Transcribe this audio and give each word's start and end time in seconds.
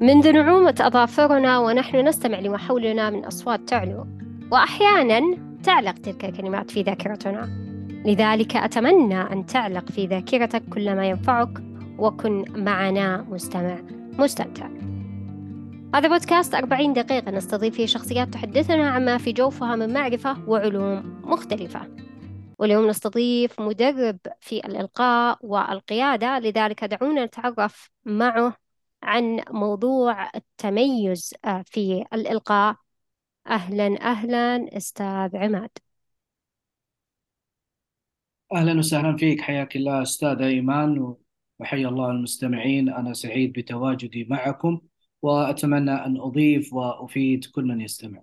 منذ 0.00 0.32
نعومة 0.32 0.74
أظافرنا 0.80 1.58
ونحن 1.58 1.96
نستمع 2.08 2.38
لما 2.38 2.58
حولنا 2.58 3.10
من 3.10 3.24
أصوات 3.24 3.68
تعلو 3.68 4.06
وأحيانا 4.52 5.36
تعلق 5.62 5.92
تلك 5.92 6.24
الكلمات 6.24 6.70
في 6.70 6.82
ذاكرتنا. 6.82 7.48
لذلك 8.06 8.56
أتمنى 8.56 9.20
أن 9.20 9.46
تعلق 9.46 9.90
في 9.90 10.06
ذاكرتك 10.06 10.62
كل 10.72 10.96
ما 10.96 11.06
ينفعك 11.06 11.48
وكن 11.98 12.44
معنا 12.56 13.26
مستمع 13.30 13.78
مستمتع. 14.18 14.68
هذا 15.94 16.08
بودكاست 16.08 16.54
40 16.54 16.92
دقيقة 16.92 17.30
نستضيف 17.30 17.74
فيه 17.74 17.86
شخصيات 17.86 18.28
تحدثنا 18.28 18.90
عما 18.90 19.18
في 19.18 19.32
جوفها 19.32 19.76
من 19.76 19.92
معرفة 19.92 20.36
وعلوم 20.46 21.20
مختلفة. 21.24 21.80
واليوم 22.58 22.86
نستضيف 22.86 23.60
مدرب 23.60 24.18
في 24.40 24.56
الإلقاء 24.56 25.38
والقيادة 25.40 26.38
لذلك 26.38 26.84
دعونا 26.84 27.24
نتعرف 27.24 27.90
معه 28.04 28.59
عن 29.02 29.42
موضوع 29.50 30.30
التميز 30.34 31.34
آه، 31.44 31.64
في 31.66 32.04
الإلقاء. 32.12 32.76
أهلا 33.46 34.00
أهلا 34.02 34.76
أستاذ 34.76 35.36
عماد. 35.36 35.70
أهلا 38.52 38.78
وسهلا 38.78 39.16
فيك. 39.16 39.40
حياك 39.40 39.76
الله 39.76 40.02
أستاذ 40.02 40.42
أيمان 40.42 41.14
وحيا 41.58 41.88
الله 41.88 42.10
المستمعين. 42.10 42.88
أنا 42.88 43.12
سعيد 43.12 43.52
بتواجدي 43.52 44.24
معكم 44.24 44.80
وأتمنى 45.22 45.90
أن 45.90 46.20
أضيف 46.20 46.72
وأفيد 46.72 47.44
كل 47.44 47.64
من 47.64 47.80
يستمع. 47.80 48.22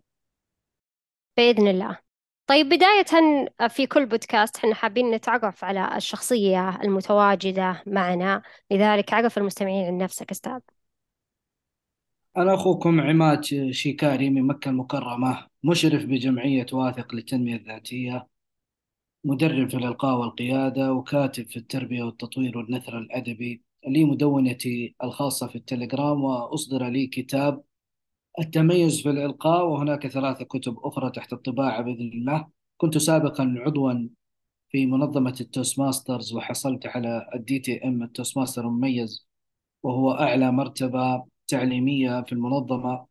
بإذن 1.38 1.68
الله. 1.68 2.07
طيب 2.48 2.70
بداية 2.70 3.06
في 3.68 3.88
كل 3.88 4.06
بودكاست 4.06 4.58
إحنا 4.58 4.76
حابين 4.76 5.12
نتعرف 5.12 5.64
على 5.64 5.98
الشخصية 5.98 6.82
المتواجدة 6.84 7.84
معنا. 7.88 8.42
لذلك 8.72 9.14
عرف 9.14 9.38
المستمعين 9.38 9.86
عن 9.86 9.98
نفسك 9.98 10.32
أستاذ. 10.32 10.60
أنا 12.38 12.54
أخوكم 12.54 13.02
عماد 13.02 13.44
شيكاري 13.72 14.30
من 14.30 14.44
مكة 14.48 14.70
المكرمة 14.70 15.48
مشرف 15.64 16.06
بجمعية 16.06 16.66
واثق 16.74 17.16
للتنمية 17.16 17.56
الذاتية 17.56 18.28
مدرب 19.24 19.70
في 19.70 19.78
الإلقاء 19.78 20.18
والقيادة 20.20 20.94
وكاتب 20.94 21.48
في 21.48 21.58
التربية 21.58 22.04
والتطوير 22.04 22.58
والنثر 22.58 22.98
الأدبي 22.98 23.64
لي 23.88 24.04
مدونتي 24.04 24.96
الخاصة 25.04 25.48
في 25.48 25.56
التليجرام 25.56 26.24
وأصدر 26.24 26.88
لي 26.88 27.08
كتاب 27.08 27.64
التميز 28.40 29.02
في 29.02 29.10
الإلقاء 29.10 29.66
وهناك 29.68 30.08
ثلاثة 30.08 30.46
كتب 30.46 30.80
أخرى 30.80 31.12
تحت 31.12 31.34
الطباعة 31.34 31.82
بإذن 31.82 32.02
الله. 32.14 32.48
كنت 32.78 32.98
سابقا 32.98 33.56
عضوا 33.58 34.10
في 34.70 34.86
منظمة 34.86 35.36
ال 35.42 35.80
Toastmasters 35.80 36.34
وحصلت 36.34 36.86
على 36.86 37.30
ال 37.36 37.60
DTM 37.60 37.84
ال 37.88 38.04
Toastmaster 38.04 38.62
المميز 38.62 39.28
وهو 39.84 40.12
أعلى 40.12 40.52
مرتبة 40.52 41.26
تعليمية 41.48 42.22
في 42.22 42.32
المنظمة. 42.34 43.06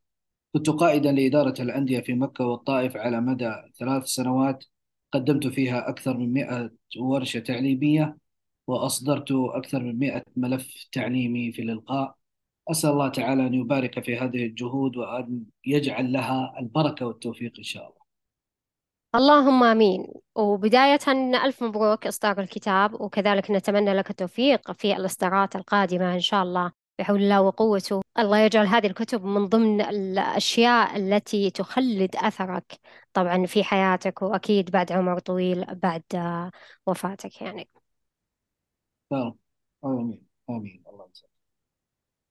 كنت 0.53 0.71
قائدا 0.71 1.13
لإدارة 1.13 1.63
الأندية 1.63 2.01
في 2.01 2.15
مكة 2.15 2.47
والطائف 2.47 2.97
على 2.97 3.21
مدى 3.21 3.53
ثلاث 3.79 4.05
سنوات. 4.05 4.65
قدمت 5.13 5.47
فيها 5.47 5.89
أكثر 5.89 6.17
من 6.17 6.33
مئة 6.33 6.71
ورشة 6.99 7.41
تعليمية 7.41 8.17
وأصدرت 8.67 9.33
أكثر 9.33 9.83
من 9.83 9.99
مئة 9.99 10.23
ملف 10.37 10.89
تعليمي 10.93 11.53
في 11.53 11.63
الإلقاء. 11.63 12.17
أسأل 12.71 12.91
الله 12.91 13.09
تعالى 13.09 13.47
أن 13.47 13.55
يبارك 13.55 14.05
في 14.05 14.17
هذه 14.17 14.47
الجهود 14.47 14.97
وأن 14.97 15.43
يجعل 15.67 16.13
لها 16.13 16.55
البركة 16.59 17.07
والتوفيق 17.07 17.53
إن 17.59 17.65
شاء 17.65 17.83
الله. 17.83 18.07
اللهم 19.15 19.65
آمين. 19.65 20.07
وبداية 20.35 20.99
ألف 21.45 21.63
مبروك 21.63 22.07
إصدار 22.07 22.41
الكتاب 22.41 23.01
وكذلك 23.01 23.51
نتمنى 23.51 23.93
لك 23.95 24.11
التوفيق 24.11 24.73
في 24.73 24.97
الإصدارات 24.97 25.57
القادمة 25.57 26.15
إن 26.15 26.21
شاء 26.21 26.43
الله 26.43 26.73
بحول 26.99 27.23
الله 27.23 27.43
وقوته. 27.43 28.03
الله 28.19 28.39
يجعل 28.39 28.67
هذه 28.67 28.87
الكتب 28.87 29.25
من 29.25 29.47
ضمن 29.49 29.81
الأشياء 29.81 30.97
التي 30.97 31.51
تخلد 31.51 32.17
أثرك 32.17 32.81
طبعا 33.13 33.47
في 33.47 33.65
حياتك 33.65 34.23
وأكيد 34.23 34.71
بعد 34.71 34.93
عمر 34.93 35.19
طويل 35.19 35.65
بعد 35.75 36.03
وفاتك 36.87 37.43
يعني. 37.43 37.69
آمين. 39.85 40.27
آمين. 40.51 40.83
الله 40.89 41.09
يسلمك 41.11 41.26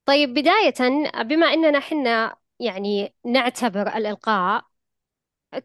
طيب 0.06 0.34
بداية 0.34 0.74
بما 1.22 1.46
أننا 1.46 1.80
حنا 1.80 2.36
يعني 2.60 3.14
نعتبر 3.24 3.88
الإلقاء 3.96 4.64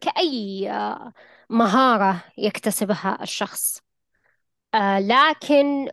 كأي 0.00 0.68
مهارة 1.50 2.24
يكتسبها 2.38 3.18
الشخص 3.22 3.82
آه، 4.74 5.00
لكن 5.00 5.88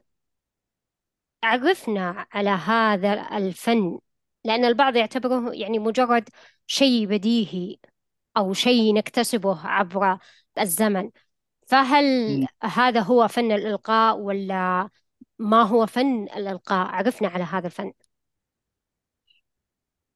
عرفنا 1.44 2.26
على 2.32 2.50
هذا 2.50 3.38
الفن 3.38 4.00
لأن 4.44 4.66
البعض 4.66 4.96
يعتبره 4.96 5.54
يعني 5.54 5.80
مجرد 5.80 6.30
شيء 6.68 7.06
بديهي 7.06 7.78
أو 8.38 8.54
شيء 8.54 8.94
نكتسبه 8.94 9.68
عبر 9.68 10.18
الزمن 10.60 11.10
فهل 11.68 12.06
مم. 12.40 12.48
هذا 12.64 13.00
هو 13.00 13.28
فن 13.28 13.52
الإلقاء 13.52 14.18
ولا 14.18 14.90
ما 15.40 15.64
هو 15.64 15.86
فن 15.86 16.24
الإلقاء؟ 16.24 16.88
عرفنا 16.88 17.28
على 17.28 17.44
هذا 17.44 17.68
الفن 17.68 17.94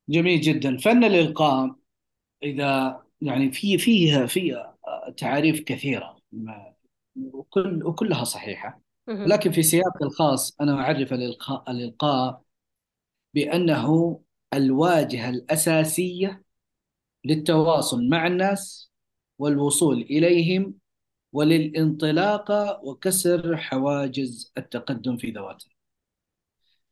جميل 0.10 0.42
جدا. 0.42 0.78
فن 0.78 1.04
الإلقاء 1.04 1.76
إذا 2.44 3.02
يعني 3.22 3.52
في 3.52 3.78
فيها 3.78 4.26
في 4.26 4.64
تعاريف 5.18 5.60
كثيرة 5.60 6.18
ما- 6.32 6.74
وكل 7.16 7.84
وكلها 7.86 8.24
صحيحة. 8.24 8.82
مهم. 9.08 9.22
ولكن 9.22 9.52
في 9.52 9.64
سياق 9.64 10.04
الخاص 10.04 10.62
أنا 10.62 10.82
أعرف 10.82 11.14
الإلقاء 11.14 11.72
الإلقاء 11.72 12.42
بأنه 13.34 14.20
الواجهة 14.54 15.30
الأساسية 15.30 16.44
للتواصل 17.26 18.10
مع 18.10 18.28
الناس 18.28 18.92
والوصول 19.40 20.02
إليهم 20.02 20.74
وللانطلاق 21.34 22.80
وكسر 22.84 23.58
حواجز 23.58 24.54
التقدم 24.58 25.18
في 25.18 25.32
ذواتهم. 25.32 25.72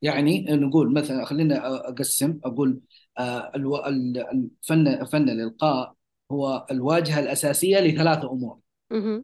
يعني 0.02 0.42
نقول 0.50 0.94
مثلا 0.94 1.26
خلينا 1.26 1.68
أقسم 1.90 2.40
أقول 2.44 2.82
آه، 3.18 3.52
الفن 3.56 5.06
فن 5.06 5.30
الإلقاء 5.30 5.96
هو 6.32 6.66
الواجهة 6.72 7.20
الأساسية 7.20 7.80
لثلاث 7.80 8.26
أمور 8.26 8.60
مهم. 8.92 9.24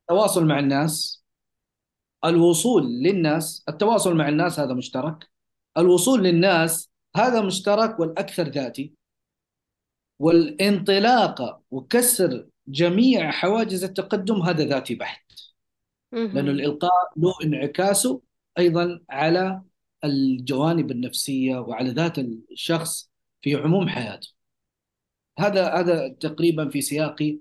التواصل 0.00 0.46
مع 0.46 0.58
الناس 0.58 1.24
الوصول 2.24 2.82
للناس 3.02 3.64
التواصل 3.68 4.16
مع 4.16 4.28
الناس 4.28 4.60
هذا 4.60 4.74
مشترك 4.74 5.30
الوصول 5.78 6.22
للناس 6.22 6.90
هذا 7.16 7.42
مشترك 7.42 8.00
والأكثر 8.00 8.48
ذاتي 8.48 8.92
والانطلاقة 10.18 11.62
وكسر 11.70 12.46
جميع 12.68 13.30
حواجز 13.30 13.84
التقدم 13.84 14.42
هذا 14.42 14.64
ذاتي 14.64 14.94
بحت 14.94 15.32
لأن. 16.12 16.48
الإلقاء 16.48 17.12
له 17.16 17.34
انعكاسه 17.44 18.20
أيضا 18.58 19.00
على 19.10 19.62
الجوانب 20.04 20.90
النفسية 20.90 21.58
وعلى 21.58 21.90
ذات 21.90 22.18
الشخص 22.18 23.11
في 23.42 23.54
عموم 23.54 23.88
حياته. 23.88 24.28
هذا 25.38 25.74
هذا 25.74 26.08
تقريبا 26.08 26.68
في 26.68 26.80
سياقي 26.80 27.38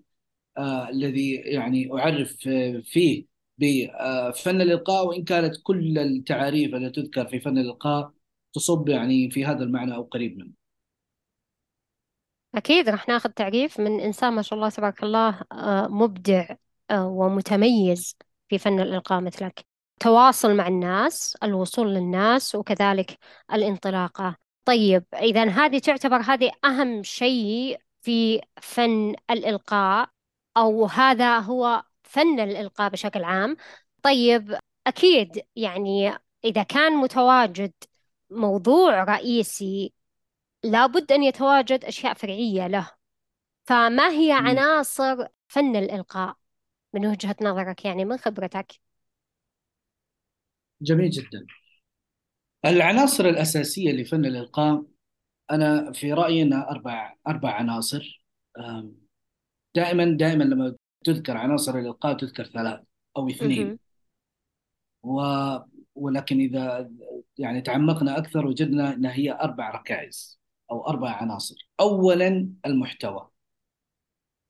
آه 0.57 0.89
الذي 0.89 1.35
يعني 1.35 1.89
أعرف 1.93 2.47
آه، 2.47 2.81
فيه 2.85 3.25
بفن 3.57 4.61
الإلقاء 4.61 5.07
وإن 5.07 5.23
كانت 5.23 5.55
كل 5.63 5.99
التعاريف 5.99 6.75
التي 6.75 7.01
تذكر 7.01 7.27
في 7.27 7.39
فن 7.39 7.57
الإلقاء 7.57 8.13
تصب 8.53 8.89
يعني 8.89 9.31
في 9.31 9.45
هذا 9.45 9.63
المعنى 9.63 9.95
أو 9.95 10.03
قريب 10.03 10.37
منه. 10.37 10.51
أكيد 12.55 12.89
راح 12.89 13.07
ناخذ 13.07 13.29
تعريف 13.29 13.79
من 13.79 13.99
إنسان 13.99 14.33
ما 14.33 14.41
شاء 14.41 14.57
الله 14.59 14.69
تبارك 14.69 15.03
الله 15.03 15.41
آه، 15.51 15.87
مبدع 15.87 16.55
آه، 16.91 17.07
ومتميز 17.07 18.17
في 18.49 18.57
فن 18.57 18.79
الإلقاء 18.79 19.21
مثلك. 19.21 19.65
تواصل 19.99 20.55
مع 20.55 20.67
الناس 20.67 21.37
الوصول 21.43 21.93
للناس 21.93 22.55
وكذلك 22.55 23.17
الانطلاقة. 23.53 24.37
طيب 24.65 25.03
إذا 25.13 25.49
هذه 25.49 25.79
تعتبر 25.79 26.21
هذه 26.21 26.51
أهم 26.65 27.03
شيء 27.03 27.79
في 28.01 28.41
فن 28.61 29.15
الإلقاء 29.29 30.09
أو 30.57 30.85
هذا 30.85 31.39
هو 31.39 31.83
فن 32.03 32.39
الإلقاء 32.39 32.89
بشكل 32.89 33.23
عام. 33.23 33.57
طيب 34.03 34.57
أكيد 34.87 35.41
يعني 35.55 36.13
إذا 36.43 36.63
كان 36.63 36.93
متواجد 36.93 37.73
موضوع 38.29 39.03
رئيسي 39.03 39.93
لابد 40.63 41.11
أن 41.11 41.23
يتواجد 41.23 41.85
أشياء 41.85 42.13
فرعية 42.13 42.67
له. 42.67 42.91
فما 43.63 44.09
هي. 44.09 44.31
عناصر 44.31 45.25
فن 45.47 45.75
الإلقاء 45.75 46.35
من 46.93 47.05
وجهة 47.05 47.35
نظرك 47.41 47.85
يعني 47.85 48.05
من 48.05 48.17
خبرتك؟ 48.17 48.71
جميل 50.81 51.09
جدا. 51.09 51.45
العناصر 52.65 53.25
الأساسية 53.25 53.91
لفن 53.91 54.25
الإلقاء 54.25 54.83
أنا 55.51 55.91
في 55.91 56.13
رأيي 56.13 56.41
أنها 56.41 56.69
أربع 56.71 57.15
أربع 57.27 57.51
عناصر. 57.51 58.23
دائما 59.75 60.05
دائما 60.05 60.43
لما 60.43 60.75
تذكر 61.05 61.37
عناصر 61.37 61.79
الإلقاء 61.79 62.17
تذكر 62.17 62.43
ثلاث 62.43 62.79
أو 63.17 63.29
اثنين. 63.29 63.79
و... 65.03 65.21
ولكن 65.95 66.39
إذا 66.39 66.91
يعني 67.37 67.61
تعمقنا 67.61 68.17
أكثر 68.17 68.47
وجدنا 68.47 68.93
أنها 68.93 69.13
هي 69.13 69.31
أربع 69.31 69.69
ركائز 69.71 70.39
أو 70.71 70.87
أربع 70.87 71.09
عناصر. 71.09 71.69
أولا 71.79 72.49
المحتوى. 72.65 73.29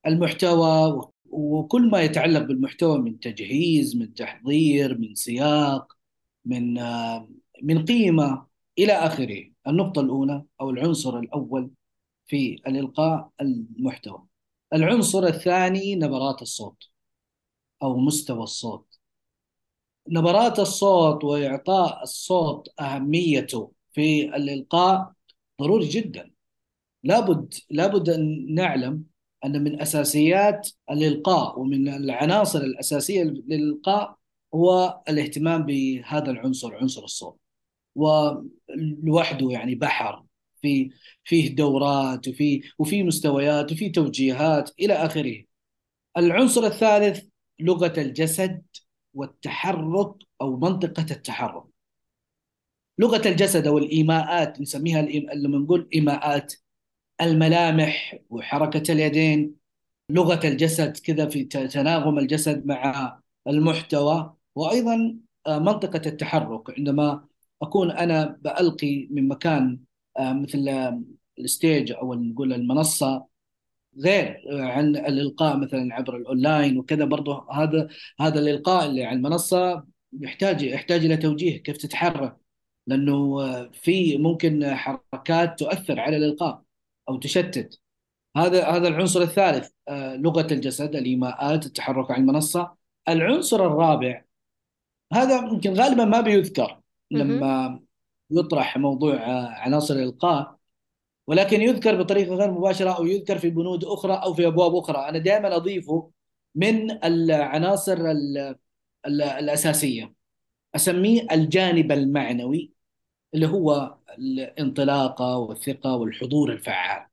المحتوى 0.08 1.02
وكل 1.30 1.90
ما 1.90 2.02
يتعلق 2.02 2.42
بالمحتوى 2.42 3.00
من 3.00 3.20
تجهيز 3.20 3.96
من 3.96 4.14
تحضير 4.14 4.98
من 4.98 5.16
سياق 5.16 5.94
من 6.46 6.78
من 7.64 7.86
قيمة 7.86 8.46
إلى 8.80 8.94
آخره 8.94 9.52
النقطة 9.68 10.02
الأولى 10.02 10.44
أو 10.62 10.70
العنصر 10.70 11.20
الأول 11.20 11.72
في 12.28 12.54
الإلقاء 12.68 13.30
المحتوى. 13.42 14.24
العنصر 14.74 15.24
الثاني 15.24 15.96
نبرات 15.96 16.42
الصوت 16.42 16.84
أو 17.84 17.98
مستوى 17.98 18.44
الصوت. 18.44 19.00
نبرات 20.10 20.60
الصوت 20.60 21.24
وإعطاء 21.24 22.04
الصوت 22.04 22.68
أهميته 22.80 23.72
في 23.94 24.36
الإلقاء 24.36 25.12
ضروري 25.62 25.88
جدا. 25.88 26.32
لابد 27.04 27.54
لابد 27.70 28.10
أن 28.10 28.54
نعلم 28.54 29.04
أن 29.46 29.64
من 29.64 29.82
أساسيات 29.82 30.70
الإلقاء 30.92 31.60
ومن 31.60 31.88
العناصر 31.88 32.60
الأساسية 32.60 33.24
للإلقاء 33.24 34.18
هو 34.56 35.02
الاهتمام 35.10 35.64
بهذا 35.64 36.32
العنصر 36.32 36.76
عنصر 36.76 37.04
الصوت. 37.04 37.41
ولوحده 37.96 39.52
يعني 39.52 39.76
بحر 39.76 40.24
في 40.62 40.92
فيه 41.24 41.56
دورات 41.56 42.28
وفي 42.28 42.62
وفي 42.80 43.04
مستويات 43.04 43.72
وفي 43.72 43.90
توجيهات 43.90 44.72
إلى 44.80 44.94
آخره. 44.94 45.44
العنصر 46.18 46.66
الثالث 46.66 47.24
لغة 47.60 47.94
الجسد 47.98 48.64
والتحرك 49.14 50.14
أو 50.42 50.58
منطقة 50.58 51.06
التحرك. 51.12 51.64
لغة 53.00 53.28
الجسد 53.28 53.68
أو 53.68 53.78
الإيماءات 53.78 54.62
نسميها 54.62 55.02
لما 55.36 55.58
نقول 55.58 55.90
إيماءات 55.94 56.54
الملامح 57.22 58.20
وحركة 58.30 58.92
اليدين 58.92 59.56
لغة 60.10 60.48
الجسد 60.48 60.98
كذا 60.98 61.30
في 61.30 61.44
تناغم 61.44 62.20
الجسد 62.20 62.66
مع 62.66 63.20
المحتوى 63.48 64.34
وأيضا 64.56 65.18
آه، 65.48 65.60
منطقة 65.60 66.02
التحرك 66.06 66.78
عندما 66.78 67.26
أكون 67.62 67.92
أنا 67.92 68.38
بألقي 68.42 69.08
من 69.12 69.28
مكان 69.28 69.80
آه، 70.20 70.34
مثل 70.34 70.70
آه، 70.70 71.04
ال 71.40 71.49
stage 71.49 71.92
أو 71.92 72.14
نقول 72.14 72.54
المنصة 72.54 73.28
غير 74.00 74.42
عن 74.50 74.96
الإلقاء 74.96 75.58
مثلا 75.58 75.96
عبر 75.96 76.18
الأونلاين 76.18 76.78
وكذا 76.78 77.06
برضه 77.06 77.48
هذا 77.52 77.88
هذا 78.20 78.40
الإلقاء 78.40 78.86
اللي 78.86 79.06
على 79.06 79.16
المنصة 79.18 79.86
يحتاج 80.22 80.62
يحتاج 80.62 81.06
إلى 81.06 81.18
توجيه 81.18 81.58
كيف 81.58 81.78
تتحرك 81.78 82.38
لأنه 82.88 83.38
في 83.72 84.18
ممكن 84.18 84.76
حركات 84.76 85.60
تؤثر 85.60 86.00
على 86.00 86.18
الإلقاء 86.18 86.64
أو 87.10 87.18
تشتت. 87.20 87.82
هذا 88.38 88.68
هذا 88.68 88.88
العنصر 88.88 89.22
الثالث 89.22 89.70
لغة 89.90 90.48
الجسد 90.54 90.96
الإيماءات 90.96 91.66
التحرك 91.66 92.12
على 92.12 92.22
المنصة. 92.22 92.76
العنصر 93.10 93.68
الرابع 93.68 94.24
هذا 95.14 95.38
يمكن 95.38 95.74
غالبا 95.74 96.06
ما 96.06 96.22
بيذكر. 96.22 96.81
لما 97.12 97.80
يطرح 98.32 98.78
موضوع 98.78 99.16
عناصر 99.62 99.94
الإلقاء 99.94 100.56
ولكن 101.28 101.62
يذكر 101.62 102.02
بطريقة 102.04 102.36
غير 102.36 102.52
مباشرة 102.52 102.90
أو 102.90 103.06
يذكر 103.06 103.38
في 103.38 103.50
بنود 103.50 103.86
أخرى 103.86 104.14
أو 104.14 104.34
في 104.34 104.48
أبواب 104.48 104.76
أخرى. 104.76 105.10
أنا 105.10 105.18
دائما 105.18 105.56
اضيفه 105.56 106.12
من 106.56 107.04
العناصر 107.04 108.14
الأساسية. 109.06 110.14
أسميه 110.76 111.28
الجانب 111.32 111.92
المعنوي 111.92 112.72
اللي 113.34 113.48
هو 113.48 113.96
الانطلاقه 114.18 115.38
والثقة 115.38 115.96
والحضور 115.96 116.52
الفعال. 116.52 117.08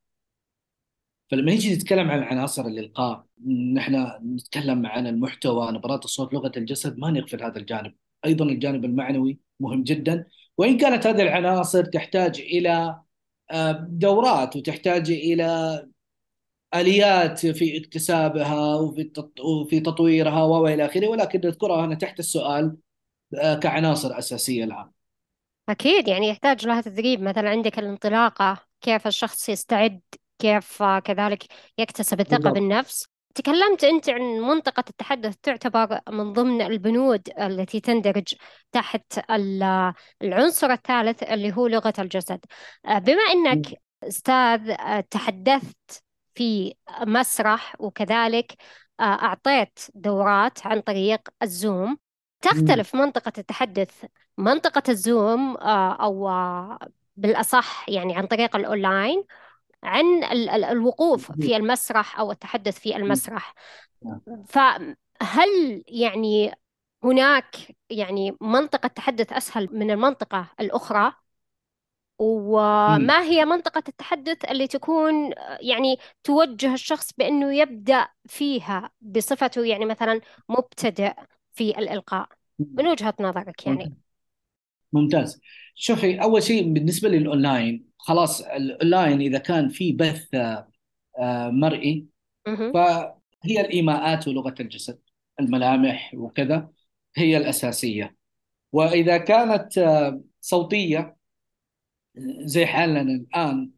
فلما 1.31 1.51
نيجي 1.51 1.75
نتكلم 1.75 2.11
عن 2.11 2.23
عناصر 2.23 2.67
الإلقاء 2.67 3.25
نحن 3.75 4.11
نتكلم 4.35 4.87
عن 4.87 5.07
المحتوى 5.07 5.73
نبرات 5.73 6.05
الصوت 6.05 6.35
لغة 6.35 6.53
الجسد 6.57 6.99
ما 6.99 7.11
نغفل 7.11 7.43
هذا 7.43 7.59
الجانب. 7.59 7.95
أيضا 8.25 8.45
الجانب 8.45 8.85
المعنوي 8.85 9.39
مهم 9.61 9.83
جدا 9.83 10.27
وإن 10.59 10.79
كانت 10.79 11.07
هذه 11.07 11.23
العناصر 11.23 11.85
تحتاج 11.85 12.41
إلى 12.41 13.01
آه، 13.51 13.87
دورات 13.89 14.57
وتحتاج 14.57 15.11
إلى 15.11 15.87
آليات 16.75 17.47
في 17.47 17.79
اكتسابها 17.79 18.77
وفي 18.77 19.13
وفي 19.41 19.81
تطويرها 19.81 20.43
وإلى 20.45 20.87
آخره 20.87 21.09
ولكن 21.09 21.41
نذكرها 21.45 21.85
هنا 21.87 21.95
تحت 21.95 22.19
السؤال 22.19 22.77
آه، 23.35 23.55
كعناصر 23.55 24.19
أساسية 24.19 24.65
الآن. 24.65 24.91
أكيد 25.69 26.09
يعني 26.09 26.29
يحتاج 26.29 26.67
لها 26.67 26.81
تدريب 26.81 27.23
مثلا 27.23 27.51
عندك 27.51 27.79
الانطلاقة 27.79 28.59
كيف 28.81 29.07
الشخص 29.07 29.49
يستعد 29.49 30.01
كيف 30.39 30.83
كذلك 30.83 31.45
يكتسب 31.79 32.17
بالضبط. 32.17 32.55
بالنفس 32.55 33.09
تكلمت 33.35 33.85
أنت 33.85 34.11
عن 34.11 34.21
منطقة 34.21 34.85
التحدث 34.91 35.37
تعتبر 35.43 36.01
من 36.11 36.33
ضمن 36.33 36.63
البنود 36.63 37.29
التي 37.41 37.81
تندرج 37.81 38.35
تحت 38.73 39.21
العنصر 40.23 40.71
الثالث 40.71 41.23
اللي 41.23 41.53
هو 41.53 41.67
لغة 41.67 41.93
الجسد. 41.99 42.41
آه، 42.87 42.99
بما 42.99 43.23
أنك 43.23 43.67
أستاذ 44.03 44.71
آه، 44.71 45.01
تحدثت 45.01 46.03
في 46.35 46.75
مسرح 47.01 47.77
وكذلك 47.79 48.53
آه، 49.01 49.03
أعطيت 49.03 49.79
دورات 49.95 50.67
عن 50.67 50.81
طريق 50.81 51.29
الزوم 51.43 51.99
تختلف 52.41 52.95
منطقة 52.95 53.33
التحدث 53.39 54.05
منطقة 54.39 54.83
الزوم 54.89 55.57
أو 55.57 56.31
بالأصح 57.17 57.89
يعني 57.89 58.17
عن 58.17 58.27
طريق 58.27 58.57
الأونلاين 58.57 59.25
عن 59.83 60.25
الوقوف 60.65 61.33
في 61.33 61.57
المسرح 61.57 62.19
أو 62.19 62.33
التحدث 62.33 62.79
في 62.79 62.97
المسرح. 62.97 63.55
نعم. 64.05 64.45
فهل 64.49 65.85
يعني 65.89 66.53
هناك 67.05 67.57
يعني 67.91 68.37
منطقة 68.41 68.87
تحدث 68.87 69.33
أسهل 69.33 69.69
من 69.73 69.91
المنطقة 69.91 70.47
الأخرى؟ 70.61 71.13
وما 72.19 73.23
هي 73.23 73.45
منطقة 73.45 73.83
التحدث 73.89 74.45
اللي 74.45 74.67
تكون 74.67 75.33
يعني 75.61 75.99
توجه 76.25 76.75
الشخص 76.75 77.13
بأنه 77.19 77.55
يبدأ 77.55 78.09
فيها 78.27 78.91
بصفته 79.01 79.65
يعني 79.65 79.85
مثلا 79.85 80.21
مبتدئ 80.49 81.13
في 81.53 81.79
الإلقاء؟ 81.79 82.29
من 82.59 82.87
وجهة 82.87 83.15
نظرك 83.21 83.67
يعني. 83.67 83.95
ممتاز. 84.93 85.41
شوفي 85.75 86.23
أول 86.23 86.43
شيء 86.43 86.73
بالنسبة 86.73 87.09
للأونلاين 87.09 87.88
خلاص 88.09 88.41
الاونلاين 88.43 89.21
إذا 89.21 89.39
كان 89.39 89.69
في 89.69 89.93
بث 89.93 90.35
آه، 90.35 91.51
مرئي 91.51 92.07
فهي 92.75 93.61
الإيماءات 93.61 94.29
ولغة 94.29 94.55
الجسد 94.61 95.01
الملامح 95.41 96.15
وكذا 96.15 96.71
هي 97.17 97.37
الأساسية. 97.37 98.17
وإذا 98.73 99.19
كانت 99.19 99.79
آه، 99.79 100.23
صوتية 100.41 101.17
زي 102.45 102.67
حالنا 102.67 103.01
الآن 103.01 103.71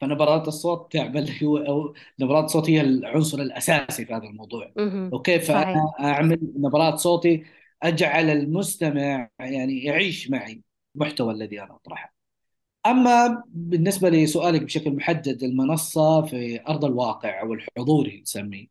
فنبرات 0.00 0.48
الصوت 0.48 0.92
تعمل 0.92 1.30
هو 1.42 1.94
نبرات 2.20 2.44
الصوت 2.44 2.70
هي 2.70 2.80
العنصر 2.80 3.38
الأساسي 3.40 4.04
في 4.06 4.14
هذا 4.14 4.24
الموضوع. 4.24 4.72
وكيف 5.12 5.50
أنا 5.50 5.92
أعمل 6.00 6.38
نبرات 6.56 6.98
صوتي؟ 6.98 7.44
أجعل 7.82 8.30
المستمع 8.30 9.30
يعني 9.40 9.84
يعيش 9.84 10.30
معي 10.30 10.62
المحتوى 10.96 11.32
الذي 11.34 11.62
أنا 11.62 11.76
أطرحه. 11.76 12.11
أما 12.86 13.44
بالنسبة 13.46 14.08
لسؤالك 14.10 14.62
بشكل 14.62 14.90
محدد 14.96 15.42
المنصة 15.42 16.22
في 16.26 16.60
أرض 16.68 16.84
الواقع 16.84 17.40
أو 17.40 17.54
الحضوري 17.54 18.20
نسميه 18.20 18.66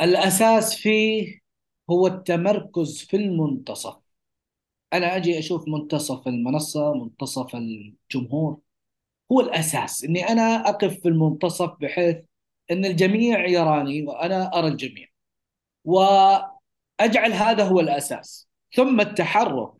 الأساس 0.00 0.76
فيه 0.76 1.40
هو 1.90 2.06
التمركز 2.06 3.02
في 3.04 3.16
المنتصف. 3.16 3.96
أنا 4.92 5.16
أجي 5.16 5.38
أشوف 5.38 5.68
منتصف 5.68 6.28
المنصة 6.28 6.94
منتصف 6.94 7.56
الجمهور. 7.56 8.60
هو 9.32 9.40
الأساس. 9.40 10.04
إني 10.04 10.28
أنا 10.28 10.68
أقف 10.68 11.00
في 11.00 11.08
المنتصف 11.08 11.70
بحيث 11.80 12.16
إن 12.70 12.84
الجميع 12.84 13.46
يراني 13.46 14.02
وأنا 14.02 14.58
أرى 14.58 14.68
الجميع. 14.68 15.08
وأجعل 15.84 17.32
هذا 17.32 17.64
هو 17.64 17.80
الأساس. 17.80 18.48
ثم 18.74 19.00
التحرك 19.00 19.72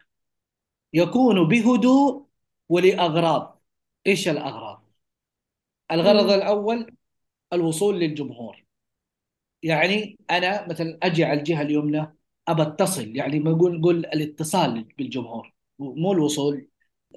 يكون 0.92 1.48
بهدوء 1.48 2.29
ولأغراض. 2.70 3.62
إيش 4.06 4.28
الأغراض؟ 4.28 4.84
الغرض. 5.92 6.30
الأول 6.30 6.96
الوصول 7.52 8.00
للجمهور. 8.00 8.64
يعني 9.62 10.18
أنا 10.30 10.68
مثلا 10.68 10.98
أجي 11.02 11.24
على 11.24 11.38
الجهة 11.38 11.62
اليمنى 11.62 12.16
أبى 12.48 12.62
أتصل 12.62 13.16
يعني 13.16 13.38
ما 13.40 13.50
نقول 13.50 13.80
نقول 13.80 13.96
الاتصال 14.06 14.84
بالجمهور. 14.98 15.54
مو 15.78 16.12
الوصول. 16.12 16.68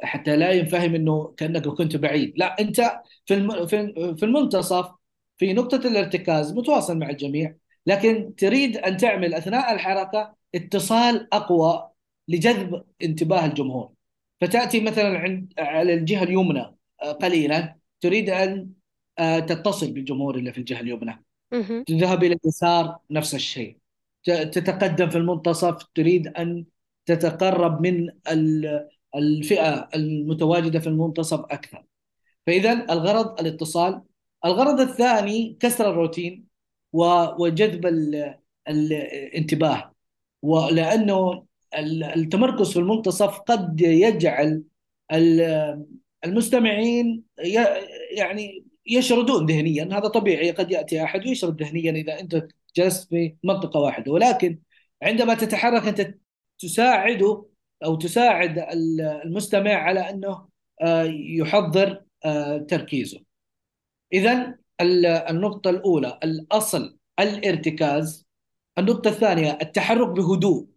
حتى 0.03 0.35
لا 0.37 0.51
ينفهم 0.51 0.95
إنه 0.95 1.33
كأنك 1.37 1.67
كنت 1.67 1.95
بعيد. 1.95 2.33
لا 2.37 2.59
أنت 2.59 3.01
في 3.25 3.35
في 4.17 4.25
المنتصف 4.25 4.91
في 5.37 5.53
نقطة 5.53 5.87
الارتكاز 5.87 6.53
متواصل 6.53 6.97
مع 6.99 7.09
الجميع 7.09 7.55
لكن 7.87 8.35
تريد 8.35 8.77
أن 8.77 8.97
تعمل 8.97 9.33
أثناء 9.33 9.73
الحركة 9.73 10.35
اتصال 10.55 11.33
أقوى 11.33 11.89
لجذب 12.27 12.83
انتباه 13.03 13.45
الجمهور. 13.45 13.93
فتأتي 14.43 14.79
مثلا 14.81 15.19
عند 15.19 15.53
على 15.57 15.93
الجهة 15.93 16.23
اليمنى 16.23 16.75
آه، 17.01 17.11
قليلا 17.11 17.75
تريد 18.01 18.29
أن 18.29 18.69
آه، 19.19 19.39
تتصل 19.39 19.91
بالجمهور 19.91 20.35
اللي 20.35 20.51
في 20.51 20.57
الجهة 20.57 20.79
اليمنى. 20.79 21.23
تذهب 21.83 22.23
إلى 22.23 22.37
اليسار 22.43 22.97
نفس 23.11 23.35
الشيء. 23.35 23.77
تتقدم 24.25 25.09
في 25.09 25.17
المنتصف 25.17 25.83
تريد 25.95 26.27
أن 26.27 26.65
تتقرب 27.05 27.81
من 27.81 28.09
ال- 28.31 28.87
الفئة 29.15 29.89
المتواجدة 29.95 30.79
في 30.79 30.87
المنتصف 30.87 31.39
أكثر. 31.39 31.83
فإذا 32.47 32.73
الغرض 32.93 33.39
الاتصال. 33.39 34.01
الغرض 34.45 34.79
الثاني 34.79 35.57
كسر 35.59 35.89
الروتين 35.91 36.45
وجذب 36.93 37.85
ال- 37.85 38.35
الانتباه. 38.67 39.93
ولأنه 40.41 41.31
ال- 41.31 41.43
التمركز 42.15 42.71
في 42.71 42.79
المنتصف 42.79 43.39
قد 43.39 43.81
يجعل 43.81 44.63
ال- 45.11 45.85
المستمعين 46.25 47.23
يعني 48.17 48.65
يشردون 48.87 49.45
ذهنيا. 49.45 49.83
هذا 49.83 50.07
طبيعي 50.07 50.51
قد 50.51 50.71
يأتي 50.71 51.03
أحد 51.03 51.27
ويشرد 51.27 51.63
ذهنيا 51.63 51.91
إذا 51.91 52.19
أنت 52.19 52.47
جلست 52.75 53.09
في 53.09 53.35
منطقة 53.43 53.79
واحدة. 53.79 54.11
ولكن 54.11 54.59
عندما 55.03 55.33
تتحرك 55.33 55.87
أنت 55.87 56.15
تساعده 56.59 57.45
أو 57.85 57.95
تساعد 57.95 58.59
ال- 58.59 59.01
المستمع 59.25 59.71
على 59.73 59.99
أنه 59.99 60.47
آه، 60.81 61.03
يحضر 61.13 62.01
آه، 62.25 62.57
تركيزه. 62.57 63.19
إذا 64.13 64.55
ال- 64.81 65.05
النقطة 65.05 65.69
الأولى 65.69 66.19
الأصل 66.23 66.97
الارتكاز. 67.19 68.25
النقطة 68.77 69.07
الثانية 69.09 69.57
التحرك 69.61 70.07
بهدوء. 70.07 70.67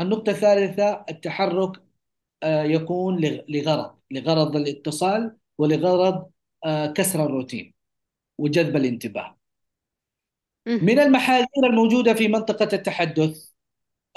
النقطة 0.00 0.30
الثالثة 0.30 1.04
التحرك 1.10 1.82
آه، 2.42 2.62
يكون 2.62 3.20
لغ- 3.20 3.42
لغرض 3.48 3.96
لغرض 4.10 4.56
الاتصال 4.56 5.36
ولغرض 5.58 6.30
آه، 6.64 6.86
كسر 6.86 7.26
الروتين 7.26 7.74
وجذب 8.38 8.76
الانتباه. 8.76 9.38
من 10.82 10.98
المحاذير 10.98 11.66
الموجودة 11.66 12.14
في 12.14 12.28
منطقة 12.28 12.68
التحدث 12.72 13.48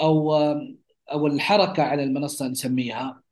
أو 0.00 0.34
أو 1.12 1.26
الحركة 1.26 1.82
على 1.82 2.02
المنصة 2.04 2.48
نسميها 2.48 3.22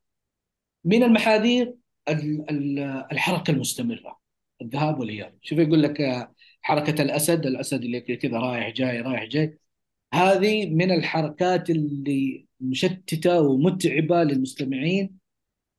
من 0.85 1.03
المحاذير 1.03 1.75
ال- 2.09 2.51
ال- 2.51 2.79
الحركة 3.13 3.51
المستمرة 3.51 4.21
الذهاب 4.63 5.01
والإياب. 5.01 5.39
شوف 5.43 5.59
يقول 5.59 5.83
لك 5.83 6.01
آه، 6.01 6.35
حركة 6.63 7.03
الأسد 7.03 7.47
الأسد 7.47 7.85
اللي 7.85 8.01
كذا 8.01 8.39
رايح 8.39 8.69
جاي 8.69 9.01
رايح 9.01 9.25
جاي. 9.25 9.59
هذه 10.15 10.67
من 10.71 10.91
الحركات 10.91 11.71
اللي 11.71 12.47
مشتتة 12.61 13.41
ومتعبة 13.41 14.23
للمستمعين 14.23 15.19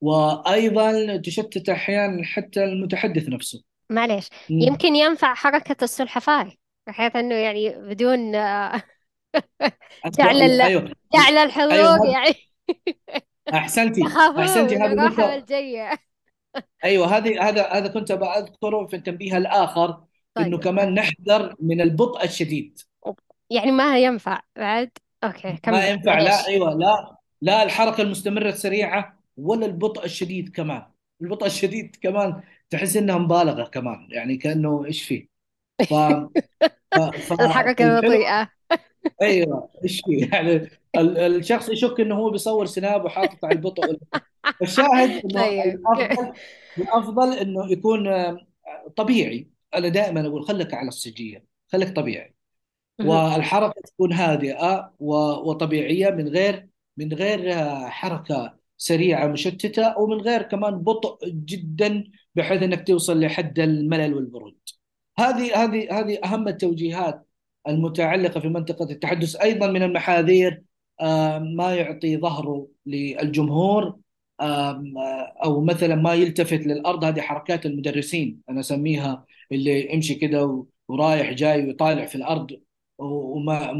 وأيضا 0.00 1.16
تشتت 1.16 1.68
أحيانا 1.68 2.24
حتى 2.24 2.64
المتحدث 2.64 3.28
نفسه. 3.28 3.62
معليش. 3.90 4.28
يمكن 4.50 4.96
ينفع 4.96 5.34
حركة 5.34 5.84
السلحفاة 5.84 6.52
بحيث 6.86 7.16
إنه 7.16 7.34
يعني 7.34 7.70
بدون 7.70 8.34
آه، 8.34 8.82
جعل 10.18 10.42
ال... 10.42 10.60
أيوه. 10.60 10.92
جعل 11.14 11.32
أيوه 11.32 11.42
الحضور 11.42 11.72
هذا- 11.72 12.10
يعني. 12.12 12.34
أحسنتي. 13.54 14.00
يخافون 14.06 14.44
هذه 14.44 15.20
والجية. 15.30 15.90
أيوه 16.84 17.16
هذه 17.16 17.48
هذا 17.48 17.66
هذا 17.72 17.88
كنت 17.88 18.12
بأذكره 18.12 18.86
في 18.86 18.96
التنبيه 18.96 19.36
الآخر 19.36 20.04
إنه 20.38 20.56
طيب. 20.56 20.60
كمان 20.64 20.94
نحذر 20.94 21.54
من 21.60 21.80
البطء 21.80 22.24
الشديد. 22.24 22.78
يعني 23.50 23.72
ما 23.72 23.98
ينفع 23.98 24.40
بعد؟ 24.56 24.90
أوكي 25.24 25.48
ما 25.48 25.56
كمل. 25.56 25.74
ينفع 25.78 26.18
لا 26.18 26.46
أيوه 26.48 26.74
لا 26.74 27.16
لا 27.42 27.62
الحركة 27.62 28.02
المستمرة 28.02 28.48
السريعه 28.48 29.18
ولا 29.36 29.66
البطء 29.66 30.04
الشديد 30.04 30.48
كمان. 30.48 30.82
البطء 31.22 31.46
الشديد 31.46 31.96
كمان 32.02 32.42
تحس 32.70 32.96
إنها 32.96 33.18
مبالغة 33.18 33.64
كمان 33.64 34.08
يعني 34.10 34.36
كأنه 34.36 34.84
إيش 34.86 35.02
فيه؟ 35.04 35.28
ف 35.82 35.94
ف 36.94 36.98
الحركة 37.40 37.84
فالحلو 37.84 37.98
البطيئة. 37.98 38.50
أيوه 39.22 39.70
إيش 39.84 40.02
فيه؟ 40.06 40.30
يعني 40.34 40.52
ال- 40.98 41.18
الشخص 41.18 41.68
يشك 41.68 42.00
إنه 42.00 42.14
هو 42.16 42.30
بيصور 42.30 42.66
سناب 42.66 43.04
وحاطط 43.04 43.44
على 43.44 43.56
البطء 43.56 43.98
الشاهد 44.62 45.10
إنه 45.26 45.42
طيب. 45.42 45.80
الأفضل 45.80 46.34
الأفضل 46.78 47.34
إنه 47.38 47.72
يكون 47.72 48.08
طبيعي. 48.96 49.50
أنا 49.74 49.88
دائما 49.88 50.26
أقول 50.28 50.44
خليك 50.44 50.74
على 50.74 50.88
السجية 50.88 51.46
خليك 51.72 51.96
طبيعي. 51.96 52.35
والحركة 53.00 53.80
تكون 53.80 54.12
هادئة 54.12 54.92
وطبيعية 55.00 56.10
من 56.10 56.28
غير 56.28 56.68
من 56.96 57.12
غير 57.12 57.52
آه، 57.52 57.88
حركة 57.88 58.56
سريعة 58.76 59.26
مشتتة 59.26 59.98
ومن 59.98 60.16
غير 60.20 60.42
كمان 60.42 60.78
بطء 60.78 61.28
جدا 61.28 62.04
بحيث 62.34 62.62
إنك 62.62 62.86
توصل 62.86 63.20
لحد 63.20 63.58
الملل 63.58 64.14
والبرود. 64.14 64.56
هذه 65.18 65.64
هذه 65.64 66.00
هذه 66.00 66.18
أهم 66.24 66.48
التوجيهات 66.48 67.26
المتعلقة 67.68 68.40
في 68.40 68.48
منطقة 68.48 68.90
التحدث. 68.90 69.36
أيضا 69.36 69.66
من 69.66 69.82
المحاذير 69.82 70.62
آه، 71.00 71.38
ما 71.38 71.74
يعطي 71.74 72.16
ظهره 72.16 72.68
للجمهور 72.86 73.98
آه، 74.40 74.82
أو 75.44 75.64
مثلا 75.64 75.94
ما 75.94 76.14
يلتفت 76.14 76.60
للأرض. 76.66 77.04
هذه 77.04 77.20
حركات 77.20 77.66
المدرسين 77.66 78.40
أنا 78.50 78.60
أسميها 78.60 79.24
اللي 79.52 79.94
يمشي 79.94 80.14
كده 80.14 80.66
ورايح 80.88 81.32
جاي 81.32 81.66
ويطالع 81.66 82.06
في 82.06 82.14
الأرض 82.14 82.65
وما 82.98 83.70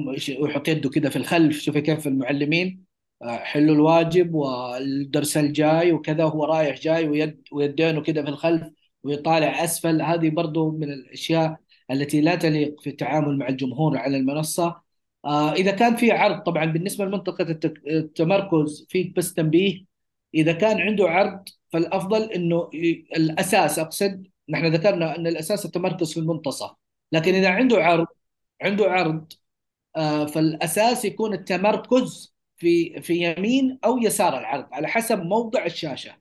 ويحط 0.40 0.68
يده 0.68 0.90
كده 0.90 1.11
في 1.11 1.16
الخلف. 1.16 1.58
شوفي 1.61 1.80
كيف 1.80 2.06
المعلمين 2.06 2.85
آه، 3.23 3.37
حلوا 3.37 3.75
الواجب 3.75 4.35
والدرس 4.35 5.37
الجاي 5.37 5.92
وكذا 5.92 6.25
هو 6.25 6.44
رايح 6.44 6.80
جاي 6.80 7.08
ويد 7.08 7.42
ويدينه 7.52 8.02
كده 8.02 8.23
في 8.23 8.28
الخلف 8.28 8.68
ويطالع 9.02 9.64
أسفل. 9.64 10.02
هذه 10.02 10.30
برضو 10.30 10.70
من 10.70 10.92
الأشياء 10.92 11.56
التي 11.90 12.20
لا 12.20 12.35
تليق 12.35 12.80
في 12.80 12.90
التعامل 12.90 13.38
مع 13.38 13.49
الجمهور 13.49 13.96
على 13.99 14.16
المنصة. 14.16 14.82
آه، 15.25 15.52
إذا 15.52 15.70
كان 15.70 15.96
في 15.96 16.12
عرض 16.12 16.42
طبعا 16.42 16.64
بالنسبة 16.64 17.04
لمنطقة 17.04 17.58
التمركز 17.87 18.87
في 18.88 19.12
بس 19.16 19.35
تنبيه. 19.35 19.85
إذا 20.35 20.52
كان 20.52 20.80
عنده 20.80 21.08
عرض 21.11 21.44
فالأفضل 21.73 22.23
إنه 22.32 22.70
الأساس 23.16 23.78
أقصد 23.78 24.26
نحن 24.49 24.66
ذكرنا 24.66 25.16
إن 25.16 25.26
الأساس 25.26 25.64
التمركز 25.66 26.12
في 26.12 26.20
المنتصف. 26.20 26.70
لكن 27.12 27.35
إذا 27.35 27.49
عنده 27.50 27.85
عرض 27.85 28.06
عنده 28.63 28.85
عرض 28.91 29.33
آه، 29.97 30.27
فالأساس 30.27 31.05
يكون 31.05 31.33
التمركز 31.35 32.35
في 32.57 33.01
في 33.03 33.15
يمين 33.15 33.79
أو 33.85 33.99
يسار 33.99 34.39
العرض 34.39 34.67
على 34.73 34.89
حسب 34.89 35.23
موضع 35.23 35.65
الشاشة. 35.67 36.17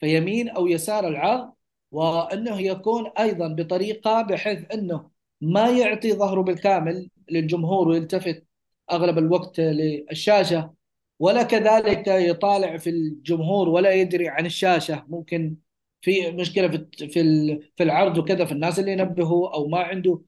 فيمين 0.00 0.48
أو 0.48 0.66
يسار 0.66 1.08
العرض 1.08 1.52
وأنه 1.92 2.60
يكون 2.60 3.06
أيضا 3.18 3.48
بطريقة 3.48 4.22
بحيث 4.22 4.64
أنه 4.74 5.10
ما 5.40 5.70
يعطي 5.70 6.12
ظهره 6.12 6.40
بالكامل 6.42 7.10
للجمهور 7.30 7.88
ويلتفت 7.88 8.46
أغلب 8.92 9.18
الوقت 9.18 9.60
للشاشة 9.60 10.74
ولا 11.18 11.42
كذلك 11.42 12.06
يطالع 12.08 12.76
في 12.76 12.90
الجمهور 12.90 13.68
ولا 13.68 13.92
يدري 13.92 14.28
عن 14.28 14.46
الشاشة. 14.46 15.04
ممكن 15.08 15.56
في 16.00 16.30
مشكلة 16.30 16.68
في 16.68 17.08
في 17.08 17.20
ال- 17.20 17.70
في 17.76 17.82
العرض 17.82 18.18
وكذا 18.18 18.44
في 18.44 18.52
الناس 18.52 18.78
اللي 18.78 18.92
ينبهوا 18.92 19.54
أو 19.54 19.68
ما 19.68 19.78
عنده 19.80 20.20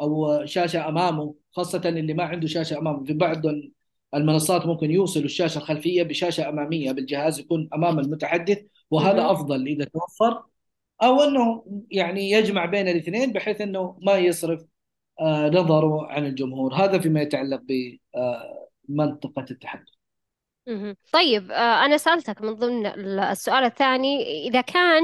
أو 0.00 0.44
شاشة 0.46 0.88
أمامه 0.88 1.34
خاصة 1.52 1.82
اللي 1.86 2.14
ما 2.14 2.24
عنده 2.24 2.46
شاشة 2.46 2.78
أمامه 2.78 3.04
في 3.04 3.12
بعض 3.12 3.42
المنصات 4.14 4.66
ممكن 4.66 4.90
يوصلوا 4.90 5.24
الشاشة 5.24 5.58
الخلفية 5.58 6.02
بشاشة 6.02 6.48
أمامية 6.48 6.92
بالجهاز 6.92 7.38
يكون 7.38 7.68
أمام 7.74 7.98
المتحدث 7.98 8.58
وهذا. 8.90 9.30
أفضل 9.30 9.66
إذا 9.66 9.84
توفر 9.84 10.42
أو 11.02 11.20
إنه 11.22 11.64
يعني 11.90 12.30
يجمع 12.30 12.64
بين 12.64 12.88
الاثنين 12.88 13.32
بحيث 13.32 13.60
إنه 13.60 13.98
ما 14.02 14.16
يصرف 14.16 14.64
آه، 15.20 15.48
نظره 15.48 16.06
عن 16.06 16.26
الجمهور 16.26 16.74
هذا 16.74 16.98
فيما 16.98 17.22
يتعلق 17.22 17.60
بمنطقة 18.88 19.46
التحدث. 19.50 19.88
طيب 21.12 21.50
آه، 21.50 21.84
أنا 21.84 21.96
سألتك 21.96 22.42
من 22.42 22.52
ضمن 22.52 22.86
ال- 22.86 23.20
السؤال 23.20 23.64
الثاني 23.64 24.22
إذا 24.48 24.60
كان 24.60 25.02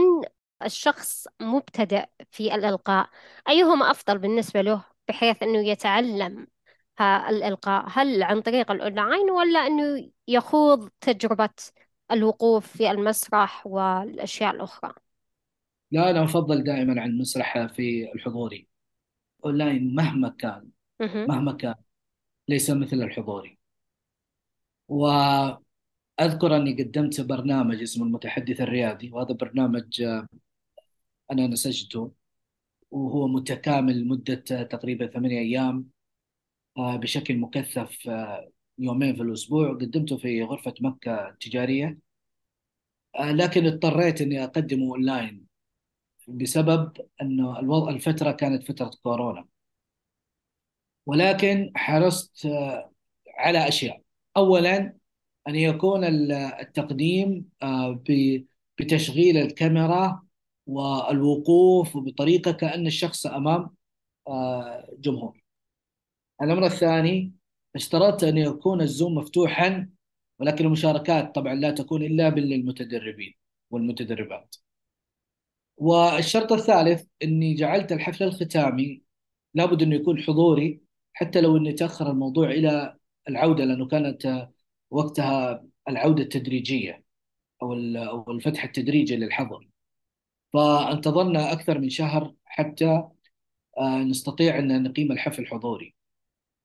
الشخص 0.65 1.27
مبتدئ 1.41 2.05
في 2.31 2.55
الإلقاء. 2.55 3.09
أيهما 3.49 3.91
أفضل 3.91 4.19
بالنسبة 4.19 4.61
له؟ 4.61 4.85
بحيث 5.09 5.43
أنه 5.43 5.59
يتعلم 5.69 6.47
الإلقاء. 7.01 7.85
هل 7.89 8.23
عن 8.23 8.41
طريق 8.41 8.71
الأونلاين 8.71 9.31
ولا 9.31 9.59
أنه 9.67 10.11
يخوض 10.29 10.89
تجربة 11.01 11.51
الوقوف 12.11 12.67
في 12.77 12.91
المسرح 12.91 13.67
والأشياء 13.67 14.55
الأخرى؟ 14.55 14.93
لا 15.91 16.11
أنا 16.11 16.25
أفضل 16.25 16.65
دائما 16.65 17.03
عن 17.03 17.11
المسرح 17.11 17.67
في 17.67 18.13
الحضوري. 18.15 18.69
أونلاين 19.45 19.95
مهما 19.95 20.29
كان 20.29 20.69
مهم. 21.01 21.27
مهما 21.29 21.53
كان 21.53 21.75
ليس 22.49 22.71
مثل 22.71 22.97
الحضوري. 22.97 23.59
واذكر 24.89 26.57
أني 26.57 26.83
قدمت 26.83 27.21
برنامج 27.21 27.83
اسمه 27.83 28.07
المتحدث 28.07 28.61
الريادي 28.61 29.11
وهذا 29.11 29.33
برنامج 29.33 30.03
أنا 31.33 31.47
نسجته 31.47 32.13
وهو 32.91 33.29
متكامل 33.29 34.09
آه، 34.53 34.63
تقريبا 34.63 35.07
ثمانية 35.07 35.39
أيام 35.41 35.91
آه، 36.79 36.97
بشكل 36.97 37.39
مكثف 37.39 38.09
آه، 38.09 38.51
يومين 38.79 39.17
في 39.17 39.23
الأسبوع. 39.23 39.73
قدمته 39.75 40.17
في 40.19 40.43
غرفة 40.43 40.75
مكة 40.81 41.29
التجارية. 41.29 41.99
آه، 43.19 43.33
لكن 43.33 43.67
اضطريت 43.67 44.21
إني 44.21 44.45
أقدمه 44.45 44.87
أونلاين 44.87 45.47
بسبب 46.29 46.93
إنه 47.23 47.59
الوضع 47.61 47.91
الفترة 47.91 48.33
كانت 48.33 48.63
فترة 48.69 48.91
كورونا. 49.03 49.47
ولكن 51.07 51.73
حرصت 51.77 52.49
على 53.39 53.69
أشياء. 53.69 54.03
اولا 54.37 54.97
أن 55.49 55.55
يكون 55.57 56.05
ال- 56.05 56.33
التقديم 56.33 57.49
بتشغيل 58.79 59.37
الكاميرا 59.37 60.24
والوقوف 60.67 61.97
بطريقة 61.97 62.53
كأن 62.53 62.87
الشخص 62.87 63.27
أمام 63.27 63.71
آه، 64.29 64.89
جمهور. 64.99 65.45
الأمر 66.43 66.67
الثاني 66.67 67.33
اشترطت 67.77 68.25
أن 68.25 68.39
يكون 68.39 68.81
الزوم 68.83 69.15
مفتوحا 69.15 69.91
ولكن 70.39 70.65
المشاركات 70.67 71.35
طبعا 71.35 71.55
لا 71.55 71.71
تكون 71.71 72.03
إلا 72.03 72.31
للمتدربين 72.31 73.35
والمتدربات. 73.71 74.57
والشرط 75.77 76.53
الثالث 76.53 77.05
إني 77.23 77.55
جعلت 77.55 77.93
الحفل 77.93 78.25
الختامي 78.25 79.03
لابد 79.55 79.83
انه 79.83 79.97
يكون 79.97 80.23
حضوري 80.23 80.81
حتى 81.13 81.41
لو 81.41 81.57
أني 81.57 81.73
تأخر 81.73 82.11
الموضوع 82.11 82.51
إلى 82.51 82.97
العودة 83.29 83.65
لأنه 83.65 83.87
كانت 83.89 84.49
وقتها 84.91 85.65
العودة 85.89 86.23
التدريجية 86.23 87.05
أو 87.63 87.73
أو 87.97 88.31
الفتح 88.33 88.65
التدريجي 88.65 89.17
للحظر. 89.17 89.69
فانتظرنا 90.55 91.53
أكثر 91.53 91.79
من 91.79 91.91
شهر 91.91 92.35
حتى 92.45 93.03
آه، 93.79 93.99
نستطيع 93.99 94.59
أن 94.59 94.83
نقيم 94.83 95.13
الحفل 95.13 95.47
حضوري. 95.47 95.95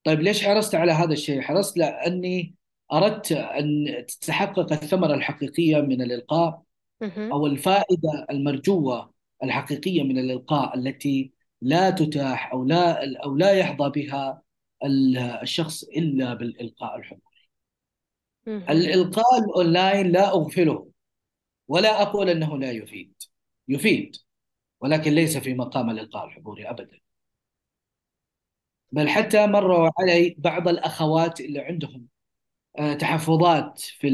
طيب 0.03 0.19
ليش 0.19 0.45
حرصت 0.45 0.75
على 0.75 0.91
هذا 0.91 1.13
الشيء؟ 1.13 1.41
حرصت 1.41 1.77
لأني 1.77 2.55
أردت 2.93 3.31
أن 3.31 3.85
تتحقق 4.07 4.73
الثمرة 4.73 5.13
الحقيقية 5.13 5.81
من 5.81 6.01
الإلقاء. 6.01 6.61
أو 7.31 7.45
الفائدة 7.47 8.25
المرجوة 8.31 9.13
الحقيقية 9.43 10.03
من 10.03 10.17
الإلقاء 10.17 10.77
التي 10.77 11.31
لا 11.61 11.89
تتاح 11.89 12.51
أو 12.53 12.65
لا 12.65 13.15
أو 13.23 13.35
لا 13.35 13.51
يحظى 13.51 13.89
بها 13.89 14.41
ال- 14.83 15.17
الشخص 15.17 15.83
إلا 15.83 16.33
بالإلقاء 16.33 16.95
الحضوري. 16.95 17.23
الإلقاء 18.69 19.39
الأونلاين 19.39 20.11
لا 20.11 20.29
أغفله 20.29 20.89
ولا 21.67 22.01
أقول 22.01 22.29
أنه 22.29 22.57
لا 22.57 22.71
يفيد. 22.71 23.13
يفيد 23.69 24.15
ولكن 24.81 25.11
ليس 25.11 25.37
في 25.37 25.53
مقام 25.53 25.89
الإلقاء 25.89 26.25
الحضوري 26.25 26.69
ابدا. 26.69 26.99
بل 28.91 29.09
حتى 29.09 29.47
مروا 29.47 29.89
علي 29.99 30.35
بعض 30.37 30.67
الأخوات 30.67 31.41
اللي 31.41 31.59
عندهم 31.59 32.07
آه، 32.79 32.93
تحفظات 32.93 33.79
في. 33.81 34.09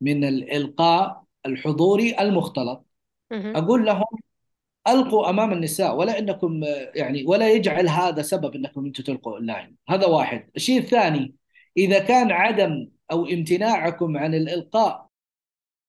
من 0.00 0.24
الإلقاء 0.24 1.24
الحضوري 1.46 2.20
المختلط. 2.20 2.86
أقول 3.32 3.86
لهم 3.86 4.04
ألقوا 4.88 5.30
أمام 5.30 5.52
النساء 5.52 5.96
ولا 5.96 6.18
إنكم 6.18 6.64
آه، 6.64 6.92
يعني 6.94 7.24
ولا 7.26 7.50
يجعل 7.50 7.88
هذا 7.88 8.22
سبب 8.22 8.54
إنكم 8.54 8.86
أنتم 8.86 9.02
تلقوا 9.02 9.32
اونلاين 9.32 9.76
هذا 9.88 10.06
واحد 10.06 10.50
الشيء 10.56 10.78
الثاني 10.78 11.34
إذا 11.76 11.98
كان 11.98 12.30
عدم 12.32 12.88
أو 13.12 13.26
امتناعكم 13.26 14.16
عن 14.16 14.34
الإلقاء 14.34 15.08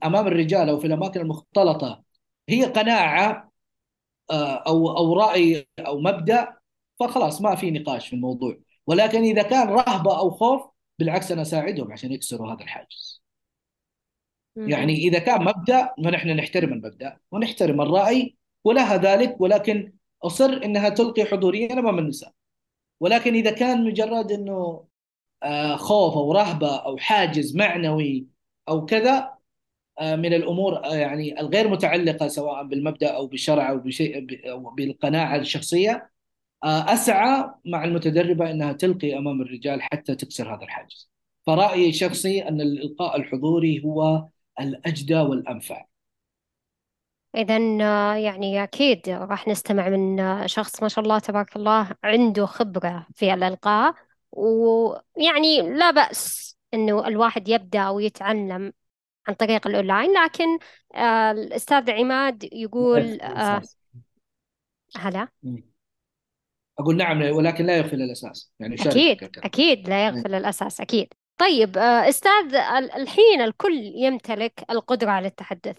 أمام 0.03 0.27
الرجال 0.27 0.70
أو 0.70 0.80
في 0.80 0.88
الأماكن 0.88 1.22
المختلطة 1.22 2.03
هي 2.51 2.65
قناعة 2.65 3.51
آه، 4.31 4.55
أو 4.67 4.98
أو 4.98 5.13
رأي 5.13 5.67
أو 5.79 6.00
مبدأ 6.00 6.58
فخلاص 7.00 7.41
ما 7.41 7.55
في 7.55 7.72
نقاش 7.72 8.08
في 8.08 8.15
الموضوع. 8.15 8.58
ولكن 8.88 9.22
إذا 9.24 9.43
كان 9.43 9.67
رهبة 9.70 10.20
أو 10.20 10.31
خوف 10.31 10.62
بالعكس 11.00 11.31
أنا 11.31 11.41
اساعدهم 11.41 11.91
عشان 11.91 12.12
يكسروا 12.12 12.53
هذا 12.53 12.63
الحاجز. 12.63 13.22
يعني. 14.55 14.93
إذا 14.93 15.20
كان 15.20 15.43
مبدأ 15.43 15.89
فنحن 16.05 16.29
نحترم 16.29 16.74
المبدأ 16.74 17.17
ونحترم 17.31 17.81
الرأي 17.81 18.36
ولها 18.63 18.97
ذلك 18.97 19.41
ولكن 19.41 19.93
أصر 20.23 20.62
إنها 20.63 20.89
تلقي 20.89 21.26
حضوريا 21.26 21.73
امام 21.73 21.99
النساء 21.99 22.34
ولكن 22.99 23.34
إذا 23.34 23.52
كان 23.52 23.86
مجرد 23.86 24.32
إنه 24.32 24.86
آه، 25.43 25.76
خوف 25.76 26.13
أو 26.13 26.32
رهبة 26.32 26.76
أو 26.78 26.97
حاجز 26.97 27.56
معنوي 27.56 28.28
أو 28.69 28.86
كذا 28.86 29.40
من 29.99 30.34
الأمور 30.34 30.86
آه، 30.86 30.95
يعني 30.95 31.39
الغير 31.39 31.67
متعلقة 31.67 32.27
سواء 32.27 32.63
بالمبدأ 32.63 33.08
أو 33.08 33.27
بالشرع 33.27 33.69
أو 33.69 33.77
بشيء 33.77 34.27
أو 34.51 34.69
بالقناعة 34.69 35.36
الشخصية 35.36 36.10
آه، 36.63 36.93
أسعى 36.93 37.49
مع 37.65 37.84
المتدربة 37.84 38.51
إنها 38.51 38.73
تلقي 38.73 39.17
أمام 39.17 39.41
الرجال 39.41 39.82
حتى 39.82 40.15
تكسر 40.15 40.56
هذا 40.56 40.63
الحاجز. 40.63 41.12
فرأيي 41.47 41.89
الشخصي 41.89 42.47
أن 42.47 42.62
الإلقاء 42.62 43.17
الحضوري 43.17 43.84
هو 43.86 44.27
الأجدى 44.60 45.15
والأنفع. 45.15 45.86
إذا 47.36 47.58
يعني 48.17 48.63
أكيد 48.63 49.10
راح 49.10 49.47
نستمع 49.47 49.89
من 49.89 50.19
آه، 50.19 50.45
شخص 50.45 50.84
ما 50.84 50.89
شاء 50.89 51.04
الله 51.04 51.19
تبارك 51.19 51.56
الله 51.56 51.95
عنده 52.04 52.45
خبرة 52.45 53.08
في 53.15 53.34
الإلقاء 53.34 53.95
ويعني 54.32 55.62
لا 55.62 55.91
بأس 55.91 56.58
إنه 56.73 57.08
الواحد 57.08 57.49
يبدأ 57.49 57.89
ويتعلم 57.89 58.73
عن 59.27 59.34
طريق 59.34 59.67
الأونلاين 59.67 60.13
لكن 60.23 60.57
آه، 60.95 61.31
الأستاذ 61.31 61.91
عماد 61.91 62.49
يقول 62.53 62.99
آه، 62.99 63.03
الأساس. 63.03 63.77
هلا. 64.97 65.27
مم. 65.43 65.63
أقول 66.79 66.97
نعم 66.97 67.21
ولكن 67.21 67.65
لا 67.65 67.77
يغفل 67.77 68.01
الأساس. 68.01 68.51
يعني 68.60 68.75
أكيد. 68.75 69.23
أكيد 69.38 69.89
لا 69.89 70.05
يغفل 70.05 70.36
الأساس 70.36 70.81
أكيد. 70.81 71.13
طيب 71.38 71.77
آه، 71.77 72.10
أستاذ 72.10 72.55
ال- 72.55 72.91
الحين 72.91 73.41
الكل 73.41 73.91
يمتلك 73.95 74.63
القدرة 74.69 75.12
على 75.12 75.27
التحدث. 75.27 75.77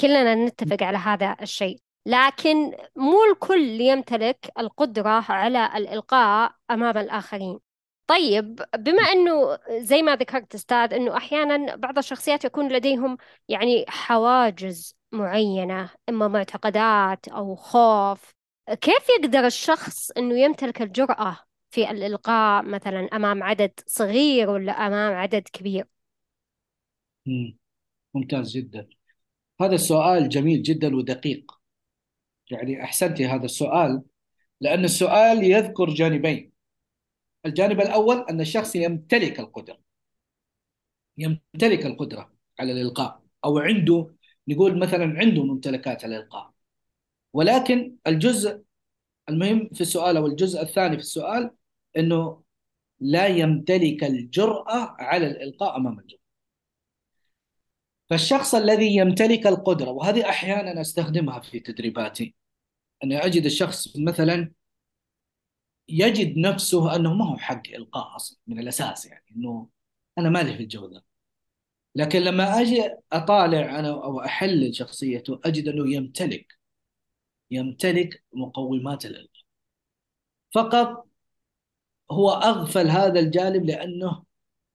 كلنا 0.00 0.34
نتفق 0.34 0.82
على 0.82 0.98
هذا 0.98 1.36
الشيء. 1.42 1.78
لكن 2.06 2.72
مو 2.96 3.24
الكل 3.32 3.80
يمتلك 3.80 4.50
القدرة 4.58 5.24
على 5.28 5.70
الإلقاء 5.76 6.54
أمام 6.70 6.98
الآخرين. 6.98 7.58
طيب 8.06 8.62
بما 8.78 9.02
أنه 9.02 9.58
زي 9.70 10.02
ما 10.02 10.16
ذكرت 10.16 10.54
أستاذ 10.54 10.94
أنه 10.94 11.16
أحيانا 11.16 11.76
بعض 11.76 11.98
الشخصيات 11.98 12.44
يكون 12.44 12.72
لديهم 12.72 13.16
يعني 13.48 13.84
حواجز 13.88 14.96
معينة 15.12 15.90
إما 16.08 16.28
معتقدات 16.28 17.28
أو 17.28 17.54
خوف 17.56 18.34
كيف 18.80 19.08
يقدر 19.20 19.46
الشخص 19.46 20.10
أنه 20.10 20.38
يمتلك 20.38 20.82
الجرأة 20.82 21.38
في 21.70 21.90
الإلقاء 21.90 22.64
مثلا 22.64 23.00
أمام 23.00 23.42
عدد 23.42 23.72
صغير 23.86 24.50
ولا 24.50 24.72
أمام 24.72 25.14
عدد 25.14 25.42
كبير 25.52 25.86
مم. 27.26 27.58
ممتاز 28.14 28.52
جدا. 28.56 28.88
هذا 29.60 29.74
السؤال 29.74 30.28
جميل 30.28 30.62
جدا 30.62 30.96
ودقيق. 30.96 31.52
يعني 32.50 32.84
أحسنتي 32.84 33.26
هذا 33.26 33.44
السؤال 33.44 34.02
لأن 34.60 34.84
السؤال 34.84 35.44
يذكر 35.44 35.90
جانبين. 35.90 36.53
الجانب 37.46 37.80
الأول 37.80 38.24
أن 38.30 38.40
الشخص 38.40 38.76
يمتلك 38.76 39.40
القدرة. 39.40 39.78
يمتلك 41.18 41.86
القدرة 41.86 42.32
على 42.60 42.72
الإلقاء 42.72 43.22
أو 43.44 43.58
عنده 43.58 44.14
نقول 44.48 44.78
مثلا 44.78 45.18
عنده 45.18 45.44
ممتلكات 45.44 46.04
الإلقاء. 46.04 46.50
ولكن 47.32 47.96
الجزء 48.06 48.62
المهم 49.28 49.70
في 49.74 49.80
السؤال 49.80 50.16
أو 50.16 50.26
الجزء 50.26 50.62
الثاني 50.62 50.96
في 50.96 51.02
السؤال 51.02 51.50
إنه 51.96 52.42
لا 53.00 53.26
يمتلك 53.26 54.04
الجرأة 54.04 54.96
على 54.98 55.26
الإلقاء 55.26 55.76
أمام 55.76 55.98
الجمهور 55.98 56.24
فالشخص 58.10 58.54
الذي 58.54 58.96
يمتلك 58.96 59.46
القدرة 59.46 59.90
وهذه 59.90 60.28
أحيانا 60.28 60.80
أستخدمها 60.80 61.40
في 61.40 61.60
تدريباتي 61.60 62.34
أني 63.04 63.18
أجد 63.18 63.44
الشخص 63.44 63.96
مثلا 63.96 64.52
يجد 65.88 66.38
نفسه 66.38 66.96
أنه 66.96 67.14
ما 67.14 67.24
هو 67.32 67.36
حق 67.36 67.62
إلقاء 67.68 68.16
أصلا 68.16 68.38
من 68.46 68.58
الأساس 68.58 69.06
يعني 69.06 69.24
أنه 69.36 69.68
أنا 70.18 70.30
مالي 70.30 70.56
في 70.56 70.62
الجو 70.62 70.86
ذا. 70.90 71.02
لكن 71.94 72.20
لما 72.20 72.60
أجي 72.60 72.90
أطالع 73.12 73.78
أنا 73.78 73.88
أو 73.90 74.20
أحلل 74.20 74.76
شخصيته 74.76 75.40
أجد 75.44 75.68
أنه 75.68 75.94
يمتلك 75.94 76.58
يمتلك 77.50 78.24
مقومات 78.32 79.06
الإلقاء. 79.06 79.44
فقط 80.54 81.06
هو 82.10 82.30
أغفل 82.30 82.88
هذا 82.88 83.20
الجانب 83.20 83.64
لأنه 83.64 84.24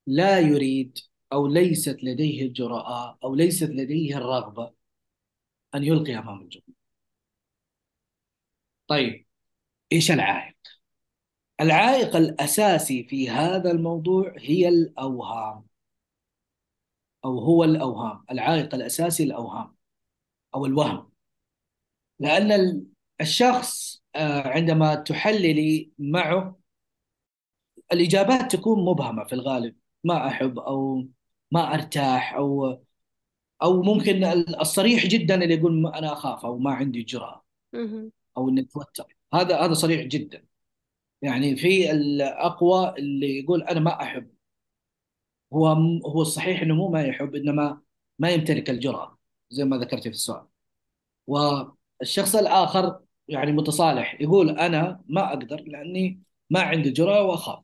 لا 0.07 0.39
يريد 0.39 0.97
أو 1.33 1.47
ليست 1.47 2.03
لديه 2.03 2.43
الجرأة 2.47 3.19
أو 3.23 3.35
ليست 3.35 3.69
لديه 3.69 4.17
الرغبة 4.17 4.73
أن 5.75 5.83
يلقي 5.83 6.17
أمام 6.17 6.41
الجمهور. 6.41 6.75
طيب 8.87 9.25
إيش 9.91 10.11
العائق؟ 10.11 10.58
العائق 11.61 12.15
الأساسي 12.15 13.03
في 13.03 13.29
هذا 13.29 13.71
الموضوع 13.71 14.33
هي 14.37 14.67
الأوهام. 14.67 15.63
أو 17.25 17.39
هو 17.39 17.63
الأوهام 17.63 18.23
العائق 18.31 18.75
الأساسي 18.75 19.23
الأوهام 19.23 19.75
أو 20.55 20.65
الوهم. 20.65 21.11
لأن 22.19 22.51
ال- 22.51 22.85
الشخص 23.21 24.01
آه، 24.15 24.47
عندما 24.47 24.95
تحللي 24.95 25.91
معه 25.99 26.59
الإجابات 27.93 28.51
تكون 28.55 28.85
مبهمة 28.85 29.23
في 29.23 29.33
الغالب. 29.33 29.75
ما 30.03 30.27
أحب 30.27 30.59
أو 30.59 31.07
ما 31.51 31.73
أرتاح 31.73 32.33
أو 32.33 32.79
أو 33.63 33.81
ممكن 33.83 34.23
الصريح 34.61 35.05
جدا 35.05 35.43
اللي 35.43 35.53
يقول 35.53 35.87
أنا 35.87 36.13
أخاف 36.13 36.45
أو 36.45 36.57
ما 36.57 36.71
عندي 36.73 37.03
جرأة 37.03 37.43
مهم. 37.73 38.11
أو 38.37 38.49
إني 38.49 38.61
أتوتر. 38.61 39.17
هذا 39.33 39.59
هذا 39.59 39.73
صريح 39.73 40.01
جدا. 40.07 40.48
يعني 41.21 41.55
في 41.55 41.91
الأقوى 41.91 42.89
اللي 42.97 43.39
يقول 43.39 43.63
أنا 43.63 43.79
ما 43.79 44.01
أحب. 44.03 44.31
هو 45.53 45.67
هو 46.05 46.21
الصحيح 46.21 46.61
إنه 46.61 46.75
مو 46.75 46.89
ما 46.89 47.01
يحب 47.03 47.35
إنما 47.35 47.81
ما 48.19 48.29
يمتلك 48.29 48.69
الجرأة 48.69 49.17
زي 49.49 49.63
ما 49.65 49.77
ذكرت 49.77 50.03
في 50.03 50.09
السؤال. 50.09 50.47
والشخص 51.27 52.35
الآخر 52.35 52.99
يعني 53.27 53.51
متصالح 53.51 54.21
يقول 54.21 54.49
أنا 54.59 55.03
ما 55.07 55.29
أقدر 55.29 55.61
لأني 55.61 56.23
ما 56.49 56.61
عندي 56.61 56.91
جرأة 56.91 57.23
وأخاف. 57.23 57.63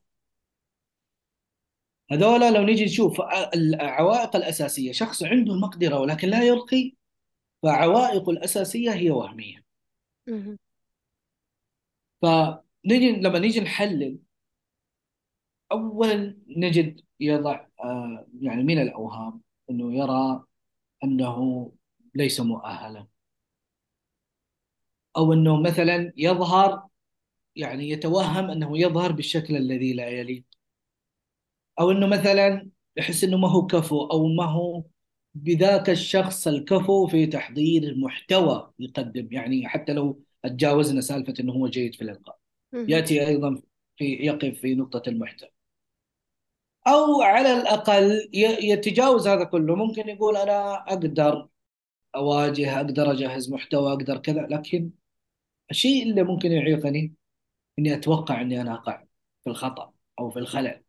هذولا 2.12 2.52
لو 2.52 2.63
نيجي 2.63 2.86
نشوف 2.86 3.22
العوائق 3.56 4.36
الأساسية 4.36 4.91
شخص 4.91 5.24
عنده 5.24 5.54
المقدرة 5.54 6.00
ولكن 6.00 6.28
لا 6.28 6.44
يلقي 6.44 6.94
فعوائقه 7.63 8.32
الأساسية 8.32 8.91
هي 8.94 9.12
وهمية. 9.12 9.65
مهم. 10.28 10.58
فنيجي 12.86 13.12
لما 13.12 13.39
نيجي 13.39 13.60
نحلل 13.60 14.19
أولا 15.71 16.38
نجد 16.48 17.02
يضع 17.19 17.67
آه، 17.84 18.28
يعني 18.41 18.63
من 18.63 18.82
الأوهام 18.82 19.41
أنه 19.69 19.93
يرى 19.95 20.43
أنه 21.04 21.71
ليس 22.15 22.39
مؤهلا. 22.41 23.08
أو 25.17 25.34
أنه 25.34 25.62
مثلا 25.62 26.13
يظهر 26.17 26.88
يعني 27.56 27.89
يتوهم 27.89 28.52
أنه 28.52 28.80
يظهر 28.80 29.12
بالشكل 29.12 29.58
الذي 29.58 29.93
لا 29.93 30.10
يليق 30.10 30.45
أو 31.80 31.91
أنه 31.91 32.08
مثلا 32.08 32.69
يحس 32.98 33.24
أنه 33.24 33.38
ما 33.38 33.50
هو 33.52 33.65
كفو 33.67 34.06
أو 34.06 34.28
ما 34.28 34.45
هو 34.45 34.84
بذاك 35.36 35.89
الشخص 35.89 36.48
الكفو 36.48 37.08
في 37.08 37.26
تحضير 37.28 37.95
محتوى 37.98 38.71
يقدم. 38.80 39.28
يعني 39.32 39.67
حتى 39.69 39.93
لو 39.93 40.24
تجاوزنا 40.43 41.02
سالفة 41.02 41.34
أنه 41.39 41.54
هو 41.54 41.67
جيد 41.67 41.95
في 41.95 42.02
الإلقاء. 42.02 42.39
مهم. 42.76 42.90
يأتي 42.90 43.28
أيضا 43.28 43.62
في 43.98 44.06
يقف 44.06 44.60
في 44.60 44.76
نقطة 44.76 45.10
المحتوى. 45.10 45.50
أو 46.88 47.22
على 47.22 47.54
الأقل 47.62 48.30
ي- 48.34 48.70
يتجاوز 48.72 49.28
هذا 49.28 49.44
كله. 49.44 49.76
ممكن 49.76 50.10
يقول 50.10 50.38
أنا 50.38 50.74
أقدر 50.88 51.48
أواجه 52.16 52.78
أقدر 52.78 53.12
أجهز 53.12 53.52
محتوى 53.52 53.92
أقدر 53.94 54.18
كذا 54.18 54.42
لكن 54.42 54.92
الشيء 55.72 56.04
اللي 56.04 56.24
ممكن 56.24 56.52
يعيقني 56.52 57.14
إني 57.80 57.94
أتوقع 57.94 58.42
إني 58.42 58.62
أنا 58.62 58.74
أقع 58.74 59.04
في 59.44 59.50
الخطأ 59.50 59.94
أو 60.20 60.30
في 60.32 60.40
الخلل. 60.40 60.84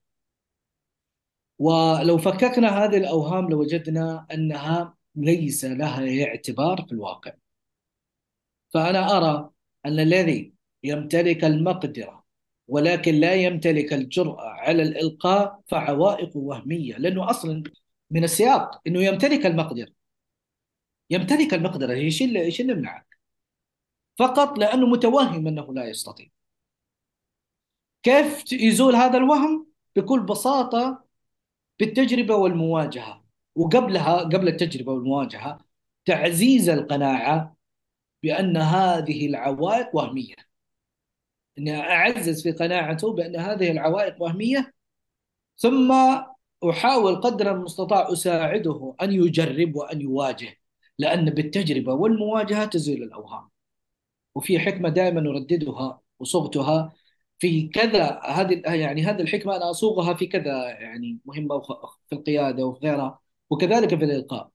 ولو 1.58 2.18
فككنا 2.18 2.68
هذه 2.68 2.96
الأوهام 2.96 3.50
لوجدنا 3.50 4.26
أنها 4.32 4.96
ليس 5.14 5.64
لها 5.64 6.24
اعتبار 6.26 6.84
في 6.86 6.92
الواقع. 6.92 7.32
فأنا 8.74 9.16
أرى 9.16 9.50
أن 9.86 10.00
الذي 10.00 10.55
يمتلك 10.86 11.44
المقدرة 11.44 12.24
ولكن 12.68 13.14
لا 13.14 13.34
يمتلك 13.34 13.92
الجرأة 13.92 14.48
على 14.50 14.82
الإلقاء 14.82 15.60
فعوائق 15.68 16.36
وهمية 16.36 16.96
لأنه 16.96 17.30
أصلا 17.30 17.62
من 18.10 18.24
السياق 18.24 18.80
أنه 18.86 19.02
يمتلك 19.02 19.46
المقدرة 19.46 19.92
يمتلك 21.10 21.54
المقدرة 21.54 21.92
إيش 21.92 22.22
اللي 22.22 22.40
إيش 22.40 22.60
اللي 22.60 22.72
يمنعك؟ 22.72 23.06
فقط 24.18 24.58
لأنه 24.58 24.86
متوهم 24.86 25.46
أنه 25.46 25.74
لا 25.74 25.84
يستطيع 25.88 26.26
كيف 28.02 28.52
يزول 28.52 28.96
هذا 28.96 29.18
الوهم؟ 29.18 29.66
بكل 29.96 30.20
بساطة 30.20 31.04
بالتجربة 31.80 32.34
والمواجهة 32.36 33.24
وقبلها 33.54 34.18
قبل 34.18 34.48
التجربة 34.48 34.92
والمواجهة 34.92 35.58
تعزيز 36.04 36.68
القناعة 36.68 37.56
بأن 38.22 38.56
هذه 38.56 39.26
العوائق 39.26 39.96
وهمية 39.96 40.45
أني 41.58 41.76
أعزز 41.80 42.42
في 42.42 42.52
قناعته 42.52 43.12
بأن 43.12 43.36
هذه 43.36 43.70
العوائق 43.70 44.22
وهمية 44.22 44.72
ثم 45.58 45.92
أحاول 46.70 47.16
قدر 47.20 47.52
المستطاع 47.52 48.12
أساعده 48.12 48.94
أن 49.02 49.12
يجرب 49.12 49.76
وأن 49.76 50.00
يواجه 50.00 50.56
لأن 50.98 51.30
بالتجربة 51.30 51.92
والمواجهة 51.94 52.64
تزيل 52.64 53.02
الأوهام. 53.02 53.48
وفي 54.34 54.58
حكمة 54.58 54.88
دائما 54.88 55.20
أرددها 55.30 56.00
وصغتها 56.18 56.92
في 57.38 57.68
كذا 57.68 58.20
هذه 58.24 58.62
يعني 58.66 59.02
هذه 59.02 59.20
الحكمة 59.20 59.56
أنا 59.56 59.70
أصوغها 59.70 60.14
في 60.14 60.26
كذا 60.26 60.68
يعني 60.80 61.18
مهمة 61.26 61.62
في 62.08 62.14
القيادة 62.14 62.66
وفي 62.66 62.86
غيرها 62.86 63.20
وكذلك 63.50 63.88
في 63.98 64.04
الإلقاء. 64.04 64.50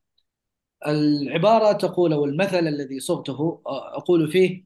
العبارة 0.87 1.71
تقول 1.73 2.13
أو 2.13 2.25
المثل 2.25 2.67
الذي 2.67 2.99
صغته 2.99 3.61
أقول 3.67 4.31
فيه 4.31 4.65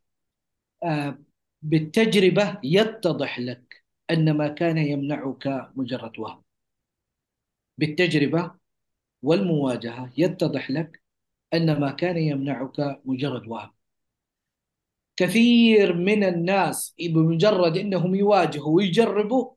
آه، 0.83 1.19
بالتجربة 1.65 2.59
يتضح 2.63 3.39
لك 3.39 3.83
أن 4.11 4.31
ما 4.37 4.47
كان 4.47 4.77
يمنعك 4.77 5.71
مجرد 5.75 6.19
وهم. 6.19 6.43
بالتجربة 7.77 8.51
والمواجهة 9.21 10.13
يتضح 10.17 10.71
لك 10.71 11.03
أن 11.53 11.79
ما 11.79 11.91
كان 11.91 12.17
يمنعك 12.17 13.01
مجرد 13.05 13.47
وهم. 13.47 13.71
كثير 15.17 15.93
من 15.93 16.23
الناس 16.23 16.95
بمجرد 16.99 17.77
أنهم 17.77 18.15
يواجهوا 18.15 18.75
ويجربوا 18.75 19.51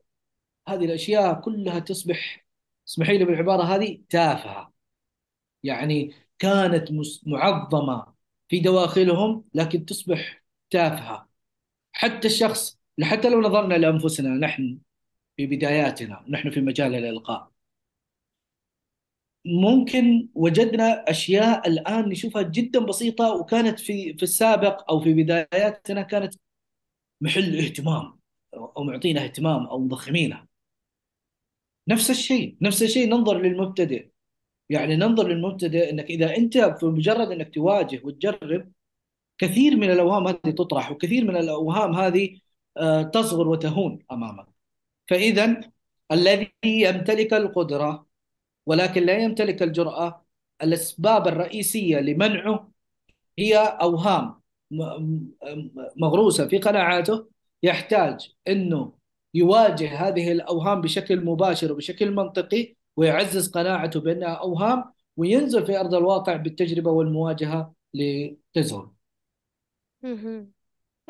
هذه 0.67 0.85
الأشياء 0.85 1.41
كلها 1.41 1.79
تصبح 1.79 2.45
اسمحي 2.87 3.17
لي 3.17 3.25
بالعبارة 3.25 3.63
هذه 3.63 4.01
تافهة. 4.09 4.73
يعني 5.63 6.13
كانت 6.39 6.89
معظمة 7.27 8.13
في 8.49 8.59
دواخلهم 8.59 9.45
لكن 9.53 9.85
تصبح 9.85 10.43
تافهة. 10.69 11.28
حتى 11.91 12.27
الشخص 12.27 12.79
حتى 13.01 13.29
لو 13.29 13.41
نظرنا 13.41 13.73
لأنفسنا 13.73 14.29
نحن 14.29 14.79
في 15.37 15.45
بداياتنا 15.47 16.25
نحن 16.29 16.49
في 16.51 16.61
مجال 16.61 16.95
الإلقاء. 16.95 17.51
ممكن 19.45 20.29
وجدنا 20.35 21.09
أشياء 21.09 21.67
الآن 21.69 22.09
نشوفها 22.09 22.41
جدا 22.41 22.79
بسيطة 22.79 23.35
وكانت 23.35 23.79
في 23.79 24.13
في 24.13 24.23
السابق 24.23 24.91
أو 24.91 25.01
في 25.01 25.13
بداياتنا 25.13 26.01
كانت 26.01 26.35
محل 27.21 27.57
اهتمام 27.59 28.19
أو 28.53 28.83
معطينا 28.83 29.23
اهتمام 29.23 29.65
أو 29.67 29.79
مضخمينها. 29.79 30.47
نفس 31.87 32.09
الشيء 32.09 32.57
نفس 32.61 32.83
الشيء 32.83 33.09
ننظر 33.09 33.41
للمبتدئ. 33.41 34.09
يعني 34.69 34.95
ننظر 34.95 35.27
للمبتدئ 35.27 35.89
إنك 35.89 36.05
إذا 36.05 36.37
أنت 36.37 36.57
في 36.57 36.85
مجرد 36.85 37.31
إنك 37.31 37.53
تواجه 37.53 38.01
وتجرب 38.03 38.71
كثير 39.39 39.77
من 39.77 39.91
الأوهام 39.91 40.27
هذه 40.27 40.51
تطرح 40.57 40.91
وكثير 40.91 41.25
من 41.25 41.37
الأوهام 41.37 41.95
هذه 41.95 42.39
آه، 42.77 43.03
تصغر 43.03 43.47
وتهون 43.47 43.99
أمامك 44.11 44.47
فإذا 45.07 45.61
الذي 46.11 46.53
يمتلك 46.65 47.33
القدرة 47.33 48.07
ولكن 48.65 49.03
لا 49.03 49.17
يمتلك 49.17 49.63
الجرأة 49.63 50.25
الأسباب 50.63 51.27
الرئيسية 51.27 51.99
لمنعه 51.99 52.71
هي 53.39 53.57
أوهام 53.57 54.41
مغروسة 55.97 56.47
في 56.47 56.57
قناعاته 56.57 57.29
يحتاج 57.63 58.33
إنه 58.47 58.93
يواجه 59.33 60.07
هذه 60.07 60.31
الأوهام 60.31 60.81
بشكل 60.81 61.25
مباشر 61.25 61.71
وبشكل 61.71 62.11
منطقي 62.11 62.75
ويعزز 62.97 63.51
قناعته 63.51 63.99
بأنها 63.99 64.29
أوهام 64.33 64.93
وينزل 65.17 65.65
في 65.65 65.79
أرض 65.79 65.93
الواقع 65.95 66.35
بالتجربة 66.35 66.91
والمواجهة 66.91 67.73
لتزول. 67.93 68.98
مهم. 70.03 70.51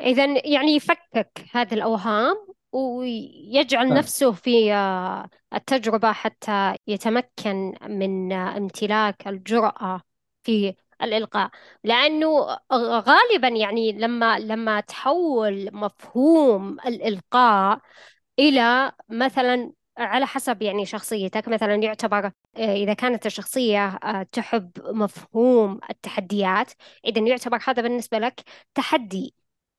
إذا 0.00 0.46
يعني 0.48 0.74
يفكك 0.76 1.44
هذه 1.52 1.74
الأوهام 1.74 2.36
ويجعل 2.72 3.88
نعم. 3.88 3.98
نفسه 3.98 4.32
في 4.32 4.74
آه، 4.74 5.28
التجربة 5.54 6.12
حتى 6.12 6.74
يتمكن 6.86 7.74
من 7.88 8.32
آه، 8.32 8.56
امتلاك 8.56 9.28
الجرأة 9.28 10.00
في 10.42 10.74
الإلقاء 11.02 11.50
لأنه 11.84 12.58
غالبا 12.72 13.48
يعني 13.48 13.92
لما 13.92 14.38
لما 14.38 14.80
تحول 14.80 15.68
مفهوم 15.72 16.80
الإلقاء 16.86 17.80
إلى 18.38 18.92
مثلا 19.08 19.72
على 19.98 20.26
حسب 20.26 20.62
يعني 20.62 20.86
شخصيتك 20.86 21.48
مثلا 21.48 21.74
يعتبر 21.74 22.30
إذا 22.56 22.94
كانت 22.94 23.26
الشخصية 23.26 23.86
آه، 23.88 24.22
تحب 24.22 24.70
مفهوم 24.86 25.80
التحديات 25.90 26.72
إذا 27.04 27.20
يعتبر 27.20 27.58
هذا 27.68 27.82
بالنسبة 27.82 28.18
لك 28.18 28.40
تحدي. 28.74 29.34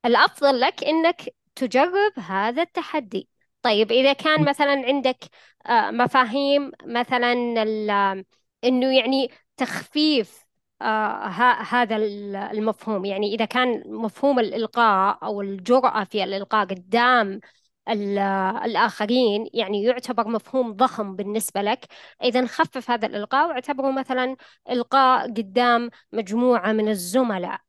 الأفضل 0.05 0.59
لك 0.59 0.83
إنك 0.83 1.21
تجرب 1.55 2.19
هذا 2.19 2.61
التحدي. 2.61 3.29
طيب 3.61 3.91
إذا 3.91 4.13
كان 4.13 4.45
مثلا 4.49 4.71
عندك 4.85 5.17
آه، 5.65 5.91
مفاهيم 5.91 6.71
مثلا 6.85 7.33
ال- 7.63 8.25
إنه 8.63 8.97
يعني 8.97 9.31
تخفيف 9.57 10.45
آه، 10.81 11.27
هذا 11.69 11.95
ال- 11.95 12.35
المفهوم. 12.35 13.05
يعني 13.05 13.33
إذا 13.35 13.45
كان 13.45 13.83
مفهوم 13.85 14.39
الإلقاء 14.39 15.19
أو 15.23 15.41
الجرأة 15.41 16.03
في 16.03 16.23
الإلقاء 16.23 16.65
قدام 16.65 17.39
الآخرين 17.89 19.49
يعني 19.53 19.83
يعتبر 19.83 20.27
مفهوم 20.27 20.73
ضخم 20.73 21.15
بالنسبة 21.15 21.61
لك. 21.61 21.85
إذا 22.23 22.45
خفف 22.45 22.91
هذا 22.91 23.07
الإلقاء 23.07 23.47
واعتبره 23.47 23.91
مثلا 23.91 24.35
إلقاء 24.69 25.27
قدام 25.27 25.89
مجموعة 26.11 26.71
من 26.71 26.89
الزملاء. 26.89 27.59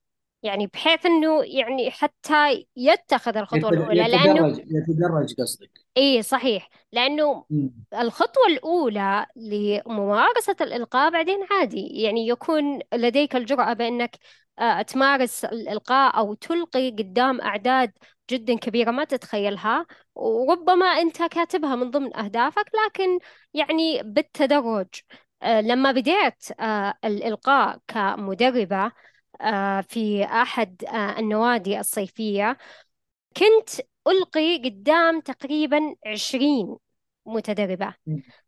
يعني 0.42 0.66
بحيث 0.66 1.06
أنه 1.06 1.42
يعني 1.44 1.90
حتى 1.90 2.66
يتخذ 2.76 3.36
الخطوة 3.36 3.70
الأولى 3.70 4.02
لأنه 4.02 4.48
يتدرج 4.48 4.58
يتدرج 4.58 5.34
قصدك. 5.38 5.70
إيه 5.96 6.22
صحيح. 6.22 6.68
لأنه 6.92 7.44
مم. 7.50 7.70
الخطوة 7.94 8.46
الأولى 8.46 9.26
لممارسة 9.36 10.56
الإلقاء 10.60 11.10
بعدين 11.10 11.46
عادي. 11.50 11.86
يعني 11.86 12.28
يكون 12.28 12.80
لديك 12.94 13.36
الجرأة 13.36 13.72
بأنك 13.72 14.18
آه، 14.58 14.82
تمارس 14.82 15.44
الإلقاء 15.44 16.18
أو 16.18 16.34
تلقي 16.34 16.90
قدام 16.90 17.40
أعداد 17.40 17.92
جدا 18.32 18.58
كبيرة 18.58 18.90
ما 18.90 19.04
تتخيلها 19.04 19.86
وربما 20.14 20.86
أنت 20.86 21.22
كاتبها 21.22 21.76
من 21.76 21.90
ضمن 21.90 22.16
أهدافك 22.16 22.70
لكن 22.86 23.18
يعني 23.54 24.02
بالتدرج. 24.02 24.88
آه، 25.42 25.60
لما 25.60 25.92
بديت 25.92 26.60
آه، 26.60 26.94
الإلقاء 27.04 27.78
كمدربة 27.88 28.92
في 29.88 30.24
أحد 30.24 30.84
النوادي 31.18 31.80
الصيفية 31.80 32.56
كنت 33.36 33.86
ألقي 34.06 34.56
قدام 34.64 35.20
تقريبا 35.20 35.94
عشرين 36.06 36.76
متدربة. 37.26 37.94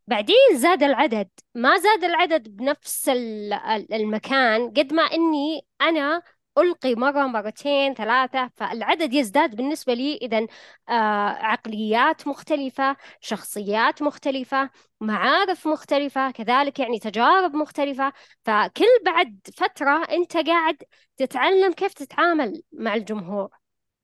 بعدين 0.07 0.35
زاد 0.53 0.83
العدد. 0.83 1.29
ما 1.55 1.77
زاد 1.77 2.03
العدد 2.03 2.55
بنفس 2.55 3.09
ال- 3.09 3.53
ال- 3.53 3.93
المكان 3.93 4.69
قد 4.69 4.93
ما 4.93 5.03
إني 5.03 5.65
أنا 5.81 6.21
ألقي 6.57 6.95
مرة 6.95 7.27
مرتين 7.27 7.93
ثلاثة 7.93 8.51
فالعدد 8.55 9.13
يزداد 9.13 9.55
بالنسبة 9.55 9.93
لي. 9.93 10.17
إذا 10.17 10.47
آه 10.89 10.91
عقليات 11.29 12.27
مختلفة 12.27 12.95
شخصيات 13.21 14.01
مختلفة 14.01 14.69
معارف 15.01 15.67
مختلفة 15.67 16.31
كذلك 16.31 16.79
يعني 16.79 16.99
تجارب 16.99 17.55
مختلفة. 17.55 18.13
فكل 18.45 18.85
بعد 19.05 19.39
فترة 19.57 20.03
أنت 20.11 20.37
قاعد 20.37 20.83
تتعلم 21.17 21.73
كيف 21.73 21.93
تتعامل 21.93 22.61
مع 22.71 22.93
الجمهور. 22.95 23.49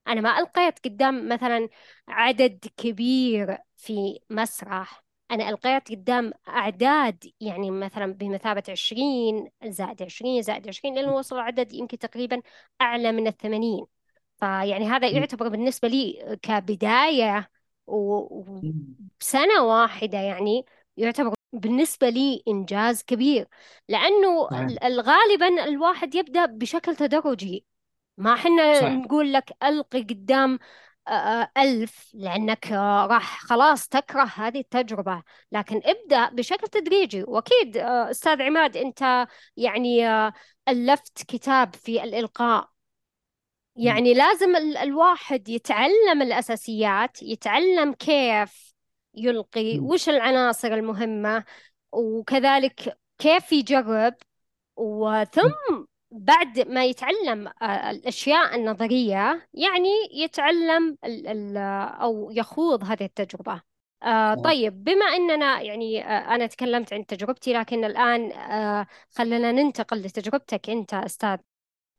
أنا 0.08 0.22
ما 0.22 0.40
ألقيت 0.40 0.80
قدام 0.86 1.30
مثلا 1.30 1.70
عدد 2.08 2.66
كبير 2.78 3.58
في 3.78 4.20
مسرح. 4.30 5.04
أنا 5.32 5.50
ألقيت 5.50 5.92
قدام 5.92 6.32
أعداد 6.48 7.32
يعني 7.42 7.72
مثلا 7.72 8.14
بمثابة 8.14 8.64
عشرين 8.70 9.50
زائد 9.66 10.04
عشرين 10.04 10.42
زائد 10.42 10.68
عشرين 10.68 10.96
لأنه 10.96 11.12
وصل 11.16 11.40
عدد 11.40 11.74
يمكن 11.74 11.98
تقريبا 11.98 12.42
أعلى 12.82 13.12
من 13.12 13.28
الثمانين. 13.28 13.86
فيعني 14.36 14.86
هذا 14.86 15.08
يعتبر 15.10 15.48
بالنسبة 15.48 15.88
لي 15.88 16.38
كبداية 16.42 17.50
و- 17.88 18.44
مم. 18.64 18.74
وبسنة 19.20 19.64
واحدة 19.64 20.18
يعني 20.18 20.66
يعتبر 20.98 21.34
بالنسبة 21.54 22.10
لي 22.10 22.44
إنجاز 22.48 23.04
كبير. 23.04 23.48
لأنه 23.90 24.50
غالبا 24.84 25.64
الواحد 25.64 26.16
يبدأ 26.16 26.46
بشكل 26.46 26.96
تدرجي. 26.96 27.66
ما 28.18 28.36
حنا 28.36 28.90
نقول 28.90 29.34
لك 29.34 29.52
ألقي 29.64 30.02
قدام 30.02 30.60
ألف 31.58 32.10
لأنك 32.14 32.72
راح 33.12 33.40
خلاص 33.46 33.88
تكره 33.88 34.24
هذه 34.36 34.60
التجربة 34.60 35.24
لكن 35.52 35.82
ابدأ 35.86 36.30
بشكل 36.30 36.68
تدريجي 36.68 37.24
وأكيد 37.24 37.78
آه، 37.78 38.12
أستاذ 38.12 38.42
عماد 38.42 38.78
أنت 38.78 39.28
يعني 39.58 40.08
آه، 40.10 40.34
ألفت 40.68 41.24
كتاب 41.24 41.76
في 41.76 42.04
الإلقاء. 42.04 42.70
يعني 43.76 44.14
لازم 44.14 44.56
ال- 44.56 44.78
الواحد 44.78 45.50
يتعلم 45.50 46.22
الأساسيات 46.22 47.24
يتعلم 47.24 47.94
كيف 47.94 48.74
يلقي. 49.14 49.80
وش 49.80 50.10
العناصر 50.10 50.68
المهمة 50.74 51.44
وكذلك 51.92 52.98
كيف 53.18 53.52
يجرب. 53.52 54.14
وثم 54.76 55.52
بعد 56.12 56.60
ما 56.60 56.86
يتعلم 56.86 57.48
آه، 57.48 57.92
الأشياء 57.92 58.56
النظرية 58.56 59.50
يعني 59.54 59.90
يتعلم 60.14 60.98
ال 61.06 61.28
ال 61.28 61.58
أو 62.02 62.32
يخوض 62.32 62.84
هذه 62.84 63.04
التجربة. 63.04 63.62
آه. 64.04 64.34
طيب 64.34 64.84
بما 64.84 65.06
أننا 65.06 65.62
يعني 65.62 66.06
آه 66.06 66.36
أنا 66.36 66.48
تكلمت 66.48 66.94
عن 66.94 67.06
تجربتي 67.06 67.54
لكن 67.54 67.86
الآن 67.86 68.32
آه 68.32 68.88
خلينا 69.16 69.52
ننتقل 69.52 69.98
لتجربتك 69.98 70.70
أنت 70.70 70.94
أستاذ. 70.94 71.38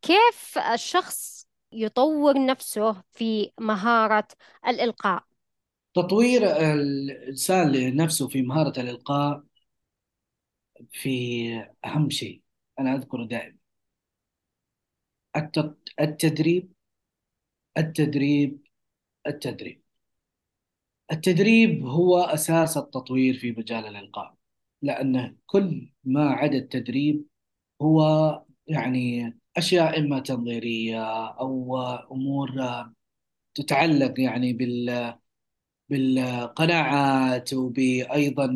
كيف 0.02 0.58
الشخص 0.72 1.48
يطور 1.72 2.46
نفسه 2.46 3.02
في 3.12 3.52
مهارة 3.60 4.28
الإلقاء؟ 4.68 5.24
تطوير 5.94 6.42
الإنسان 6.72 7.72
لنفسه 7.72 8.28
في 8.28 8.42
مهارة 8.42 8.80
الإلقاء 8.80 9.42
في 10.92 11.66
أهم 11.84 12.10
شيء 12.10 12.42
أنا 12.78 12.94
أذكره 12.94 13.24
دائما. 13.24 13.61
التدريب 16.00 16.72
التدريب 17.78 18.60
التدريب. 19.26 19.82
التدريب 21.12 21.84
هو 21.86 22.18
أساس 22.18 22.76
التطوير 22.76 23.34
في 23.38 23.52
مجال 23.52 23.86
الإلقاء 23.86 24.34
لأنه 24.82 25.36
كل 25.46 25.92
ما 26.04 26.30
عدا 26.30 26.58
التدريب 26.58 27.24
هو 27.82 28.02
يعني 28.66 29.32
أشياء 29.56 29.98
إما 30.00 30.20
تنظيرية 30.20 31.26
أو 31.30 31.78
أمور 32.12 32.50
تتعلق 33.54 34.20
يعني 34.20 34.52
بال 34.52 35.14
بالقناعات 35.88 37.54
وبأيضا 37.54 38.46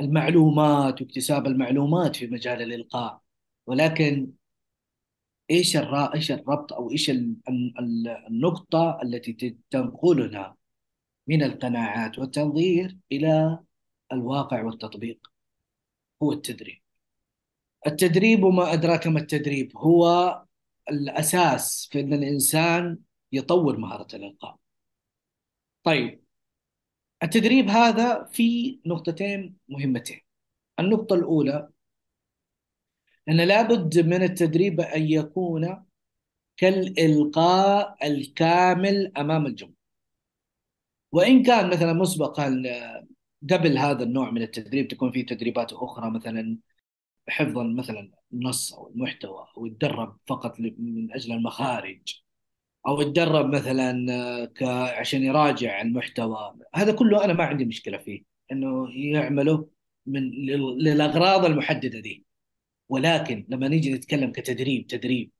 المعلومات 0.00 1.02
واكتساب 1.02 1.46
المعلومات 1.46 2.16
في 2.16 2.26
مجال 2.26 2.62
الإلقاء. 2.62 3.22
ولكن 3.66 4.32
إيش 5.50 5.76
الرا 5.76 6.14
إيش 6.14 6.32
الربط 6.32 6.72
أو 6.72 6.90
إيش 6.90 7.10
ال- 7.10 7.36
ال- 7.48 8.08
النقطة 8.28 8.98
التي 9.02 9.56
تنقلنا 9.70 10.56
من 11.26 11.42
القناعات 11.42 12.18
والتنظير 12.18 12.98
إلى 13.12 13.58
الواقع 14.12 14.62
والتطبيق؟ 14.62 15.32
هو 16.22 16.32
التدريب. 16.32 16.82
التدريب 17.86 18.44
وما 18.44 18.72
أدراك 18.72 19.06
ما 19.06 19.20
التدريب 19.20 19.76
هو 19.76 20.42
الأساس 20.90 21.88
في 21.92 22.00
أن 22.00 22.12
الإنسان 22.12 22.98
يطور 23.32 23.76
مهارة 23.76 24.16
الإلقاء 24.16 24.56
طيب 25.84 26.22
التدريب 27.22 27.68
هذا 27.68 28.24
في 28.24 28.78
نقطتين 28.86 29.56
مهمتين. 29.68 30.20
النقطة 30.80 31.14
الأولى 31.14 31.68
أن 33.28 33.40
لابد 33.40 33.98
من 33.98 34.22
التدريب 34.22 34.80
أن 34.80 35.02
يكون 35.02 35.84
كالإلقاء 36.56 38.06
الكامل 38.06 39.12
أمام 39.16 39.46
الجمهور 39.46 39.76
وإن 41.12 41.42
كان 41.42 41.70
مثلا 41.70 41.92
مسبقا 41.92 42.62
قبل 43.50 43.78
هذا 43.78 44.02
النوع 44.04 44.30
من 44.30 44.42
التدريب 44.42 44.88
تكون 44.88 45.12
في 45.12 45.22
تدريبات 45.22 45.72
أخرى 45.72 46.10
مثلا 46.10 46.58
حفظا 47.28 47.64
مثلا 47.64 48.10
النص 48.32 48.74
أو 48.74 48.88
المحتوى 48.88 49.46
أو 49.58 49.66
يتدرب 49.66 50.18
فقط 50.26 50.60
من 50.60 51.12
أجل 51.12 51.32
المخارج 51.32 52.22
أو 52.88 53.00
يتدرب 53.00 53.54
مثلا 53.54 54.06
آه،. 54.62 54.98
عشان 55.00 55.22
يراجع 55.22 55.80
المحتوى 55.82 56.54
هذا 56.74 56.92
كله 56.92 57.24
أنا 57.24 57.32
ما 57.32 57.44
عندي 57.44 57.64
مشكلة 57.64 57.98
فيه 57.98 58.22
إنه 58.52 58.88
يعمله 58.94 59.68
من 60.06 60.30
لل- 60.30 60.78
للأغراض 60.84 61.44
المحددة 61.44 62.00
دي 62.00 62.24
ولكن 62.92 63.46
لما 63.48 63.68
نيجي 63.68 63.94
نتكلم 63.94 64.32
كتدريب 64.32 64.86
تدريب 64.86 65.30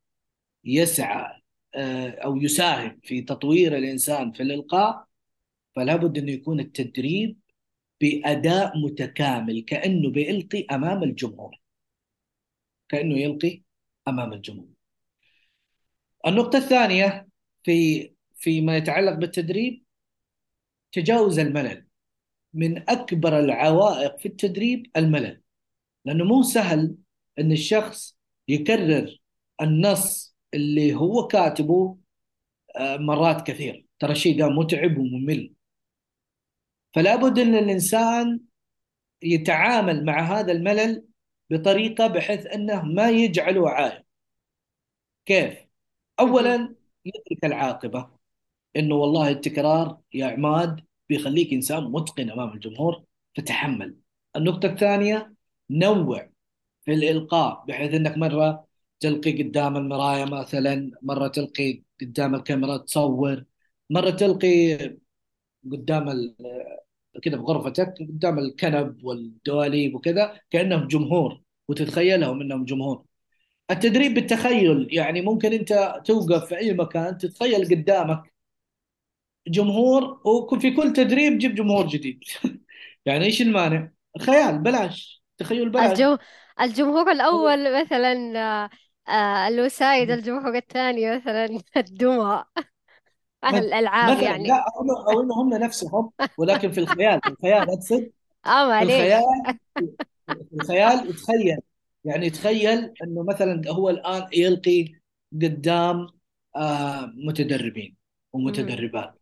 يسعى 0.64 1.42
آه، 1.74 2.10
أو 2.10 2.36
يساهم 2.36 3.00
في 3.02 3.22
تطوير 3.22 3.76
الإنسان 3.76 4.32
في 4.32 4.42
الإلقاء 4.42 5.06
فلا 5.76 5.96
بد 5.96 6.18
أنه 6.18 6.32
يكون 6.32 6.60
التدريب 6.60 7.38
بأداء 8.00 8.78
متكامل 8.78 9.60
كأنه 9.60 10.10
بيلقي 10.10 10.66
أمام 10.70 11.02
الجمهور. 11.02 11.60
كأنه 12.88 13.18
يلقي 13.18 13.62
أمام 14.08 14.32
الجمهور. 14.32 14.68
النقطة 16.26 16.58
الثانية 16.58 17.28
في 17.62 18.10
فيما 18.36 18.76
يتعلق 18.76 19.12
بالتدريب 19.12 19.84
تجاوز 20.92 21.38
الملل. 21.38 21.86
من 22.54 22.90
أكبر 22.90 23.38
العوائق 23.38 24.18
في 24.18 24.26
التدريب 24.26 24.86
الملل 24.96 25.42
لأنه 26.04 26.24
مو 26.24 26.42
سهل 26.42 26.96
أن 27.38 27.52
الشخص 27.52 28.16
يكرر 28.48 29.18
النص 29.62 30.36
اللي 30.54 30.94
هو 30.94 31.26
كاتبه 31.26 31.98
آه، 32.76 32.96
مرات 32.96 33.46
كثير. 33.46 33.86
ترى 33.98 34.12
الشيء 34.12 34.38
ده 34.38 34.48
متعب 34.48 34.98
وممل. 34.98 35.52
فلا 36.94 37.16
بد 37.16 37.38
أن 37.38 37.54
الإنسان 37.54 38.40
يتعامل 39.22 40.04
مع 40.04 40.20
هذا 40.20 40.52
الملل 40.52 41.04
بطريقة 41.50 42.06
بحيث 42.06 42.46
أنه 42.46 42.82
ما 42.82 43.10
يجعله 43.10 43.70
عائق 43.70 44.02
كيف؟ 45.26 45.58
أولا 46.20 46.74
يدرك 47.04 47.44
العاقبة. 47.44 48.10
إنه 48.76 48.94
والله 48.94 49.28
التكرار 49.30 50.00
يا 50.14 50.26
عماد 50.26 50.80
بيخليك 51.08 51.52
إنسان 51.52 51.84
متقن 51.84 52.30
أمام 52.30 52.52
الجمهور 52.52 53.04
فتحمل. 53.36 53.96
النقطة 54.36 54.66
الثانية 54.66 55.34
نوع 55.70 56.31
في 56.84 56.92
الإلقاء 56.94 57.64
بحيث 57.68 57.94
إنك 57.94 58.18
مرة 58.18 58.66
تلقي 59.00 59.42
قدام 59.42 59.76
المراية 59.76 60.24
مثلا 60.24 60.90
مرة 61.02 61.28
تلقي 61.28 61.82
قدام 62.00 62.34
الكاميرا 62.34 62.76
تصور 62.76 63.44
مرة 63.90 64.10
تلقي 64.10 64.76
قدام 65.72 66.34
كذا 67.22 67.36
بغرفتك 67.36 67.94
قدام 68.00 68.38
الكنب 68.38 69.04
والدواليب 69.04 69.94
وكذا 69.94 70.40
كأنهم 70.50 70.88
جمهور 70.88 71.42
وتتخيلهم 71.68 72.40
إنهم 72.40 72.64
جمهور. 72.64 73.04
التدريب 73.70 74.14
بالتخيل 74.14 74.88
يعني 74.92 75.20
ممكن 75.22 75.52
أنت 75.52 76.02
توقف 76.04 76.44
في 76.48 76.56
أي 76.58 76.74
مكان 76.74 77.18
تتخيل 77.18 77.64
قدامك 77.64 78.32
جمهور 79.48 80.20
وفي 80.24 80.70
كل 80.70 80.92
تدريب 80.92 81.38
جيب 81.38 81.54
جمهور 81.54 81.86
جديد. 81.86 82.20
يعني 83.06 83.24
إيش 83.24 83.42
المانع؟ 83.42 83.90
خيال 84.20 84.58
بلاش 84.58 85.22
تخيل 85.38 85.70
بلاش. 85.70 85.98
الجمهور 86.60 87.10
الأول 87.12 87.80
مثلا 87.82 88.12
آه، 88.64 88.70
آه، 89.12 89.48
الوسايد 89.48 90.10
الجمهور 90.10 90.56
الثاني 90.56 91.16
مثلا 91.16 91.44
الدمى 91.76 92.44
أهل 93.44 93.64
الألعاب 93.64 94.16
مثلا 94.16 94.22
يعني. 94.22 94.48
لا 94.48 94.54
أو 94.54 94.84
إنه- 94.86 95.08
أو 95.08 95.20
إنه 95.20 95.34
هم 95.42 95.54
نفسهم 95.54 96.10
ولكن 96.36 96.72
في 96.72 96.80
الخيال 96.80 97.20
في 97.22 97.28
الخيال 97.30 97.70
أقصد. 97.70 98.10
آه 98.46 98.68
في 98.78 98.84
الخيال 98.84 99.22
معليش 99.24 99.32
في 100.50 100.56
الخيال 100.56 101.10
يتخيل. 101.10 101.58
يعني 102.04 102.26
يتخيل 102.26 102.94
إنه 103.04 103.22
مثلا 103.22 103.62
هو 103.70 103.90
الآن 103.90 104.28
يلقي 104.32 104.92
قدام 105.32 106.06
آه 106.56 107.06
متدربين 107.16 107.96
مهم. 108.44 108.44
ومتدربات 108.46 109.20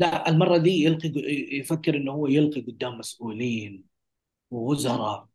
لا 0.00 0.28
المرة 0.30 0.58
دي 0.58 0.70
يلقي 0.84 1.12
يفكر 1.58 1.96
إنه 1.96 2.12
هو 2.12 2.26
يلقي 2.28 2.60
قدام 2.60 2.98
مسؤولين 2.98 3.84
ووزراء. 4.50 5.28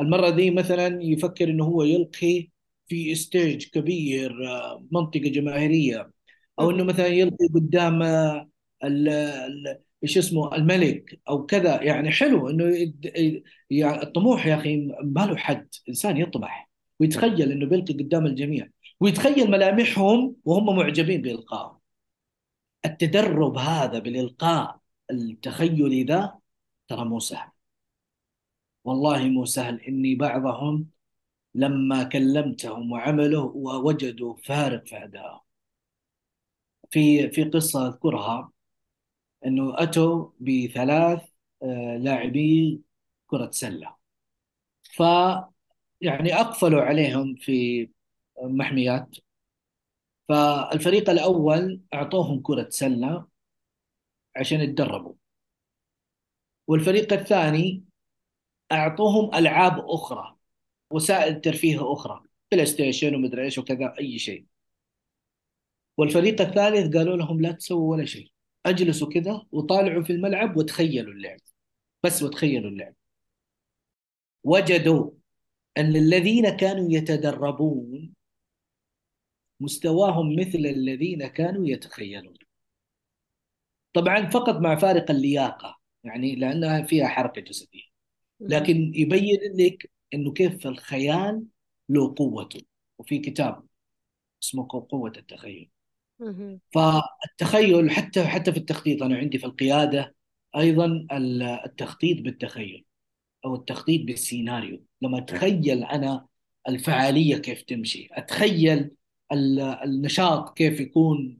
المرة 0.00 0.30
دي 0.30 0.50
مثلا 0.50 1.02
يفكر 1.02 1.50
إنه 1.50 1.64
هو 1.64 1.82
يلقي 1.82 2.48
في 2.86 3.14
ستيج 3.14 3.66
كبير 3.70 4.48
آه، 4.48 4.86
منطقة 4.92 5.20
جماهيرية 5.20 6.10
أو 6.60 6.70
إنه. 6.70 6.84
مثلا 6.84 7.06
يلقي 7.06 7.46
قدام 7.54 8.02
آه، 8.02 8.48
إيش 10.04 10.18
اسمه 10.18 10.54
الملك 10.56 11.20
أو 11.28 11.46
كذا. 11.46 11.82
يعني 11.82 12.10
حلو 12.10 12.50
إنه 12.50 12.92
يعني 13.70 14.02
الطموح 14.02 14.46
يا 14.46 14.54
أخي 14.54 14.76
ما 15.04 15.26
له 15.26 15.36
حد. 15.36 15.68
إنسان 15.88 16.16
يطمح 16.16 16.70
ويتخيل 17.00 17.52
إنه 17.52 17.66
بيلقي 17.66 17.94
قدام 17.94 18.26
الجميع 18.26 18.68
ويتخيل 19.00 19.50
ملامحهم 19.50 20.36
وهم 20.44 20.76
معجبين 20.76 21.22
بإلقائه. 21.22 21.80
التدرب 22.84 23.58
هذا 23.58 23.98
بالإلقاء 23.98 24.80
التخيلي 25.10 26.04
ذا 26.04 26.38
ترى 26.88 27.04
مو 27.04 27.18
سهل. 27.20 27.55
والله 28.86 29.28
مو 29.28 29.44
سهل. 29.44 29.80
إني 29.80 30.14
بعضهم 30.14 30.90
لما 31.54 32.04
كلمتهم 32.04 32.92
وعملوا 32.92 33.52
ووجدوا 33.54 34.36
فارق 34.36 34.86
في 34.86 35.04
أدائهم 35.04 35.40
في 36.90 37.30
في 37.30 37.44
قصة 37.44 37.88
أذكرها 37.88 38.52
إنه 39.46 39.82
أتوا 39.82 40.30
بثلاث 40.40 41.22
آه، 41.62 41.96
لاعبي 41.98 42.82
كرة 43.26 43.50
سلة. 43.50 43.96
ف 44.96 45.00
يعني 46.00 46.34
أقفلوا 46.34 46.82
عليهم 46.82 47.34
في 47.36 47.88
محميات. 48.42 49.16
فالفريق 50.28 51.10
الأول 51.10 51.80
أعطوهم 51.94 52.40
كرة 52.42 52.68
سلة 52.70 53.26
عشان 54.36 54.60
يتدربوا. 54.60 55.14
والفريق 56.68 57.12
الثاني 57.12 57.85
أعطوهم 58.72 59.34
ألعاب 59.34 59.90
أخرى 59.90 60.36
وسائل 60.90 61.40
ترفيه 61.40 61.92
أخرى 61.92 62.22
PlayStation 62.52 63.14
ومدري 63.14 63.44
إيش 63.44 63.58
وكذا 63.58 63.94
أي 64.00 64.18
شيء. 64.18 64.46
والفريق 65.96 66.40
الثالث 66.40 66.96
قالوا 66.96 67.16
لهم 67.16 67.40
لا 67.40 67.52
تسووا 67.52 67.90
ولا 67.90 68.04
شيء. 68.04 68.30
أجلسوا 68.66 69.08
كذا 69.08 69.46
وطالعوا 69.52 70.02
في 70.02 70.12
الملعب 70.12 70.56
وتخيلوا 70.56 71.12
اللعب. 71.12 71.38
بس 72.02 72.22
وتخيلوا 72.22 72.70
اللعب. 72.70 72.94
وجدوا 74.44 75.10
أن 75.78 75.96
الذين 75.96 76.48
كانوا 76.48 76.86
يتدربون 76.90 78.12
مستواهم 79.60 80.36
مثل 80.36 80.58
الذين 80.58 81.26
كانوا 81.26 81.68
يتخيلون. 81.68 82.34
طبعا 83.92 84.30
فقط 84.30 84.54
مع 84.56 84.76
فارق 84.76 85.10
اللياقة 85.10 85.78
يعني 86.04 86.36
لأنها 86.36 86.82
فيها 86.82 87.08
حركة 87.08 87.40
جسدية. 87.40 87.82
مهم. 87.82 87.95
لكن 88.40 88.92
يبين 88.94 89.38
لك 89.54 89.90
أنه 90.14 90.32
كيف 90.32 90.66
الخيال 90.66 91.42
له 91.88 92.14
قوته. 92.16 92.62
وفي 92.98 93.18
كتاب 93.18 93.62
اسمه 94.42 94.68
قوة 94.68 95.12
التخيل. 95.16 95.70
فالتخيل 96.72 97.90
حتى 97.90 98.24
حتى 98.24 98.52
في 98.52 98.58
التخطيط 98.58 99.02
أنا 99.02 99.16
عندي 99.16 99.38
في 99.38 99.46
القيادة 99.46 100.14
أيضا 100.56 101.06
التخطيط 101.66 102.22
بالتخيل 102.22 102.84
أو 103.44 103.54
التخطيط 103.54 104.06
بالسيناريو. 104.06 104.82
لما 105.02 105.18
أتخيل 105.18 105.84
أنا 105.84 106.26
الفعالية 106.68 107.36
كيف 107.36 107.62
تمشي 107.62 108.08
أتخيل 108.12 108.90
ال- 109.32 109.60
النشاط 109.60 110.56
كيف 110.56 110.80
يكون 110.80 111.38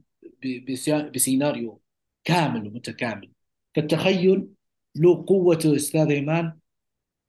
بسيناريو 1.13 1.81
كامل 2.23 2.67
ومتكامل. 2.67 3.31
فالتخيل 3.75 4.47
له 4.95 5.25
قوته 5.27 5.75
أستاذ 5.75 6.11
إيمان 6.11 6.53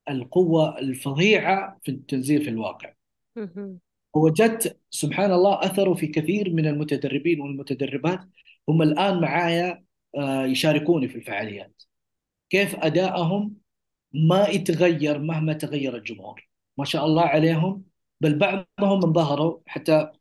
القوة 0.09 0.79
الفظيعة 0.79 1.79
في 1.83 1.91
التنزيل 1.91 2.43
في 2.43 2.49
الواقع. 2.49 2.93
مهم. 3.35 3.79
وجدت 4.13 4.79
سبحان 4.89 5.31
الله 5.31 5.65
أثره 5.65 5.93
في 5.93 6.07
كثير 6.07 6.53
من 6.53 6.67
المتدربين 6.67 7.41
والمتدربات. 7.41 8.19
هم 8.69 8.81
الآن 8.81 9.21
معايا 9.21 9.83
آه، 10.17 10.45
يشاركوني 10.45 11.07
في 11.07 11.15
الفعاليات. 11.15 11.83
كيف 12.49 12.75
أدائهم؟ 12.75 13.55
ما 14.13 14.47
يتغير 14.47 15.19
مهما 15.19 15.53
تغير 15.53 15.95
الجمهور. 15.95 16.49
ما 16.77 16.85
شاء 16.85 17.05
الله 17.05 17.23
عليهم. 17.23 17.83
بل 18.21 18.37
بعضهم 18.37 19.05
انبهروا 19.05 19.59
حتى 19.67 20.11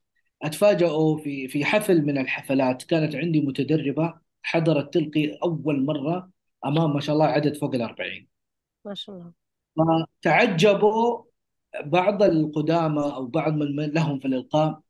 أتفاجئوا 0.42 1.18
في 1.18 1.48
في 1.48 1.64
حفل 1.64 2.03
من 2.03 2.18
الحفلات. 2.18 2.83
كانت 2.83 3.14
عندي 3.14 3.40
متدربة 3.40 4.14
حضرت 4.42 4.94
تلقي 4.94 5.38
أول 5.42 5.85
مرة 5.85 6.31
أمام 6.64 6.94
ما 6.94 7.01
شاء 7.01 7.14
الله 7.14 7.27
عدد 7.27 7.57
فوق 7.57 7.74
الأربعين. 7.74 8.29
ما 8.85 8.94
شاء 8.94 9.16
الله. 9.16 9.38
فتعجبوا 9.79 11.25
بعض 11.85 12.23
القدامى 12.23 13.03
أو 13.03 13.27
بعض 13.27 13.53
من 13.55 13.91
لهم 13.91 14.19
في 14.21 14.29
الإلقاء 14.29 14.81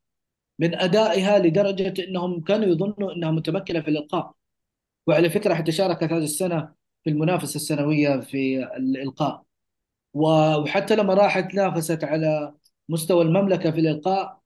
من 0.59 0.75
أدائها 0.75 1.39
لدرجة 1.39 2.05
أنهم 2.05 2.41
كانوا 2.41 2.67
يظنوا 2.67 3.13
أنها 3.13 3.31
متمكنة 3.31 3.81
في 3.81 3.89
الإلقاء. 3.91 4.35
وعلى 5.07 5.31
فكرة 5.31 5.55
حتى 5.55 5.73
شاركت 5.73 6.05
هذه 6.05 6.25
السنة 6.25 6.75
في 7.05 7.11
المنافسة 7.11 7.57
السنوية 7.57 8.21
في 8.21 8.65
الإلقاء. 8.77 9.45
وحتى 10.15 10.97
لما 10.97 11.15
راحت 11.15 11.55
نافست 11.55 12.05
على 12.05 12.55
مستوى 12.89 13.23
المملكة 13.25 13.71
في 13.71 13.81
الإلقاء 13.81 14.41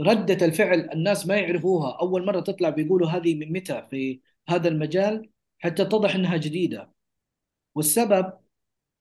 ردة 0.00 0.46
الفعل 0.46 0.90
الناس 0.92 1.26
ما 1.26 1.36
يعرفوها. 1.36 1.98
أول 2.00 2.26
مرة 2.26 2.40
تطلع 2.40 2.70
بيقولوا 2.70 3.08
هذه 3.08 3.34
من 3.34 3.52
متى 3.52 3.86
في 3.90 4.20
هذا 4.48 4.68
المجال؟ 4.68 5.30
حتى 5.58 5.82
اتضح 5.82 6.14
أنها 6.14 6.36
جديدة. 6.36 6.92
والسبب 7.74 8.32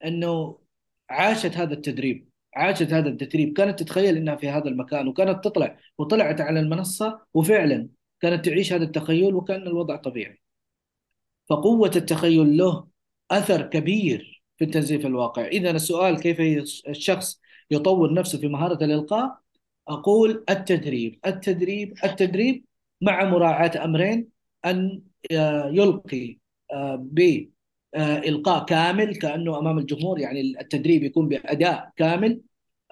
أنه 0.06 0.60
عاشت 1.09 1.57
هذا 1.57 1.73
التدريب 1.73 2.29
عاشت 2.55 2.93
هذا 2.93 3.09
التدريب. 3.09 3.53
كانت 3.57 3.79
تتخيل 3.79 4.17
إنها 4.17 4.35
في 4.35 4.49
هذا 4.49 4.67
المكان 4.69 5.07
وكانت 5.07 5.43
تطلع 5.43 5.77
وطلعت 5.97 6.41
على 6.41 6.59
المنصة 6.59 7.19
وفعلا 7.33 7.89
كانت 8.21 8.45
تعيش 8.45 8.73
هذا 8.73 8.83
التخيل 8.83 9.35
وكان 9.35 9.61
الوضع 9.61 9.95
طبيعي. 9.95 10.41
فقوة 11.49 11.91
التخيل 11.95 12.58
له 12.58 12.87
أثر 13.31 13.62
كبير 13.62 14.43
في 14.58 14.65
التنزيل 14.65 15.06
الواقع. 15.06 15.45
إذا 15.47 15.71
السؤال 15.71 16.19
كيف 16.19 16.41
الشخص 16.87 17.41
يطور 17.71 18.13
نفسه 18.13 18.39
في 18.39 18.47
مهارة 18.47 18.83
الإلقاء؟ 18.85 19.39
أقول 19.87 20.45
التدريب 20.49 21.19
التدريب 21.25 21.93
التدريب 22.03 22.65
مع 23.01 23.23
مراعاة 23.25 23.85
أمرين 23.85 24.29
أن 24.65 25.01
آه، 25.31 25.69
يلقي 25.73 26.37
آه، 26.73 26.95
ب 26.95 27.49
آه، 27.96 28.17
إلقاء 28.17 28.65
كامل 28.65 29.15
كأنه 29.15 29.60
أمام 29.60 29.77
الجمهور 29.79 30.19
يعني 30.19 30.41
التدريب 30.41 31.04
يكون 31.04 31.27
بأداء 31.29 31.91
كامل. 31.96 32.41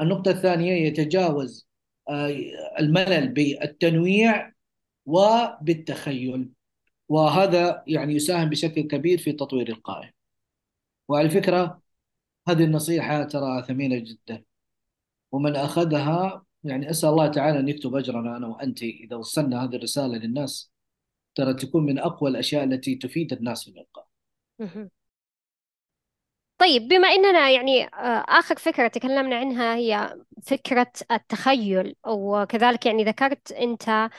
النقطة 0.01 0.32
الثانية 0.32 0.74
يتجاوز 0.88 1.68
آه، 2.10 2.36
الملل 2.80 3.28
بالتنويع 3.30 4.54
وبالتخيل 5.06 6.49
وهذا 7.10 7.84
يعني 7.88 8.14
يساهم 8.16 8.49
بشكل 8.49 8.82
كبير 8.82 9.18
في 9.18 9.32
تطوير 9.32 9.70
القائم 9.70 10.12
وعلى 11.08 11.30
فكرة 11.30 11.82
هذه 12.47 12.64
النصيحة 12.64 13.24
ترى 13.24 13.64
ثمينة 13.64 13.97
جدا 13.97 14.43
ومن 15.32 15.56
أخذها 15.56 16.45
يعني 16.64 16.89
أسأل 16.89 17.10
الله 17.10 17.28
تعالى 17.28 17.60
أن 17.60 17.70
يكتب 17.70 17.95
أجرنا 17.95 18.38
أنا 18.38 18.47
وأنت. 18.47 18.84
إذا 18.84 19.16
وصلنا 19.16 19.64
هذه 19.64 19.76
الرسالة 19.76 20.18
للناس 20.18 20.72
ترى 21.36 21.54
تكون 21.54 21.86
من 21.86 21.99
أقوى 21.99 22.30
الأشياء 22.30 22.64
التي 22.64 22.95
تفيد 22.95 23.34
الناس 23.34 23.64
في 23.64 23.72
الإلقاء. 23.72 24.03
طيب 26.57 26.88
بما 26.88 27.07
إننا 27.07 27.49
يعني 27.49 27.84
آه، 27.86 28.26
آخر 28.30 28.55
فكرة 28.57 28.88
تكلمنا 28.88 29.36
عنها 29.36 29.76
هي 29.76 30.18
فكرة 30.43 30.91
التخيل 31.11 31.95
وكذلك 32.07 32.86
يعني 32.86 33.03
ذكرت 33.03 33.51
أنت 33.51 33.89
آه، 33.89 34.11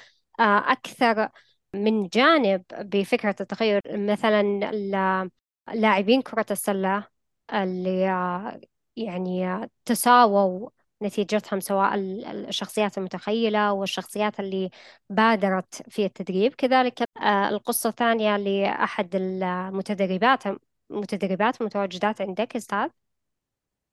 أكثر 0.72 1.28
من 1.74 2.08
جانب 2.08 2.64
بفكرة 2.78 3.36
التخيل 3.40 3.80
مثلا 3.86 4.40
ال- 4.70 5.30
لاعبين 5.74 6.22
كرة 6.22 6.46
السلة 6.50 7.08
اللي 7.54 8.10
آه، 8.10 8.60
يعني 8.96 9.60
تساووا 9.84 10.70
نتيجتهم 11.04 11.60
سواء 11.60 11.94
ال- 11.94 12.24
الشخصيات 12.48 12.98
المتخيلة 12.98 13.72
والشخصيات 13.72 14.40
اللي 14.40 14.70
بادرت 15.10 15.82
في 15.90 16.04
التدريب. 16.04 16.54
كذلك 16.54 17.02
آه، 17.22 17.48
القصة 17.48 17.88
الثانية 17.88 18.36
لأحد 18.36 19.10
المتدربات 19.16 20.42
متدربات 20.90 21.62
متواجدات 21.62 22.20
عندك 22.20 22.56
أستاذ؟ 22.56 22.88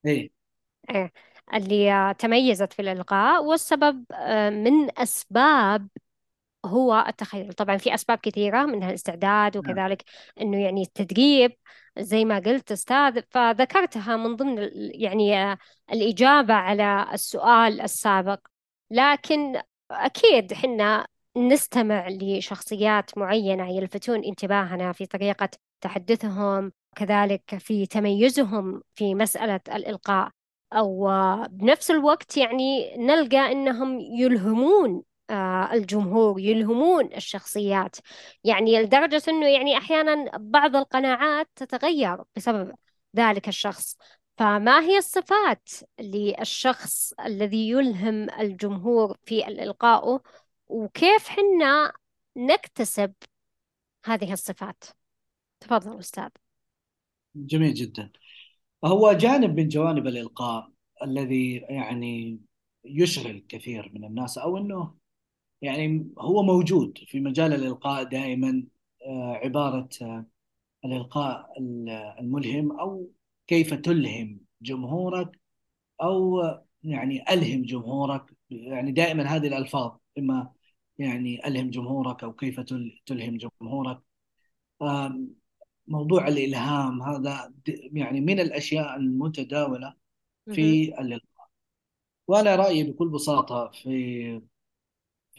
إيه. 0.05 0.29
إيه. 0.89 1.11
اللي 1.53 1.91
آه، 1.93 2.11
تميزت 2.11 2.73
في 2.73 2.81
الإلقاء 2.81 3.43
والسبب 3.45 4.05
آه، 4.11 4.49
من 4.49 4.99
أسباب 4.99 5.87
هو 6.65 7.05
التخيل. 7.07 7.53
طبعا 7.53 7.77
في 7.77 7.93
أسباب 7.93 8.17
كثيرة 8.17 8.65
منها 8.65 8.89
الاستعداد 8.89 9.57
نعم. 9.57 9.71
وكذلك 9.71 10.03
أنه 10.41 10.57
يعني 10.57 10.81
التدريب 10.81 11.51
زي 11.99 12.25
ما 12.25 12.39
قلت 12.39 12.71
أستاذ 12.71 13.21
فذكرتها 13.29 14.17
من 14.17 14.35
ضمن 14.35 14.69
يعني 14.75 15.37
آه، 15.37 15.57
الإجابة 15.91 16.53
على 16.53 17.07
السؤال 17.13 17.81
السابق. 17.81 18.39
لكن 18.91 19.61
أكيد 19.91 20.53
حنا 20.53 21.07
نستمع 21.37 22.07
لشخصيات 22.09 23.17
معينة 23.17 23.77
يلفتون 23.77 24.23
انتباهنا 24.23 24.91
في 24.93 25.05
طريقة 25.05 25.49
تحدثهم 25.81 26.71
كذلك 26.95 27.57
في 27.57 27.85
تميزهم 27.85 28.81
في 28.95 29.15
مسألة 29.15 29.61
الإلقاء. 29.67 30.29
أو 30.73 31.09
آه، 31.09 31.47
بنفس 31.47 31.91
الوقت 31.91 32.37
يعني 32.37 32.95
نلقى 32.97 33.51
أنهم 33.51 33.99
يلهمون 33.99 35.03
الجمهور 35.73 36.39
يلهمون 36.39 37.13
الشخصيات. 37.13 37.95
يعني 38.43 38.81
لدرجة 38.81 39.21
أنه 39.27 39.47
يعني 39.47 39.77
أحيانا 39.77 40.37
بعض 40.37 40.75
القناعات 40.75 41.49
تتغير 41.55 42.17
بسبب 42.35 42.75
ذلك 43.15 43.47
الشخص. 43.47 43.97
فما 44.37 44.81
هي 44.81 44.97
الصفات 44.97 45.69
للشخص 45.99 47.13
الذي 47.13 47.69
يلهم 47.69 48.29
الجمهور 48.29 49.17
في 49.25 49.47
الإلقاء 49.47 50.21
وكيف 50.67 51.27
حنا 51.27 51.93
نكتسب 52.37 53.13
هذه 54.05 54.33
الصفات؟ 54.33 54.83
تفضل 55.59 55.99
أستاذ. 55.99 56.29
جميل 57.35 57.73
جدا. 57.73 58.11
هو 58.85 59.13
جانب 59.13 59.59
من 59.59 59.67
جوانب 59.67 60.07
الإلقاء 60.07 60.71
الذي 61.03 61.55
يعني 61.55 62.39
يشغل 62.85 63.45
كثير 63.49 63.91
من 63.93 64.05
الناس 64.05 64.37
أو 64.37 64.57
أنه 64.57 64.95
يعني 65.61 66.11
هو 66.19 66.43
موجود 66.43 66.97
في 67.07 67.19
مجال 67.19 67.53
الإلقاء 67.53 68.03
دائما 68.03 68.63
آه، 69.07 69.33
عبارة 69.43 69.89
آه، 70.01 70.25
الإلقاء 70.85 71.53
ال- 71.59 71.89
الملهم 72.19 72.79
أو 72.79 73.11
كيف 73.47 73.73
تلهم 73.73 74.39
جمهورك 74.61 75.39
أو 76.03 76.41
يعني 76.83 77.23
ألهم 77.33 77.63
جمهورك 77.63 78.25
يعني 78.49 78.91
دائما 78.91 79.23
هذه 79.23 79.47
الألفاظ 79.47 79.97
إما 80.17 80.53
يعني 80.99 81.47
ألهم 81.47 81.69
جمهورك 81.69 82.23
أو 82.23 82.33
كيف 82.33 82.59
تل- 82.59 83.01
تلهم 83.05 83.37
جمهورك 83.37 84.01
موضوع 85.87 86.27
الإلهام 86.27 87.01
هذا 87.01 87.53
يعني 87.93 88.21
من 88.21 88.39
الأشياء 88.39 88.95
المتداولة. 88.95 89.95
في 90.55 90.83
الإلقاء 91.01 91.47
وأنا 92.27 92.55
رأيي 92.55 92.83
بكل 92.83 93.09
بساطة 93.09 93.71
في 93.71 94.41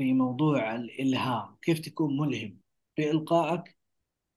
في 0.03 0.13
موضوع 0.13 0.75
الإلهام. 0.75 1.57
كيف 1.63 1.81
تكون 1.81 2.17
ملهم 2.21 2.59
في 2.97 3.11
إلقائك 3.11 3.77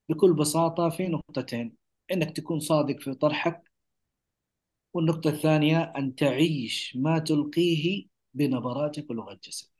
بكل 0.09 0.33
بساطة 0.33 0.89
في 0.89 1.07
نقطتين. 1.07 1.75
إنك 2.11 2.37
تكون 2.37 2.59
صادق 2.59 2.99
في 2.99 3.13
طرحك 3.13 3.71
والنقطة 4.93 5.29
الثانية 5.29 5.93
أن 5.97 6.15
تعيش 6.15 6.95
ما 6.95 7.19
تلقيه 7.19 8.07
بنبراتك 8.33 9.09
ولغة 9.09 9.39
جسدك. 9.43 9.71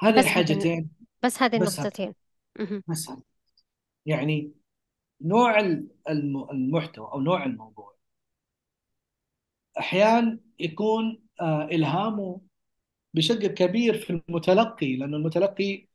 هذه 0.00 0.18
بس 0.18 0.24
الحاجتين. 0.24 0.90
بس 1.22 1.42
هذه 1.42 1.58
بس 1.58 1.78
النقطتين. 1.78 2.14
بس 2.88 3.10
هذه. 3.10 3.22
يعني 4.06 4.52
نوع 5.20 5.60
الم- 6.08 6.50
المحتوى 6.50 7.12
أو 7.12 7.20
نوع 7.20 7.44
الموضوع 7.44 7.94
أحيانا 9.78 10.38
يكون 10.58 11.22
آه، 11.40 11.64
إلهامه 11.64 12.40
بشكل 13.14 13.46
كبير 13.46 13.98
في 13.98 14.10
المتلقي 14.28 14.96
لأن 14.96 15.14
المتلقي 15.14 15.88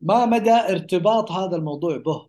ما 0.00 0.26
مدى 0.26 0.50
ارتباط 0.50 1.30
هذا 1.32 1.56
الموضوع 1.56 1.96
به 1.96 2.28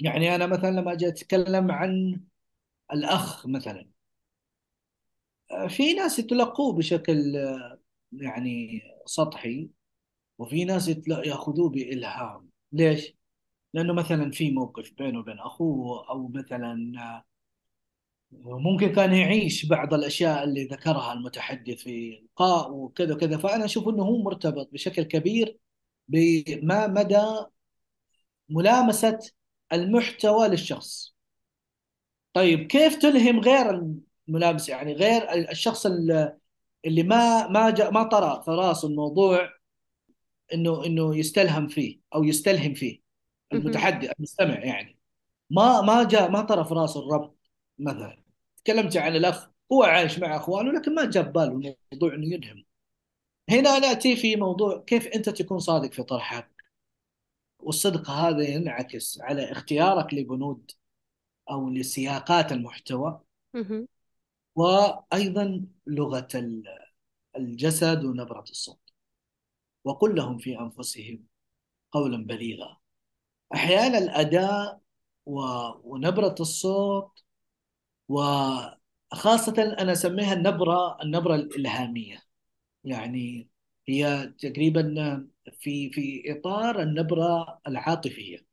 يعني 0.00 0.34
أنا 0.34 0.46
مثلا 0.46 0.70
لما 0.70 0.92
أجي 0.92 1.08
أتكلم 1.08 1.70
عن 1.70 2.20
الأخ 2.92 3.46
مثلا 3.46 3.88
في 5.68 5.92
ناس 5.94 6.18
يتلقوه 6.18 6.72
بشكل 6.76 7.34
يعني 8.12 8.82
سطحي 9.06 9.70
وفي 10.38 10.64
ناس 10.64 10.88
يأخذوه 11.08 11.70
بإلهام 11.70 12.50
ليش؟ 12.72 13.14
لأنه 13.74 13.92
مثلا 13.94 14.30
في 14.30 14.50
موقف 14.50 14.92
بينه 14.98 15.18
وبين 15.20 15.38
أخوه 15.38 16.10
أو 16.10 16.28
مثلا 16.28 17.24
ممكن 18.44 18.92
كان 18.92 19.14
يعيش 19.14 19.66
بعض 19.66 19.94
الأشياء 19.94 20.44
اللي 20.44 20.64
ذكرها 20.64 21.12
المتحدث 21.12 21.82
في 21.82 22.18
إلقاء 22.22 22.72
وكذا 22.72 23.14
وكذا. 23.14 23.36
فأنا 23.38 23.64
أشوف 23.64 23.88
أنه 23.88 24.02
هو 24.02 24.22
مرتبط 24.22 24.70
بشكل 24.72 25.02
كبير 25.02 25.58
بما 26.08 26.86
مدى 26.86 27.22
ملامسة 28.48 29.18
المحتوى 29.72 30.48
للشخص. 30.48 31.16
طيب 32.32 32.66
كيف 32.66 32.96
تلهم 32.96 33.40
غير 33.40 33.92
الملامس 34.28 34.68
يعني 34.68 34.92
غير 34.92 35.32
الشخص 35.50 35.86
اللي 36.86 37.02
ما 37.02 37.48
ما 37.48 37.70
جاء 37.70 37.90
ما 37.92 38.02
طرأ 38.02 38.40
في 38.42 38.50
راسه 38.50 38.88
الموضوع 38.88 39.50
إنه 40.54 40.86
إنه 40.86 41.16
يستلهم 41.16 41.68
فيه 41.68 42.00
أو 42.14 42.24
يستلهم 42.24 42.74
فيه. 42.74 43.00
المتحدث 43.52 44.10
المستمع 44.18 44.64
يعني. 44.64 44.98
ما 45.50 45.80
ما 45.80 46.04
جاء 46.04 46.30
ما 46.30 46.42
طرأ 46.42 46.62
في 46.62 46.74
راسه 46.74 47.00
الربط 47.00 47.38
مثلا. 47.78 48.21
تكلمت 48.64 48.96
عن 48.96 49.16
الأخ 49.16 49.48
هو 49.72 49.82
عايش 49.82 50.18
مع 50.18 50.36
أخوانه 50.36 50.72
لكن 50.72 50.94
ما 50.94 51.04
جاب 51.10 51.32
باله 51.32 51.76
الموضوع 51.92 52.14
إنه 52.14 52.34
يلهم 52.34 52.64
هنا 53.50 53.78
نأتي 53.78 54.16
في 54.16 54.36
موضوع 54.36 54.84
كيف 54.86 55.06
أنت 55.06 55.28
تكون 55.28 55.58
صادق 55.58 55.92
في 55.92 56.02
طرحك 56.02 56.52
والصدق 57.58 58.10
هذا 58.10 58.42
ينعكس 58.48 59.20
على 59.20 59.52
اختيارك 59.52 60.14
لبنود 60.14 60.70
أو 61.50 61.70
لسياقات 61.70 62.52
المحتوى. 62.52 63.20
وأيضا 64.54 65.66
لغة 65.86 66.28
الجسد 67.36 68.04
ونبرة 68.04 68.42
الصوت. 68.42 68.92
وقل 69.84 70.16
لهم 70.16 70.38
في 70.38 70.58
أنفسهم 70.58 71.24
قولا 71.92 72.26
بليغا. 72.26 72.78
أحيانا 73.54 73.98
الأداء 73.98 74.80
ونبرة 75.26 76.34
الصوت 76.40 77.21
وخاصة 78.12 79.54
أنا 79.80 79.92
أسميها 79.92 80.32
النبرة 80.32 81.02
النبرة 81.02 81.34
الإلهامية 81.34 82.22
يعني 82.84 83.48
هي 83.88 84.34
تقريبا 84.38 84.94
في 85.60 85.90
في 85.90 86.22
إطار 86.32 86.82
النبرة 86.82 87.60
العاطفية 87.68 88.46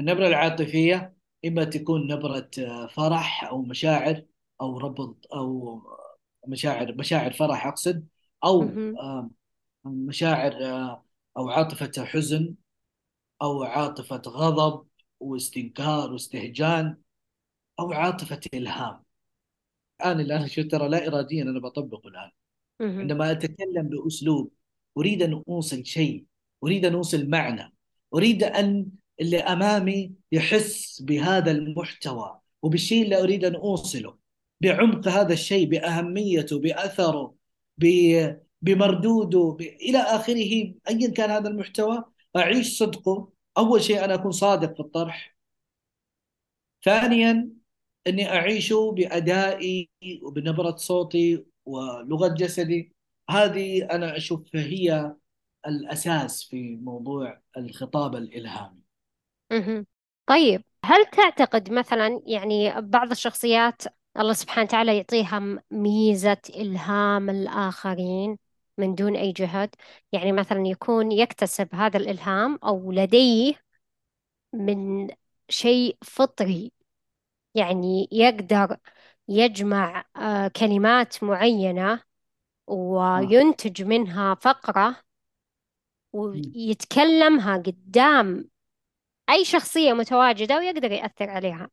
النبرة 0.00 0.26
العاطفية 0.26 1.16
إما 1.46 1.64
تكون 1.64 2.06
نبرة 2.12 2.50
آه، 2.58 2.86
فرح 2.86 3.44
أو 3.44 3.62
مشاعر 3.62 4.24
أو 4.60 4.78
ربط 4.78 5.26
أو 5.34 5.82
مشاعر 6.48 6.94
مشاعر 6.94 7.32
فرح 7.32 7.66
أقصد 7.66 8.06
أو 8.44 8.62
مهم. 8.62 8.96
آه، 9.00 9.30
مشاعر 9.84 10.54
أو 11.36 11.50
عاطفة 11.50 12.04
حزن 12.04 12.54
أو 13.42 13.62
عاطفة 13.62 14.22
غضب 14.26 14.86
واستنكار 15.20 16.12
واستهجان 16.12 16.96
أو 17.80 17.92
عاطفة 17.92 18.40
إلهام. 18.54 19.02
الآن 20.00 20.20
اللي 20.20 20.36
أنا 20.36 20.46
شو 20.46 20.62
ترى 20.62 20.88
لا 20.88 21.08
اراديا 21.08 21.42
أنا 21.42 21.60
بطبقه 21.60 22.08
الآن. 22.08 22.30
عندما 23.00 23.30
أتكلم 23.32 23.88
بأسلوب 23.88 24.52
أريد 24.98 25.22
أن 25.22 25.42
أوصل 25.48 25.84
شيء 25.86 26.24
أريد 26.64 26.84
أن 26.84 26.94
أوصل 26.94 27.28
معنى 27.28 27.72
أريد 28.14 28.44
أن 28.44 28.86
اللي 29.20 29.38
أمامي 29.38 30.12
يحس 30.32 31.02
بهذا 31.02 31.50
المحتوى 31.50 32.40
وبالشيء 32.62 33.04
اللي 33.04 33.22
أريد 33.22 33.44
أن 33.44 33.54
أوصله 33.54 34.18
بعمق 34.60 35.08
هذا 35.08 35.32
الشيء 35.32 35.68
بأهميته 35.68 36.58
بأثره 36.58 37.34
ب... 37.78 37.86
بمردوده 38.62 39.56
ب... 39.58 39.60
إلى 39.60 39.98
آخره 39.98 40.74
ايا 40.88 41.10
كان 41.10 41.30
هذا 41.30 41.48
المحتوى 41.48 42.04
أعيش 42.36 42.78
صدقه. 42.78 43.32
أول 43.58 43.82
شيء 43.82 44.04
أنا 44.04 44.14
أكون 44.14 44.30
صادق 44.32 44.74
في 44.74 44.80
الطرح. 44.80 45.36
ثانيا 46.84 47.50
إني 48.06 48.28
اعيشه 48.30 48.92
بأدائي 48.96 49.90
وبنبرة 50.22 50.76
صوتي 50.76 51.44
ولغة 51.66 52.28
جسدي. 52.28 52.92
هذه 53.30 53.84
أنا 53.84 54.16
أشوف 54.16 54.56
هي 54.56 55.14
الأساس 55.66 56.44
في 56.44 56.76
موضوع 56.76 57.40
الخطاب 57.56 58.16
الإلهامي. 58.16 58.80
طيب 60.26 60.62
هل 60.84 61.04
تعتقد 61.06 61.70
مثلا 61.72 62.22
يعني 62.26 62.80
بعض 62.80 63.10
الشخصيات 63.10 63.82
الله 64.18 64.32
سبحانه 64.32 64.66
وتعالى 64.66 64.96
يعطيها 64.96 65.62
ميزة 65.70 66.40
إلهام 66.50 67.30
الآخرين 67.30 68.38
من 68.78 68.94
دون 68.94 69.16
أي 69.16 69.32
جهد؟ 69.32 69.74
يعني 70.12 70.32
مثلا 70.32 70.66
يكون 70.66 71.12
يكتسب 71.12 71.68
هذا 71.74 71.96
الإلهام 71.96 72.58
أو 72.64 72.92
لديه 72.92 73.54
من 74.52 75.08
شيء 75.48 75.96
فطري 76.02 76.72
يعني 77.54 78.08
يقدر 78.12 78.76
يجمع 79.28 80.04
آه، 80.16 80.48
كلمات 80.48 81.24
معينة 81.24 81.92
آه. 81.92 82.72
وينتج 82.72 83.82
منها 83.82 84.34
فقرة 84.34 84.88
مم. 84.88 84.96
ويتكلمها 86.14 87.56
قدام 87.56 88.48
أي 89.30 89.44
شخصية 89.44 89.92
متواجدة 89.92 90.58
ويقدر 90.58 90.92
يأثر 90.92 91.30
عليها 91.30 91.70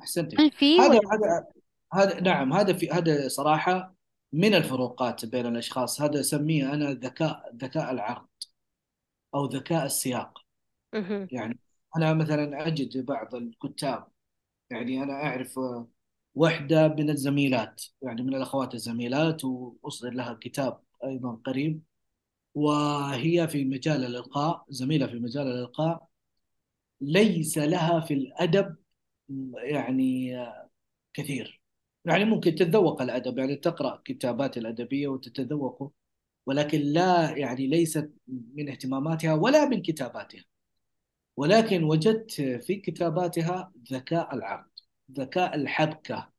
احسنتي 0.00 0.36
هل 0.36 0.50
في 0.50 0.80
هذا 0.80 0.88
ولا 0.88 1.00
هذا 1.12 1.46
هذا 1.92 2.20
نعم 2.20 2.52
هذا 2.52 2.72
في 2.72 2.90
هذا 2.90 3.28
صراحة 3.28 3.94
من 4.32 4.54
الفروقات 4.54 5.26
بين 5.26 5.46
الأشخاص 5.46 6.00
هذا 6.00 6.20
أسميه 6.20 6.74
أنا 6.74 6.90
ذكاء 6.90 7.52
ذكاء 7.56 7.90
العرض 7.90 8.26
أو 9.34 9.46
ذكاء 9.46 9.86
السياق 9.86 10.38
مهم. 10.94 11.28
يعني 11.32 11.58
أنا 11.96 12.14
مثلا 12.14 12.66
أجد 12.66 13.06
بعض 13.06 13.34
الكتاب 13.34 14.08
يعني 14.70 15.02
أنا 15.02 15.12
أعرف 15.12 15.58
آه، 15.58 15.88
واحدة 16.34 16.88
من 16.88 17.10
الزميلات 17.10 17.82
يعني 18.02 18.22
من 18.22 18.34
الأخوات 18.34 18.74
الزميلات 18.74 19.44
وأصدر 19.44 20.10
لها 20.10 20.38
كتاب 20.40 20.80
أيضا 21.04 21.40
قريب. 21.44 21.82
وهي 22.54 23.48
في 23.48 23.64
مجال 23.64 24.04
الإلقاء 24.04 24.64
زميلة 24.70 25.06
في 25.06 25.18
مجال 25.18 25.46
الإلقاء. 25.46 26.08
ليس 27.00 27.58
لها 27.58 28.00
في 28.00 28.14
الأدب 28.14 28.76
يعني 29.54 30.38
آه، 30.40 30.70
كثير. 31.14 31.62
يعني 32.04 32.24
ممكن 32.24 32.54
تتذوق 32.54 33.02
الأدب 33.02 33.38
يعني 33.38 33.56
تقرأ 33.56 34.02
كتابات 34.04 34.58
الأدبية 34.58 35.08
وتتذوقه 35.08 35.92
ولكن 36.46 36.80
لا 36.80 37.36
يعني 37.36 37.66
ليست 37.66 38.12
من 38.28 38.68
اهتماماتها 38.68 39.34
ولا 39.34 39.68
من 39.68 39.82
كتاباتها. 39.82 40.44
ولكن 41.36 41.84
وجدت 41.84 42.32
في 42.40 42.76
كتاباتها 42.76 43.72
ذكاء 43.92 44.34
العرض 44.34 44.70
ذكاء 45.12 45.54
الحبكة. 45.54 46.32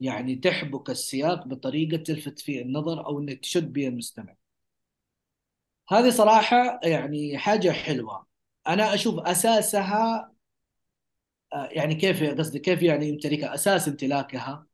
يعني 0.00 0.36
تحبك 0.36 0.90
السياق 0.90 1.48
بطريقة 1.48 1.96
تلفت 1.96 2.38
فيه 2.38 2.62
النظر 2.62 3.06
أو 3.06 3.20
إنك 3.20 3.40
تشد 3.40 3.72
بها 3.72 3.88
المستمع. 3.88 4.34
هذه 5.88 6.10
صراحة 6.10 6.80
يعني 6.84 7.38
حاجة 7.38 7.70
حلوة. 7.70 8.26
أنا 8.68 8.94
أشوف 8.94 9.18
أساسها 9.18 10.32
آه، 11.52 11.68
يعني 11.72 11.94
كيف 11.94 12.24
قصدي 12.24 12.58
كيف 12.58 12.82
يعني 12.82 13.08
يمتلكها 13.08 13.54
أساس 13.54 13.88
امتلاكها؟ 13.88 14.66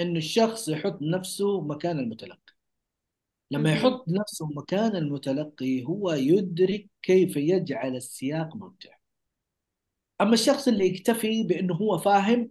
إنه 0.00 0.18
الشخص 0.18 0.68
يحط 0.68 0.98
نفسه 1.02 1.60
مكان 1.60 1.98
المتلقي. 1.98 2.54
لما. 3.50 3.72
يحط 3.72 4.04
نفسه 4.08 4.46
مكان 4.46 4.96
المتلقي 4.96 5.84
هو 5.84 6.12
يدرك 6.12 6.86
كيف 7.02 7.36
يجعل 7.36 7.96
السياق 7.96 8.56
ممتع. 8.56 8.99
أما 10.20 10.34
الشخص 10.34 10.68
اللي 10.68 10.86
يكتفي 10.86 11.42
بأنه 11.42 11.74
هو 11.74 11.98
فاهم 11.98 12.50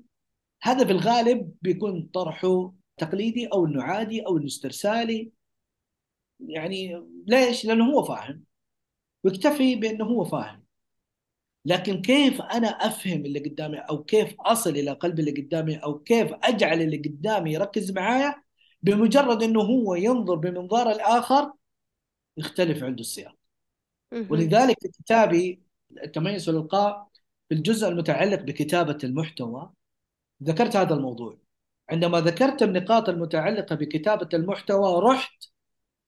هذا 0.61 0.85
في 0.85 0.91
الغالب 0.91 1.53
بيكون 1.61 2.09
طرحه 2.13 2.73
تقليدي 2.97 3.47
أو 3.47 3.65
إنه 3.65 3.83
عادي 3.83 4.25
أو 4.25 4.37
إنه 4.37 4.45
استرسالي. 4.45 5.31
يعني 6.39 7.03
ليش؟ 7.27 7.65
لأنه 7.65 7.85
هو 7.85 8.03
فاهم. 8.03 8.43
ويكتفي 9.23 9.75
بأنه 9.75 10.05
هو 10.05 10.25
فاهم. 10.25 10.63
لكن 11.65 12.01
كيف 12.01 12.41
أنا 12.41 12.67
أفهم 12.67 13.25
اللي 13.25 13.39
قدامي 13.39 13.77
أو 13.77 14.03
كيف 14.03 14.35
أصل 14.39 14.69
إلى 14.69 14.91
قلب 14.91 15.19
اللي 15.19 15.31
قدامي 15.31 15.77
أو 15.77 15.99
كيف 15.99 16.33
أجعل 16.33 16.81
اللي 16.81 16.97
قدامي 16.97 17.53
يركز 17.53 17.91
معايا؟ 17.91 18.35
بمجرد 18.81 19.43
إنه 19.43 19.61
هو 19.61 19.95
ينظر 19.95 20.35
بمنظار 20.35 20.91
الآخر 20.91 21.53
يختلف 22.37 22.83
عنده 22.83 23.01
السياق. 23.01 23.35
ولذلك 24.29 24.77
في 24.81 24.87
كتابي 24.87 25.61
التميز 26.03 26.49
والإلقاء 26.49 27.08
في 27.49 27.55
الجزء 27.55 27.87
المتعلق 27.87 28.41
بكتابة 28.41 28.97
المحتوى 29.03 29.71
ذكرت 30.43 30.75
هذا 30.75 30.93
الموضوع. 30.93 31.37
عندما 31.89 32.21
ذكرت 32.21 32.63
النقاط 32.63 33.09
المتعلقة 33.09 33.75
بكتابة 33.75 34.29
المحتوى 34.33 35.01
رحت 35.01 35.43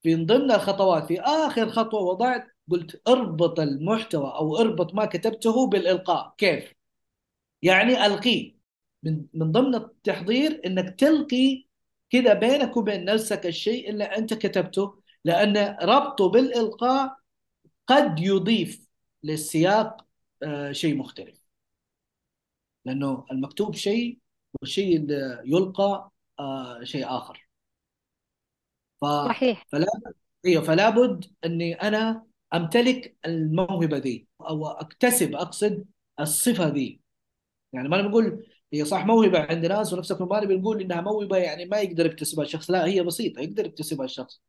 في 0.02 0.14
ضمن 0.14 0.52
الخطوات 0.52 1.06
في 1.06 1.20
آخر 1.20 1.70
خطوة 1.70 2.02
وضعت 2.02 2.46
قلت 2.70 3.02
اربط 3.08 3.60
المحتوى 3.60 4.26
أو 4.26 4.56
اربط 4.56 4.94
ما 4.94 5.04
كتبته 5.04 5.66
بالإلقاء. 5.66 6.34
كيف؟ 6.38 6.74
يعني 7.62 8.06
ألقيه 8.06 8.56
من 9.02 9.26
من 9.34 9.52
ضمن 9.52 9.74
التحضير 9.74 10.60
إنك 10.66 11.00
تلقي 11.00 11.64
كذا 12.10 12.34
بينك 12.34 12.76
وبين 12.76 13.04
نفسك 13.04 13.46
الشيء 13.46 13.90
اللي 13.90 14.04
أنت 14.04 14.34
كتبته 14.34 15.02
لأن 15.24 15.76
ربطه 15.82 16.28
بالإلقاء 16.28 17.16
قد 17.86 18.20
يضيف 18.20 18.86
للسياق 19.22 20.06
شيء 20.72 20.96
مختلف. 20.96 21.42
لأنه 22.84 23.26
المكتوب 23.32 23.74
شيء 23.74 24.18
والشيء 24.60 24.96
اللي 24.96 25.42
يلقى 25.44 26.10
آه، 26.40 26.84
شيء 26.84 27.06
آخر. 27.06 27.48
ف... 29.00 29.04
صحيح. 29.04 29.66
فلا 29.72 29.86
إيوه 30.46 30.62
فلا 30.62 30.90
بد 30.90 31.24
إني 31.44 31.74
أنا 31.74 32.26
أمتلك 32.54 33.16
الموهبة 33.26 33.96
ذي 33.96 34.26
أو 34.40 34.66
أكتسب 34.66 35.34
أقصد 35.34 35.84
الصفة 36.20 36.68
ذي 36.68 37.00
يعني 37.72 37.88
ما 37.88 38.02
نقول 38.02 38.46
هي 38.72 38.84
صح 38.84 39.06
موهبة 39.06 39.40
عند 39.40 39.66
ناس 39.66 39.92
ونفسك 39.92 40.20
ما 40.20 40.40
بنقول 40.40 40.80
إنها 40.80 41.00
موهبة 41.00 41.36
يعني 41.36 41.64
ما 41.64 41.80
يقدر 41.80 42.06
يكتسبها 42.06 42.44
الشخص 42.44 42.70
لا 42.70 42.86
هي 42.86 43.02
بسيطة 43.02 43.40
يقدر 43.40 43.66
يكتسبها 43.66 44.04
الشخص. 44.04 44.42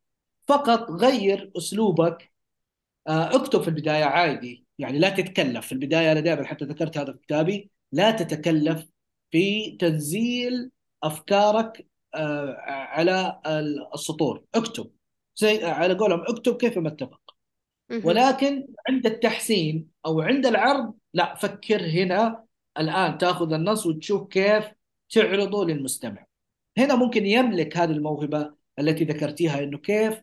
فقط 0.48 0.90
غير 0.90 1.52
أسلوبك 1.56 2.32
آه، 3.08 3.36
اكتب 3.36 3.62
في 3.62 3.68
البداية 3.68 4.04
عادي. 4.04 4.63
يعني 4.78 4.98
لا 4.98 5.08
تتكلف. 5.08 5.66
في 5.66 5.72
البداية 5.72 6.12
أنا 6.12 6.20
دائما 6.20 6.44
حتى 6.44 6.64
ذكرت 6.64 6.98
هذا 6.98 7.12
في 7.12 7.18
كتابي 7.18 7.70
لا 7.92 8.10
تتكلف 8.10 8.84
في 9.30 9.76
تنزيل 9.80 10.70
أفكارك 11.02 11.86
آه، 12.14 12.56
على 12.66 13.40
السطور. 13.94 14.44
اكتب. 14.54 14.90
زي 15.36 15.64
على 15.64 15.94
قولهم 15.94 16.20
اكتب 16.28 16.56
كيف 16.56 16.78
ما 16.78 16.88
اتفق. 16.88 17.20
ولكن 18.04 18.66
عند 18.88 19.06
التحسين 19.06 19.88
أو 20.06 20.20
عند 20.20 20.46
العرض 20.46 20.94
لا 21.14 21.34
فكر 21.34 21.80
هنا 21.86 22.44
الآن 22.78 23.18
تأخذ 23.18 23.52
النص 23.52 23.86
وتشوف 23.86 24.28
كيف 24.28 24.64
تعرضه 25.10 25.64
للمستمع. 25.64 26.26
هنا 26.78 26.94
ممكن 26.94 27.26
يملك 27.26 27.76
هذه 27.76 27.90
الموهبة 27.90 28.54
التي 28.78 29.04
ذكرتيها 29.04 29.62
إنه 29.62 29.78
كيف 29.78 30.20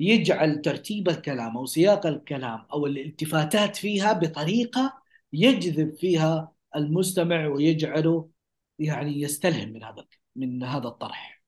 يجعل 0.00 0.60
ترتيب 0.60 1.08
الكلام 1.08 1.56
أو 1.56 1.66
سياق 1.66 2.06
الكلام 2.06 2.66
أو 2.72 2.86
الالتفاتات 2.86 3.76
فيها 3.76 4.12
بطريقة 4.12 5.02
يجذب 5.32 5.94
فيها 5.94 6.52
المستمع 6.76 7.46
ويجعله 7.46 8.28
يعني 8.78 9.20
يستلهم 9.20 9.68
من 9.68 9.84
هذا 9.84 10.06
من 10.36 10.64
هذا 10.64 10.88
الطرح. 10.88 11.42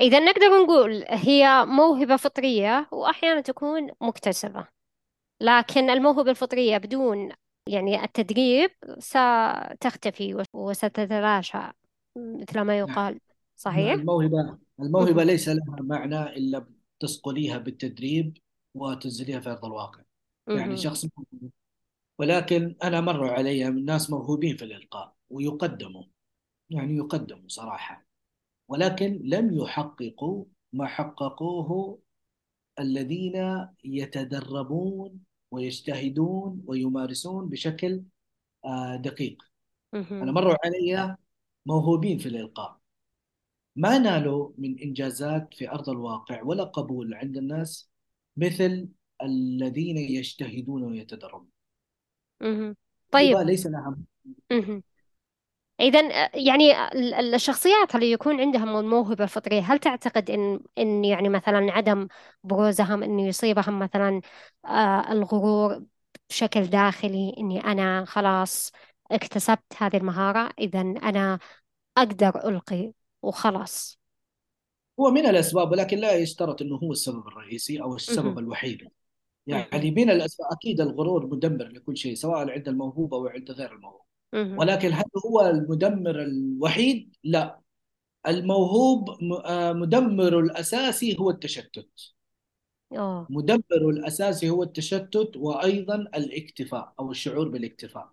إذا 0.00 0.20
نقدر 0.20 0.62
نقول 0.62 1.04
هي 1.08 1.64
موهبة 1.66 2.16
فطرية 2.16 2.88
وأحيانا 2.92 3.40
تكون 3.40 3.90
مكتسبة. 4.00 4.68
لكن 5.40 5.90
الموهبة 5.90 6.30
الفطرية 6.30 6.78
بدون 6.78 7.32
يعني 7.66 8.04
التدريب 8.04 8.70
ستختفي 8.98 10.44
وستتلاشى 10.52 11.58
مثل 12.16 12.60
ما 12.60 12.76
نعم. 12.76 12.88
يقال. 12.88 13.20
صحيح؟ 13.58 13.92
الموهبة 13.92 14.58
الموهبة 14.80 15.12
مهم. 15.12 15.26
ليس 15.26 15.48
لها 15.48 15.76
معنى 15.80 16.22
إلا 16.22 16.66
تصقليها 17.00 17.58
بالتدريب 17.58 18.38
وتنزليها 18.74 19.40
في 19.40 19.50
أرض 19.50 19.64
الواقع 19.64 20.02
يعني 20.48 20.66
مهم. 20.66 20.76
شخص 20.76 21.04
موهوب. 21.04 21.50
ولكن 22.18 22.76
أنا 22.82 23.00
مر 23.00 23.26
علي 23.26 23.70
من 23.70 23.84
ناس 23.84 24.10
موهوبين 24.10 24.56
في 24.56 24.64
الإلقاء 24.64 25.14
ويقدموا 25.30 26.04
يعني 26.70 26.96
يقدموا 26.96 27.48
صراحة 27.48 28.06
ولكن 28.68 29.20
لم 29.24 29.58
يحققوا 29.58 30.44
ما 30.72 30.86
حققوه 30.86 31.98
الذين 32.78 33.66
يتدربون 33.84 35.20
ويجتهدون 35.50 36.62
ويمارسون 36.66 37.48
بشكل 37.48 38.02
آه، 38.64 38.96
دقيق 38.96 39.42
أنا. 39.94 40.32
مروا 40.32 40.54
علي 40.64 41.16
موهوبين 41.66 42.18
في 42.18 42.28
الإلقاء 42.28 42.77
ما 43.78 43.98
نالوا 43.98 44.50
من 44.58 44.78
إنجازات 44.78 45.54
في 45.54 45.70
أرض 45.70 45.88
الواقع 45.90 46.42
ولا 46.42 46.64
قبول 46.64 47.14
عند 47.14 47.36
الناس 47.36 47.90
مثل 48.36 48.88
الذين 49.22 49.96
يجتهدون 49.96 50.82
ويتدربون. 50.82 51.48
طيب. 53.10 53.36
ليس 53.36 53.66
لها. 53.66 53.96
إذا 55.80 56.00
يعني 56.36 56.88
ال- 56.88 57.14
ال- 57.14 57.34
الشخصيات 57.34 57.94
اللي 57.94 58.10
يكون 58.12 58.40
عندهم 58.40 58.76
الموهبة 58.76 59.24
الفطرية 59.24 59.60
هل 59.60 59.78
تعتقد 59.78 60.30
إن 60.30 60.60
إن 60.78 61.04
يعني 61.04 61.28
مثلا 61.28 61.72
عدم 61.72 62.08
بروزهم 62.44 63.02
إنه 63.02 63.26
يصيبهم 63.28 63.78
مثلا 63.78 64.20
آه 64.64 65.12
الغرور 65.12 65.84
بشكل 66.30 66.66
داخلي 66.66 67.34
إني 67.38 67.60
أنا 67.64 68.04
خلاص 68.04 68.72
اكتسبت 69.10 69.74
هذه 69.78 69.96
المهارة 69.96 70.50
إذا 70.58 70.80
أنا 70.80 71.38
أقدر 71.98 72.48
ألقي 72.48 72.92
وخلاص 73.22 74.00
هو 75.00 75.10
من 75.10 75.26
الأسباب 75.26 75.70
ولكن 75.70 75.98
لا 75.98 76.12
يشترط 76.12 76.62
أنه 76.62 76.76
هو 76.76 76.92
السبب 76.92 77.26
الرئيسي 77.26 77.82
أو 77.82 77.96
السبب 77.96 78.26
مهم. 78.26 78.38
الوحيد. 78.38 78.88
يعني 79.46 79.90
من 79.90 80.10
الأسباب 80.10 80.48
أكيد 80.52 80.80
الغرور 80.80 81.26
مدمر 81.26 81.68
لكل 81.68 81.96
شيء 81.96 82.14
سواء 82.14 82.50
عند 82.50 82.68
الموهوب 82.68 83.14
أو 83.14 83.26
عند 83.26 83.50
غير 83.50 83.72
الموهوب. 83.72 84.00
ولكن 84.32 84.92
هل 84.92 85.04
هو 85.26 85.40
المدمر 85.40 86.22
الوحيد؟ 86.22 87.16
لا 87.24 87.60
الموهوب 88.26 89.10
آه، 89.44 89.72
مدمر 89.72 90.38
الأساسي 90.38 91.16
هو 91.18 91.30
التشتت 91.30 91.88
أوه 92.92 93.26
مدمر 93.30 93.90
الأساسي 93.90 94.50
هو 94.50 94.62
التشتت 94.62 95.36
وأيضا 95.36 95.94
الاكتفاء 95.94 96.94
أو 97.00 97.10
الشعور 97.10 97.48
بالاكتفاء 97.48 98.10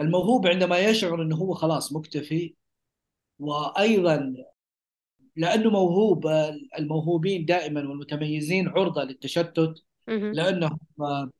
الموهوب 0.00 0.46
عندما 0.46 0.78
يشعر 0.78 1.22
أنه 1.22 1.36
هو 1.36 1.54
خلاص 1.54 1.92
مكتفي 1.92 2.54
وأيضا 3.42 4.34
لأنه 5.36 5.70
موهوب 5.70 6.26
الموهوبين 6.78 7.44
دائما 7.44 7.80
والمتميزين 7.80 8.68
عرضة 8.68 9.04
للتشتت 9.04 9.74
آه، 11.00 11.30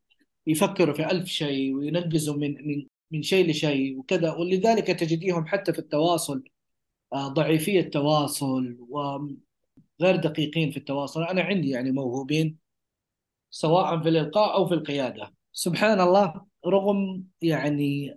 يفكروا 0.47 0.95
في 0.95 1.11
ألف 1.11 1.27
شيء 1.27 1.75
وينقزوا 1.75 2.37
من 2.37 2.69
من 2.69 2.87
من 3.11 3.23
شيء 3.23 3.51
لشيء 3.51 3.99
وكذا. 3.99 4.33
ولذلك 4.33 4.87
تجديهم 4.87 5.47
حتى 5.47 5.73
في 5.73 5.79
التواصل 5.79 6.45
آه، 7.13 7.29
ضعيفي 7.29 7.81
التواصل 7.81 8.77
وغير 8.89 10.17
دقيقين 10.17 10.71
في 10.71 10.77
التواصل. 10.77 11.23
أنا 11.23 11.43
عندي 11.43 11.71
يعني 11.71 11.91
موهوبين 11.91 12.59
سواء 13.51 14.03
في 14.03 14.09
الإلقاء 14.09 14.55
أو 14.55 14.69
في 14.69 14.75
القيادة. 14.75 15.35
سبحان 15.53 16.01
الله 16.01 16.47
رغم 16.67 17.25
يعني 17.43 18.17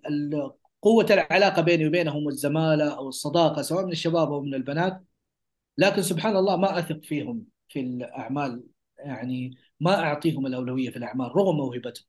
قوة 0.86 1.06
العلاقة 1.10 1.62
بيني 1.62 1.88
وبينهم 1.88 2.26
والزمالة 2.26 2.98
أو 2.98 3.10
الصداقة 3.10 3.62
سواء 3.62 3.86
من 3.86 3.92
الشباب 3.92 4.32
أو 4.32 4.42
من 4.42 4.54
البنات. 4.54 5.04
لكن 5.78 6.02
سبحان 6.02 6.36
الله 6.36 6.58
ما 6.58 6.80
أثق 6.80 7.04
فيهم 7.04 7.44
في 7.70 7.80
الأعمال 7.80 8.64
يعني 8.98 9.58
ما 9.80 10.00
أعطيهم 10.04 10.46
الأولوية 10.46 10.90
في 10.90 10.98
الأعمال 10.98 11.36
رغم 11.36 11.58
موهبتهم. 11.58 12.06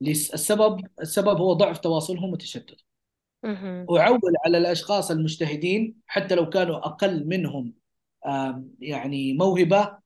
لس- 0.00 0.34
السبب 0.34 0.86
السبب 1.00 1.36
هو 1.40 1.52
ضعف 1.52 1.78
تواصلهم 1.78 2.32
وتشتت. 2.32 2.76
مهم. 3.44 3.86
أعول 3.96 4.20
على 4.44 4.58
الأشخاص 4.58 5.10
المجتهدين 5.10 5.94
حتى 6.06 6.34
لو 6.34 6.48
كانوا 6.48 6.76
أقل 6.76 7.26
منهم 7.26 7.72
يعني 8.80 9.32
موهبة 9.32 9.98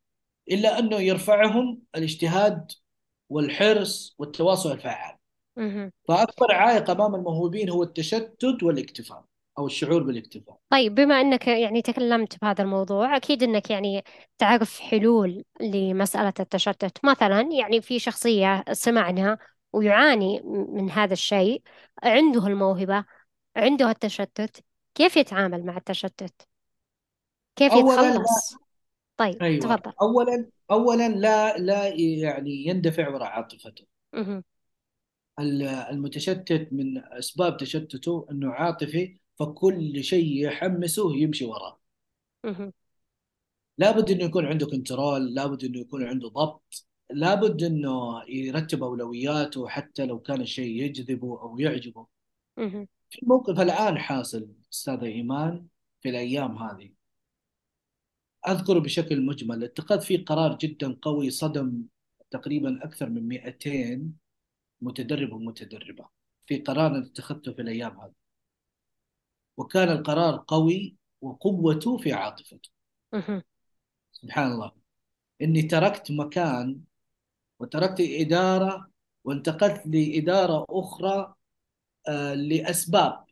إلا 0.50 0.78
أنه 0.78 0.96
يرفعهم 0.96 1.82
الاجتهاد 1.96 2.72
والحرص 3.28 4.14
والتواصل 4.18 4.72
الفعال. 4.72 5.19
مهم. 5.56 5.92
فأكبر 6.08 6.52
عائق 6.52 6.90
أمام 6.90 7.14
الموهوبين 7.14 7.70
هو 7.70 7.82
التشتت 7.82 8.62
والاكتفاء 8.62 9.24
أو 9.58 9.66
الشعور 9.66 10.02
بالاكتفاء. 10.02 10.56
طيب 10.70 10.94
بما 10.94 11.20
أنك 11.20 11.48
يعني 11.48 11.82
تكلمت 11.82 12.40
بهذا 12.42 12.62
الموضوع 12.62 13.16
أكيد 13.16 13.42
أنك 13.42 13.70
يعني 13.70 14.04
تعرف 14.38 14.80
حلول 14.80 15.44
لمسألة 15.60 16.32
التشتت. 16.40 16.98
مثلا 17.04 17.40
يعني 17.40 17.80
في 17.80 17.98
شخصية 17.98 18.64
سمعنا 18.72 19.38
ويعاني 19.72 20.40
من 20.44 20.90
هذا 20.90 21.12
الشيء 21.12 21.62
عنده 22.02 22.46
الموهبة 22.46 23.04
عنده 23.56 23.90
التشتت 23.90 24.64
كيف 24.94 25.16
يتعامل 25.16 25.66
مع 25.66 25.76
التشتت؟ 25.76 26.48
كيف 27.56 27.72
أولا 27.72 28.00
لا. 28.02 28.08
يتخلص؟ 28.08 28.56
طيب 29.16 29.42
أيوه. 29.42 29.60
تفضل. 29.60 29.92
أولا 30.02 30.50
أولا 30.70 31.08
لا 31.08 31.58
لا 31.58 31.86
يعني 31.96 32.66
يندفع 32.66 33.08
وراء 33.08 33.28
عاطفته. 33.28 33.84
مهم. 34.12 34.44
ال- 35.40 35.62
المتشتت 35.62 36.68
من 36.72 36.98
أسباب 37.04 37.56
تشتته 37.56 38.26
أنه 38.30 38.50
عاطفي 38.50 39.18
فكل 39.38 40.04
شيء 40.04 40.44
يحمسه 40.46 41.16
يمشي 41.16 41.44
وراه. 41.44 41.80
لابد 43.78 44.10
أنه 44.10 44.24
يكون 44.24 44.46
عنده 44.46 44.66
كنترول 44.66 45.34
لابد 45.34 45.64
أنه 45.64 45.78
يكون 45.80 46.04
عنده 46.04 46.28
ضبط 46.28 46.86
لابد 47.10 47.62
أنه 47.62 48.22
يرتب 48.28 48.82
أولوياته 48.82 49.68
حتى 49.68 50.06
لو 50.06 50.18
كان 50.20 50.40
الشيء 50.40 50.82
يجذبه 50.82 51.40
أو 51.42 51.58
يعجبه. 51.58 52.06
في 53.10 53.20
موقف 53.26 53.60
الآن 53.60 53.98
حاصل 53.98 54.48
أستاذة 54.72 55.04
إيمان 55.04 55.66
في 56.00 56.08
الأيام 56.08 56.58
هذه 56.58 56.90
أذكر 58.48 58.78
بشكل 58.78 59.20
مجمل 59.26 59.64
اتخذ 59.64 60.00
فيه 60.00 60.24
قرار 60.24 60.58
جدا 60.58 60.96
قوي 61.02 61.30
صدم 61.30 61.82
تقريبا 62.30 62.84
أكثر 62.84 63.08
من 63.08 63.28
200 63.28 64.12
متدرب 64.80 65.32
ومتدربة. 65.32 66.08
في 66.46 66.58
قرار 66.58 66.98
اتخذته 66.98 67.52
في 67.52 67.62
الأيام 67.62 68.00
هذه. 68.00 68.12
وكان 69.56 69.88
القرار 69.88 70.44
قوي 70.48 70.96
وقوته 71.20 71.96
في 71.98 72.12
عاطفته. 72.12 72.70
سبحان 74.12 74.52
الله. 74.52 74.72
إني 75.42 75.62
تركت 75.62 76.10
مكان 76.12 76.80
وتركت 77.60 77.96
إدارة 78.00 78.90
وانتقلت 79.24 79.86
لإدارة 79.86 80.66
أخرى 80.70 81.34
آه، 82.08 82.34
لأسباب. 82.34 83.24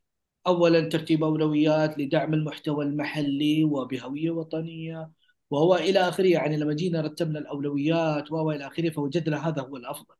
أولا 0.46 0.88
ترتيب 0.88 1.24
أولويات 1.24 1.98
لدعم 1.98 2.34
المحتوى 2.34 2.84
المحلي 2.84 3.64
وبهوية 3.64 4.30
وطنية 4.30 5.10
وهو 5.50 5.76
إلى 5.76 6.00
آخره. 6.00 6.26
يعني 6.26 6.56
لما 6.56 6.74
جينا 6.74 7.00
رتبنا 7.00 7.38
الأولويات 7.38 8.32
وهو 8.32 8.52
إلى 8.52 8.66
آخره 8.66 8.90
فوجدنا 8.90 9.48
هذا 9.48 9.62
هو 9.62 9.76
الأفضل. 9.76 10.14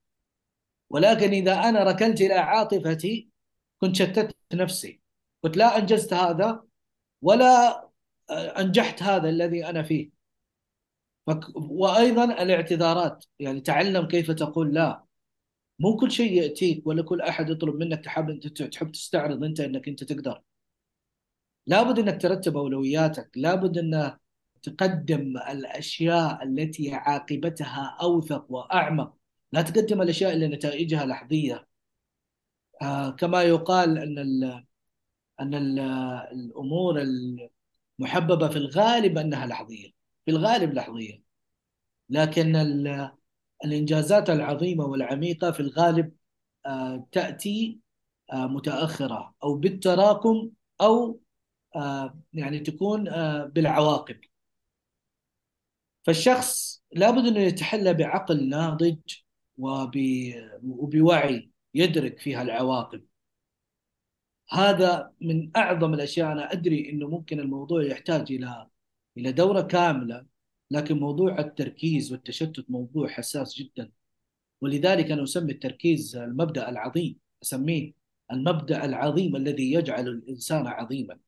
ولكن 0.90 1.30
إذا 1.30 1.54
أنا 1.68 1.82
ركنت 1.84 2.20
إلى 2.20 2.34
عاطفتي 2.34 3.28
كنت 3.80 3.96
شتت 3.96 4.36
نفسي. 4.54 5.00
قلت 5.42 5.56
لا 5.56 5.78
أنجزت 5.78 6.12
هذا 6.12 6.64
ولا 7.22 7.82
آه، 8.30 8.60
أنجحت 8.60 9.02
هذا 9.02 9.28
الذي 9.28 9.66
أنا 9.66 9.82
فيه. 9.82 10.10
وأيضا 11.54 12.24
الاعتذارات. 12.24 13.24
يعني 13.38 13.60
تعلم 13.60 14.08
كيف 14.08 14.30
تقول 14.30 14.74
لا. 14.74 15.04
مو 15.78 15.96
كل 15.96 16.10
شيء 16.12 16.32
يأتيك 16.42 16.86
ولا 16.86 17.02
كل 17.02 17.20
أحد 17.20 17.50
يطلب 17.50 17.74
منك 17.76 18.04
تحب 18.04 18.30
أنت 18.30 18.62
تحب 18.62 18.92
تستعرض 18.92 19.44
أنت 19.44 19.60
أنك 19.60 19.88
أنت 19.88 20.04
تقدر. 20.04 20.42
لابد 21.66 21.98
أنك 21.98 22.22
ترتب 22.22 22.56
أولوياتك. 22.56 23.30
لابد 23.36 23.78
أن 23.78 24.18
تقدم 24.62 25.36
الأشياء 25.50 26.44
التي 26.44 26.94
عاقبتها 26.94 27.98
أوثق 28.02 28.46
وأعمق. 28.48 29.17
لا 29.52 29.62
تقدم 29.62 30.02
الأشياء 30.02 30.32
اللي 30.34 30.48
نتائجها 30.48 31.06
لحظية 31.06 31.66
آه 32.82 33.10
كما 33.10 33.42
يقال 33.42 33.98
أن 33.98 34.18
ال 34.18 34.64
أن 35.40 35.54
ال 35.54 35.80
الأمور 36.32 37.02
المحببة 38.00 38.48
في 38.48 38.56
الغالب 38.56 39.18
أنها 39.18 39.46
لحظية 39.46 39.90
في 40.24 40.30
الغالب 40.30 40.74
لحظية 40.74 41.22
لكن 42.10 42.56
ال- 42.56 43.12
الإنجازات 43.64 44.30
العظيمة 44.30 44.84
والعميقة 44.86 45.52
في 45.52 45.60
الغالب 45.60 46.12
آه 46.66 47.08
تأتي 47.12 47.80
آه 48.34 48.46
متأخرة 48.46 49.34
أو 49.44 49.54
بالتراكم 49.56 50.50
أو 50.80 51.20
آه 51.76 52.18
يعني 52.34 52.60
تكون 52.60 53.08
آه 53.08 53.44
بالعواقب 53.46 54.20
فالشخص 56.06 56.82
لابد 56.92 57.26
أنه 57.26 57.40
يتحلى 57.40 57.94
بعقل 57.94 58.48
ناضج. 58.48 58.98
وبوعي 59.58 61.50
يدرك 61.74 62.18
فيها 62.18 62.42
العواقب. 62.42 63.04
هذا 64.50 65.12
من 65.20 65.50
أعظم 65.56 65.94
الأشياء. 65.94 66.32
أنا 66.32 66.52
أدري 66.52 66.90
أنه 66.90 67.08
ممكن 67.08 67.40
الموضوع 67.40 67.84
يحتاج 67.84 68.32
إلى 68.32 68.66
إلى 69.18 69.32
دورة 69.32 69.60
كاملة 69.60 70.26
لكن 70.70 70.98
موضوع 71.00 71.38
التركيز 71.38 72.12
والتشتت 72.12 72.70
موضوع 72.70 73.08
حساس 73.08 73.58
جدا. 73.58 73.90
ولذلك 74.60 75.10
أنا 75.10 75.22
أسمي 75.22 75.52
التركيز 75.52 76.16
المبدأ 76.16 76.68
العظيم 76.68 77.18
أسميه 77.42 77.92
المبدأ 78.32 78.84
العظيم 78.84 79.36
الذي 79.36 79.72
يجعل 79.72 80.08
الإنسان 80.08 80.66
عظيما 80.66 81.18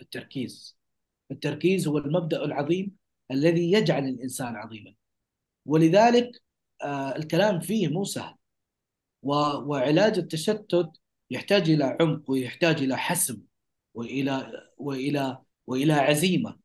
التركيز. 0.00 0.78
التركيز 1.30 1.88
هو 1.88 1.98
المبدأ 1.98 2.44
العظيم 2.44 2.96
الذي 3.30 3.72
يجعل 3.72 4.04
الإنسان 4.08 4.56
عظيما. 4.56 4.94
ولذلك 5.66 6.42
الكلام 7.16 7.60
فيه 7.60 7.88
مو 7.88 8.04
سهل. 8.04 8.34
و- 9.22 9.32
وعلاج 9.70 10.18
التشتت 10.18 10.90
يحتاج 11.30 11.70
إلى 11.70 11.96
عمق 12.00 12.30
ويحتاج 12.30 12.82
إلى 12.82 12.96
حسم 12.96 13.40
وإلى 13.94 14.52
وإلى 14.78 15.38
وإلى 15.66 15.92
عزيمة. 15.92 16.56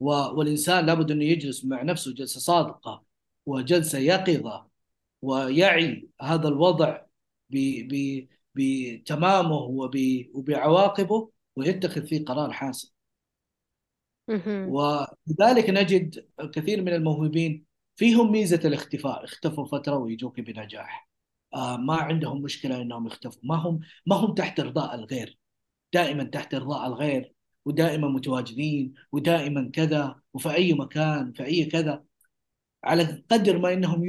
و- 0.00 0.10
والإنسان 0.38 0.86
لابد 0.86 1.10
انه 1.10 1.24
يجلس 1.24 1.64
مع 1.64 1.82
نفسه 1.82 2.14
جلسة 2.14 2.40
صادقة 2.40 3.04
وجلسة 3.46 3.98
يقظة 3.98 4.66
ويعي 5.22 6.08
هذا 6.20 6.48
الوضع 6.48 7.02
ب- 7.50 7.88
ب- 7.94 8.28
بتمامه 8.54 9.56
وب- 9.56 10.26
وبعواقبه 10.34 11.30
ويتخذ 11.56 12.06
فيه 12.06 12.24
قرار 12.24 12.52
حاسم. 12.52 12.92
ولذلك 14.68 15.70
نجد 15.70 16.26
كثير 16.52 16.82
من 16.82 16.92
الموهوبين 16.92 17.64
فيهم 17.96 18.32
ميزة 18.32 18.60
الاختفاء. 18.64 19.24
اختفوا 19.24 19.66
فترة 19.66 19.96
ويجوك 19.96 20.40
بنجاح. 20.40 21.08
آه 21.54 21.76
ما 21.76 21.94
عندهم 21.94 22.42
مشكلة 22.42 22.82
إنهم 22.82 23.06
يختفوا 23.06 23.40
ما 23.44 23.56
هم 23.56 23.80
ما 24.06 24.16
هم 24.16 24.34
تحت 24.34 24.60
إرضاء 24.60 24.94
الغير. 24.94 25.38
دائما 25.94 26.24
تحت 26.24 26.54
إرضاء 26.54 26.86
الغير 26.86 27.32
ودائما 27.64 28.08
متواجدين 28.08 28.94
ودائما 29.12 29.70
كذا 29.74 30.20
وفي 30.34 30.54
أي 30.54 30.72
مكان 30.72 31.32
في 31.32 31.44
أي 31.44 31.64
كذا. 31.64 32.04
على 32.84 33.24
قدر 33.30 33.58
ما 33.58 33.72
إنهم 33.72 34.02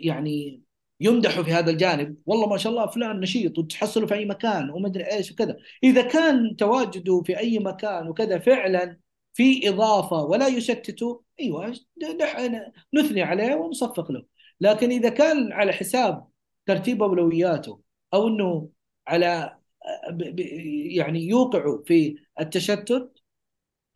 يعني 0.00 0.62
يمدحوا 1.00 1.42
في 1.42 1.52
هذا 1.52 1.70
الجانب 1.70 2.16
والله 2.26 2.48
ما 2.48 2.56
شاء 2.56 2.72
الله 2.72 2.86
فلان 2.86 3.20
نشيط 3.20 3.58
وتحصله 3.58 4.06
في 4.06 4.14
أي 4.14 4.24
مكان 4.24 4.70
وما 4.70 4.88
أدري 4.88 5.04
إيش 5.12 5.32
وكذا. 5.32 5.56
إذا 5.84 6.02
كان 6.02 6.56
تواجده 6.56 7.22
في 7.26 7.38
أي 7.38 7.58
مكان 7.58 8.08
وكذا 8.08 8.38
فعلا 8.38 8.98
في 9.34 9.68
إضافة 9.68 10.24
ولا 10.24 10.46
يشتته 10.48 11.22
أيوه 11.40 11.74
نثني 12.94 13.22
عليه 13.22 13.54
ونصفق 13.54 14.12
له 14.12 14.24
لكن 14.60 14.90
إذا 14.90 15.08
كان 15.08 15.52
على 15.52 15.72
حساب 15.72 16.28
ترتيب 16.66 17.02
اولوياته 17.02 17.80
أو 18.14 18.28
إنه 18.28 18.70
على 19.06 19.56
يعني 20.96 21.20
يوقع 21.20 21.78
في 21.86 22.16
التشتت 22.40 23.12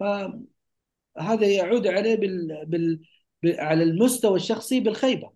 فهذا 0.01 1.47
يعود 1.47 1.87
عليه 1.87 2.15
بال 2.15 2.67
بال 2.67 3.01
على 3.45 3.85
المستوى 3.85 4.37
الشخصي 4.37 4.81
بالخيبة 4.81 5.33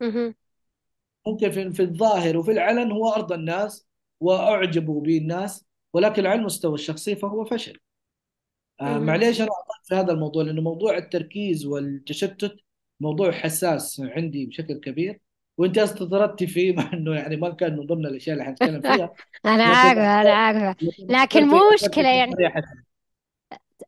مهم. 0.00 0.34
ممكن 1.26 1.70
في, 1.72 1.82
الظاهر 1.82 2.36
وفي 2.36 2.50
العلن 2.50 2.92
هو 2.92 3.08
أرضى 3.08 3.34
الناس 3.34 3.88
وأعجبوا 4.20 5.00
به 5.00 5.18
الناس 5.18 5.64
ولكن 5.92 6.26
على 6.26 6.40
المستوى 6.40 6.74
الشخصي 6.74 7.16
فهو 7.16 7.44
فشل 7.44 7.78
آه. 8.80 8.98
معليش 8.98 9.40
أطلع 9.40 9.54
في 9.90 9.96
هذا 9.96 10.12
الموضوع 10.12 10.42
لأنه 10.44 10.60
موضوع 10.62 10.96
التركيز 10.96 11.66
والتشتت 11.66 12.56
موضوع 13.00 13.32
حساس 13.32 14.00
عندي 14.00 14.46
بشكل 14.46 14.80
كبير 14.80 15.20
وأنت 15.58 15.78
استطردتي 15.78 16.46
فيه 16.46 16.72
مع 16.76 16.92
إنه 16.92 17.14
يعني 17.14 17.36
ما 17.36 17.50
كان 17.50 17.76
من 17.76 17.86
ضمن 17.86 18.06
الأشياء 18.06 18.34
اللي 18.34 18.44
حنتكلم 18.44 18.80
فيها. 18.80 19.14
أنا 19.46 19.62
لكن 19.62 19.70
عارفة 19.70 20.20
أنا 20.20 20.32
عارفة. 20.32 20.76
لكن 20.98 21.48
مو 21.48 21.60
في 21.92 22.00
يعني. 22.00 22.34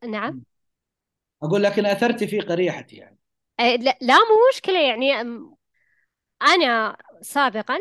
نعم. 0.04 0.42
أقول 1.42 1.62
لكن 1.62 1.86
أثرتي 1.86 2.26
في 2.26 2.40
قريحتي 2.40 2.96
يعني. 2.96 3.18
لا 4.00 4.16
مو 4.16 4.48
مشكلة 4.52 4.80
يعني 4.88 5.12
أنا 6.42 6.96
سابقا 7.22 7.78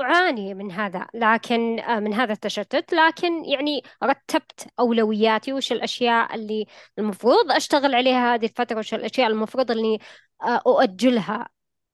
أعاني 0.00 0.54
من 0.54 0.72
هذا 0.72 1.06
لكن 1.14 1.80
أه، 1.80 2.00
من 2.00 2.14
هذا 2.14 2.32
التشتت 2.32 2.94
لكن 2.94 3.44
يعني 3.44 3.82
رتبت 4.04 4.66
أولوياتي 4.80 5.52
وش 5.52 5.72
الأشياء 5.72 6.34
اللي 6.34 6.66
المفروض 6.98 7.52
أشتغل 7.52 7.94
عليها 7.94 8.34
هذه 8.34 8.44
الفترة 8.44 8.78
وش 8.78 8.94
الأشياء 8.94 9.26
المفروض 9.30 9.70
اللي 9.70 9.98
أه، 10.42 10.60
أؤجلها. 10.66 11.48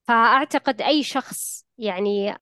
فأعتقد 0.07 0.81
أي 0.81 1.03
شخص 1.03 1.65
يعني 1.77 2.35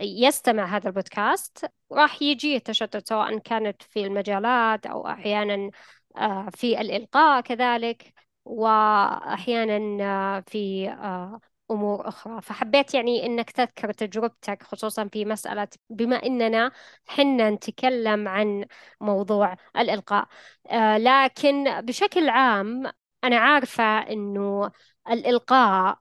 يستمع 0.00 0.76
هذا 0.76 0.88
البودكاست 0.88 1.66
راح 1.92 2.22
يجي 2.22 2.56
التشتت 2.56 3.08
سواء 3.08 3.38
كانت 3.38 3.82
في 3.82 4.04
المجالات 4.04 4.86
أو 4.86 5.06
أحيانا 5.08 5.70
آه، 6.16 6.48
في 6.54 6.80
الإلقاء 6.80 7.40
كذلك 7.40 8.14
وأحيانا 8.44 10.04
آه، 10.38 10.40
في 10.46 10.88
آه، 10.88 11.40
أمور 11.70 12.08
أخرى. 12.08 12.40
فحبيت 12.42 12.94
يعني 12.94 13.26
إنك 13.26 13.50
تذكر 13.50 13.92
تجربتك 13.92 14.62
خصوصا 14.62 15.08
في 15.08 15.24
مسألة 15.24 15.68
بما 15.90 16.16
إننا 16.16 16.72
حنا 17.06 17.50
نتكلم 17.50 18.28
عن 18.28 18.66
موضوع 19.00 19.56
الإلقاء. 19.76 20.28
آه، 20.70 20.98
لكن 20.98 21.80
بشكل 21.80 22.28
عام 22.28 22.92
أنا 23.24 23.38
عارفة 23.38 23.84
إنه 23.98 24.70
الإلقاء 25.10 25.98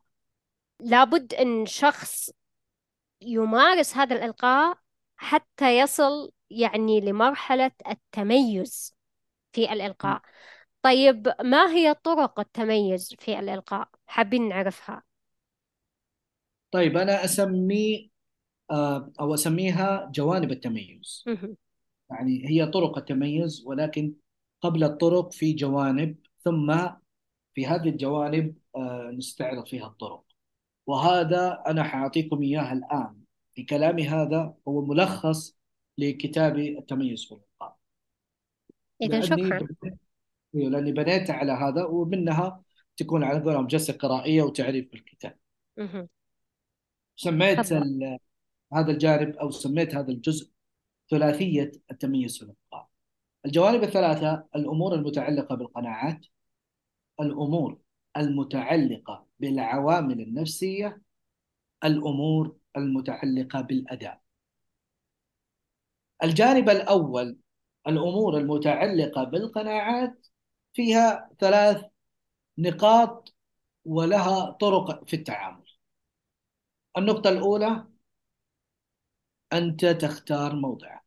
لابد 0.80 1.34
إن 1.34 1.66
شخص 1.66 2.30
يمارس 3.22 3.98
هذا 3.98 4.16
الإلقاء 4.16 4.78
حتى 5.18 5.80
يصل 5.80 6.32
يعني 6.50 7.02
لمرحلة 7.02 7.72
التميز 7.88 8.96
في 9.54 9.74
الإلقاء. 9.74 10.22
طيب 10.82 11.34
ما 11.44 11.70
هي 11.72 11.94
طرق 11.94 12.40
التميز 12.40 13.16
في 13.20 13.40
الإلقاء؟ 13.40 13.90
حابين 14.08 14.50
نعرفها. 14.50 15.04
طيب 16.74 16.98
أنا 16.98 17.26
اسميه 17.26 18.10
آه، 18.72 19.12
أو 19.20 19.34
أسميها 19.34 20.12
جوانب 20.16 20.52
التميز. 20.52 21.24
يعني 22.10 22.50
هي 22.50 22.66
طرق 22.66 22.98
التميز 22.98 23.64
ولكن 23.66 24.14
قبل 24.62 24.84
الطرق 24.84 25.32
في 25.32 25.54
جوانب 25.54 26.18
ثم 26.44 26.76
في 27.54 27.66
هذه 27.68 27.90
الجوانب 27.90 28.56
آه، 28.76 29.12
نستعرض 29.18 29.66
فيها 29.68 29.88
الطرق. 29.88 30.24
وهذا 30.88 31.64
أنا 31.68 31.84
حأعطيكم 31.84 32.42
إياها 32.42 32.74
الآن. 32.74 33.16
في 33.56 33.64
كلامي 33.64 34.08
هذا 34.08 34.54
هو 34.68 34.86
ملخص 34.86 35.58
لكتابي 35.98 36.78
التميز 36.80 37.26
في 37.26 37.32
الإلقاء 37.32 37.78
إذا 39.02 39.20
لأني 39.20 39.46
شكرا. 39.46 39.68
لأني 40.54 40.92
بنيت 40.92 41.30
على 41.30 41.52
هذا 41.52 41.86
ومنها 41.86 42.64
تكون 42.98 43.24
على 43.24 43.40
قولهم 43.40 43.68
جلسة 43.68 43.94
قرائية 43.94 44.42
وتعريف 44.42 44.92
بالكتاب. 44.92 45.38
سميت 47.16 47.74
هذا 48.74 48.92
الجانب 48.92 49.36
أو 49.36 49.52
سميت 49.52 49.96
هذا 49.96 50.12
الجزء 50.12 50.52
ثلاثية 51.10 51.72
التميز 51.92 52.38
في 52.38 52.44
الإلقاء 52.44 52.90
الجوانب 53.46 53.84
الثلاثة 53.84 54.46
الأمور 54.56 54.96
المتعلقة 54.96 55.56
بالقناعات 55.56 56.26
الأمور 57.20 57.80
المتعلقة 58.18 59.26
بالعوامل 59.40 60.22
النفسية 60.22 61.02
الأمور 61.84 62.58
المتعلقة 62.78 63.62
بالأداء. 63.62 64.22
الجانب 66.24 66.70
الأول 66.70 67.38
الأمور 67.88 68.38
المتعلقة 68.38 69.24
بالقناعات 69.24 70.28
فيها 70.74 71.30
ثلاث 71.40 71.86
نقاط 72.58 73.34
ولها 73.86 74.52
طرق 74.52 75.08
في 75.08 75.16
التعامل. 75.16 75.63
النقطة 76.98 77.30
الأولى 77.30 77.86
أنت 79.54 79.86
تختار 79.86 80.56
موضعك. 80.56 81.04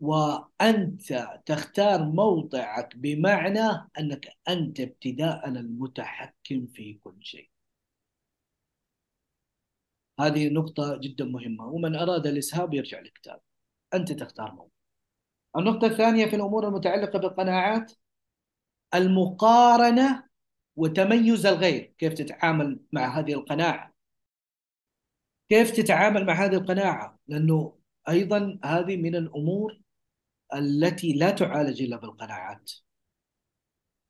وأنت 0.00 1.28
تختار 1.46 2.04
موضعك 2.04 2.96
بمعنى 2.96 3.88
أنك 3.98 4.28
أنت 4.48 4.80
ابتداء 4.80 5.48
المتحكم 5.48 6.66
في 6.66 6.94
كل 6.94 7.16
شيء. 7.24 7.50
هذه 10.20 10.48
نقطة 10.48 10.96
جدا 10.96 11.24
مهمة 11.24 11.66
ومن 11.66 11.96
أراد 11.96 12.26
الإسهاب 12.26 12.74
يرجع 12.74 13.00
للكتاب. 13.00 13.40
أنت 13.94 14.12
تختار 14.12 14.50
موضوع 14.50 14.70
النقطة 15.56 15.86
الثانية 15.86 16.26
في 16.26 16.36
الأمور 16.36 16.68
المتعلقة 16.68 17.18
بالقناعات 17.18 17.92
المقارنة 18.94 20.27
وتميز 20.78 21.46
الغير 21.46 21.94
كيف 21.98 22.12
تتعامل 22.14 22.80
مع 22.92 23.18
هذه 23.18 23.32
القناعة 23.34 23.94
كيف 25.48 25.70
تتعامل 25.70 26.26
مع 26.26 26.32
هذه 26.44 26.54
القناعة 26.54 27.18
لأنه 27.28 27.78
أيضا 28.08 28.58
هذه 28.64 28.96
من 28.96 29.16
الأمور 29.16 29.80
التي 30.54 31.12
لا 31.12 31.30
تعالج 31.30 31.82
إلا 31.82 31.96
بالقناعات 31.96 32.72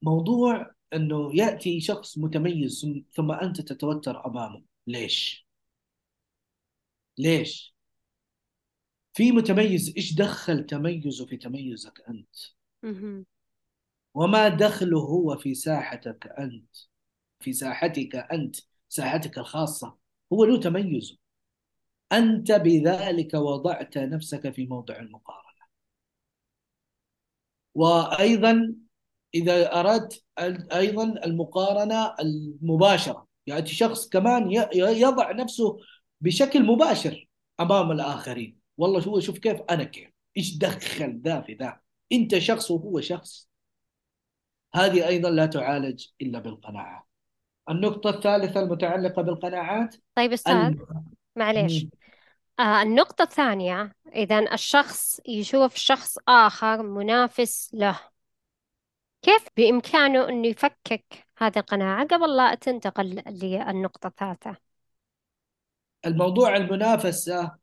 موضوع 0.02 0.70
أنه 0.94 1.36
يأتي 1.36 1.80
شخص 1.80 2.18
متميز 2.18 2.86
ثم 3.12 3.32
أنت 3.32 3.60
تتوتر 3.60 4.26
أمامه 4.26 4.62
ليش؟ 4.86 5.48
ليش؟ 7.18 7.74
في 9.14 9.32
متميز 9.32 9.94
إيش 9.96 10.14
دخل 10.14 10.66
تميزه 10.66 11.26
في 11.26 11.36
تميزك 11.36 12.00
أنت؟ 12.08 12.36
وما 14.14 14.48
دخله 14.48 14.98
هو 14.98 15.36
في 15.38 15.54
ساحتك 15.54 16.26
أنت 16.38 16.76
في 17.40 17.52
ساحتك 17.52 18.16
أنت 18.16 18.56
ساحتك 18.88 19.38
الخاصة. 19.38 19.96
هو 20.32 20.44
له 20.44 20.60
تميزه 20.60 21.16
أنت 22.12 22.52
بذلك 22.52 23.34
وضعت 23.34 23.98
نفسك 23.98 24.50
في 24.54 24.66
موضع 24.66 24.96
المقارنة. 24.98 25.48
وأيضا 27.74 28.74
إذا 29.34 29.80
أردت 29.80 30.24
أيضا 30.72 31.04
المقارنة 31.24 32.14
المباشرة 32.20 33.26
يأتي 33.46 33.74
شخص 33.74 34.08
كمان 34.08 34.52
يضع 34.74 35.32
نفسه 35.32 35.78
بشكل 36.20 36.62
مباشر 36.62 37.28
أمام 37.60 37.92
الآخرين. 37.92 38.58
والله 38.76 39.00
هو 39.00 39.20
شوف 39.20 39.38
كيف 39.38 39.60
أنا 39.70 39.84
كيف. 39.84 40.08
إيش 40.36 40.56
دخل 40.58 41.20
ذا 41.24 41.40
في 41.40 41.54
ذا؟ 41.54 41.80
أنت 42.12 42.38
شخص 42.38 42.70
وهو 42.70 43.00
شخص. 43.00 43.47
هذه 44.74 45.08
أيضا 45.08 45.30
لا 45.30 45.46
تعالج 45.46 46.06
إلا 46.22 46.38
بالقناعه 46.38 47.08
النقطة 47.70 48.10
الثالثة 48.10 48.60
المتعلقة 48.60 49.22
بالقناعات 49.22 49.96
طيب 50.14 50.32
أستاذ 50.32 50.74
معليش. 51.36 51.86
آه 52.60 52.82
النقطة 52.82 53.22
الثانية 53.22 53.94
إذا 54.14 54.54
الشخص 54.54 55.20
يشوف 55.28 55.74
شخص 55.74 56.18
آخر 56.28 56.82
منافس 56.82 57.70
له 57.74 58.00
كيف 59.22 59.48
بإمكانه 59.56 60.28
أنه 60.28 60.48
يفكك 60.48 61.26
هذه 61.38 61.58
القناعة 61.58 62.06
قبل 62.06 62.36
لا 62.36 62.54
تنتقل 62.54 63.22
للنقطة 63.26 64.06
الثالثة؟ 64.06 64.56
الموضوع 66.06 66.56
المنافسة. 66.56 67.58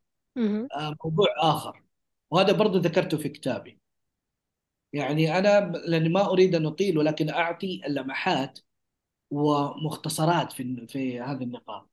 آه، 0.76 0.96
موضوع 1.04 1.26
آخر 1.38 1.82
وهذا 2.30 2.52
برضو 2.52 2.78
ذكرته 2.78 3.18
في 3.18 3.28
كتابي. 3.28 3.78
يعني 4.92 5.38
أنا 5.38 5.72
لأني 5.86 6.08
ما 6.08 6.30
أريد 6.30 6.54
أن 6.54 6.66
أطيل 6.66 6.98
ولكن 6.98 7.30
أعطي 7.30 7.82
اللمحات 7.86 8.58
ومختصرات 9.30 10.52
في 10.52 10.86
في 10.88 11.20
هذه 11.20 11.42
النقاط. 11.42 11.90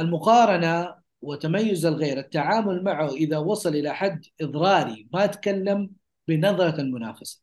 المقارنة 0.00 1.02
وتميز 1.22 1.86
الغير 1.86 2.18
التعامل 2.18 2.84
معه 2.84 3.08
إذا 3.10 3.38
وصل 3.38 3.70
إلى 3.76 3.94
حد 3.94 4.24
إضراري 4.40 5.08
ما 5.14 5.24
أتكلم 5.24 5.90
بنظرة 6.28 6.80
المنافسة. 6.80 7.42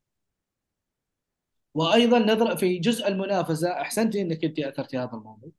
وأيضا 1.73 2.19
نظرة 2.19 2.55
في 2.55 2.79
جزء 2.79 3.07
المنافسة 3.07 3.71
أحسنت 3.81 4.15
أنك 4.15 4.45
أنت 4.45 4.59
أثرتي 4.59 4.97
هذا 4.97 5.11
الموضوع. 5.13 5.51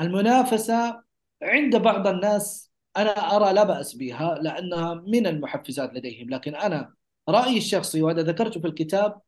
المنافسة 0.00 1.02
عند 1.42 1.76
بعض 1.76 2.06
الناس 2.06 2.72
أنا 2.96 3.10
أرى 3.36 3.52
لا 3.52 3.64
بأس 3.64 3.94
بها 3.96 4.34
لأنها 4.34 4.94
من 4.94 5.26
المحفزات 5.26 5.94
لديهم 5.94 6.30
لكن 6.30 6.54
أنا 6.54 6.94
رأيي 7.28 7.58
الشخصي 7.58 8.02
وهذا 8.02 8.22
ذكرته 8.22 8.60
في 8.60 8.66
الكتاب 8.66 9.20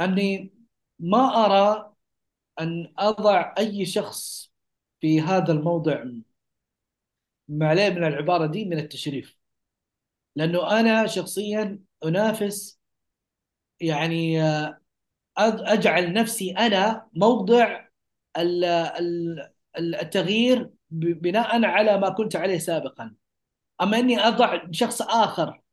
أني 0.00 0.54
ما 0.98 1.18
أرى 1.46 1.92
أن 2.60 2.92
أضع 2.98 3.54
أي 3.58 3.86
شخص 3.86 4.52
في 5.00 5.20
هذا 5.20 5.52
الموضع 5.52 6.04
ما 7.48 7.68
عليه 7.68 7.88
من 7.90 8.04
العبارة 8.04 8.46
دي 8.46 8.64
من 8.64 8.78
التشريف. 8.78 9.36
لأنه 10.36 10.80
أنا 10.80 11.06
شخصيا 11.06 11.80
أنافس 12.04 12.80
يعني 13.80 14.42
أج- 15.40 15.68
أجعل 15.68 16.12
نفسي 16.12 16.52
أنا 16.52 17.08
موضع 17.14 17.86
ال- 18.36 18.64
ال- 18.64 19.50
التغيير 19.76 20.70
بناء 20.90 21.64
على 21.64 21.98
ما 21.98 22.08
كنت 22.10 22.36
عليه 22.36 22.58
سابقا. 22.58 23.14
أما 23.82 23.98
أني 23.98 24.18
أضع 24.20 24.62
شخص 24.70 25.02
آخر 25.02 25.63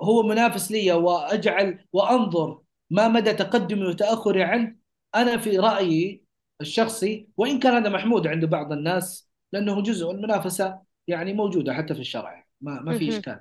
هو 0.00 0.22
منافس 0.22 0.70
لي 0.70 0.92
وأجعل 0.92 1.84
وأنظر 1.92 2.60
ما 2.90 3.08
مدى 3.08 3.32
تقدمي 3.32 3.84
وتأخري 3.86 4.42
عنه. 4.42 4.76
أنا 5.14 5.36
في 5.36 5.58
رأيي 5.58 6.24
الشخصي 6.60 7.28
وإن 7.36 7.58
كان 7.58 7.74
هذا 7.74 7.88
محمود 7.88 8.26
عند 8.26 8.44
بعض 8.44 8.72
الناس 8.72 9.30
لأنه 9.52 9.82
جزء 9.82 10.08
من 10.08 10.14
المنافسة 10.14 10.80
يعني 11.06 11.32
موجودة 11.32 11.74
حتى 11.74 11.94
في 11.94 12.00
الشرع 12.00 12.46
ما 12.60 12.80
ما 12.80 12.98
في 12.98 13.04
مهم. 13.04 13.14
إشكال. 13.14 13.40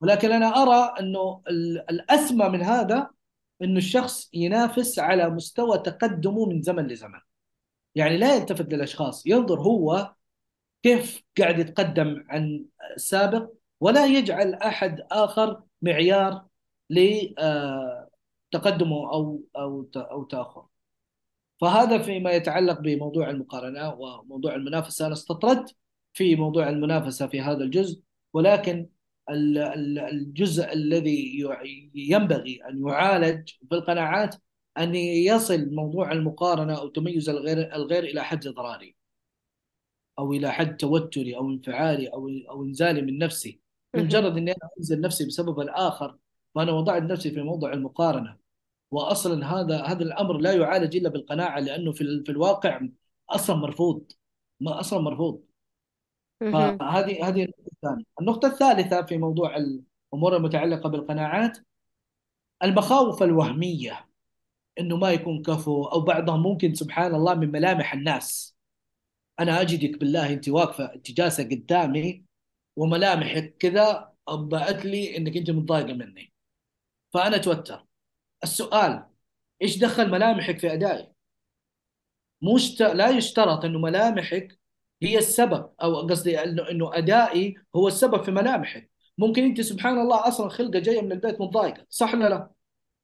ولكن 0.00 0.32
أنا 0.32 0.62
أرى 0.62 0.94
أنه 1.00 1.42
ال- 1.48 1.90
الأسمى 1.90 2.48
من 2.48 2.62
هذا 2.62 3.10
أنه 3.62 3.78
الشخص 3.78 4.30
ينافس 4.34 4.98
على 4.98 5.30
مستوى 5.30 5.78
تقدمه 5.78 6.46
من 6.46 6.62
زمن 6.62 6.86
لزمن. 6.86 7.20
يعني 7.94 8.16
لا 8.16 8.36
يلتفت 8.36 8.72
للأشخاص 8.74 9.26
ينظر 9.26 9.60
هو 9.60 10.14
كيف 10.82 11.22
قاعد 11.38 11.58
يتقدم 11.58 12.24
عن 12.28 12.64
السابق 12.96 13.50
ولا 13.80 14.06
يجعل 14.06 14.54
أحد 14.54 15.00
آخر 15.10 15.62
معيار 15.84 16.46
لتقدمه 16.90 18.96
أو 19.12 19.42
أو 19.56 19.88
أو 19.96 20.24
تأخره 20.24 20.70
فهذا 21.60 21.98
فيما 22.02 22.30
يتعلق 22.32 22.80
بموضوع 22.80 23.30
المقارنة 23.30 23.94
وموضوع 23.94 24.54
المنافسة 24.54 25.06
أنا 25.06 25.14
استطردت 25.14 25.76
في 26.12 26.36
موضوع 26.36 26.68
المنافسة 26.68 27.26
في 27.26 27.40
هذا 27.40 27.64
الجزء 27.64 28.00
ولكن 28.32 28.88
ال- 29.30 29.58
ال- 29.58 29.98
الجزء 29.98 30.72
الذي 30.72 31.44
ينبغي 31.94 32.60
أن 32.68 32.88
يعالج 32.88 33.50
بالقناعات 33.62 34.36
أن 34.78 34.94
يصل 34.94 35.74
موضوع 35.74 36.12
المقارنة 36.12 36.78
أو 36.78 36.88
تميز 36.88 37.28
الغير 37.28 37.74
الغير 37.74 38.04
إلى 38.04 38.24
حد 38.24 38.46
إضراري 38.46 38.96
أو 40.18 40.32
إلى 40.32 40.52
حد 40.52 40.76
توتري 40.76 41.36
أو 41.36 41.48
انفعالي 41.50 42.08
أو 42.08 42.28
أو 42.50 42.64
إنزالي 42.64 43.02
من 43.02 43.18
نفسي. 43.18 43.60
بمجرد 43.94 44.36
إني 44.36 44.50
أنا 44.50 44.70
أنزل 44.78 45.00
نفسي 45.00 45.26
بسبب 45.26 45.60
الآخر 45.60 46.16
وأنا 46.54 46.72
وضعت 46.72 47.02
نفسي 47.02 47.30
في 47.30 47.42
موضع 47.42 47.72
المقارنة. 47.72 48.36
واصلا 48.90 49.46
هذا 49.46 49.82
هذا 49.82 50.02
الأمر 50.02 50.38
لا 50.38 50.52
يعالج 50.52 50.96
إلا 50.96 51.08
بالقناعة 51.08 51.60
لأنه 51.60 51.92
في 51.92 52.22
في 52.26 52.32
الواقع 52.32 52.80
أصلا 53.30 53.56
مرفوض. 53.56 54.12
ما 54.60 54.80
أصلا 54.80 55.00
مرفوض. 55.00 55.42
فهذه 56.40 57.28
هذه 57.28 57.44
النقطة 57.44 57.72
الثانية. 57.72 58.04
النقطة 58.20 58.48
الثالثة 58.48 59.02
في 59.02 59.18
موضوع 59.18 59.56
الأمور 59.56 60.36
المتعلقة 60.36 60.88
بالقناعات 60.88 61.58
المخاوف 62.62 63.22
الوهمية. 63.22 64.08
إنه 64.80 64.96
ما 64.96 65.10
يكون 65.10 65.42
كفو 65.42 65.84
أو 65.84 66.00
بعضهم 66.00 66.42
ممكن 66.42 66.74
سبحان 66.74 67.14
الله 67.14 67.34
من 67.34 67.52
ملامح 67.52 67.94
الناس. 67.94 68.56
أنا 69.40 69.60
أجدك 69.60 69.98
بالله 70.00 70.32
انت 70.32 70.48
واقفه 70.48 70.94
انت 70.94 71.10
جالسه 71.10 71.44
قدامي 71.44 72.24
وملامحك 72.76 73.56
كذا 73.58 74.12
انبأت 74.28 74.84
لي 74.84 75.16
إنك 75.16 75.36
أنت 75.36 75.50
متضايقة 75.50 75.92
مني. 75.92 76.32
فأنا 77.12 77.36
أتوتر. 77.36 77.86
السؤال 78.42 79.06
إيش 79.62 79.78
دخل 79.78 80.10
ملامحك 80.10 80.58
في 80.58 80.72
أدائي؟ 80.72 81.12
مش 82.42 82.80
لا 82.80 83.08
يشترط 83.08 83.64
إنه 83.64 83.78
ملامحك 83.78 84.58
هي 85.02 85.18
السبب 85.18 85.70
أو 85.82 86.06
قصدي 86.06 86.42
إنه 86.42 86.70
إنه 86.70 86.96
أدائي 86.98 87.54
هو 87.76 87.88
السبب 87.88 88.22
في 88.22 88.30
ملامحك. 88.30 88.90
ممكن 89.18 89.44
أنت 89.44 89.60
سبحان 89.60 89.98
الله 90.00 90.28
أصلا 90.28 90.48
خلقة 90.48 90.78
جاية 90.78 91.02
من 91.02 91.12
البيت 91.12 91.40
متضايقة 91.40 91.86
صح 91.90 92.14
ولا 92.14 92.28
لا؟ 92.28 92.50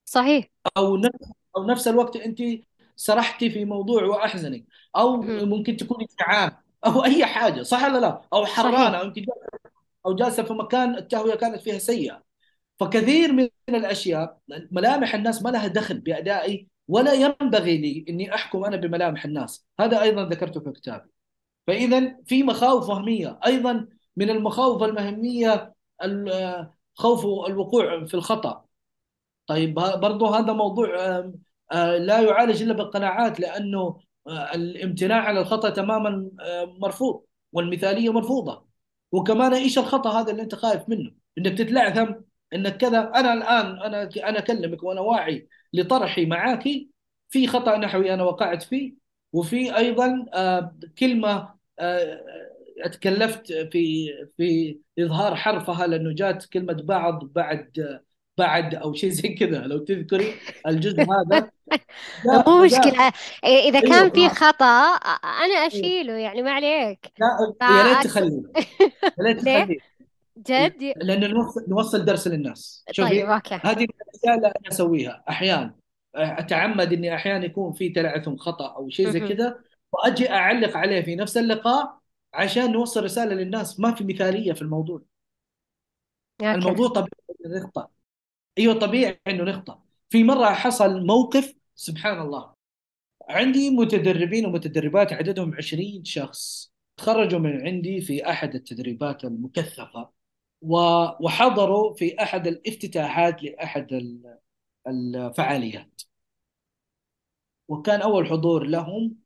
صحيح. 0.04 0.48
أو 0.76 0.96
نفس 0.96 1.32
أو 1.56 1.64
نفس 1.64 1.88
الوقت 1.88 2.16
أنت 2.16 2.42
سرحتي 2.96 3.50
في 3.50 3.64
موضوع 3.64 4.04
وأحزنك 4.04 4.64
أو. 4.96 5.22
ممكن 5.22 5.76
تكوني 5.76 6.06
جعان 6.20 6.52
أو 6.86 7.04
أي 7.04 7.26
حاجة 7.26 7.62
صح 7.62 7.84
ولا 7.84 7.98
لا؟ 7.98 8.22
أو 8.32 8.46
حرانه 8.46 8.96
أو 8.98 9.02
انت 9.02 9.16
أو 10.06 10.14
جالسة 10.14 10.42
في 10.42 10.52
مكان 10.52 10.96
التهوية 10.96 11.34
كانت 11.34 11.62
فيها 11.62 11.78
سيئة. 11.78 12.22
فكثير 12.80 13.32
من 13.32 13.48
الأشياء 13.68 14.38
ملامح 14.70 15.14
الناس 15.14 15.42
ما 15.42 15.50
لها 15.50 15.66
دخل 15.66 16.00
بأدائي 16.00 16.68
ولا 16.88 17.12
ينبغي 17.12 17.78
لي 17.78 18.04
إني 18.08 18.34
أحكم 18.34 18.64
أنا 18.64 18.76
بملامح 18.76 19.24
الناس. 19.24 19.66
هذا 19.80 20.02
أيضا 20.02 20.24
ذكرته 20.28 20.60
في 20.60 20.72
كتابي. 20.72 21.10
فاذا 21.66 22.16
في 22.26 22.42
مخاوف 22.42 22.88
وهميه 22.88 23.38
أيضا 23.46 23.88
من 24.16 24.30
المخاوف 24.30 24.82
المهمية 24.82 25.74
ال- 26.04 26.70
خوف 26.94 27.48
الوقوع 27.50 28.04
في 28.06 28.14
الخطأ. 28.14 28.64
طيب 29.46 29.78
ه- 29.78 29.96
برضو 29.96 30.26
هذا 30.26 30.52
موضوع 30.52 30.88
آه، 31.72 31.96
لا 31.98 32.20
يعالج 32.20 32.62
إلا 32.62 32.74
بالقناعات 32.74 33.40
لأنه 33.40 34.00
الامتناع 34.28 35.20
عن 35.20 35.36
الخطأ 35.36 35.70
تماما 35.70 36.30
آه، 36.40 36.64
مرفوض 36.78 37.24
والمثالية 37.52 38.12
مرفوضة. 38.12 38.66
وكمان 39.12 39.54
إيش 39.54 39.78
الخطأ 39.78 40.20
هذا 40.20 40.30
اللي 40.32 40.42
أنت 40.42 40.54
خايف 40.54 40.88
منه؟ 40.88 41.12
إنك 41.38 41.58
تتلعثم 41.58 42.14
إنك 42.54 42.76
كذا. 42.76 43.12
أنا 43.14 43.32
الآن 43.32 43.66
أنا 43.82 44.02
أنا 44.28 44.38
أكلمك 44.38 44.82
وأنا 44.82 45.00
واعي 45.00 45.48
لطرحي 45.72 46.26
معك 46.26 46.64
في 47.28 47.46
خطأ 47.46 47.76
نحوي 47.78 48.14
أنا 48.14 48.22
وقعت 48.22 48.62
فيه 48.62 48.94
وفي 49.32 49.76
أيضا 49.76 50.26
آه، 50.34 50.76
كلمة 50.98 51.54
آه، 51.78 52.20
أتكلفت 52.84 53.52
في 53.52 54.08
في 54.36 54.78
إظهار 54.98 55.36
حرفها 55.36 55.86
لأنه 55.86 56.14
جات 56.14 56.44
كلمة 56.46 56.72
بعض 56.82 57.24
بعد 57.24 58.00
بعد 58.40 58.74
أو 58.74 58.92
شيء 58.94 59.10
زي 59.10 59.28
كذا. 59.28 59.58
لو 59.58 59.78
تذكري 59.78 60.34
الجزء 60.66 61.02
هذا. 61.12 61.50
مو 62.26 62.64
جاء 62.64 62.64
مشكلة. 62.64 63.12
إذا 63.44 63.78
أيوه 63.78 63.80
كان 63.80 64.10
في 64.10 64.28
ف- 64.28 64.32
خطأ 64.32 64.64
أنا 65.44 65.66
أشيله 65.66 66.12
يعني 66.12 66.42
ما 66.42 66.50
عليك. 66.52 67.12
جاء 67.20 67.70
يا 67.70 67.82
ريت. 67.82 68.04
تخليه 68.06 68.42
يا 69.18 69.24
ريت 69.24 69.44
ليه؟ 69.44 69.62
تخليه 69.64 69.78
جد؟ 70.38 70.92
لأن 70.96 71.30
نوصل 71.30 71.64
نوصل 71.68 72.04
درس 72.04 72.28
للناس. 72.28 72.84
طيب 72.86 72.94
شوفي 72.94 73.22
okay. 73.34 73.54
هذه 73.54 73.80
من 73.80 73.86
الأشياء 74.08 74.36
اللي 74.36 74.46
أنا 74.46 74.68
أسويها. 74.70 75.24
أحيانا 75.28 75.74
أتعمد 76.14 76.92
إني 76.92 77.14
أحيانا 77.14 77.44
يكون 77.44 77.72
في 77.72 77.88
تلعثم 77.88 78.36
خطأ 78.36 78.76
أو 78.76 78.88
شيء 78.88 79.10
زي. 79.10 79.20
كذا 79.20 79.58
وأجي 79.92 80.30
أعلق 80.30 80.76
عليه 80.76 81.02
في 81.02 81.16
نفس 81.16 81.36
اللقاء 81.36 81.98
عشان 82.34 82.72
نوصل 82.72 83.04
رسالة 83.04 83.34
للناس. 83.34 83.80
ما 83.80 83.94
في 83.94 84.04
مثالية 84.04 84.52
في 84.52 84.62
الموضوع. 84.62 85.02
okay. 86.40 86.54
الموضوع 86.54 86.88
طبيعي 86.88 87.10
نخطا 87.46 87.88
أيوه 88.58 88.74
طبيعي 88.78 89.20
إنه 89.26 89.44
نخطأ. 89.44 89.82
في 90.10 90.24
مرة 90.24 90.46
حصل 90.52 91.06
موقف 91.06 91.54
سبحان 91.74 92.20
الله 92.20 92.54
عندي 93.28 93.70
متدربين 93.70 94.46
ومتدربات 94.46 95.12
عددهم 95.12 95.54
20 95.54 96.04
شخص. 96.04 96.72
تخرجوا 96.96 97.38
من 97.38 97.66
عندي 97.66 98.00
في 98.00 98.30
أحد 98.30 98.54
التدريبات 98.54 99.24
المكثفة 99.24 100.10
وحضروا 101.20 101.94
في 101.94 102.22
أحد 102.22 102.46
الافتتاحات 102.46 103.42
لأحد 103.42 103.92
ال- 103.92 104.38
الفعاليات. 104.86 106.02
وكان 107.68 108.00
أول 108.02 108.26
حضور 108.26 108.66
لهم 108.66 109.16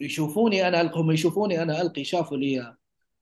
يشوفوني 0.00 0.68
أنا 0.68 0.80
ألقي 0.80 1.00
هم 1.00 1.10
يشوفوني 1.10 1.62
أنا 1.62 1.80
ألقي 1.80 2.04
شافوا 2.04 2.36
لي 2.36 2.76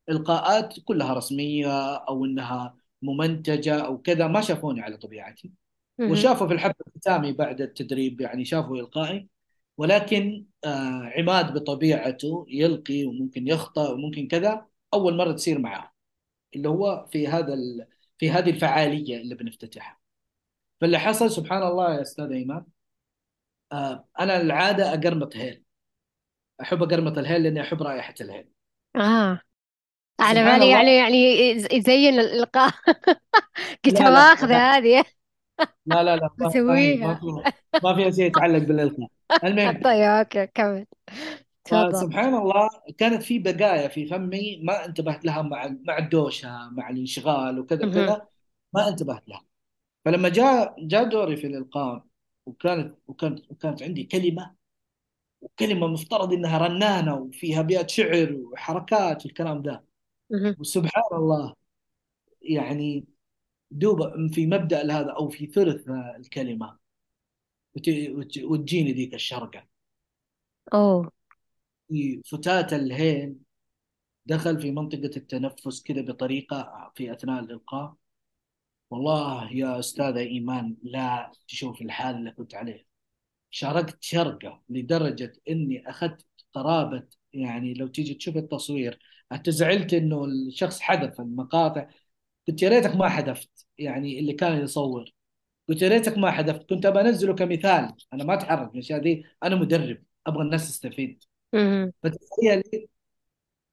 إلقاءات 0.08 0.80
كلها 0.84 1.14
رسمية 1.14 1.94
أو 1.96 2.24
إنها 2.24 2.76
ممنتجة 3.02 3.80
أو 3.86 3.98
كذا 4.02 4.26
ما 4.26 4.40
شافوني 4.40 4.80
على 4.82 4.96
طبيعتي. 4.96 5.52
وشافوا 6.12 6.46
في 6.46 6.52
الحفل 6.54 6.74
الختامي 6.86 7.32
بعد 7.32 7.60
التدريب 7.60 8.20
يعني 8.20 8.44
شافوا 8.44 8.76
إلقائي. 8.76 9.28
ولكن 9.76 10.46
آه 10.64 11.12
عماد 11.18 11.54
بطبيعته 11.54 12.46
يلقي 12.48 13.04
وممكن 13.04 13.48
يخطأ 13.48 13.90
وممكن 13.92 14.28
كذا 14.28 14.66
أول 14.94 15.16
مرة 15.16 15.32
تصير 15.32 15.58
معاه. 15.58 15.92
اللي 16.54 16.68
هو 16.68 17.06
في 17.12 17.28
هذا 17.28 17.54
ال... 17.54 17.86
في 18.18 18.30
هذه 18.30 18.50
الفعالية 18.50 19.16
اللي 19.16 19.34
بنفتتحها. 19.34 19.98
فاللي 20.80 20.98
حصل 20.98 21.30
سبحان 21.30 21.62
الله 21.62 21.94
يا 21.94 22.02
أستاذ 22.02 22.32
إيمان 22.32 22.64
آه 23.72 24.08
أنا 24.20 24.40
العادة 24.40 24.94
أقرمط 24.94 25.36
هيل. 25.36 25.64
أحب 26.62 26.82
أقرمط 26.82 27.18
الهيل 27.18 27.42
لأني 27.42 27.60
أحب 27.60 27.82
رائحة 27.82 28.14
الهيل. 28.20 28.48
آه. 28.96 29.40
على 30.22 30.40
سبحان 30.40 30.60
بالي 30.60 30.64
الله. 30.64 30.76
يعني 30.76 30.96
يعني 30.96 31.50
يزين 31.72 32.20
الإلقاء. 32.20 32.70
قلت 33.84 34.00
لا 34.00 34.10
لا 34.10 34.10
ماخذة 34.10 34.56
هذه. 34.76 35.04
لا 35.86 36.02
لا 36.02 36.16
لا 36.16 36.30
ما 36.38 36.52
ما 36.64 36.78
هي 36.78 37.00
ما 37.00 37.14
بسويها 37.14 37.14
فيها 37.14 37.46
ما 37.84 37.94
فيها 37.94 38.10
شيء 38.10 38.24
يتعلق 38.26 38.58
بالإلقاء. 38.58 39.08
المهم. 39.44 39.82
طيب 39.84 40.02
أوكي 40.02 40.46
كمل. 40.46 40.86
تفضل. 41.64 41.92
فسبحان 41.92 42.34
الله 42.34 42.68
كانت 42.98 43.22
في 43.22 43.38
بقايا 43.38 43.88
في 43.88 44.06
فمي 44.06 44.60
ما 44.64 44.84
انتبهت 44.84 45.24
لها 45.24 45.42
مع 45.42 45.68
مع 45.88 45.98
الدوشة 45.98 46.48
مع 46.70 46.90
الانشغال 46.90 47.58
وكذا 47.60 47.86
مهم. 47.86 47.90
وكذا 47.90 48.28
ما 48.74 48.88
انتبهت 48.88 49.28
لها. 49.28 49.44
فلما 50.04 50.28
جاء 50.28 50.76
جاء 50.86 51.04
دوري 51.04 51.36
في 51.36 51.46
الإلقاء 51.46 52.04
وكانت 52.46 52.96
وكانت 53.06 53.50
وكانت 53.50 53.82
عندي 53.82 54.04
كلمة 54.04 54.54
وكلمة 55.40 55.86
مفترض 55.86 56.32
إنها 56.32 56.58
رنانة 56.58 57.14
وفيها 57.14 57.60
أبيات 57.60 57.90
شعر 57.90 58.32
وحركات 58.52 59.26
والكلام 59.26 59.62
ده. 59.62 59.84
وسبحان 60.58 61.02
الله 61.12 61.54
يعني 62.42 63.04
دوب 63.70 64.30
في 64.32 64.46
مبدأ 64.46 64.82
هذا 64.92 65.10
أو 65.10 65.28
في 65.28 65.46
ثلث 65.46 65.88
وت- 67.76 68.38
وتجيني 68.38 68.92
ذيك 68.92 69.14
الشرقة. 69.14 69.66
أوه. 70.74 71.12
في 71.88 72.22
فتاة 72.22 72.76
الهيل 72.76 73.36
دخل 74.26 74.60
في 74.60 74.70
منطقة 74.70 75.10
التنفس 75.16 75.82
كذا 75.82 76.02
بطريقة 76.02 76.92
في 76.94 77.12
أثناء 77.12 77.44
الإلقاء. 77.44 77.94
والله 78.90 79.52
يا 79.52 79.78
أستاذة 79.78 80.18
إيمان 80.18 80.76
لا 80.82 81.32
تشوف 81.48 81.82
الحال 81.82 82.16
اللي 82.16 82.30
كنت 82.30 82.54
عليه. 82.54 82.86
شاركت 83.50 84.02
شرقة 84.02 84.62
لدرجة 84.68 85.32
إني 85.48 85.90
أخذت 85.90 86.26
قرابة 86.54 87.06
يعني 87.32 87.74
لو 87.74 87.86
تيجي 87.86 88.14
تشوف 88.14 88.36
التصوير 88.36 88.98
حتى 89.32 89.50
زعلت 89.50 89.94
إنه 89.94 90.24
الشخص 90.24 90.80
حذف 90.80 91.20
المقاطع. 91.20 91.88
قلت 92.48 92.62
يا 92.62 92.68
ريتك 92.68 92.96
ما 92.96 93.08
حذفت 93.08 93.66
يعني 93.78 94.18
اللي 94.18 94.32
كان 94.32 94.62
يصور. 94.62 95.12
قلت 95.68 95.82
يا 95.82 95.88
ريتك 95.88 96.18
ما 96.18 96.30
حذفت 96.30 96.70
كنت 96.70 96.86
ابى 96.86 97.00
أنزله 97.00 97.34
كمثال. 97.34 97.92
أنا 98.12 98.24
ما 98.24 98.34
أتحرك 98.34 98.68
من 98.68 98.74
الأشياء 98.74 99.00
دي 99.00 99.24
أنا 99.42 99.56
مدرب 99.56 100.02
أبغى 100.26 100.42
الناس 100.42 100.68
تستفيد. 100.68 101.24
فتخيل 102.02 102.62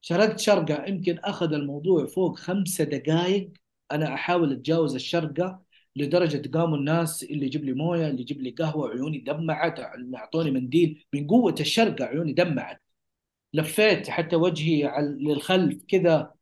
شاركت 0.01 0.39
شرقة 0.39 0.85
يمكن 0.85 1.17
أخذ 1.19 1.53
الموضوع 1.53 2.05
فوق 2.07 2.39
خمسة 2.39 2.83
دقائق 2.83 3.51
أنا 3.91 4.13
أحاول 4.13 4.51
أتجاوز 4.53 4.95
الشرقة 4.95 5.61
لدرجة 5.95 6.49
قاموا 6.57 6.77
الناس 6.77 7.23
اللي 7.23 7.45
يجيب 7.45 7.65
لي 7.65 7.73
موية 7.73 8.07
اللي 8.07 8.21
يجيب 8.21 8.41
لي 8.41 8.49
قهوة 8.49 8.89
عيوني 8.89 9.17
دمعت 9.19 9.79
اللي 9.95 10.17
أعطوني 10.17 10.51
منديل. 10.51 11.05
من 11.13 11.27
قوة 11.27 11.55
الشرقة 11.59 12.05
عيوني 12.05 12.33
دمعت. 12.33 12.81
لفيت 13.53 14.09
حتى 14.09 14.35
وجهي 14.35 14.85
على 14.85 15.07
للخلف 15.07 15.83
كذا 15.87 16.33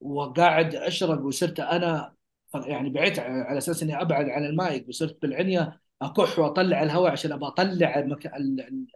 وقاعد 0.00 0.74
أشرب 0.74 1.24
وصرت 1.24 1.60
أنا 1.60 2.14
يعني 2.54 2.90
بعدت 2.90 3.18
على 3.18 3.58
أساس 3.58 3.82
إني 3.82 4.00
أبعد 4.02 4.28
عن 4.28 4.44
المايك 4.44 4.88
وصرت 4.88 5.22
بالعنية 5.22 5.80
أكح 6.02 6.38
وأطلع 6.38 6.82
الهواء 6.82 7.10
عشان 7.12 7.32
أبغى 7.32 7.48
أطلع 7.48 7.98
المك... 7.98 8.26
ال- 8.26 8.86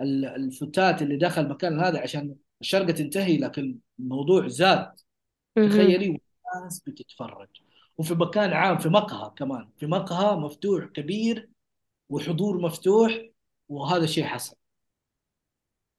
ال- 0.00 0.24
الفتات 0.26 1.02
اللي 1.02 1.16
دخل 1.16 1.42
المكان 1.42 1.80
هذا 1.80 2.00
عشان 2.00 2.36
الشرقة 2.60 2.92
تنتهي 2.92 3.36
لكن 3.38 3.78
الموضوع 3.98 4.48
زاد. 4.48 4.92
تخيلي 5.56 6.20
والناس 6.54 6.80
بتتفرج. 6.80 7.48
وفي 7.98 8.14
مكان 8.14 8.52
عام 8.52 8.78
في 8.78 8.88
مقهى 8.88 9.32
كمان. 9.36 9.68
في 9.78 9.86
مقهى 9.86 10.36
مفتوح 10.36 10.84
كبير 10.84 11.48
وحضور 12.08 12.60
مفتوح 12.60 13.12
وهذا 13.68 14.04
الشيء 14.04 14.24
حصل. 14.24 14.56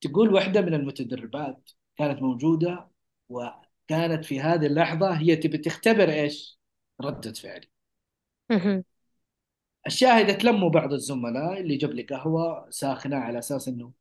تقول 0.02 0.34
واحدة 0.34 0.62
من 0.62 0.74
المتدربات 0.74 1.72
كانت 1.97 2.22
موجودة 2.22 2.89
وكانت 3.30 4.26
في 4.26 4.39
هذه 4.39 4.66
اللحظة 4.66 5.14
هي 5.14 5.36
تبي 5.36 5.58
تختبر 5.58 6.10
إيش؟ 6.10 6.60
ردة 7.02 7.34
فعلي. 7.34 7.68
الشاهد 9.88 10.38
تلموا 10.38 10.70
بعض 10.70 10.93
الزملاء 10.93 11.62
اللي 11.62 11.78
جاب 11.78 11.91
لي 11.91 12.04
قهوة 12.04 12.70
ساخنة 12.70 13.16
على 13.18 13.39
أساس 13.39 13.68
إنه 13.68 13.93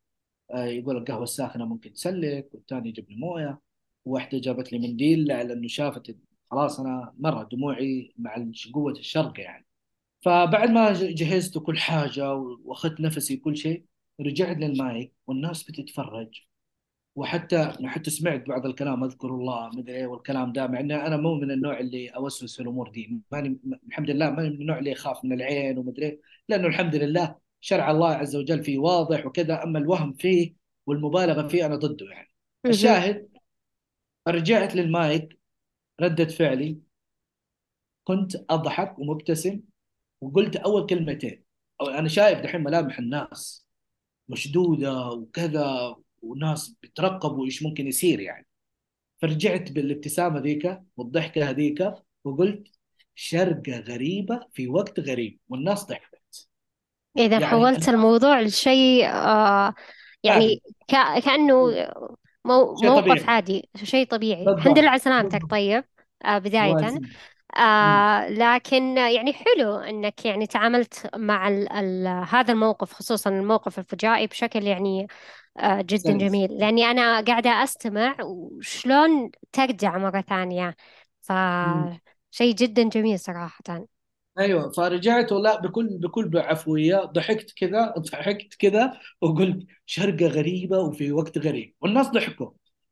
آه، 0.53 0.65
يقول 0.65 0.97
القهوة 0.97 1.23
الساخنة 1.23 1.65
ممكن 1.65 1.93
تسلك 1.93 2.49
والثاني 2.53 2.89
يجيب 2.89 3.09
لي 3.09 3.15
موية 3.15 3.61
وواحدة 4.05 4.39
جابت 4.39 4.73
لي 4.73 4.79
منديل 4.79 5.31
على 5.31 5.53
إنه 5.53 5.67
شافت 5.67 6.17
خلاص 6.51 6.79
أنا 6.79 7.13
مرة 7.19 7.49
دموعي 7.51 8.13
مع 8.17 8.45
قوة 8.73 8.91
الشرق 8.91 9.39
يعني 9.39 9.67
فبعد 10.21 10.69
ما 10.69 10.93
جهزت 10.93 11.57
كل 11.57 11.77
حاجة 11.79 12.33
وأخذت 12.35 13.01
نفسي 13.01 13.37
كل 13.37 13.57
شيء 13.57 13.85
رجعت 14.21 14.57
للمايك 14.57 15.13
والناس 15.27 15.63
بتتفرج. 15.63 16.41
وحتى 17.15 17.73
حتى 17.85 18.09
سمعت 18.11 18.47
بعض 18.47 18.65
الكلام 18.65 19.03
أذكر 19.03 19.27
الله 19.27 19.69
مدري 19.69 19.95
إيه 19.95 20.07
والكلام 20.07 20.53
ده 20.53 20.67
مع 20.67 20.79
اني 20.79 20.95
أنا 20.95 21.17
مو 21.17 21.35
من 21.35 21.51
النوع 21.51 21.79
اللي 21.79 22.09
أوسوس 22.09 22.55
في 22.55 22.63
الأمور 22.63 22.89
دي. 22.89 23.21
ماني 23.31 23.59
الحمد 23.87 24.09
لله 24.09 24.29
ماني 24.29 24.49
من 24.49 24.61
النوع 24.61 24.79
اللي 24.79 24.91
يخاف 24.91 25.25
من 25.25 25.33
العين 25.33 25.77
ومدري 25.77 26.05
إيه 26.05 26.21
لأنه 26.49 26.67
الحمد 26.67 26.95
لله 26.95 27.35
شرع 27.61 27.91
الله 27.91 28.09
عز 28.09 28.35
وجل 28.35 28.63
فيه 28.63 28.77
واضح 28.77 29.25
وكذا. 29.25 29.63
أما 29.63 29.79
الوهم 29.79 30.13
فيه 30.13 30.53
والمبالغة 30.85 31.47
فيه 31.47 31.65
أنا 31.65 31.75
ضده 31.75 32.05
يعني. 32.11 32.31
الشاهد 32.65 33.29
رجعت 34.27 34.75
للمايك 34.75 35.39
ردة 36.01 36.25
فعلي 36.25 36.77
كنت 38.03 38.35
أضحك 38.49 38.99
ومبتسم 38.99 39.59
وقلت 40.21 40.55
أول 40.55 40.85
كلمتين. 40.85 41.43
أو 41.81 41.87
أنا 41.87 42.07
شايف 42.07 42.39
دحين 42.39 42.63
ملامح 42.63 42.99
الناس. 42.99 43.67
مشدودة 44.29 45.07
وكذا 45.09 45.95
وناس 46.21 46.75
بترقبوا 46.83 47.45
إيش 47.45 47.63
ممكن 47.63 47.87
يصير 47.87 48.19
يعني. 48.19 48.47
فرجعت 49.21 49.71
بالابتسامة 49.71 50.39
ذيك 50.39 50.79
والضحكة 50.97 51.49
هذيك 51.49 51.93
وقلت 52.23 52.67
شرقة 53.15 53.79
غريبة 53.79 54.39
في 54.53 54.67
وقت 54.67 54.99
غريب 54.99 55.39
والناس 55.49 55.85
ضحكت. 55.85 56.47
إذا 57.17 57.33
يعني 57.33 57.45
حولت 57.45 57.87
أنا 57.89 57.97
الموضوع 57.97 58.41
لشيء 58.41 59.05
آه 59.09 59.73
يعني 60.23 60.61
كا- 60.87 61.19
كأنه 61.19 61.53
مو 62.45 62.73
موقف 62.83 63.01
طبيعي. 63.01 63.23
عادي 63.27 63.69
شيء 63.83 64.07
طبيعي. 64.07 64.43
الحمد 64.47 64.79
لله 64.79 64.89
على 64.89 64.99
سلامتك. 64.99 65.41
طيب 65.51 65.83
آه 66.25 66.37
بداية. 66.37 67.01
آه 67.57 68.29
لكن 68.29 68.97
يعني 68.97 69.33
حلو 69.33 69.75
إنك 69.75 70.25
يعني 70.25 70.47
تعاملت 70.47 71.09
مع 71.15 71.47
ال 71.47 71.71
ال 71.71 72.07
هذا 72.07 72.53
الموقف 72.53 72.93
خصوصا 72.93 73.29
الموقف 73.29 73.79
الفجائي 73.79 74.27
بشكل 74.27 74.63
يعني 74.63 75.07
آه 75.57 75.81
جدا 75.81 76.17
جميل. 76.17 76.57
لأني 76.57 76.85
أنا 76.85 77.21
قاعدة 77.21 77.49
أستمع 77.49 78.15
وشلون 78.23 79.31
ترجع 79.51 79.97
مرة 79.97 80.21
ثانية. 80.21 80.75
أمم. 81.31 81.99
فشيء 82.31 82.55
جدا 82.55 82.83
جميل 82.83 83.19
صراحة. 83.19 83.85
أيوه 84.39 84.71
فرجعت 84.71 85.31
ولا 85.31 85.61
بكل 85.61 85.97
بكل 85.97 86.37
عفويه 86.37 86.97
ضحكت 86.97 87.51
كذا 87.57 87.93
ضحكت 87.97 88.53
كذا 88.53 88.93
وقلت 89.21 89.67
شرقة 89.85 90.27
غريبة 90.27 90.79
وفي 90.79 91.11
وقت 91.11 91.37
غريب. 91.37 91.73
والناس 91.81 92.07
ضحكوا. 92.07 92.51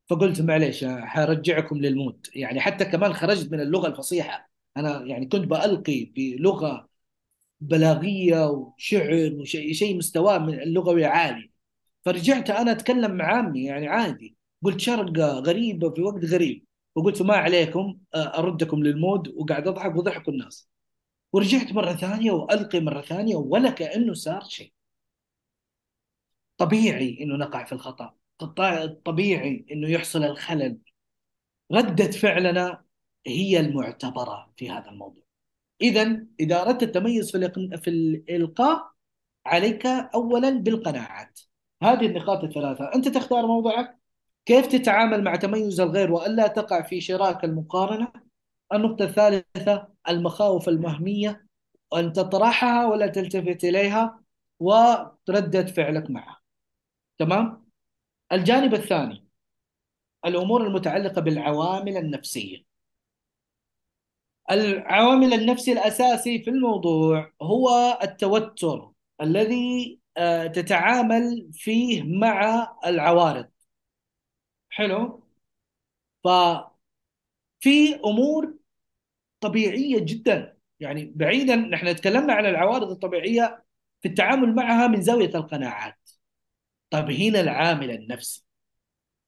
فقلت 0.10 0.42
معليش 0.42 0.86
حرجعكم 0.86 1.78
للمود 1.78 2.28
يعني 2.36 2.60
حتى 2.62 2.86
كمان 2.86 3.14
خرجت 3.14 3.52
من 3.52 3.60
اللغة 3.60 3.88
الفصيحة. 3.88 4.49
أنا 4.80 5.06
يعني 5.06 5.26
كنت 5.26 5.46
بألقي 5.46 6.06
بلغة 6.06 6.90
بلاغية 7.62 8.48
وشعر 8.50 9.34
وشيء 9.34 9.74
شيء 9.74 9.98
مستواه 9.98 10.38
اللغوي 10.38 11.06
عالي. 11.06 11.52
فرجعت 12.06 12.50
أنا 12.50 12.72
أتكلم 12.72 13.18
مع 13.18 13.26
عمي 13.38 13.64
يعني 13.66 13.88
عادي. 13.88 14.36
قلت 14.64 14.80
شرقه 14.80 15.40
غريبه 15.40 15.90
في 15.94 16.02
وقت 16.02 16.26
غريب. 16.26 16.66
وقلت 16.96 17.22
ما 17.22 17.36
عليكم 17.36 18.00
أردكم 18.16 18.84
للمود 18.84 19.28
وقاعد 19.28 19.68
أضحك 19.68 19.96
وضحكوا 19.96 20.34
الناس. 20.34 20.70
ورجعت 21.34 21.74
مرة 21.74 21.94
ثانية 21.94 22.32
وألقي 22.32 22.80
مرة 22.80 23.02
ثانية 23.02 23.36
ولا 23.36 23.70
كأنه 23.70 24.14
صار 24.14 24.44
شيء. 24.44 24.74
طبيعي 26.58 27.18
إنه 27.22 27.36
نقع 27.36 27.64
في 27.66 27.72
الخطأ. 27.72 28.16
طبيعي 29.06 29.66
إنه 29.72 29.90
يحصل 29.90 30.24
الخلل. 30.24 30.78
رده 31.72 32.12
فعلنا 32.12 32.84
هي 33.28 33.60
المعتبرة 33.60 34.54
في 34.58 34.70
هذا 34.70 34.90
الموضوع. 34.90 35.24
إذا 35.82 36.26
إذا 36.40 36.62
أردت 36.62 36.84
التميز 36.84 37.32
في 37.32 37.78
في 37.78 37.90
الإلقاء 37.90 38.92
عليك 39.46 39.86
أولا 39.86 40.50
بالقناعات. 40.50 41.40
هذه 41.84 42.06
النقاط 42.06 42.44
الثلاثة. 42.44 42.96
أنت 42.96 43.08
تختار 43.08 43.48
موضعك. 43.48 44.00
كيف 44.46 44.68
تتعامل 44.68 45.24
مع 45.24 45.36
تميز 45.36 45.80
الغير 45.80 46.12
وألا 46.12 46.48
تقع 46.48 46.82
في 46.82 47.02
شراك 47.02 47.44
المقارنة؟ 47.44 48.12
النقطة 48.74 49.06
الثالثة 49.06 49.88
المخاوف 50.10 50.70
المهمية 50.70 51.48
أن 51.96 52.14
تطرحها 52.14 52.86
ولا 52.86 53.08
تلتفت 53.08 53.64
إليها 53.64 54.24
وردة 54.60 55.66
فعلك 55.66 56.10
معها. 56.10 56.40
تمام؟ 57.20 57.70
الجانب 58.32 58.74
الثاني 58.74 59.28
الأمور 60.26 60.68
المتعلقة 60.68 61.22
بالعوامل 61.22 61.98
النفسية. 61.98 62.69
العوامل 64.52 65.34
النفسي 65.34 65.72
الأساسي 65.72 66.44
في 66.44 66.50
الموضوع 66.50 67.34
هو 67.42 68.00
التوتر 68.04 68.92
الذي 69.22 70.00
آه، 70.18 70.48
تتعامل 70.48 71.50
فيه 71.54 72.04
مع 72.04 72.68
العوارض. 72.86 73.50
حلو؟ 74.70 75.24
ففي 76.24 77.96
أمور 78.06 78.56
طبيعية 79.42 80.00
جدا. 80.00 80.58
يعني 80.80 81.14
بعيدا 81.16 81.56
نحن 81.56 81.96
تكلمنا 81.96 82.34
عن 82.34 82.46
العوارض 82.46 82.92
الطبيعية 82.92 83.66
في 84.02 84.08
التعامل 84.10 84.56
معها 84.56 84.88
من 84.88 85.02
زاوية 85.02 85.36
القناعات. 85.36 86.10
طيب 86.90 87.12
هنا 87.12 87.40
العامل 87.42 87.92
النفسي 87.92 88.46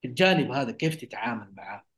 الجانب 0.05 0.51
هذا 0.51 0.71
كيف 0.71 0.95
تتعامل 0.95 1.53
معه؟ 1.55 1.90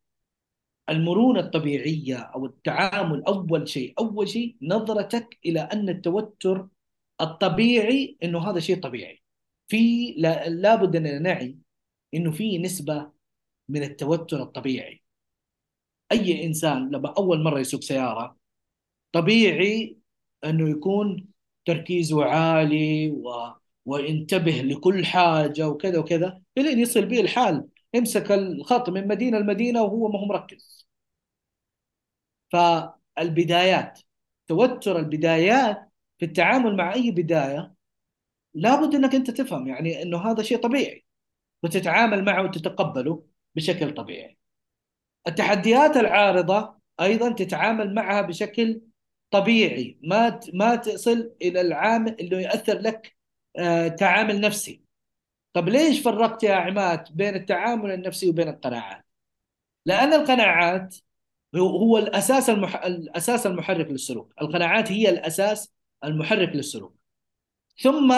المرونة 0.90 1.40
الطبيعية 1.40 2.18
أو 2.18 2.46
التعامل 2.46 3.24
أول 3.24 3.70
شيء. 3.70 3.94
أول 4.00 4.30
شيء 4.30 4.56
نظرتك 4.62 5.38
إلى 5.46 5.60
أن 5.62 5.90
التوتر 5.90 6.68
الطبيعي 7.22 8.18
أنه 8.24 8.50
هذا 8.50 8.60
شيء 8.60 8.80
طبيعي. 8.82 9.24
في 9.68 10.12
لا 10.18 10.50
لابد 10.50 10.96
أن 10.96 11.24
نعي 11.24 11.58
أنه 12.14 12.32
في 12.32 12.58
نسبة 12.58 13.12
من 13.70 13.84
التوتر 13.84 14.44
الطبيعي. 14.44 15.04
أي 16.12 16.46
إنسان 16.46 16.90
لما 16.92 17.14
أول 17.18 17.44
مرة 17.44 17.60
يسوق 17.60 17.82
سيارة 17.82 18.38
طبيعي 19.12 19.98
أنه 20.46 20.70
يكون 20.70 21.28
تركيزه 21.66 22.26
عالي 22.26 23.10
و... 23.12 23.32
وينتبه 23.86 24.52
لكل 24.52 25.06
حاجة 25.06 25.70
وكذا 25.70 26.00
وكذا 26.00 26.42
إلين 26.58 26.80
يصل 26.80 27.06
به 27.06 27.22
الحال. 27.22 27.68
يمسك 27.94 28.32
الخط 28.32 28.90
من 28.90 29.08
مدينة 29.08 29.40
لمدينة 29.40 29.82
وهو 29.84 30.08
ما 30.10 30.20
هو 30.20 30.26
مركز. 30.26 30.88
فالبدايات 32.52 34.00
توتر 34.48 35.00
البدايات 35.00 35.92
في 36.20 36.26
التعامل 36.26 36.78
مع 36.78 36.94
أي 36.94 37.12
بداية 37.12 37.74
لابد 38.54 38.96
أنك 38.96 39.16
أنت 39.16 39.32
تفهم 39.32 39.68
يعني 39.68 40.02
أنه 40.04 40.32
هذا 40.32 40.44
شيء 40.44 40.58
طبيعي 40.60 41.06
وتتعامل 41.64 42.26
معه 42.26 42.44
وتتقبله 42.44 43.26
بشكل 43.56 43.94
طبيعي. 43.96 44.38
التحديات 45.28 45.98
العارضة 45.98 46.80
أيضا 47.02 47.34
تتعامل 47.34 47.96
معها 47.96 48.22
بشكل 48.22 48.82
طبيعي 49.32 50.00
ما 50.04 50.40
ما 50.54 50.76
تصل 50.76 51.36
إلى 51.42 51.62
العامل 51.62 52.18
اللي 52.20 52.44
يؤثر 52.44 52.80
لك 52.80 53.16
آه، 53.58 53.88
تعامل 53.88 54.42
نفسي. 54.42 54.83
طب 55.54 55.70
ليش 55.70 56.00
فرقت 56.02 56.44
يا 56.44 56.56
عماد 56.56 57.08
بين 57.18 57.36
التعامل 57.36 57.92
النفسي 57.92 58.30
وبين 58.30 58.48
القناعات؟ 58.50 59.06
لأن 59.86 60.14
القناعات 60.14 60.96
هو 61.56 61.98
الأساس 61.98 62.50
المح... 62.50 62.86
الأساس 62.86 63.48
المحرك 63.48 63.88
للسلوك. 63.92 64.34
القناعات 64.42 64.92
هي 64.92 65.10
الأساس 65.10 65.74
المحرك 66.04 66.50
للسلوك. 66.56 66.96
ثم 67.82 68.14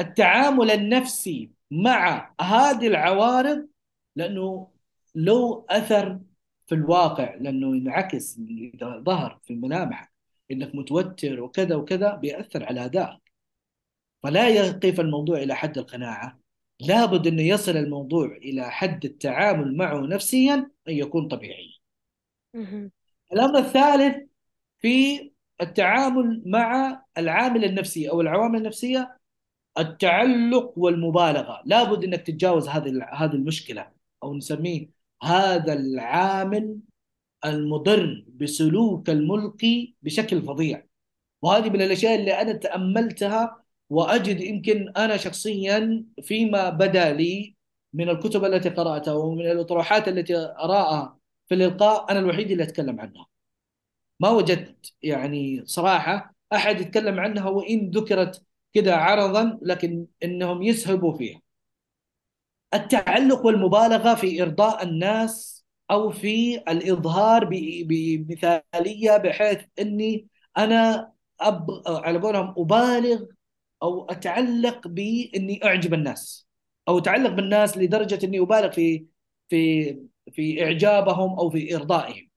التعامل 0.00 0.70
النفسي 0.70 1.50
مع 1.70 2.34
هذه 2.40 2.86
العوارض 2.86 3.68
لأنه 4.16 4.70
له 5.14 5.66
أثر 5.70 6.20
في 6.66 6.74
الواقع 6.74 7.34
لأنه 7.34 7.76
ينعكس 7.76 8.38
إذا 8.74 9.02
ظهر 9.06 9.40
في 9.44 9.54
ملامحك 9.54 10.12
إنك 10.50 10.74
متوتر 10.74 11.40
وكذا 11.42 11.76
وكذا 11.76 12.14
بيأثر 12.14 12.64
على 12.64 12.84
أدائك. 12.84 13.29
فلا 14.22 14.48
يقف 14.48 15.00
الموضوع 15.00 15.38
إلى 15.38 15.54
حد 15.54 15.78
القناعة. 15.78 16.40
لابد 16.80 17.26
أنه 17.26 17.42
يصل 17.42 17.76
الموضوع 17.76 18.36
إلى 18.36 18.70
حد 18.70 19.04
التعامل 19.04 19.76
معه 19.76 20.00
نفسيا 20.00 20.54
أن 20.88 20.94
يكون 20.94 21.28
طبيعي. 21.28 21.80
الأمر 23.32 23.58
الثالث 23.58 24.16
في 24.78 25.30
التعامل 25.60 26.42
مع 26.46 27.02
العامل 27.18 27.64
النفسي 27.64 28.10
أو 28.10 28.20
العوامل 28.20 28.58
النفسية 28.58 29.18
التعلق 29.78 30.72
والمبالغة. 30.78 31.62
لابد 31.64 32.04
أنك 32.04 32.20
تتجاوز 32.22 32.68
هذه 32.68 33.08
هذه 33.12 33.32
المشكلة 33.34 33.90
أو 34.22 34.34
نسميه 34.34 34.90
هذا 35.22 35.72
العامل 35.72 36.78
المضر 37.44 38.24
بسلوك 38.28 39.10
الملقي 39.10 39.94
بشكل 40.02 40.42
فظيع. 40.42 40.86
وهذه 41.42 41.70
من 41.70 41.82
الأشياء 41.82 42.14
اللي 42.20 42.40
أنا 42.42 42.52
تأملتها 42.52 43.59
وأجد 43.90 44.40
يمكن 44.40 44.92
أنا 44.96 45.16
شخصيا 45.16 46.04
فيما 46.22 46.70
بدا 46.70 47.12
لي 47.12 47.54
من 47.92 48.08
الكتب 48.08 48.44
التي 48.44 48.68
قرأتها 48.68 49.14
ومن 49.14 49.46
الأطروحات 49.50 50.08
التي 50.08 50.36
أراها 50.36 51.18
في 51.48 51.54
الإلقاء 51.54 52.10
أنا 52.12 52.18
الوحيد 52.18 52.50
اللي 52.50 52.62
أتكلم 52.62 53.00
عنها. 53.00 53.26
ما 54.20 54.30
وجدت 54.30 54.92
يعني 55.02 55.62
صراحة 55.66 56.34
أحد 56.52 56.80
يتكلم 56.80 57.20
عنها 57.20 57.48
وإن 57.48 57.90
ذكرت 57.90 58.42
كذا 58.74 58.94
عرضا 58.96 59.58
لكن 59.62 60.06
إنهم 60.24 60.62
يسهبوا 60.62 61.12
فيها. 61.18 61.40
التعلق 62.74 63.46
والمبالغة 63.46 64.14
في 64.14 64.42
إرضاء 64.42 64.82
الناس 64.82 65.64
أو 65.90 66.10
في 66.10 66.56
الإظهار 66.56 67.44
ب- 67.44 67.86
بمثالية 67.88 69.16
بحيث 69.16 69.60
أني 69.80 70.26
أنا 70.58 71.12
أب... 71.40 71.70
على 71.86 72.18
قولهم 72.18 72.54
أبالغ 72.58 73.22
أو 73.82 74.04
أتعلق 74.10 74.88
بإني 74.88 75.60
أعجب 75.64 75.94
الناس. 75.94 76.48
أو 76.88 76.98
أتعلق 76.98 77.30
بالناس 77.30 77.78
لدرجة 77.78 78.26
إني 78.26 78.40
أبالغ 78.40 78.70
في 78.70 79.06
في 79.48 79.92
في 80.32 80.64
إعجابهم 80.64 81.38
أو 81.38 81.50
في 81.50 81.76
إرضائهم. 81.76 82.30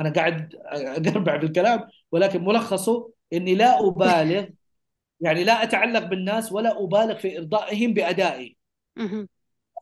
أنا 0.00 0.10
قاعد 0.12 0.54
أقربع 0.66 1.36
بالكلام 1.36 1.88
ولكن 2.12 2.44
ملخصه 2.44 3.12
إني 3.32 3.54
لا 3.54 3.88
أبالغ 3.88 4.46
يعني 5.20 5.44
لا 5.44 5.62
أتعلق 5.62 6.04
بالناس 6.04 6.52
ولا 6.52 6.84
أبالغ 6.84 7.18
في 7.18 7.38
إرضائهم 7.38 7.94
بأدائي. 7.94 8.56
مهم. 8.96 9.28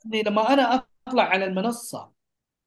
يعني 0.05 0.23
لما 0.23 0.53
أنا 0.53 0.85
أطلع 1.09 1.23
على 1.23 1.45
المنصة 1.45 2.13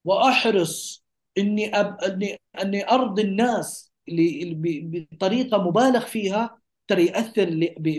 وأحرص 0.06 1.06
إني 1.40 1.82
أب... 1.82 2.02
إني 2.04 2.42
إني 2.64 2.90
أرضي 2.92 3.24
الناس 3.24 3.94
ل... 4.10 4.56
ب... 4.56 4.92
بطريقة 5.14 5.60
مبالغ 5.70 6.08
فيها 6.08 6.61
ترى 6.92 7.06
يأثر. 7.06 7.50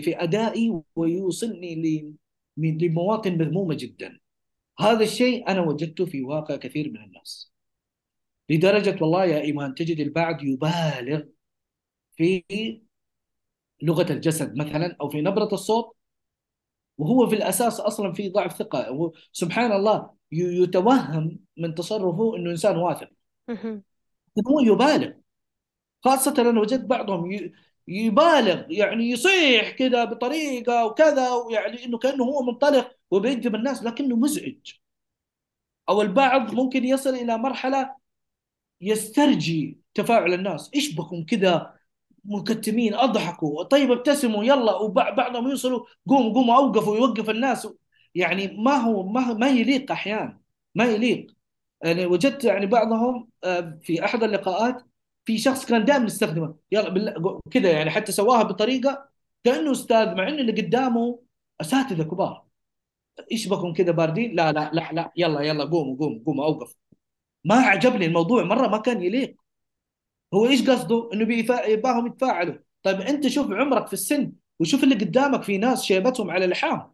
في 0.01 0.23
أدائي 0.23 0.81
ويوصلني 0.95 2.13
لمواطن 2.57 3.37
مذمومة 3.37 3.75
جدا. 3.75 4.19
هذا 4.79 5.03
الشيء 5.03 5.47
أنا 5.49 5.61
وجدته 5.61 6.05
في 6.05 6.23
واقع 6.23 6.55
كثير 6.55 6.89
من 6.89 7.03
الناس. 7.03 7.51
لدرجة 8.49 8.97
والله 9.01 9.25
يا 9.25 9.41
إيمان 9.41 9.75
تجد 9.75 9.99
البعض 9.99 10.43
يبالغ 10.43 11.21
في 12.15 12.43
لغة 13.81 14.11
الجسد 14.11 14.57
مثلا 14.57 14.95
أو 15.01 15.09
في 15.09 15.21
نبرة 15.21 15.49
الصوت 15.53 15.95
وهو 16.97 17.27
في 17.27 17.35
الأساس 17.35 17.79
أصلا 17.79 18.13
في 18.13 18.29
ضعف 18.29 18.57
ثقة. 18.57 19.11
سبحان 19.31 19.71
الله 19.71 20.09
يتوهم 20.31 21.39
من 21.57 21.75
تصرفه 21.75 22.35
إنه 22.37 22.51
إنسان 22.51 22.77
واثق. 22.77 23.09
هو 24.47 24.59
يبالغ. 24.59 25.11
خاصة 26.03 26.49
أنا 26.49 26.59
وجدت 26.59 26.85
بعضهم 26.85 27.51
يبالغ 27.87 28.71
يعني 28.71 29.09
يصيح 29.09 29.69
كذا 29.69 30.03
بطريقة 30.05 30.85
وكذا 30.85 31.29
يعني 31.51 31.85
إنه 31.85 31.97
كأنه 31.97 32.23
هو 32.23 32.43
منطلق 32.43 32.91
وبيجذب 33.11 33.55
الناس 33.55 33.83
لكنه 33.83 34.15
مزعج. 34.15 34.73
أو 35.89 36.01
البعض 36.01 36.53
ممكن 36.53 36.83
يصل 36.85 37.09
إلى 37.15 37.37
مرحلة 37.37 37.95
يسترجي 38.81 39.79
تفاعل 39.93 40.33
الناس. 40.33 40.71
إيش 40.75 40.95
بكم 40.95 41.25
كذا 41.25 41.73
مكتمين؟ 42.25 42.95
أضحكوا. 42.95 43.63
طيب 43.63 43.91
ابتسموا 43.91 44.43
يلا. 44.43 44.75
وبعضهم 44.75 45.49
يوصلوا 45.49 45.85
قوموا 46.07 46.33
قوموا 46.33 46.55
أوقفوا 46.55 46.97
يوقف 46.97 47.29
الناس. 47.29 47.67
يعني 48.15 48.47
ما 48.47 48.75
هو 48.77 49.03
ما 49.03 49.33
ما 49.33 49.49
يليق 49.49 49.91
أحيانا 49.91 50.41
ما 50.75 50.85
يليق. 50.85 51.27
يعني 51.83 52.05
وجدت 52.05 52.43
يعني 52.43 52.65
بعضهم 52.65 53.29
آه، 53.43 53.79
في 53.83 54.05
أحد 54.05 54.23
اللقاءات 54.23 54.83
في 55.25 55.37
شخص 55.37 55.65
كان 55.65 55.85
دائما 55.85 56.05
يستخدمه. 56.05 56.55
يلا 56.71 57.41
كذا 57.51 57.71
يعني 57.71 57.89
حتى 57.89 58.11
سواها 58.11 58.43
بطريقة 58.43 59.09
كأنه 59.43 59.71
أستاذ 59.71 60.15
مع 60.15 60.27
إنه 60.27 60.41
اللي 60.41 60.61
قدامه 60.61 61.19
أساتذة 61.61 62.03
كبار. 62.03 62.45
إيش 63.31 63.47
بكم 63.47 63.73
كذا 63.73 63.91
باردين؟ 63.91 64.35
لا 64.35 64.51
لا 64.51 64.71
لا 64.73 64.89
لا. 64.93 65.11
يلا 65.17 65.41
يلا 65.41 65.63
قوموا 65.63 65.97
قوموا 65.97 66.19
قوموا 66.25 66.45
أوقف. 66.45 66.75
ما 67.45 67.55
عجبني 67.55 68.05
الموضوع. 68.05 68.43
مرة 68.43 68.67
ما 68.67 68.77
كان 68.77 69.03
يليق. 69.03 69.35
هو 70.33 70.47
إيش 70.47 70.69
قصده؟ 70.69 71.09
إنه 71.13 71.33
يباهم 71.67 72.07
يتفاعلوا. 72.07 72.55
طيب 72.83 73.01
أنت 73.01 73.27
شوف 73.27 73.51
عمرك 73.51 73.87
في 73.87 73.93
السن 73.93 74.31
وشوف 74.59 74.83
اللي 74.83 74.95
قدامك 74.95 75.43
في 75.43 75.57
ناس 75.57 75.83
شيبتهم 75.83 76.31
على 76.31 76.47
لحام. 76.47 76.93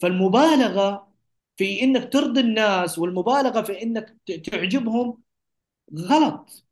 فالمبالغة 0.00 1.14
في 1.56 1.82
إنك 1.82 2.12
ترضي 2.12 2.40
الناس 2.40 2.98
والمبالغة 2.98 3.62
في 3.62 3.82
إنك 3.82 4.16
تعجبهم 4.44 5.23
غلط. 5.98 6.64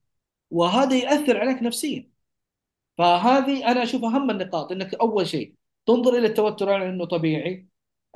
وهذا 0.50 0.96
يأثر 0.96 1.38
عليك 1.38 1.62
نفسيا. 1.62 2.10
فهذه 2.98 3.70
أنا 3.70 3.82
أشوف 3.82 4.04
اهم 4.04 4.30
النقاط 4.30 4.72
إنك 4.72 4.94
أول 4.94 5.26
شيء 5.26 5.54
تنظر 5.86 6.18
إلى 6.18 6.26
التوتر 6.26 6.72
على 6.72 6.88
إنه 6.88 7.04
طبيعي. 7.04 7.66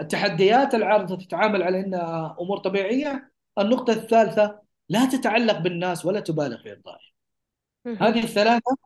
التحديات 0.00 0.74
العارضة 0.74 1.16
تتعامل 1.16 1.62
على 1.62 1.80
إنها 1.80 2.36
أمور 2.40 2.58
طبيعية. 2.58 3.32
النقطة 3.58 3.92
الثالثة 3.92 4.60
لا 4.88 5.04
تتعلق 5.04 5.58
بالناس 5.58 6.06
ولا 6.06 6.20
تبالغ 6.20 6.62
في 6.62 6.72
إرضائهم. 6.72 7.00
هذه 7.86 8.22
الثلاثة 8.24 8.76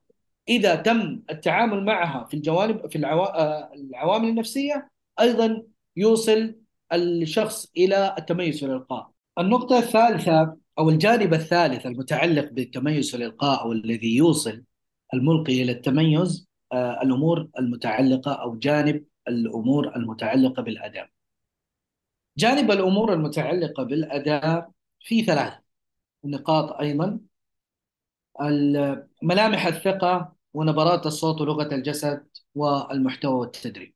إذا 0.48 0.74
تم 0.74 1.22
التعامل 1.30 1.84
معها 1.84 2.24
في 2.24 2.34
الجوانب 2.34 2.90
في. 2.90 3.06
آه، 3.06 3.70
العوامل 3.74 4.28
النفسية 4.28 4.90
أيضا 5.20 5.62
يوصل 5.96 6.54
الشخص 6.92 7.70
إلى 7.76 8.14
التميز 8.18 8.58
في 8.58 8.66
الالقاء 8.66 9.10
النقطة 9.38 9.78
الثالثة 9.78 10.56
أو 10.80 10.90
الجانب 10.90 11.34
الثالث 11.34 11.86
المتعلق 11.86 12.50
بالتميز 12.52 13.10
في 13.10 13.16
الالقاء 13.16 13.62
أو 13.62 13.72
الذي 13.72 14.16
يوصل 14.16 14.64
الملقي 15.14 15.62
إلى 15.62 15.72
التميز 15.72 16.48
آه، 16.72 17.02
الأمور 17.02 17.48
المتعلقة 17.58 18.32
أو 18.32 18.58
جانب 18.58 19.04
الأمور 19.28 19.96
المتعلقة 19.96 20.62
بالأداء. 20.62 21.10
جانب 22.38 22.70
الأمور 22.70 23.12
المتعلقة 23.12 23.82
بالأداء 23.82 24.70
في 25.00 25.24
ثلاث 25.24 25.52
نقاط 26.24 26.72
أيضا. 26.72 27.20
ملامح 29.22 29.66
الثقة 29.66 30.32
ونبرات 30.54 31.06
الصوت 31.06 31.40
ولغة 31.40 31.74
الجسد 31.74 32.26
والمحتوى 32.54 33.34
والتدريب. 33.34 33.94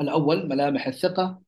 الأول 0.00 0.48
ملامح 0.48 0.86
الثقة 0.86 1.45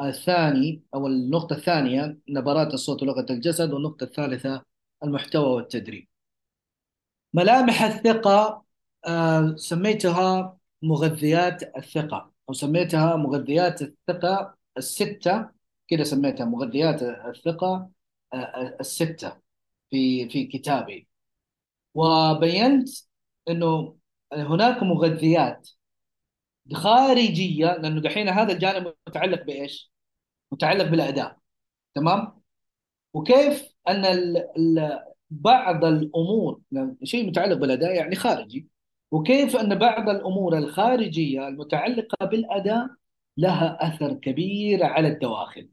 الثاني 0.00 0.82
أو 0.94 1.06
النقطة 1.06 1.56
الثانية 1.56 2.18
نبرات 2.28 2.74
الصوت 2.74 3.02
ولغة 3.02 3.26
الجسد 3.30 3.72
والنقطة 3.72 4.04
الثالثة 4.04 4.64
المحتوى 5.04 5.46
والتدريب. 5.54 6.08
ملامح 7.34 7.82
الثقة 7.82 8.64
آه، 9.06 9.56
سميتها 9.56 10.58
مغذيات 10.82 11.76
الثقة 11.76 12.32
أو 12.48 12.54
سميتها 12.54 13.16
مغذيات 13.16 13.82
الثقة 13.82 14.56
الستة 14.78 15.50
كده 15.88 16.04
سميتها 16.04 16.44
مغذيات 16.46 17.02
الثقة 17.02 17.90
آه، 18.34 18.36
آه، 18.36 18.76
الستة 18.80 19.36
في 19.90 20.28
في 20.28 20.46
كتابي. 20.46 21.08
وبينت 21.94 22.88
إنه 23.48 23.96
هناك 24.32 24.82
مغذيات 24.82 25.70
خارجيه 26.74 27.66
لأنه 27.66 28.00
دحين 28.00 28.28
هذا 28.28 28.52
الجانب 28.52 28.94
متعلق 29.08 29.42
بإيش؟ 29.42 29.92
متعلق 30.52 30.84
بالأداء 30.84 31.38
تمام؟ 31.94 32.40
وكيف 33.14 33.74
أن 33.88 34.04
بعض 35.30 35.84
الأمور 35.84 36.60
شيء 37.04 37.26
متعلق 37.28 37.56
بالأداء 37.56 37.94
يعني 37.94 38.14
خارجي 38.16 38.68
وكيف 39.10 39.56
أن 39.56 39.74
بعض 39.78 40.08
الأمور 40.08 40.58
الخارجية 40.58 41.48
المتعلقة 41.48 42.26
بالأداء 42.26 42.88
لها 43.36 43.78
أثر 43.88 44.14
كبير 44.14 44.84
على 44.84 45.08
الدواخل 45.08 45.68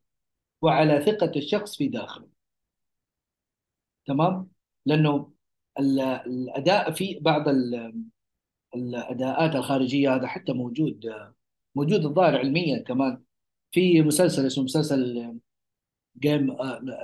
وعلى 0.61 1.01
ثقة 1.05 1.31
الشخص 1.35 1.77
في 1.77 1.87
داخله 1.87 2.27
تمام؟ 4.05 4.49
لأنه 4.85 5.31
ال- 5.79 5.99
الأداء 5.99 6.91
في 6.91 7.19
بعض 7.21 7.43
الأداءات 8.75 9.55
الخارجية 9.55 10.15
هذا 10.15 10.27
حتى 10.27 10.53
موجود 10.53 11.05
موجود 11.75 12.05
الظاهر 12.05 12.37
علميا 12.37 12.83
كمان. 12.83 13.21
في 13.71 14.01
مسلسل 14.01 14.45
اسمه 14.45 14.63
مسلسل 14.63 15.33
جيم 16.19 16.57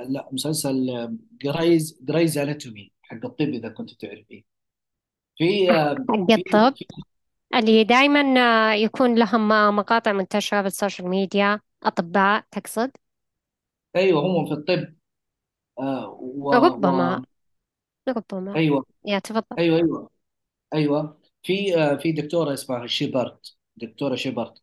لا 0.07 0.29
مسلسل 0.31 1.09
Grey's 1.41 1.99
Grey's 2.01 2.37
Anatomy 2.37 2.91
حق 3.01 3.25
الطب 3.25 3.49
إذا 3.49 3.69
كنت 3.69 3.93
تعرفيه. 3.93 4.43
في 5.37 5.73
حق 5.73 6.31
الطب؟ 6.31 6.73
اللي 7.55 7.83
دائما 7.83 8.75
يكون 8.75 9.15
لهم 9.15 9.75
مقاطع 9.75 10.11
منتشرة 10.11 10.61
بال 10.61 10.73
social 10.73 11.07
media 11.07 11.59
أطباء 11.83 12.43
تقصد؟ 12.51 12.91
أيوه 13.95 14.21
هم 14.21 14.45
في 14.45 14.53
الطب. 14.53 14.93
آه 15.79 16.09
و, 16.09 16.49
و 16.49 16.53
ربما 16.53 17.23
ربما. 18.09 18.55
أيوه. 18.55 18.85
يا 19.05 19.19
تفضل. 19.19 19.57
أيوه 19.57 19.77
أيوه. 19.77 20.09
أيوه. 20.73 21.22
في 21.43 21.77
آه 21.77 21.95
في 21.95 22.11
دكتورة 22.11 22.53
اسمها 22.53 22.87
شيبرت 22.87 23.55
دكتورة 23.75 24.15
شيبرت 24.15 24.61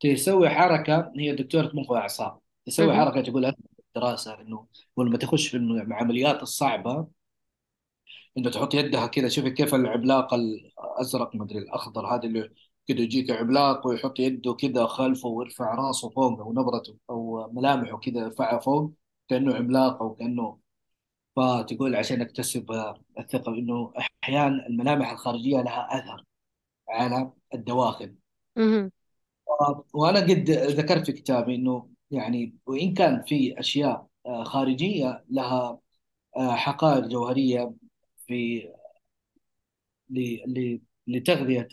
تسوي 0.00 0.48
حركة 0.50 1.12
هي 1.18 1.34
دكتورة 1.34 1.70
مخ 1.74 1.90
وأعصاب 1.90 2.40
تسوي. 2.66 2.94
حركة 2.96 3.20
تقول 3.22 3.44
أثناء 3.44 3.70
الدراسة 3.96 4.40
إنه 4.40 4.66
لما 4.98 5.18
تخش 5.18 5.48
في 5.48 5.56
العمليات 5.56 6.42
الصعبة 6.42 7.08
إنه 8.38 8.50
تحط 8.50 8.74
يدها 8.74 9.06
كذا 9.06 9.28
شوفي 9.28 9.50
كيف 9.50 9.74
العملاق 9.74 10.34
الأزرق 10.34 11.36
مدري 11.36 11.58
الأخضر 11.58 12.06
هذا 12.14 12.22
اللي 12.24 12.50
كذا 12.88 13.00
يجيك 13.00 13.30
عملاق 13.30 13.86
ويحط 13.86 14.18
يده 14.20 14.54
كذا 14.54 14.86
خلفه 14.86 15.28
ويرفع 15.28 15.74
راسه 15.74 16.10
فوق 16.10 16.40
أو 16.40 16.52
نبرته 16.52 16.96
أو 17.10 17.50
ملامحه 17.52 17.98
كذا 17.98 18.20
يرفعها 18.20 18.58
فوق 18.58 18.92
كأنه 19.28 19.54
عملاق 19.56 20.02
أو 20.02 20.14
كأنه 20.14 20.58
فتقول 21.36 21.96
عشان 21.96 22.20
أكتسب 22.20 22.94
الثقة 23.18 23.54
انه 23.54 23.92
أحيانا 24.24 24.66
الملامح 24.66 25.10
الخارجية 25.10 25.62
لها 25.62 25.88
أثر 25.98 26.24
على 26.88 27.32
الدواخل. 27.54 28.14
وأنا 29.94 30.20
قد 30.20 30.50
ذكرت 30.50 31.06
في 31.06 31.12
كتابي 31.12 31.54
إنه 31.54 31.88
يعني 32.10 32.54
وإن 32.66 32.94
كان 32.94 33.22
في 33.22 33.60
أشياء 33.60 34.06
خارجية 34.44 35.24
لها 35.30 35.78
حقائق 36.36 37.06
جوهرية 37.06 37.72
في 38.26 38.68
ل- 40.10 40.52
ل- 40.60 40.80
لتغذية 41.06 41.68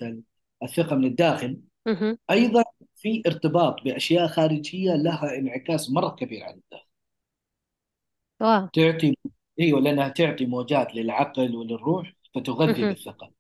الثقة 0.64 0.96
من 0.96 1.06
الداخل. 1.06 1.62
أيضا 2.32 2.64
في 2.96 3.22
ارتباط 3.28 3.82
بأشياء 3.84 4.28
خارجية 4.28 4.92
لها 4.96 5.36
انعكاس 5.38 5.90
مرة 5.92 6.10
كبير 6.10 6.44
على 6.44 6.54
الداخل 6.54 6.90
واو 8.42 8.68
تعطي 8.68 9.16
أيوة 9.60 9.80
لأنها 9.82 10.10
تعطي 10.10 10.46
موجات 10.46 10.96
للعقل 10.96 11.56
وللروح 11.56 12.14
فتغذي 12.36 12.84
مهم. 12.84 12.86
بالثقة 12.86 13.32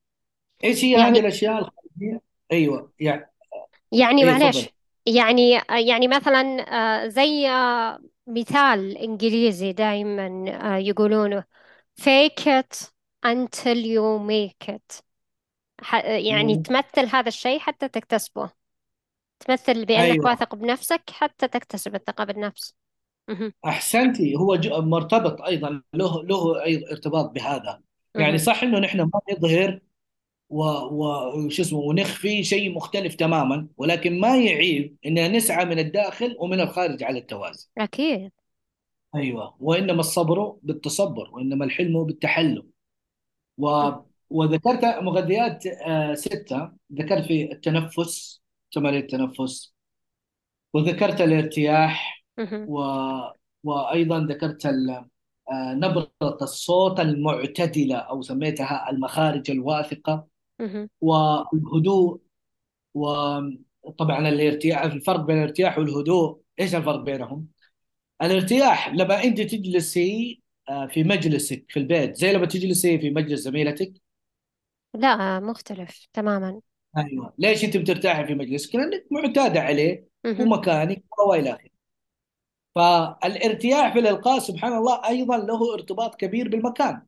إيش 0.63 0.85
هي 0.85 0.97
هذه 0.97 1.19
يعني 1.19 1.21
الأشياء 1.21 1.59
الخارجية؟ 1.59 2.21
أيوة 2.53 2.93
يعني 3.01 3.31
يعني 3.91 4.23
أيوة 4.23 4.35
معلش 4.39 4.69
تفضل 4.73 4.73
يعني 5.05 5.51
يعني 5.87 6.07
مثلا 6.07 6.65
آه، 7.05 7.07
زي 7.07 7.49
آه، 7.49 7.99
مثال 8.27 8.97
إنجليزي 8.97 9.73
دائما 9.73 10.45
آه، 10.75 10.77
يقولونه 10.77 11.43
fake 12.01 12.43
it 12.47 12.87
until 13.25 13.77
you 13.77 14.19
make 14.29 14.69
it 14.75 15.01
ح- 15.81 16.05
يعني 16.05 16.57
مم. 16.57 16.57
تمثل 16.57 17.07
هذا 17.15 17.27
الشيء 17.29 17.59
حتى 17.59 17.89
تكتسبه 17.89 18.51
تمثل 19.41 19.85
بأنك 19.85 20.25
أيوة 20.25 20.25
واثق 20.25 20.55
بنفسك 20.55 21.11
حتى 21.11 21.49
تكتسب 21.49 21.95
الثقة 21.95 22.25
بالنفس 22.25 22.75
مهم. 23.30 23.53
أحسنتي. 23.65 24.35
هو 24.35 24.60
مرتبط 24.81 25.41
أيضا 25.41 25.81
له 25.93 26.23
له 26.23 26.64
أيضا 26.64 26.91
ارتباط 26.91 27.31
بهذا. 27.31 27.81
يعني. 28.15 28.38
صح 28.38 28.64
إنه 28.64 28.80
نحن 28.80 29.01
ما 29.01 29.22
نظهر 29.31 29.80
و... 30.49 30.64
و... 30.64 31.35
وش 31.45 31.60
اسمه 31.60 31.80
ونخفي 31.80 32.43
شيء 32.43 32.76
مختلف 32.76 33.15
تماما 33.15 33.68
ولكن 33.77 34.19
ما 34.19 34.38
يعيب 34.38 34.95
إننا 35.06 35.27
نسعى 35.27 35.65
من 35.65 35.80
الداخل 35.80 36.35
ومن 36.39 36.60
الخارج 36.60 37.03
على 37.03 37.19
التوازن. 37.19 37.68
أكيد. 37.77 38.31
أيوه. 39.15 39.56
وإنما 39.60 39.99
الصبر 39.99 40.56
بالتصبر 40.64 41.30
وإنما 41.31 41.65
الحلم 41.65 42.03
بالتحلم. 42.03 42.69
و... 43.57 43.89
وذكرت 44.30 44.85
مغذيات 44.85 45.65
آه، 45.65 46.14
ستة. 46.14 46.72
ذكرت 46.93 47.26
في 47.26 47.51
التنفس 47.51 48.41
تمارين 48.72 48.99
التنفس. 48.99 49.73
وذكرت 50.73 51.22
الارتياح. 51.22 52.18
مهم. 52.40 52.70
و... 52.70 52.80
وأيضا 53.64 54.20
ذكرت 54.20 54.66
ال... 54.66 54.90
آه، 55.52 55.74
نبرة 55.74 56.38
الصوت 56.41 56.99
المعتدلة 56.99 57.95
أو 57.95 58.22
سميتها 58.22 58.90
المخارج 58.90 59.52
الواثقة 59.52 60.28
مهم. 60.60 60.90
والهدوء 61.02 62.22
وطبعا 62.94 64.30
الارتياح 64.30 64.82
الفرق 64.82 65.20
بين 65.22 65.38
الارتياح 65.38 65.78
والهدوء 65.78 66.41
إيش 66.60 66.76
الفرق 66.76 66.99
بينهم؟ 67.02 67.48
الارتياح 68.22 68.90
لما 68.90 69.24
أنت 69.24 69.41
تجلسي 69.41 70.41
آه، 70.70 70.88
في 70.88 71.03
مجلسك 71.03 71.66
في 71.70 71.80
البيت 71.80 72.16
زي 72.16 72.34
لما 72.34 72.45
تجلسي 72.45 72.99
في 72.99 73.10
مجلس 73.10 73.40
زميلتك 73.40 73.94
لا 74.94 75.40
مختلف 75.40 76.07
تماما 76.14 76.61
أيوه 76.98 77.34
ليش 77.38 77.66
أنت 77.66 77.78
بترتاحي 77.78 78.26
في 78.28 78.36
مجلسك؟ 78.36 78.76
لأنك 78.76 79.06
معتادة 79.11 79.60
عليه 79.61 80.07
مهم. 80.26 80.41
ومكانك 80.41 81.03
وإلى 81.20 81.49
آخره 81.53 81.68
فالارتياح 82.75 83.93
في 83.93 83.99
الإلقاء 83.99 84.39
سبحان 84.39 84.73
الله 84.73 85.07
أيضا 85.07 85.37
له 85.37 85.73
ارتباط 85.73 86.15
كبير 86.15 86.49
بالمكان. 86.49 87.01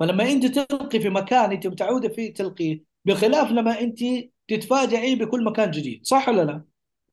فلما 0.00 0.24
أنت 0.32 0.46
تلقي 0.46 1.00
في 1.00 1.08
مكان 1.08 1.52
أنت 1.52 1.66
متعوده 1.66 2.08
فيه 2.08 2.34
تلقيه 2.34 2.84
بخلاف 3.04 3.50
لما 3.50 3.80
أنت 3.80 3.98
تتفاجئي 4.48 5.14
بكل 5.14 5.44
مكان 5.44 5.70
جديد. 5.70 6.06
صح 6.06 6.28
ولا 6.28 6.42
لا؟ 6.42 6.64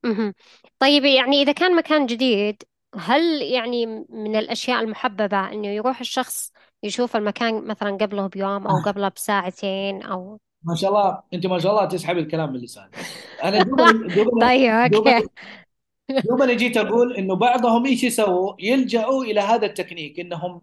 مهم. 0.04 0.34
طيب 0.80 1.06
يعني 1.06 1.42
إذا 1.42 1.52
كان 1.52 1.76
مكان 1.76 2.06
جديد 2.06 2.64
هل 2.96 3.42
يعني 3.42 3.86
من 4.10 4.36
الأشياء 4.36 4.80
المحببة 4.84 5.52
إنه 5.52 5.68
يروح 5.68 6.00
الشخص 6.00 6.52
يشوف 6.84 7.16
المكان 7.16 7.68
مثلا 7.68 7.98
قبله 7.98 8.28
بيوم 8.28 8.68
أو 8.68 8.82
قبله 8.86 9.08
بساعتين 9.10 10.02
أو 10.02 10.40
ما 10.64 10.76
شاء 10.76 10.90
الله 10.90 11.24
أنت 11.34 11.46
ما 11.48 11.60
شاء 11.60 11.72
الله 11.72 11.86
تسحب 11.86 12.18
الكلام 12.18 12.54
من 12.54 12.60
لساني 12.60 12.92
أنا 13.44 13.64
دوبني 13.64 14.16
دوبني 14.16 14.42
طيب 14.42 14.96
أوكي. 14.96 15.28
دوبني 16.12 16.22
دوبني 16.22 16.56
جيت 16.56 16.78
أقول 16.78 17.16
إنه 17.18 17.36
بعضهم 17.36 17.86
إيش 17.86 18.04
يسووا؟ 18.04 18.54
يلجأوا 18.60 19.24
إلى 19.24 19.40
هذا 19.40 19.66
التكنيك 19.66 20.20
إنهم 20.20 20.62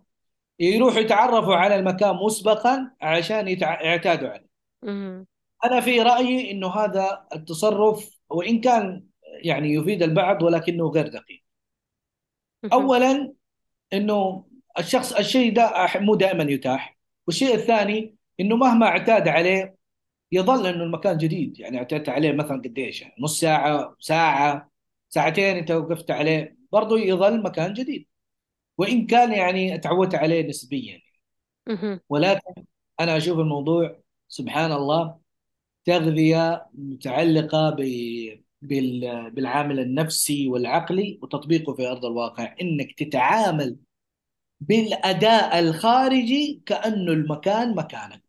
يروحوا 0.61 0.99
يتعرفوا 0.99 1.55
على 1.55 1.77
المكان 1.77 2.17
مسبقا 2.17 2.91
عشان 3.01 3.49
يتع... 3.49 3.83
يعتادوا 3.83 4.29
عليه. 4.29 4.49
أنا 5.65 5.81
في 5.81 6.03
رأيي 6.03 6.51
إنه 6.51 6.69
هذا 6.69 7.27
التصرف 7.35 8.19
وإن 8.31 8.61
كان 8.61 9.05
يعني 9.43 9.75
يفيد 9.75 10.03
البعض 10.03 10.43
ولكنه 10.43 10.89
غير 10.89 11.09
دقيق. 11.09 11.43
اولا 12.73 13.33
إنه 13.93 14.45
الشخص 14.79 15.13
الشيء 15.13 15.55
ده 15.55 15.89
مو 15.97 16.15
دائما 16.15 16.53
يتاح، 16.53 16.99
والشيء 17.27 17.55
الثاني 17.55 18.15
إنه 18.41 18.57
مهما 18.57 18.87
اعتاد 18.87 19.29
عليه 19.29 19.77
يظل 20.33 20.67
إنه 20.67 20.85
المكان 20.85 21.19
جديد، 21.19 21.61
يعني 21.61 21.79
اعتدت 21.79 22.09
عليه 22.09 22.33
مثلا 22.33 22.57
قديش؟ 22.57 23.03
يعني 23.03 23.15
نص 23.19 23.41
ساعة، 23.41 23.97
ساعة، 24.01 24.71
ساعتين 25.09 25.57
انت 25.57 25.71
وقفت 25.71 26.11
عليه، 26.11 26.57
برضه 26.73 26.99
يظل 26.99 27.43
مكان 27.43 27.73
جديد. 27.73 28.07
وإن 28.79 29.07
كان 29.07 29.33
يعني 29.33 29.79
تعودت 29.79 30.15
عليه 30.15 30.49
نسبيا،. 30.49 31.01
ولكن 32.09 32.65
أنا 33.01 33.17
أشوف 33.17 33.39
الموضوع 33.39 34.01
سبحان 34.29 34.73
الله 34.73 35.19
تغذية 35.85 36.67
متعلقة 36.75 37.71
ب... 37.71 37.77
بال... 38.63 39.31
بالعامل 39.31 39.81
النفسي 39.81 40.49
والعقلي 40.49 41.19
وتطبيقه 41.23 41.75
في 41.75 41.87
أرض 41.87 42.05
الواقع 42.05 42.55
إنك 42.61 42.93
تتعامل 42.99 43.77
بالأداء 44.61 45.59
الخارجي 45.59 46.63
كأنه 46.67 47.13
المكان 47.13 47.75
مكانك 47.75 48.23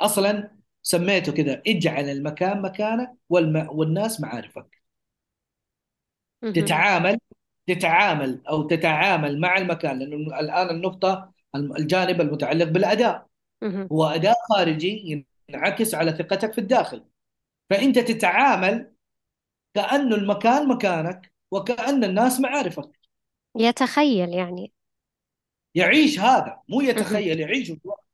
أصلا 0.00 0.56
سميته 0.82 1.32
كذا 1.32 1.62
اجعل 1.66 2.10
المكان 2.10 2.62
مكانك. 2.62 3.12
والناس 3.28 4.20
معارفك 4.20 4.79
مهم. 6.42 6.52
تتعامل 6.52 7.18
تتعامل 7.66 8.42
أو 8.48 8.62
تتعامل 8.62 9.40
مع 9.40 9.58
المكان 9.58 9.98
لأنه 9.98 10.40
الآن 10.40 10.70
النقطة 10.70 11.32
الجانب 11.54 12.20
المتعلق 12.20 12.64
بالأداء 12.64 13.26
مهم. 13.62 13.92
هو 13.92 14.04
أداء 14.06 14.34
خارجي 14.50 15.24
ينعكس 15.48 15.94
على 15.94 16.12
ثقتك 16.12 16.52
في 16.52 16.58
الداخل 16.58 17.04
فأنت 17.70 17.98
تتعامل 17.98 18.92
كأنه 19.74 20.16
المكان 20.16 20.68
مكانك 20.68 21.32
وكأن 21.50 22.04
الناس 22.04 22.40
معارفك 22.40 22.90
يتخيل 23.56 24.28
يعني 24.34 24.72
يعيش 25.74 26.20
هذا 26.20 26.60
مو 26.68 26.80
مهم. 26.80 26.88
يتخيل 26.90 27.40
يعيش 27.40 27.72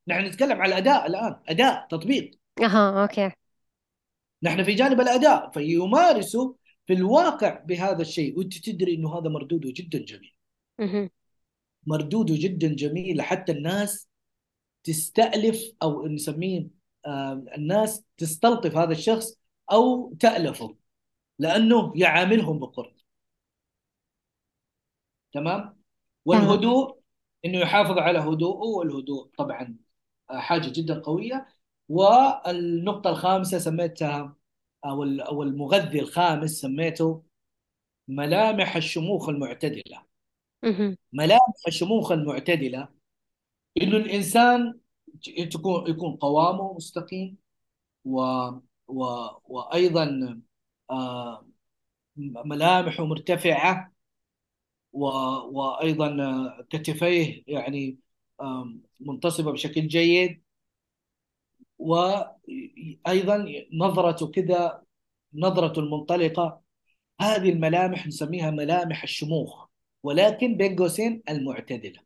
نحن 0.09 0.24
نتكلم 0.24 0.62
على 0.62 0.69
الأداء 0.74 1.07
الآن 1.07 1.36
أداء 1.48 1.86
تطبيق 1.90 2.31
أها 2.62 3.03
أوكي 3.03 3.32
نحن 4.43 4.65
في 4.65 4.74
جانب 4.74 5.01
الأداء 5.01 5.51
فيمارسوا 5.51 6.53
في 6.86 6.92
الواقع 6.92 7.60
بهذا 7.60 8.02
الشيء 8.02 8.38
وأنت 8.38 8.58
تدري 8.58 8.94
إنه 8.94 9.18
هذا 9.18 9.28
مردوده 9.28 9.70
جدا 9.76 9.98
جميل. 9.98 10.32
مردوده 11.86 12.34
جدا 12.38 12.74
جميل 12.74 13.22
حتى 13.22 13.52
الناس 13.52 14.08
تستألف 14.84 15.72
أو 15.82 16.06
نسميه 16.06 16.68
آه، 17.06 17.44
الناس 17.56 18.04
تستلطف 18.16 18.76
هذا 18.76 18.92
الشخص 18.92 19.38
أو 19.72 20.14
تألفه 20.20 20.76
لأنه 21.38 21.92
يعاملهم 21.96 22.58
بقرب. 22.58 22.96
تمام؟ 25.32 25.60
تمام 25.60 25.76
والهدوء 26.24 26.98
إنه 27.44 27.58
يحافظ 27.58 27.98
على 27.98 28.18
هدوءه 28.18 28.66
والهدوء 28.66 29.30
طبعا 29.38 29.76
حاجة 30.28 30.68
جدا 30.68 31.00
قوية. 31.00 31.46
والنقطة 31.88 33.10
الخامسة 33.10 33.58
سميتها 33.58 34.35
أو 34.90 35.02
أو 35.04 35.42
المغذي 35.42 36.00
الخامس 36.00 36.50
سميته 36.50 37.22
ملامح 38.08 38.76
الشموخ 38.76 39.28
المعتدلة. 39.28 40.06
ملامح 41.12 41.54
الشموخ 41.68 42.12
المعتدلة 42.12 42.88
إنه 43.82 43.96
الإنسان 43.96 44.80
تكون 45.50 45.90
يكون 45.90 46.16
قوامه 46.16 46.74
مستقيم 46.74 47.36
و 48.04 48.20
و 48.88 49.04
وأيضا 49.44 50.40
آه، 50.90 51.46
ملامحه 52.16 53.04
مرتفعة 53.04 53.92
و... 54.92 55.04
وأيضا 55.58 56.16
كتفيه 56.70 57.44
يعني 57.46 57.98
منتصبة 59.00 59.52
بشكل 59.52 59.88
جيد 59.88 60.42
وأيضا 61.78 63.47
نظرته 63.73 64.31
كذا 64.31 64.82
نظرته 65.35 65.81
المنطلقه 65.81 66.61
هذه 67.20 67.51
الملامح 67.51 68.07
نسميها 68.07 68.51
ملامح 68.51 69.03
الشموخ 69.03 69.69
ولكن 70.03 70.57
بين 70.57 70.77
قوسين 70.77 71.23
المعتدلة. 71.31 72.01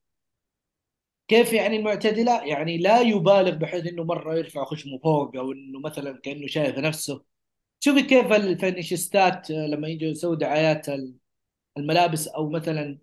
كيف 1.29 1.53
يعني 1.53 1.77
المعتدلة؟ 1.77 2.45
يعني 2.45 2.79
لا 2.79 3.01
يبالغ 3.01 3.51
بحيث 3.51 3.87
إنه 3.87 4.05
مرة 4.05 4.35
يرفع 4.37 4.65
خشمه 4.65 4.99
فوق 4.99 5.37
أو 5.37 5.53
إنه 5.53 5.81
مثلا 5.81 6.21
كأنه 6.23 6.47
شايف 6.47 6.79
نفسه. 6.79 7.25
شوفي 7.81 8.03
كيف 8.03 8.33
الفينيشستات 8.33 9.51
لما 9.51 9.89
يجوا 9.89 10.11
يسووا 10.11 10.35
دعايات 10.37 10.87
الملابس 11.79 12.29
أو 12.29 12.51
مثلا 12.51 12.99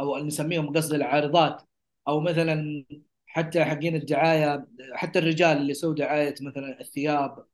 أو 0.00 0.18
نسميهم 0.18 0.76
قصدي 0.76 0.96
العارضات 0.96 1.62
أو 2.08 2.20
مثلا 2.20 2.84
حتى 3.32 3.64
حقين 3.64 3.96
الدعاية 3.96 4.66
حتى 4.94 5.18
الرجال 5.18 5.56
اللي 5.56 5.70
يسووا 5.70 5.94
دعاية 5.94 6.34
مثلا 6.40 6.80
الثياب 6.80 7.44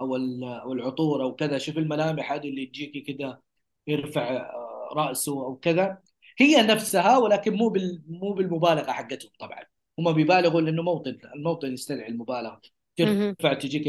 أو 0.00 0.16
أو 0.62 0.72
العطور 0.72 1.22
أو 1.22 1.34
كذا 1.36 1.58
شوف 1.58 1.78
الملامح 1.78 2.32
هذه 2.32 2.48
اللي 2.48 2.66
تجيكي 2.66 3.00
كذا 3.00 3.40
يرفع 3.86 4.36
آه، 4.36 4.88
رأسه 4.96 5.32
أو 5.46 5.56
كذا 5.56 5.98
هي 6.38 6.62
نفسها 6.62 7.18
ولكن 7.18 7.54
مو 7.54 7.68
بال 7.68 8.02
مو 8.08 8.32
بالمبالغة 8.32 8.92
حقتهم 8.92 9.30
طبعا 9.38 9.64
هم 9.98 10.12
بيبالغوا 10.12 10.60
لأنه 10.60 10.82
موطن 10.82 11.18
الموطن 11.34 11.72
يستدعي 11.72 12.08
المبالغة. 12.08 12.60
ترفع 12.96 13.54
تجيك 13.54 13.88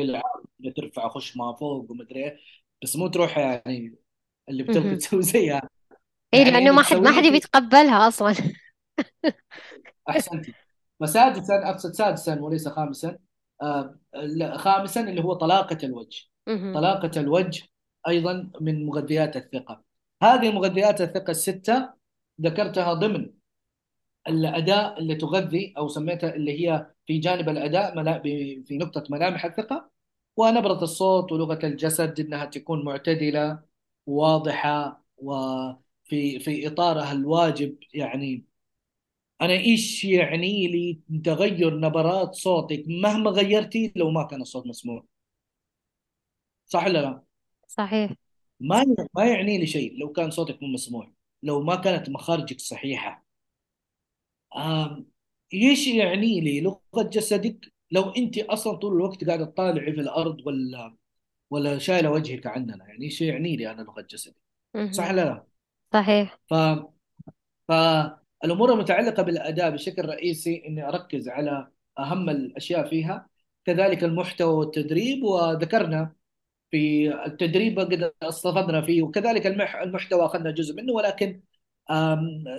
ترفع 0.76 1.10
خشمها 1.10 1.54
فوق 1.56 1.92
ومدري 1.92 2.24
إيه. 2.24 2.40
بس 2.84 2.96
مو 2.96 3.08
تروح 3.08 3.38
يعني 3.38 3.96
اللي 4.50 4.64
بتلقى 4.64 4.80
مهم. 4.80 4.98
تسوي 4.98 5.22
زيها 5.22 5.70
إيه 6.34 6.40
يعني 6.40 6.58
اللي 6.58 6.72
ما 6.72 6.84
حد 6.84 6.98
ما 6.98 7.12
حد 7.12 7.24
تسويه 7.24 7.32
بيتقبلها 7.32 8.08
أصلا 8.08 8.36
أحسنتي 10.10 10.54
فسادسا 11.04 11.70
أقصد 11.70 11.92
سادسا 11.94 12.42
وليس 12.42 12.68
خامسا 12.68 13.18
آه 13.62 14.00
خامسا 14.56 15.02
اللي 15.02 15.24
هو 15.24 15.34
طلاقة 15.34 15.78
الوجه. 15.84 16.24
طلاقة 16.74 17.12
الوجه 17.22 17.64
أيضا 18.08 18.52
من 18.62 18.86
مغذيات 18.86 19.36
الثقة 19.38 19.84
هذه 20.24 20.52
مغذيات 20.52 21.02
الثقة 21.02 21.32
الستة 21.32 21.90
ذكرتها 22.42 22.94
ضمن 22.94 23.30
الأداء 24.28 25.00
اللي 25.00 25.16
تغذي 25.16 25.74
أو 25.78 25.88
سميتها 25.88 26.36
اللي 26.36 26.68
هي 26.68 26.88
في 27.08 27.18
جانب 27.20 27.50
الأداء 27.50 28.22
في 28.64 28.78
نقطة 28.78 29.04
ملامح 29.10 29.46
الثقة 29.46 29.90
ونبرة 30.38 30.84
الصوت 30.84 31.32
ولغة 31.32 31.60
الجسد 31.66 32.20
إنها 32.20 32.46
تكون 32.46 32.86
معتدلة 32.86 33.60
واضحة 34.06 35.04
وفي 35.18 36.40
في 36.40 36.68
إطارها 36.68 37.12
الواجب 37.12 37.78
يعني 37.94 38.46
أنا 39.44 39.54
إيش 39.54 40.04
يعني 40.04 40.68
لي 40.68 41.00
تغير 41.26 41.80
نبرات 41.80 42.36
صوتك 42.36 42.84
مهما 42.88 43.32
غيرتي 43.32 43.92
لو 43.96 44.12
ما 44.12 44.24
كان 44.24 44.42
الصوت 44.42 44.68
مسموع. 44.68 45.06
صح 46.66 46.86
ولا 46.86 47.00
لا؟ 47.00 47.24
صحيح. 47.68 48.14
ما 48.60 48.86
ما 49.16 49.26
يعني 49.26 49.58
لي 49.58 49.68
شيء 49.68 50.00
لو 50.00 50.12
كان 50.12 50.32
صوتك 50.32 50.64
مو 50.64 50.68
مسموع 50.68 51.12
لو 51.44 51.62
ما 51.64 51.76
كانت 51.76 52.10
مخارجك 52.10 52.60
صحيحة. 52.60 53.26
آم، 54.58 55.08
إيش 55.54 55.88
يعني 55.88 56.42
لي 56.42 56.62
لغة 56.62 56.82
جسدك؟ 56.96 57.74
لو 57.92 58.10
أنت 58.10 58.38
أصلا 58.38 58.78
طول 58.78 58.94
الوقت 58.94 59.24
قاعدة 59.24 59.46
تطالعي 59.46 59.94
في 59.94 60.02
الأرض 60.02 60.38
ولا 60.48 60.96
ولا 61.50 61.78
شايلة 61.78 62.12
وجهك 62.12 62.48
عننا 62.48 62.86
يعني 62.88 63.06
إيش 63.06 63.22
يعني 63.22 63.56
لي 63.56 63.72
أنا 63.72 63.82
لغة 63.82 64.02
جسدي؟ 64.02 64.36
صح. 64.92 65.10
ولا 65.10 65.26
لا؟ 65.26 65.48
صحيح. 65.94 66.40
ف 67.68 67.74
فالامور 68.44 68.74
المتعلقة 68.74 69.24
بالأداء 69.24 69.70
بشكل 69.72 70.06
رئيسي 70.06 70.64
إني 70.68 70.88
أركز 70.90 71.30
على 71.30 71.68
أهم 72.00 72.30
الأشياء 72.30 72.90
فيها 72.90 73.30
كذلك 73.66 74.04
المحتوى 74.04 74.54
والتدريب 74.54 75.24
وذكرنا 75.24 76.16
في 76.72 77.10
التدريب 77.26 77.80
قد 77.80 78.14
استفدنا 78.24 78.82
فيه 78.82 79.02
وكذلك 79.04 79.48
المح- 79.48 79.76
المحتوى 79.76 80.26
أخذنا 80.26 80.52
جزء 80.52 80.76
منه 80.76 80.94
ولكن 80.94 81.42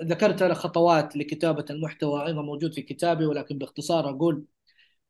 ذكرت 0.03 0.41
أنا 0.41 0.53
خطوات 0.53 1.15
لكتابة 1.17 1.65
المحتوى 1.69 2.25
أيضا 2.27 2.41
موجود 2.41 2.73
في 2.73 2.81
كتابي 2.81 3.25
ولكن 3.25 3.57
باختصار 3.57 4.09
أقول 4.09 4.45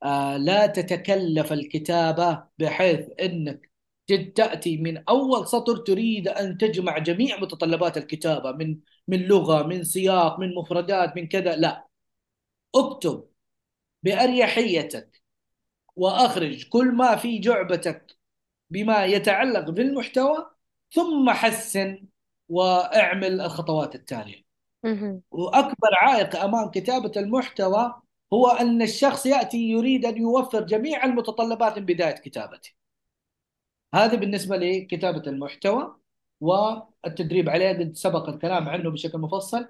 آه، 0.03 0.37
لا 0.37 0.65
تتكلف 0.67 1.53
الكتابة 1.53 2.43
بحيث 2.59 2.99
أنك 3.21 3.71
جد 4.09 4.33
تأتي 4.33 4.77
من 4.77 4.97
أول 5.09 5.47
سطر 5.47 5.77
تريد 5.77 6.27
أن 6.27 6.57
تجمع 6.57 6.97
جميع 6.97 7.39
متطلبات 7.39 7.97
الكتابة 7.97 8.51
من 8.51 8.77
من 9.07 9.19
لغة 9.19 9.63
من 9.67 9.83
سياق 9.83 10.39
من 10.39 10.55
مفردات 10.55 11.15
من 11.15 11.27
كذا. 11.27 11.55
لا. 11.55 11.87
اكتب 12.75 13.27
بأريحيتك 14.03 15.21
وأخرج 15.95 16.69
كل 16.69 16.91
ما 16.91 17.15
في 17.15 17.39
جعبتك 17.39 18.17
بما 18.69 19.05
يتعلق 19.05 19.69
بالمحتوى 19.69 20.51
ثم 20.91 21.29
حسن 21.29 22.05
واعمل 22.49 23.41
الخطوات 23.41 23.95
التالية. 23.95 24.45
وأكبر 25.31 25.89
عائق 26.01 26.35
أمام 26.35 26.71
كتابة 26.71 27.11
المحتوى 27.17 28.01
هو 28.33 28.47
أن 28.47 28.81
الشخص 28.81 29.25
يأتي 29.25 29.57
يريد 29.57 30.05
أن 30.05 30.17
يوفر 30.17 30.61
جميع 30.63 31.05
المتطلبات 31.05 31.77
من 31.79 31.85
بداية 31.85 32.15
كتابته. 32.15 32.69
هذا 33.93 34.15
بالنسبة 34.15 34.57
لكتابة 34.57 35.23
المحتوى 35.31 35.95
والتدريب 37.05 37.49
عليه 37.49 37.69
قد 37.69 37.95
سبق 37.95 38.29
الكلام 38.29 38.69
عنه 38.69 38.89
بشكل 38.89 39.17
مفصل. 39.17 39.67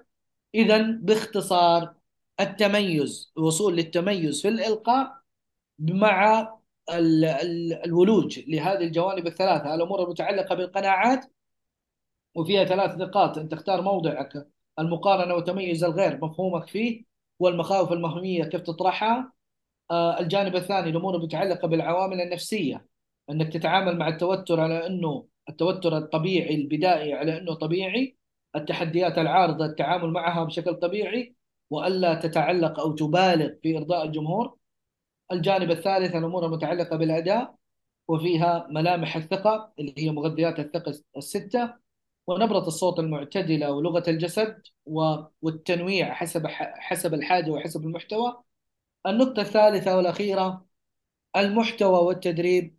إذا 0.54 0.82
باختصار 0.82 1.94
التميز 2.40 3.32
الوصول 3.38 3.76
للتميز 3.76 4.42
في 4.42 4.48
الإلقاء 4.48 5.18
مع 5.78 6.48
الولوج 7.84 8.40
لهذه 8.48 8.84
الجوانب 8.84 9.26
الثلاثة. 9.26 9.74
الأمور 9.74 10.04
المتعلقة 10.04 10.54
بالقناعات 10.54 11.26
وفيها 12.34 12.64
ثلاث 12.64 12.96
نقاط. 12.98 13.38
أن 13.38 13.48
تختار 13.48 13.82
موضعك 13.82 14.48
المقارنة 14.78 15.34
وتميز 15.34 15.84
الغير 15.84 16.24
مفهومك 16.24 16.68
فيه 16.68 17.04
والمخاوف 17.38 17.92
المهمية 17.92 18.44
كيف 18.44 18.60
تطرحها. 18.60 19.32
آه، 19.90 20.20
الجانب 20.20 20.56
الثاني 20.56 20.90
الأمور 20.90 21.16
المتعلقة 21.16 21.68
بالعوامل 21.68 22.20
النفسية 22.20 22.86
أنك 23.30 23.52
تتعامل 23.52 23.98
مع 23.98 24.08
التوتر 24.08 24.60
على 24.60 24.86
أنه 24.86 25.26
التوتر 25.48 25.98
الطبيعي 25.98 26.54
البدائي 26.54 27.14
على 27.14 27.38
أنه 27.38 27.54
طبيعي 27.54 28.16
التحديات 28.56 29.18
العارضة 29.18 29.64
التعامل 29.66 30.10
معها 30.10 30.44
بشكل 30.44 30.74
طبيعي 30.74 31.34
وألا 31.70 32.14
تتعلق 32.14 32.80
أو 32.80 32.92
تبالغ 32.94 33.50
في 33.62 33.76
إرضاء 33.78 34.04
الجمهور. 34.04 34.56
الجانب 35.32 35.70
الثالث 35.70 36.16
الأمور 36.16 36.46
المتعلقة 36.46 36.96
بالأداء 36.96 37.54
وفيها 38.08 38.66
ملامح 38.70 39.16
الثقة 39.16 39.72
اللي 39.78 39.94
هي 39.98 40.10
مغذيات 40.10 40.58
الثقة 40.58 40.94
الستة 41.16 41.74
ونبرة 42.26 42.66
الصوت 42.66 42.98
المعتدلة 42.98 43.72
ولغة 43.72 44.10
الجسد 44.10 44.62
والتنويع 45.42 46.14
حسب 46.14 46.46
حسب 46.46 47.14
الحاجة 47.14 47.50
وحسب 47.50 47.84
المحتوى. 47.84 48.42
النقطة 49.06 49.40
الثالثة 49.42 49.96
والأخيرة 49.96 50.66
المحتوى 51.36 51.98
والتدريب 51.98 52.75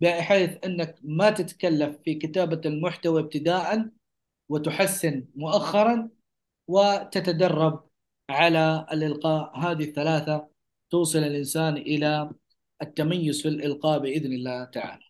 بحيث 0.00 0.50
أنك 0.64 0.98
ما 1.02 1.30
تتكلف 1.30 1.96
في 2.04 2.14
كتابة 2.14 2.60
المحتوى 2.66 3.20
ابتداء 3.20 3.88
وتحسن 4.48 5.24
مؤخرا 5.34 6.08
وتتدرب 6.66 7.88
على 8.30 8.86
الإلقاء. 8.92 9.58
هذه 9.58 9.84
الثلاثة 9.84 10.48
توصل 10.90 11.18
الإنسان 11.18 11.76
إلى 11.76 12.30
التميز 12.82 13.42
في 13.42 13.48
الإلقاء 13.48 13.98
بإذن 13.98 14.32
الله 14.32 14.64
تعالى. 14.64 15.04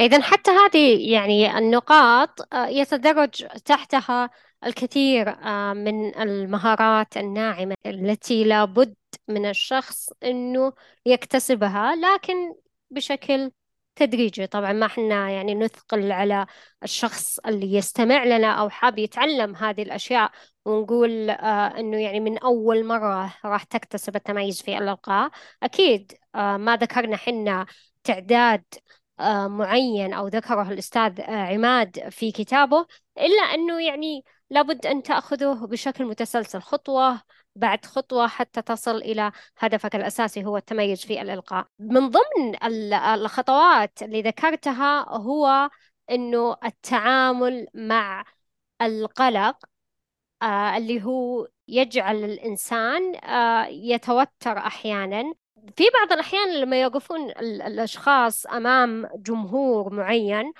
إذا 0.00 0.20
حتى 0.22 0.50
هذه 0.50 1.12
يعني 1.12 1.58
النقاط 1.58 2.54
آه، 2.54 2.66
يتدرج 2.66 3.46
تحتها 3.64 4.30
الكثير 4.66 5.28
آه، 5.28 5.72
من 5.72 6.18
المهارات 6.18 7.16
الناعمة 7.16 7.74
التي 7.86 8.44
لابد 8.44 8.94
من 9.28 9.46
الشخص 9.46 10.08
إنه 10.24 10.72
يكتسبها. 11.06 11.96
لكن 11.96 12.54
بشكل 12.94 13.50
تدريجي. 13.96 14.46
طبعا 14.46 14.72
ما 14.72 14.86
إحنا 14.86 15.30
يعني 15.30 15.54
نثقل 15.54 16.12
على 16.12 16.46
الشخص 16.82 17.38
اللي 17.38 17.74
يستمع 17.74 18.24
لنا 18.24 18.52
أو 18.52 18.68
حاب 18.68 18.98
يتعلم 18.98 19.56
هذه 19.56 19.82
الأشياء 19.82 20.30
ونقول 20.64 21.30
آه 21.30 21.78
إنه 21.80 21.96
يعني 22.00 22.20
من 22.20 22.38
أول 22.38 22.84
مرة 22.86 23.34
راح 23.44 23.64
تكتسب 23.64 24.16
التميز 24.16 24.62
في 24.62 24.78
الإلقاء 24.78 25.30
أكيد 25.62 26.12
آه 26.34 26.56
ما 26.56 26.76
ذكرنا 26.76 27.16
حنا 27.16 27.66
تعداد 28.04 28.64
آه 29.20 29.48
معين 29.48 30.12
أو 30.14 30.28
ذكره 30.28 30.70
الأستاذ 30.72 31.20
آه 31.20 31.30
عماد 31.46 32.08
في 32.10 32.32
كتابه 32.32 32.86
إلا 33.18 33.42
أنه 33.54 33.82
يعني 33.86 34.24
لابد 34.50 34.86
أن 34.86 35.02
تأخذه 35.02 35.66
بشكل 35.66 36.04
متسلسل. 36.04 36.60
خطوة 36.60 37.22
بعد 37.56 37.84
خطوة 37.84 38.26
حتى 38.26 38.62
تصل 38.62 38.96
إلى 38.96 39.32
هدفك 39.58 39.96
الأساسي 39.96 40.44
هو 40.44 40.56
التميز 40.56 41.04
في 41.04 41.22
الإلقاء. 41.22 41.66
من 41.78 42.10
ضمن 42.10 42.64
الخطوات 42.94 44.02
اللي 44.02 44.22
ذكرتها 44.22 45.08
هو 45.08 45.70
أنه 46.10 46.56
التعامل 46.64 47.66
مع 47.74 48.24
القلق 48.82 49.56
آه 50.42 50.76
اللي 50.76 51.02
هو 51.04 51.48
يجعل 51.68 52.24
الإنسان 52.24 53.16
آه 53.16 53.66
يتوتر 53.66 54.58
أحيانا. 54.58 55.34
في 55.76 55.84
بعض 55.94 56.12
الأحيان 56.12 56.54
لما 56.60 56.82
يوقفون 56.82 57.30
الأشخاص 57.30 58.46
أمام 58.46 59.08
جمهور 59.16 59.92
معين 59.94 60.52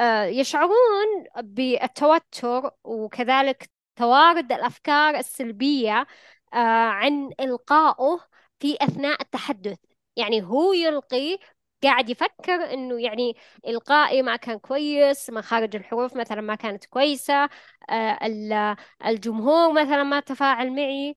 آه 0.00 0.24
يشعرون 0.24 1.24
بالتوتر 1.36 2.70
وكذلك 2.84 3.70
توارد 3.96 4.52
الأفكار 4.52 5.18
السلبية 5.18 6.06
آه، 6.54 6.56
عن 6.88 7.30
إلقائه 7.40 8.20
في 8.60 8.76
أثناء 8.80 9.22
التحدث. 9.22 9.78
يعني 10.16 10.42
هو 10.42 10.72
يلقي 10.72 11.38
قاعد 11.82 12.08
يفكر 12.10 12.52
إنه 12.52 13.00
يعني 13.00 13.36
إلقائي 13.66 14.22
ما 14.22 14.36
كان 14.36 14.58
كويس 14.58 15.30
مخارج 15.30 15.76
الحروف 15.76 16.16
مثلا 16.16 16.40
ما 16.40 16.54
كانت 16.54 16.84
كويسة 16.84 17.48
آه، 17.90 18.76
الجمهور 19.06 19.72
مثلا 19.72 20.02
ما 20.02 20.20
تفاعل 20.20 20.70
معي. 20.72 21.16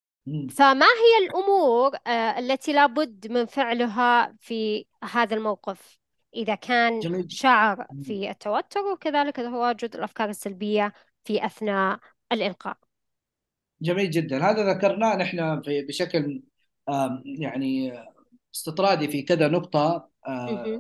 فما 0.49 0.85
هي 0.85 1.26
الأمور 1.26 1.95
آه، 2.07 2.39
التي 2.39 2.73
لابد 2.73 3.31
من 3.31 3.45
فعلها 3.45 4.35
في 4.39 4.85
هذا 5.03 5.35
الموقف؟ 5.35 5.99
إذا 6.35 6.56
كان 6.56 6.99
جميل. 6.99 7.31
شعر 7.31 7.88
في 8.03 8.30
التوتر 8.30 8.80
وكذلك 8.80 9.35
تواجد 9.35 9.95
الأفكار 9.95 10.30
السلبية 10.30 10.93
في 11.23 11.45
أثناء 11.45 11.99
الإلقاء. 12.31 12.77
جميل 13.81 14.10
جدا. 14.10 14.49
هذا 14.49 14.73
ذكرناه 14.73 15.15
نحن 15.15 15.61
في 15.61 15.81
بشكل 15.81 16.43
يعني 17.26 18.03
استطرادي 18.56 19.07
في 19.07 19.22
كذا 19.22 19.47
نقطة 19.47 20.10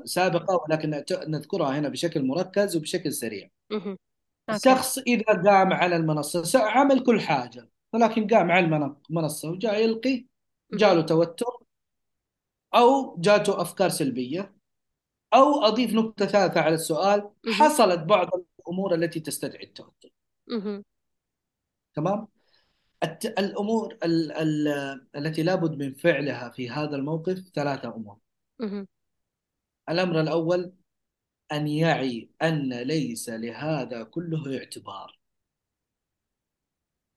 سابقة 0.03 0.63
ولكن 0.63 1.03
نذكرها 1.11 1.79
هنا 1.79 1.89
بشكل 1.89 2.25
مركز 2.25 2.75
وبشكل 2.75 3.13
سريع. 3.13 3.49
الشخص 4.49 4.97
إذا 4.97 5.23
قام 5.25 5.73
على 5.73 5.95
المنصة 5.95 6.59
عمل 6.63 7.03
كل 7.03 7.21
حاجة 7.21 7.69
ولكن 7.93 8.27
قام 8.27 8.51
على 8.51 8.95
المنصة 9.09 9.49
وجاء 9.49 9.83
يلقي 9.83 10.25
جاله 10.73 11.01
توتر 11.01 11.57
أو 12.75 13.17
جاته 13.19 13.61
أفكار 13.61 13.89
سلبية 13.89 14.55
أو 15.33 15.65
أضيف 15.65 15.93
نقطة 15.93 16.25
ثالثة 16.25 16.61
على 16.61 16.75
السؤال 16.75 17.29
حصلت 17.53 17.99
بعض 17.99 18.29
الأمور 18.59 18.95
التي 18.95 19.19
تستدعي 19.19 19.63
التوتر. 19.63 20.09
تمام؟ 21.95 22.27
الأمور 23.25 23.97
ال 24.03 24.31
ال 24.31 24.67
التي 25.15 25.43
لابد 25.43 25.77
من 25.83 25.93
فعلها 25.93 26.49
في 26.49 26.69
هذا 26.69 26.95
الموقف 26.95 27.39
ثلاثة 27.55 27.95
أمور. 27.95 28.17
الأمر 29.89 30.21
الأول 30.21 30.73
أن 31.51 31.67
يعي 31.67 32.29
أن 32.41 32.73
ليس 32.73 33.29
لهذا 33.29 34.03
كله 34.03 34.57
اعتبار. 34.57 35.19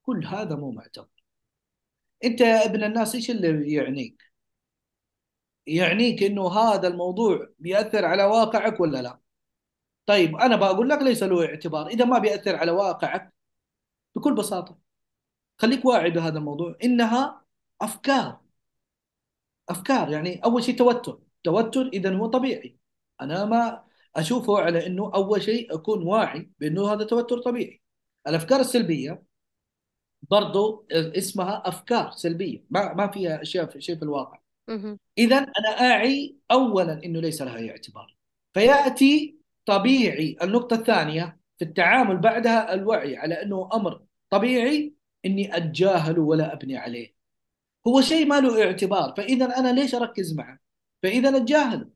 كل 0.03 0.27
هذا 0.27 0.57
مو 0.57 0.71
معتبر. 0.71 1.09
أنت 2.25 2.41
يا 2.41 2.65
ابن 2.67 2.85
الناس 2.85 3.15
إيش 3.15 3.31
اللي 3.31 3.73
يعنيك؟ 3.73 4.23
يعنيك 5.67 6.23
إنه 6.23 6.49
هذا 6.53 6.89
الموضوع 6.89 7.49
بيأثر 7.59 8.05
على 8.05 8.25
واقعك 8.25 8.81
ولا 8.81 9.03
لا؟ 9.03 9.19
طيب 10.07 10.37
أنا 10.37 10.57
بقول 10.57 10.89
لك 10.89 10.99
ليس 11.03 11.23
له 11.23 11.45
اعتبار. 11.47 11.87
إذا 11.89 12.05
ما 12.05 12.19
بيأثر 12.19 12.57
على 12.57 12.71
واقعك 12.73 13.38
بكل 14.17 14.35
بساطة. 14.35 14.79
خليك 15.59 15.85
واعي 15.85 16.11
بهذا 16.11 16.39
الموضوع. 16.39 16.77
إنها 16.85 17.45
أفكار. 17.81 18.41
أفكار 19.69 20.11
يعني 20.11 20.45
أول 20.45 20.65
شيء 20.65 20.79
توتر. 20.79 21.21
توتر 21.45 21.89
اذا 21.93 22.17
هو 22.17 22.27
طبيعي. 22.27 22.79
أنا 23.21 23.45
ما 23.45 23.85
أشوفه 24.17 24.59
على 24.59 24.87
إنه 24.87 25.13
أول 25.15 25.43
شيء 25.43 25.75
أكون 25.75 26.03
واعي 26.03 26.51
بإنه 26.59 26.93
هذا 26.93 27.05
توتر 27.05 27.39
طبيعي. 27.39 27.83
الأفكار 28.29 28.61
السلبية 28.61 29.23
برضو 30.23 30.87
اسمها 30.93 31.63
أفكار 31.69 32.11
سلبية. 32.11 32.65
ما 32.71 32.95
ما 32.95 33.11
فيها 33.11 33.43
أشياء 33.43 33.67
في 33.67 33.81
شيء 33.81 33.97
في 33.97 34.03
الواقع. 34.03 34.41
اذا 35.19 35.37
أنا 35.39 35.81
أعي 35.81 36.37
اولا 36.51 37.05
إنه 37.05 37.21
ليس 37.21 37.43
لها 37.43 37.71
اعتبار. 37.71 38.17
فيأتي 38.55 39.39
طبيعي 39.67 40.37
النقطة 40.43 40.75
الثانية. 40.75 41.38
في 41.59 41.65
التعامل 41.65 42.17
بعدها 42.19 42.75
الوعي 42.75 43.17
على 43.17 43.43
أنه 43.43 43.69
أمر 43.75 44.03
طبيعي 44.31 44.95
إني 45.27 45.57
اتجاهله 45.57 46.23
ولا 46.23 46.53
أبني 46.55 46.77
عليه. 46.77 47.15
هو 47.87 48.01
شيء 48.01 48.27
ما 48.27 48.41
له 48.41 48.65
اعتبار. 48.65 49.15
فاذا 49.17 49.59
أنا 49.59 49.73
ليش 49.73 49.95
أركز 49.95 50.35
معه؟ 50.35 50.59
فإذا 51.03 51.37
اتجاهله 51.37 51.91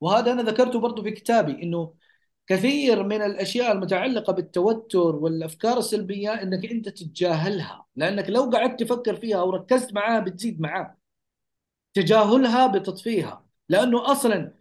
وهذا 0.00 0.32
أنا 0.32 0.42
ذكرته 0.42 0.80
برضو 0.80 1.02
في 1.02 1.10
كتابي 1.10 1.62
إنه 1.62 1.94
كثير 2.46 3.02
من 3.02 3.22
الأشياء 3.22 3.72
المتعلقة 3.72 4.32
بالتوتر 4.32 5.16
والأفكار 5.16 5.78
السلبية 5.78 6.42
إنك 6.42 6.66
أنت 6.72 6.88
تتجاهلها. 6.88 7.86
لأنك 7.96 8.30
لو 8.30 8.50
قعدت 8.50 8.80
تفكر 8.80 9.16
فيها 9.16 9.42
وركزت 9.42 9.94
معاها 9.94 10.20
بتزيد 10.20 10.60
معاك. 10.60 10.98
تجاهلها 11.94 12.66
بتطفيها. 12.66 13.46
لأنه 13.68 14.12
أصلا 14.12 14.54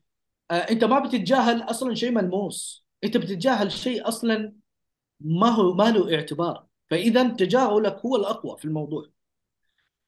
آه، 0.51 0.53
أنت 0.53 0.83
ما 0.83 0.99
بتتجاهل 0.99 1.61
أصلا 1.63 1.95
شيء 1.95 2.11
ملموس. 2.11 2.80
انت 3.03 3.17
بتتجاهل 3.17 3.71
شيء 3.71 4.07
أصلا 4.07 4.53
ما 5.19 5.49
هو 5.49 5.73
ما 5.73 5.91
له 5.91 6.15
اعتبار. 6.15 6.65
فاذا 6.89 7.27
تجاهلك 7.27 7.99
هو 8.05 8.15
الأقوى 8.15 8.57
في 8.57 8.65
الموضوع. 8.65 9.09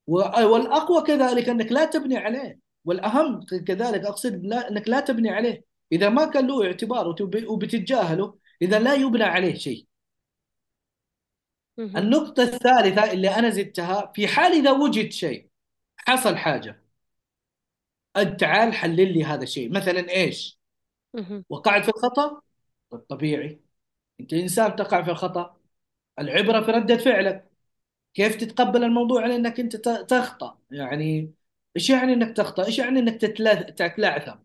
والأقوى 0.07 1.01
كذلك 1.01 1.49
أنك 1.49 1.71
لا 1.71 1.85
تبني 1.85 2.17
عليه. 2.17 2.59
والأهم 2.85 3.45
كذلك 3.45 4.05
أقصد 4.05 4.45
لا 4.45 4.69
أنك 4.71 4.89
لا 4.89 4.99
تبني 4.99 5.29
عليه. 5.29 5.63
إذا 5.91 6.09
ما 6.09 6.25
كان 6.25 6.47
له 6.47 6.65
اعتبار 6.65 7.15
وبتتجاهله 7.47 8.37
إذا 8.61 8.79
لا 8.79 8.93
يبنى 8.93 9.23
عليه 9.23 9.53
شيء. 9.53 9.87
النقطة 11.79 12.43
الثالثة 12.43 13.11
اللي 13.11 13.29
أنا 13.29 13.49
زدتها 13.49 14.11
في 14.15 14.27
حال 14.27 14.51
إذا 14.51 14.71
وجد 14.71 15.11
شيء 15.11 15.47
حصل 15.97 16.37
حاجة. 16.37 16.83
تعال 18.39 18.73
حلل 18.73 19.13
لي 19.13 19.23
هذا 19.23 19.43
الشيء. 19.43 19.71
مثلا 19.71 20.09
إيش؟ 20.09 20.59
وقعت 21.49 21.83
في 21.83 21.89
الخطأ؟ 21.89 22.41
طبيعي 22.97 23.61
أنت 24.19 24.33
إنسان 24.33 24.75
تقع 24.75 25.03
في 25.03 25.11
الخطأ. 25.11 25.57
العبرة 26.19 26.61
في 26.61 26.71
ردة 26.71 26.97
فعلك. 26.97 27.51
كيف 28.13 28.35
تتقبل 28.35 28.83
الموضوع 28.83 29.23
على 29.23 29.35
إنك 29.35 29.59
أنت 29.59 29.75
تخطأ؟ 29.87 30.59
يعني 30.71 31.33
إيش 31.77 31.89
يعني 31.89 32.13
إنك 32.13 32.37
تخطأ؟ 32.37 32.65
إيش 32.65 32.79
يعني 32.79 32.99
إنك 32.99 33.21
تتلعثم 33.21 34.35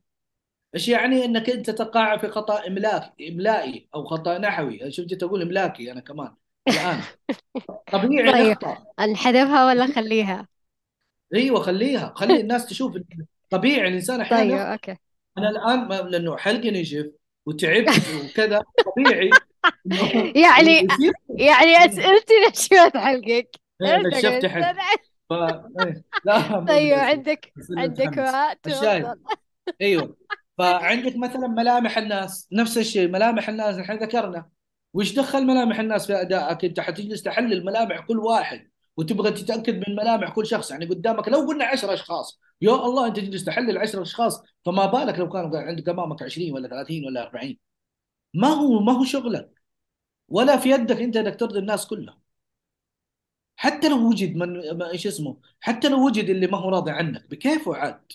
إيش 0.74 0.88
يعني 0.88 1.24
إنك 1.24 1.50
أنت 1.50 1.70
تقع 1.70 2.16
في 2.18 2.28
خطأ 2.28 2.66
املاكي 2.66 3.28
إملائي 3.28 3.88
أو 3.94 4.04
خطأ 4.04 4.38
نحوي؟ 4.38 4.90
شفت 4.92 5.14
تقول 5.14 5.42
إملاكي 5.42 5.92
أنا 5.92 6.00
كمان 6.00 6.34
الآن. 6.68 7.08
طبيعي 7.90 8.32
طيب 8.32 8.58
نخطأ. 8.58 8.86
نحذفها 9.12 9.66
ولا 9.66 9.86
خليها 9.86 10.48
أيوه 11.34 11.60
خليها. 11.62 12.12
خلي 12.16 12.40
الناس 12.40 12.66
تشوف 12.66 12.98
طبيعي 13.50 13.88
الإنسان 13.88 14.20
أحيانا 14.20 14.44
طيب 14.44 14.50
يخطأ. 14.54 14.72
أوكي. 14.72 14.96
أنا 15.38 15.50
الآن 15.50 15.88
ما- 15.88 15.94
لأنه 16.10 16.36
حلقي 16.36 16.70
نشف 16.70 17.06
وتعبت 17.48 18.02
وكذا 18.24 18.62
طبيعي. 18.86 19.30
يعني 20.44 20.86
يعني 21.48 21.76
أسئلتي 21.76 22.34
نشوت 22.50 22.96
حلقك. 22.96 23.48
إيه، 23.82 23.96
نشفت 23.96 24.26
قلت 24.26 24.46
حلقي. 24.46 24.74
ف... 25.30 25.32
إيه. 25.32 26.04
لا 26.24 26.38
بالنسبة. 26.58 27.02
عندك 27.02 27.52
عندك 27.76 28.14
تفضل 28.62 29.14
أيوه. 29.82 30.16
فعندك 30.58 31.16
مثلا 31.16 31.46
ملامح 31.46 31.98
الناس. 31.98 32.48
نفس 32.52 32.78
الشيء 32.78 33.08
ملامح 33.08 33.48
الناس. 33.48 33.78
الحين 33.78 33.98
ذكرنا. 33.98 34.48
وش 34.94 35.12
دخل 35.14 35.46
ملامح 35.46 35.78
الناس 35.80 36.06
في 36.06 36.20
أدائك؟ 36.20 36.64
أنت 36.64 36.80
حتجلس 36.80 37.22
تحلل 37.22 37.64
ملامح 37.64 38.00
كل 38.00 38.18
واحد. 38.18 38.68
وتبغى 38.98 39.30
تتأكد 39.30 39.74
من 39.88 39.96
ملامح 39.96 40.30
كل 40.34 40.46
شخص. 40.46 40.70
يعني 40.70 40.86
قدامك 40.86 41.28
لو 41.28 41.38
قلنا 41.40 41.64
10 41.64 41.94
أشخاص 41.94 42.40
يا 42.62 42.74
الله 42.74 43.06
أنت 43.06 43.16
تجلس 43.16 43.44
تحلل 43.44 43.78
10 43.78 44.02
أشخاص 44.02 44.42
فما 44.64 44.86
بالك 44.86 45.18
لو 45.18 45.28
كان 45.28 45.56
عندك 45.56 45.88
امامك 45.88 46.22
20 46.22 46.52
ولا 46.52 46.68
30 46.68 47.04
ولا 47.06 47.22
40 47.22 47.58
ما 48.34 48.48
هو 48.48 48.80
ما 48.80 48.92
هو 48.92 49.04
شغلك. 49.04 49.50
ولا 50.28 50.56
في 50.56 50.70
يدك 50.70 50.96
أنت 51.02 51.16
إنك 51.16 51.40
ترضي 51.40 51.58
الناس 51.58 51.86
كلهم. 51.86 52.20
حتى 53.56 53.88
لو 53.88 54.08
وجد 54.10 54.36
من 54.36 54.82
إيش 54.82 55.06
اسمه 55.06 55.36
حتى 55.60 55.88
لو 55.88 56.06
وجد 56.06 56.30
اللي 56.30 56.46
ما 56.46 56.58
هو 56.58 56.68
راضي 56.70 56.90
عنك 56.90 57.30
بكيفه 57.30 57.76
عاد. 57.76 58.12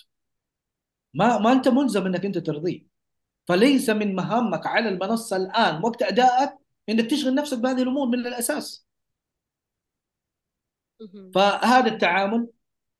ما 1.14 1.38
ما 1.38 1.52
أنت 1.52 1.68
ملزم 1.68 2.06
إنك 2.06 2.24
أنت 2.24 2.38
ترضيه. 2.38 2.86
فليس 3.48 3.90
من 3.90 4.14
مهامك 4.16 4.66
على 4.66 4.88
المنصة 4.88 5.36
الآن 5.36 5.84
وقت 5.84 6.02
أدائك 6.02 6.50
إنك 6.88 7.10
تشغل 7.10 7.34
نفسك 7.34 7.58
بهذه 7.58 7.82
الأمور 7.82 8.06
من 8.08 8.26
الأساس. 8.26 8.83
فهذا 11.34 11.86
التعامل 11.86 12.48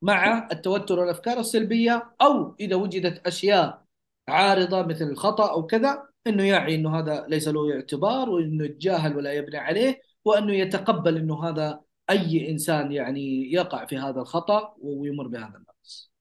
مع 0.01 0.47
التوتر 0.51 0.99
والأفكار 0.99 1.39
السلبية 1.39 2.15
أو 2.21 2.55
إذا 2.59 2.75
وجدت 2.75 3.27
أشياء 3.27 3.85
عارضة 4.27 4.81
مثل 4.81 5.05
الخطأ 5.05 5.51
أو 5.51 5.65
كذا 5.65 6.07
إنه 6.27 6.43
يعي 6.43 6.75
إنه 6.75 6.99
هذا 6.99 7.25
ليس 7.29 7.47
له 7.47 7.73
اعتبار 7.73 8.29
وإنه 8.29 8.65
يتجاهل 8.65 9.17
ولا 9.17 9.33
يبني 9.33 9.57
عليه 9.57 10.01
وإنه 10.25 10.53
يتقبل 10.53 11.17
إنه 11.17 11.49
هذا 11.49 11.81
أي 12.09 12.49
إنسان 12.49 12.91
يعني 12.91 13.51
يقع 13.51 13.85
في 13.85 13.97
هذا 13.97 14.21
الخطأ 14.21 14.75
ويمر 14.79 15.27
بهذا 15.27 15.53
النقص. 15.55 16.11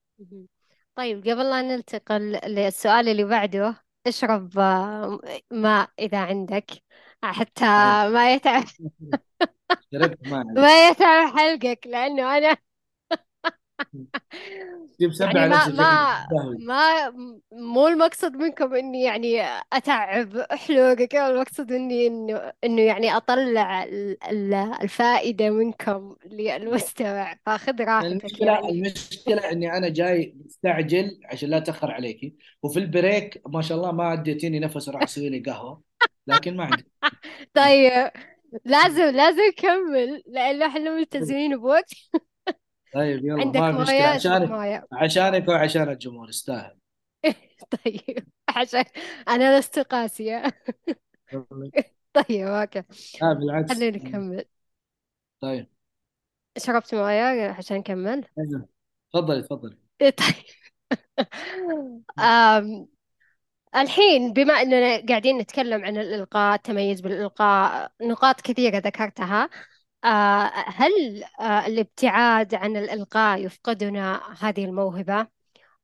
طيب 0.94 1.28
قبل 1.28 1.50
لا 1.50 1.62
ننتقل 1.62 2.40
للسؤال 2.46 3.08
اللي 3.08 3.24
بعده 3.24 3.84
اشرب 4.06 4.58
آه، 4.58 5.18
ماء 5.50 5.90
إذا 5.98 6.18
عندك 6.18 6.70
حتى 7.22 7.64
أيوة. 7.64 8.08
ما 8.08 8.34
يتعب 8.34 8.64
ما 10.22 10.44
ما 10.56 10.88
يتعب 10.88 11.36
حلقك 11.38 11.86
لأنه 11.86 12.36
أنا 12.36 12.56
سبع 15.10 15.40
يعني 15.40 15.54
ما 15.54 15.56
نفسك 15.56 15.72
ما. 15.72 16.26
ما 16.58 17.10
مو 17.52 17.88
المقصد 17.88 18.32
منكم 18.36 18.74
إني 18.74 19.02
يعني 19.02 19.42
أتعب 19.72 20.46
حلوقك 20.52 21.14
المقصد 21.16 21.72
إني 21.72 22.06
إنه 22.06 22.52
إنه 22.64 22.82
يعني 22.82 23.16
أطلع 23.16 23.84
ال- 23.84 24.24
ال- 24.30 24.54
الفائدة 24.54 25.50
منكم 25.50 26.16
للمستمع. 26.26 27.36
فخذ 27.46 27.82
راحتك 27.82 28.24
المشكلة 28.24 28.52
يعني. 28.52 28.68
المشكلة 28.70 29.50
إني 29.52 29.76
أنا 29.76 29.88
جاي 29.88 30.34
مستعجل 30.44 31.20
عشان 31.24 31.48
لا 31.50 31.56
اتاخر 31.56 31.90
عليكي 31.90 32.34
وفي 32.62 32.78
البريك 32.78 33.42
ما 33.48 33.62
شاء 33.62 33.78
الله 33.78 33.92
ما 33.92 34.12
اديتيني 34.12 34.58
نفس 34.60 34.88
أروح 34.88 35.02
أسوي 35.02 35.28
لي 35.28 35.38
قهوة 35.40 35.82
لكن 36.26 36.56
ما 36.56 36.64
عندي. 36.64 36.86
طيب. 37.54 38.10
لازم 38.64 39.02
لازم 39.02 39.40
نكمل 39.48 40.22
لأنه 40.26 40.66
إحنا 40.66 40.96
ملتزمين 40.96 41.56
بوقت. 41.60 41.90
طيب 42.94 43.24
يلا 43.24 43.40
عندك 43.40 43.60
ما 43.60 43.84
في 43.84 43.92
اشرب 43.92 44.32
عشانك 44.32 44.50
موية 44.50 44.86
عشانك 44.92 45.48
وعشان 45.48 45.88
الجمهور 45.88 46.28
يستاهل 46.28 46.76
طيب 47.84 48.26
عشان 48.48 48.84
أنا 49.28 49.58
لست 49.58 49.78
قاسية 49.78 50.42
طيب 52.14 52.46
أوكي. 52.46 52.82
لا 53.22 53.32
بالعكس. 53.32 53.72
خلينا 53.72 53.96
نكمل. 53.96 54.44
طيب. 55.40 55.68
شربت 56.58 56.94
موية 56.94 57.50
عشان 57.50 57.76
نكمل. 57.76 58.24
أيوة. 58.38 58.68
تفضلي 59.12 59.42
تفضلي. 59.42 59.78
طيب. 62.18 62.93
الحين 63.76 64.32
بما 64.32 64.54
أننا 64.54 65.06
قاعدين 65.08 65.38
نتكلم 65.38 65.84
عن 65.84 65.96
الإلقاء 65.98 66.54
التميز 66.54 67.00
بالإلقاء 67.00 67.92
نقاط 68.02 68.40
كثيرة 68.40 68.78
ذكرتها 68.78 69.50
آه، 70.04 70.50
هل 70.66 71.24
آه، 71.40 71.66
الابتعاد 71.66 72.54
عن 72.54 72.76
الإلقاء 72.76 73.44
يفقدنا 73.44 74.20
هذه 74.40 74.64
الموهبة؟ 74.64 75.26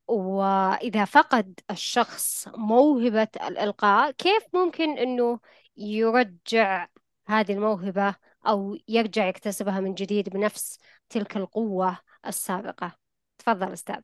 وإذا 0.09 1.05
فقد 1.05 1.61
الشخص 1.71 2.49
موهبة 2.49 3.29
الإلقاء 3.49 4.11
كيف 4.11 4.43
ممكن 4.55 4.99
إنه 4.99 5.41
يرجع 5.77 6.89
هذه 7.27 7.53
الموهبة 7.53 8.15
أو 8.47 8.79
يرجع 8.89 9.27
يكتسبها 9.27 9.81
من 9.81 9.95
جديد 9.95 10.29
بنفس 10.29 10.79
تلك 11.09 11.37
القوة 11.37 11.99
السابقة؟ 12.27 12.97
تفضل 13.39 13.73
أستاذ. 13.73 14.01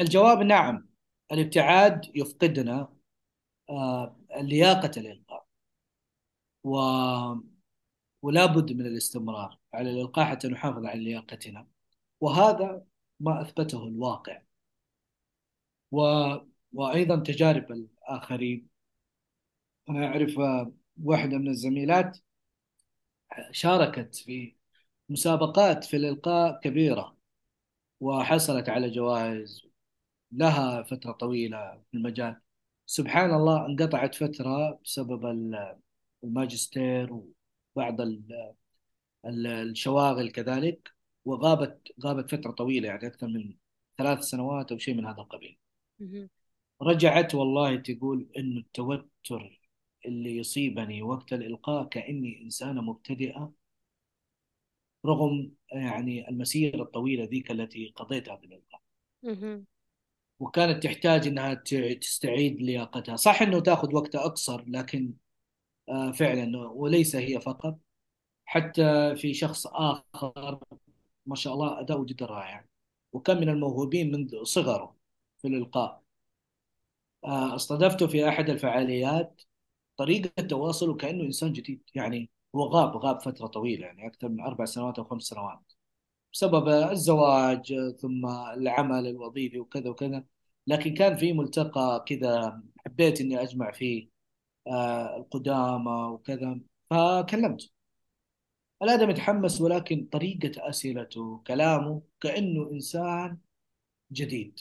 الجواب 0.00 0.38
نعم. 0.38 0.89
الابتعاد 1.32 2.10
يفقدنا 2.14 2.88
آه، 3.70 4.16
لياقة 4.40 4.90
الإلقاء. 4.96 5.46
و... 6.64 6.76
ولا 8.22 8.46
بد 8.46 8.72
من 8.72 8.86
الاستمرار 8.86 9.58
على 9.74 9.90
الإلقاء 9.90 10.26
حتى 10.26 10.48
نحافظ 10.48 10.86
على 10.86 11.04
لياقتنا. 11.04 11.66
وهذا 12.20 12.84
ما 13.20 13.42
أثبته 13.42 13.86
الواقع. 13.88 14.42
و... 15.92 16.00
وأيضا 16.72 17.16
تجارب 17.22 17.72
الآخرين. 17.72 18.68
أنا 19.88 20.06
أعرف 20.06 20.38
آه، 20.38 20.72
واحدة 21.04 21.38
من 21.38 21.48
الزميلات 21.48 22.18
شاركت 23.52 24.14
في 24.16 24.56
مسابقات 25.08 25.84
في 25.84 25.96
الإلقاء 25.96 26.60
كبيرة 26.60 27.16
وحصلت 28.00 28.68
على 28.68 28.90
جوائز 28.90 29.69
لها 30.32 30.82
فترة 30.82 31.12
طويلة 31.12 31.82
في 31.90 31.96
المجال. 31.96 32.40
سبحان 32.86 33.34
الله 33.34 33.66
انقطعت 33.66 34.14
فترة 34.14 34.80
بسبب 34.84 35.26
ال- 35.26 35.76
الماجستير 36.24 37.20
وبعض 37.76 38.00
ال- 38.00 38.54
ال- 39.26 39.46
الشواغل 39.46 40.30
كذلك 40.30 40.92
وغابت 41.24 41.92
غابت 42.04 42.30
فترة 42.34 42.50
طويلة 42.50 42.88
يعني 42.88 43.06
أكثر 43.06 43.26
من 43.26 43.54
ثلاث 43.98 44.20
سنوات 44.20 44.72
أو 44.72 44.78
شيء 44.78 44.94
من 44.94 45.06
هذا 45.06 45.20
القبيل. 45.20 45.58
رجعت 46.82 47.34
والله 47.34 47.76
تقول 47.76 48.28
إنه 48.38 48.60
التوتر 48.60 49.60
اللي 50.06 50.36
يصيبني 50.36 51.02
وقت 51.02 51.32
الإلقاء 51.32 51.84
كأني 51.84 52.42
إنسانة 52.42 52.82
مبتدئة 52.82 53.52
رغم 55.06 55.52
يعني 55.72 56.28
المسيرة 56.28 56.82
الطويلة 56.82 57.24
ذيك 57.24 57.50
التي 57.50 57.92
قضيتها 57.96 58.36
في 58.36 58.46
الإلقاء. 58.46 58.80
مهم. 59.22 59.66
وكانت 60.40 60.82
تحتاج 60.82 61.26
أنها 61.26 61.54
ت- 61.54 61.74
تستعيد 62.02 62.62
لياقتها. 62.62 63.16
صح 63.16 63.42
أنه 63.42 63.60
تأخذ 63.60 63.94
وقت 63.94 64.14
أقصر 64.14 64.64
لكن 64.68 65.14
آه، 65.88 66.12
فعلا 66.12 66.58
وليس 66.68 67.16
هي 67.16 67.40
فقط. 67.40 67.78
حتى 68.46 69.16
في 69.16 69.34
شخص 69.34 69.66
آخر 69.66 70.60
ما 71.26 71.34
شاء 71.36 71.54
الله 71.54 71.80
أداؤه 71.80 72.04
جدا 72.04 72.26
رائع. 72.26 72.66
وكان 73.12 73.36
من 73.40 73.48
الموهوبين 73.48 74.12
منذ 74.12 74.44
صغره 74.44 74.96
في 75.42 75.48
الإلقاء. 75.48 76.02
آه، 77.24 77.56
استضفته 77.56 78.06
في 78.06 78.28
أحد 78.28 78.50
الفعاليات. 78.50 79.42
طريقة 79.96 80.42
تواصله 80.42 80.94
كأنه 80.96 81.24
إنسان 81.24 81.52
جديد. 81.52 81.82
يعني 81.94 82.30
هو 82.56 82.62
غاب 82.64 82.96
غاب 82.96 83.20
فترة 83.20 83.46
طويلة 83.46 83.86
يعني 83.86 84.06
أكثر 84.06 84.28
من 84.28 84.40
أربع 84.40 84.64
سنوات 84.64 84.98
أو 84.98 85.04
خمس 85.04 85.22
سنوات. 85.22 85.69
بسبب 86.32 86.68
الزواج 86.68 87.74
ثم 88.00 88.26
العمل 88.26 89.06
الوظيفي 89.06 89.58
وكذا 89.58 89.90
وكذا. 89.90 90.24
لكن 90.66 90.94
كان 90.94 91.16
في 91.16 91.32
ملتقى 91.32 92.04
كذا 92.08 92.62
حبيت 92.86 93.20
إني 93.20 93.42
أجمع 93.42 93.70
فيه 93.72 94.08
آه، 94.66 95.16
القدامى 95.16 95.90
وكذا 96.12 96.60
فكلمته 96.90 97.70
الآدم 98.82 99.08
متحمس 99.08 99.60
ولكن 99.60 100.08
طريقة 100.12 100.68
أسئلته 100.68 101.42
كلامه 101.46 102.02
كأنه 102.20 102.70
إنسان 102.72 103.38
جديد. 104.12 104.60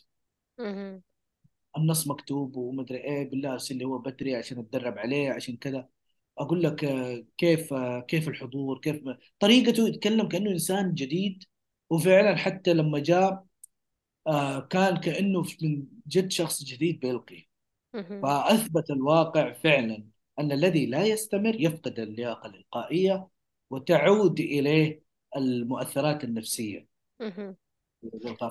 النص 1.78 2.08
مكتوب 2.08 2.56
ومدري 2.56 2.98
إيه 2.98 3.30
بالله 3.30 3.54
أرسل 3.54 3.78
لي 3.78 3.86
هو 3.86 3.98
بدري 3.98 4.36
عشان 4.36 4.60
أتدرب 4.60 4.98
عليه 4.98 5.32
عشان 5.32 5.58
كذا. 5.58 5.90
أقول 6.38 6.64
لك 6.64 6.84
آه، 6.84 7.26
كيف 7.38 7.74
آه، 7.74 8.00
كيف 8.02 8.28
الحضور 8.30 8.80
كيف 8.80 9.02
طريقته 9.40 9.88
يتكلم 9.88 10.28
كأنه 10.28 10.52
إنسان 10.52 10.94
جديد. 10.94 11.44
وفعلا 11.90 12.36
حتى 12.36 12.74
لما 12.74 13.00
جاء 13.00 13.46
آه، 14.28 14.60
كان 14.60 14.98
كأنه 14.98 15.44
من 15.62 15.86
جد 16.08 16.32
شخص 16.32 16.64
جديد 16.64 17.00
بيلقي. 17.00 17.46
فأثبت 18.22 18.92
الواقع 18.92 19.54
فعلا 19.54 20.04
أن 20.40 20.52
الذي 20.52 20.86
لا 20.86 21.04
يستمر 21.06 21.56
يفقد 21.62 22.00
اللياقة 22.00 22.48
الإلقائية 22.48 23.28
وتعود 23.70 24.40
إليه 24.40 25.02
المؤثرات 25.36 26.24
النفسية 26.24 26.88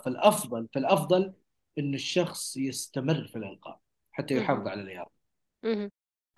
فالأفضل 0.04 0.68
فالأفضل 0.74 1.32
إن 1.78 1.94
الشخص 1.94 2.56
يستمر 2.56 3.26
في 3.26 3.36
الإلقاء 3.36 3.80
حتى 4.12 4.34
يحافظ. 4.34 4.68
على 4.68 4.80
اللياقة. 4.80 5.10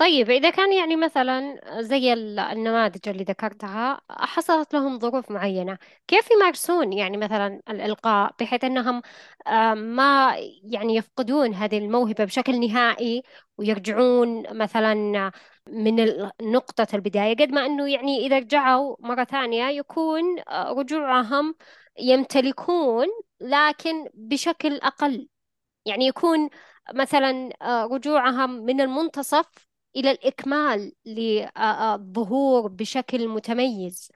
طيب 0.01 0.31
إذا 0.31 0.51
كان 0.51 0.73
يعني 0.73 0.97
مثلا 0.97 1.61
زي 1.83 2.13
ال- 2.13 2.39
النماذج 2.39 3.09
اللي 3.09 3.25
ذكرتها 3.25 4.01
حصلت 4.11 4.75
لهم 4.75 4.99
ظروف 4.99 5.31
معينة 5.31 5.79
كيف 6.09 6.31
يمارسون 6.31 6.93
يعني 6.93 7.17
مثلا 7.17 7.61
الإلقاء 7.71 8.35
بحيث 8.41 8.65
أنهم 8.65 9.03
آه، 9.47 9.75
ما 9.75 10.35
يعني 10.63 10.97
يفقدون 10.97 11.55
هذه 11.55 11.79
الموهبة 11.79 12.25
بشكل 12.25 12.61
نهائي 12.61 13.23
ويرجعون 13.59 14.57
مثلا 14.59 14.95
من 15.69 15.97
نقطة 16.43 16.87
البداية 16.95 17.37
قد 17.37 17.51
ما 17.53 17.67
أنه 17.67 17.89
يعني 17.93 18.27
إذا 18.27 18.39
رجعوا 18.39 18.97
مرة 19.01 19.25
ثانية 19.25 19.65
يكون 19.69 20.23
آه، 20.49 20.73
رجوعهم 20.73 21.55
يمتلكون 21.99 23.07
لكن 23.41 24.09
بشكل 24.15 24.77
أقل. 24.77 25.29
يعني 25.87 26.07
يكون 26.07 26.51
مثلا 26.95 27.51
آه، 27.63 27.85
رجوعهم 27.87 28.51
من 28.51 28.81
المنتصف 28.81 29.70
إلى 29.97 30.11
الإكمال 30.11 30.93
للظهور 31.07 32.69
بشكل 32.69 33.29
متميز 33.29 34.13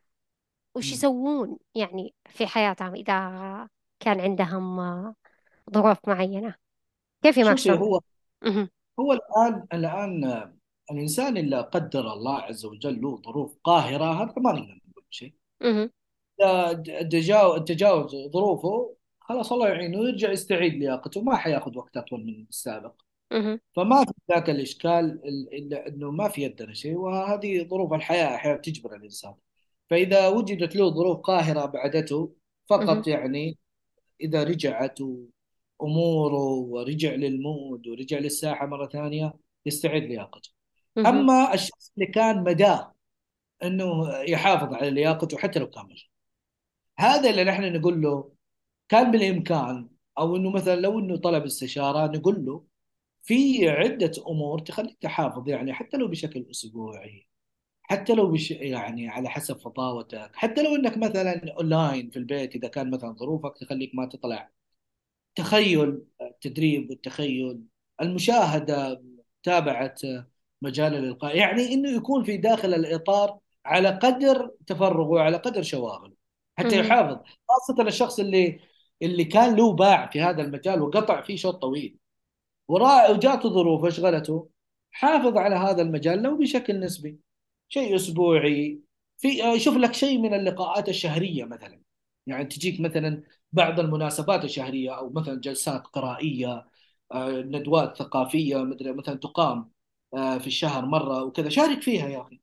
وش. 0.74 0.92
يسوون 0.92 1.58
يعني 1.74 2.14
في 2.26 2.46
حياتهم 2.46 2.94
إذا 2.94 3.68
كان 4.00 4.20
عندهم 4.20 4.80
آه، 4.80 5.14
ظروف 5.74 5.98
معينة 6.06 6.54
كيف 7.22 7.36
يمارسون؟ 7.36 7.76
هو. 7.76 8.00
هو 9.00 9.12
الآن 9.12 9.66
الآن 9.72 10.24
آه، 10.24 10.54
الإنسان 10.90 11.36
اللي 11.36 11.60
قدر 11.60 12.12
الله 12.12 12.38
عز 12.38 12.64
وجل 12.64 13.02
له 13.02 13.16
ظروف 13.16 13.56
قاهرة 13.64 14.04
هذا 14.04 14.34
ما 14.36 14.52
نقدر 14.52 14.80
نقول 14.88 15.04
شيء 15.10 15.34
تجاوز 17.58 18.16
ظروفه 18.16 18.96
خلاص 19.20 19.52
الله 19.52 19.68
يعينه 19.68 19.98
ويرجع 19.98 20.30
يستعيد 20.30 20.74
لياقته 20.74 21.22
ما 21.22 21.36
حياخذ 21.36 21.78
وقت 21.78 21.96
أطول 21.96 22.24
من 22.24 22.46
السابق 22.48 23.03
مهم. 23.32 23.60
فما 23.76 24.04
في 24.04 24.12
ذاك 24.30 24.50
الإشكال 24.50 25.20
إلا 25.54 25.88
إنه 25.88 26.10
ما 26.10 26.28
في 26.28 26.42
يدنا 26.42 26.74
شيء 26.74 26.96
وهذه 26.96 27.68
ظروف 27.68 27.92
الحياة 27.92 28.34
أحيانا 28.34 28.58
تجبر 28.58 28.96
الإنسان 28.96 29.34
فإذا 29.90 30.28
وجدت 30.28 30.76
له 30.76 30.90
ظروف 30.90 31.20
قاهرة 31.20 31.66
بعدته 31.66 32.18
مهم. 32.20 32.34
فقط 32.70 33.06
يعني 33.06 33.58
إذا 34.20 34.44
رجعت 34.44 34.98
أموره 35.82 36.44
ورجع 36.44 37.14
للمود 37.14 37.88
ورجع 37.88 38.18
للساحة 38.18 38.66
مرة 38.66 38.86
ثانية 38.88 39.34
يستعيد 39.66 40.02
لياقته 40.04 40.50
مهم. 40.96 41.06
أما 41.06 41.54
الشخص 41.54 41.92
اللي 41.98 42.06
كان 42.12 42.44
مداه 42.44 42.94
أنه 43.62 44.18
يحافظ 44.18 44.74
على 44.74 44.90
لياقته 44.90 45.38
حتى 45.38 45.58
لو 45.58 45.70
كامل 45.70 46.02
هذا 46.98 47.30
اللي 47.30 47.44
نحن 47.44 47.72
نقول 47.76 48.02
له 48.02 48.32
كان 48.88 49.10
بالإمكان 49.10 49.88
أو 50.18 50.36
أنه 50.36 50.50
مثلا 50.50 50.76
لو 50.80 50.98
أنه 50.98 51.16
طلب 51.16 51.44
استشارة 51.44 52.06
نقول 52.06 52.44
له 52.46 52.64
في 53.24 53.68
عدة 53.68 54.12
أمور 54.28 54.58
تخليك 54.58 54.98
تحافظ 55.00 55.48
يعني 55.48 55.72
حتى 55.72 55.96
لو 55.96 56.08
بشكل 56.08 56.46
أسبوعي 56.50 57.28
حتى 57.82 58.14
لو 58.14 58.30
بش 58.32 58.50
يعني 58.50 59.08
على 59.08 59.28
حسب 59.28 59.58
فطاوتك 59.58 60.30
حتى 60.34 60.62
لو 60.62 60.76
إنك 60.76 60.98
مثلا 60.98 61.52
اونلاين 61.58 62.10
في 62.10 62.18
البيت 62.18 62.54
إذا 62.56 62.68
كان 62.68 62.90
مثلا 62.90 63.12
ظروفك 63.12 63.58
تخليك 63.60 63.94
ما 63.94 64.06
تطلع. 64.06 64.50
تخيل 65.34 66.02
التدريب 66.22 66.90
والتخيل 66.90 67.60
المشاهدة 68.02 69.02
متابعة 69.40 69.94
مجال 70.62 70.94
الإلقاء 70.94 71.36
يعني 71.36 71.74
إنه 71.74 71.90
يكون 71.96 72.24
في 72.24 72.36
داخل 72.36 72.74
الإطار 72.74 73.38
على 73.64 73.88
قدر 73.88 74.50
تفرغه 74.66 75.08
وعلى 75.08 75.36
قدر 75.36 75.62
شواغله 75.62 76.14
حتى. 76.58 76.78
يحافظ 76.80 77.18
خاصة 77.48 77.82
الشخص 77.82 78.20
اللي 78.20 78.60
اللي 79.02 79.24
كان 79.24 79.56
له 79.56 79.72
باع 79.72 80.10
في 80.10 80.20
هذا 80.20 80.42
المجال 80.42 80.82
وقطع 80.82 81.22
فيه 81.22 81.36
شوط 81.36 81.54
طويل. 81.54 81.98
وجاته 82.68 83.48
ظروف 83.50 83.84
اشغلته 83.84 84.48
حافظ 84.90 85.36
على 85.36 85.54
هذا 85.56 85.82
المجال 85.82 86.22
لو 86.22 86.36
بشكل 86.38 86.80
نسبي. 86.80 87.18
شيء 87.68 87.96
أسبوعي. 87.96 88.80
في 89.18 89.28
يشوف 89.54 89.76
لك 89.76 89.94
شيء 89.94 90.18
من 90.18 90.34
اللقاءات 90.34 90.88
الشهرية 90.88 91.44
مثلا. 91.44 91.80
يعني 92.26 92.44
تجيك 92.44 92.80
مثلا 92.80 93.22
بعض 93.52 93.80
المناسبات 93.80 94.44
الشهرية 94.44 94.98
أو 94.98 95.10
مثلا 95.10 95.40
جلسات 95.40 95.86
قرائية 95.86 96.66
آه، 97.12 97.30
ندوات 97.42 97.96
ثقافية 97.98 98.56
مدري 98.64 98.92
مثلا 98.92 99.14
تقام 99.18 99.70
آه، 100.14 100.38
في 100.38 100.46
الشهر 100.46 100.86
مرة 100.86 101.22
وكذا. 101.24 101.48
شارك 101.48 101.82
فيها 101.82 102.08
يا 102.08 102.20
أخي. 102.22 102.40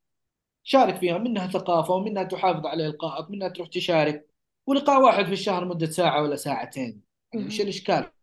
شارك 0.63 0.97
فيها. 0.97 1.17
منها 1.17 1.47
ثقافة 1.47 1.93
ومنها 1.93 2.23
تحافظ 2.23 2.65
على 2.65 2.87
إلقائك 2.87 3.31
منها 3.31 3.47
تروح 3.49 3.67
تشارك. 3.69 4.29
ولقاء 4.67 5.01
واحد 5.01 5.25
في 5.25 5.33
الشهر 5.33 5.65
مدة 5.65 5.87
ساعة 5.91 6.21
ولا 6.23 6.35
ساعتين. 6.35 7.10
يعني 7.33 7.49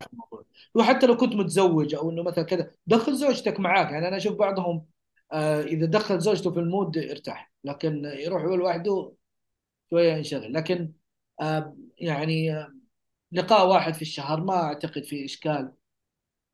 في 0.00 0.06
الموضوع؟ 0.12 0.44
وحتى 0.74 1.06
لو 1.06 1.16
كنت 1.16 1.34
متزوج 1.34 1.94
أو 1.94 2.10
إنه 2.10 2.22
مثلا 2.22 2.44
كذا 2.44 2.70
دخل 2.86 3.14
زوجتك 3.16 3.60
معاك. 3.60 3.90
يعني 3.90 4.08
أنا 4.08 4.16
أشوف 4.16 4.36
بعضهم 4.36 4.86
آه 5.32 5.62
إذا 5.62 5.86
دخل 5.86 6.20
زوجته 6.20 6.50
في 6.52 6.60
المود 6.60 6.98
ارتاح 6.98 7.52
لكن 7.64 8.04
يروح 8.04 8.42
هو 8.42 8.54
لوحده 8.54 9.12
شوية 9.90 10.12
ينشغل. 10.12 10.52
لكن 10.52 10.92
آه 11.40 11.76
يعني 11.98 12.52
آه، 12.54 12.74
لقاء 13.32 13.68
واحد 13.68 13.94
في 13.94 14.02
الشهر 14.02 14.40
ما 14.44 14.54
أعتقد 14.54 15.04
فيه 15.04 15.24
إشكال. 15.24 15.72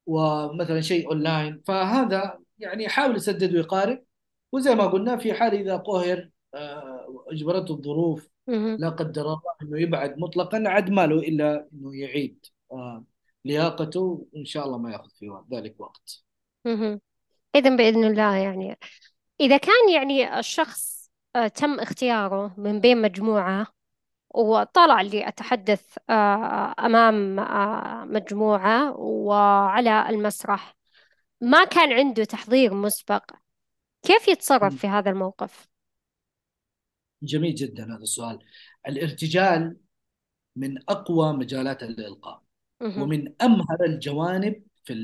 ومثلا 0.06 0.80
شيء 0.80 1.08
أونلاين. 1.08 1.62
فهذا 1.66 2.38
يعني 2.58 2.84
يحاول 2.84 3.16
يسدد 3.16 3.54
ويقارب 3.54 4.04
وزي 4.52 4.74
ما 4.74 4.86
قلنا 4.86 5.16
في 5.16 5.34
حال 5.34 5.54
إذا 5.54 5.76
قهر 5.76 6.30
آه، 6.54 7.24
أجبرته 7.28 7.74
الظروف 7.74 8.28
لا 8.76 8.88
قدر 8.88 9.22
الله 9.22 9.40
أنه 9.62 9.80
يبعد 9.80 10.18
مطلقا 10.18 10.62
عد 10.66 10.90
ما 10.90 11.06
له 11.06 11.16
إلا 11.16 11.68
أنه 11.72 11.96
يعيد 11.96 12.46
آه، 12.72 13.04
لياقته 13.44 14.26
وان 14.32 14.44
شاء 14.44 14.66
الله 14.66 14.78
ما 14.78 14.92
يأخذ 14.92 15.10
في 15.10 15.42
ذلك 15.52 15.80
وقت. 15.80 16.24
إذن 17.56 17.76
بإذن 17.76 18.04
الله 18.04 18.36
يعني 18.36 18.78
إذا 19.40 19.56
كان 19.56 19.90
يعني 19.94 20.38
الشخص 20.38 21.10
آه، 21.36 21.48
تم 21.48 21.80
اختياره 21.80 22.54
من 22.56 22.80
بين 22.80 23.02
مجموعة 23.02 23.66
وطلع 24.34 25.00
لي 25.00 25.28
أتحدث 25.28 25.98
آه، 26.10 26.74
أمام 26.78 27.36
مجموعة 28.12 28.96
وعلى 29.00 30.08
المسرح 30.08 30.76
ما 31.40 31.64
كان 31.64 31.92
عنده 31.92 32.24
تحضير 32.24 32.74
مسبق 32.74 33.30
كيف 34.02 34.28
يتصرف. 34.28 34.76
في 34.76 34.86
هذا 34.86 35.10
الموقف؟ 35.10 35.73
جميل 37.24 37.54
جدا 37.54 37.84
هذا 37.84 38.02
السؤال. 38.02 38.38
الارتجال 38.88 39.76
من 40.56 40.78
أقوى 40.88 41.32
مجالات 41.32 41.82
الإلقاء. 41.82 42.42
ومن 43.02 43.42
أمهر 43.42 43.84
الجوانب 43.86 44.62
في 44.84 44.94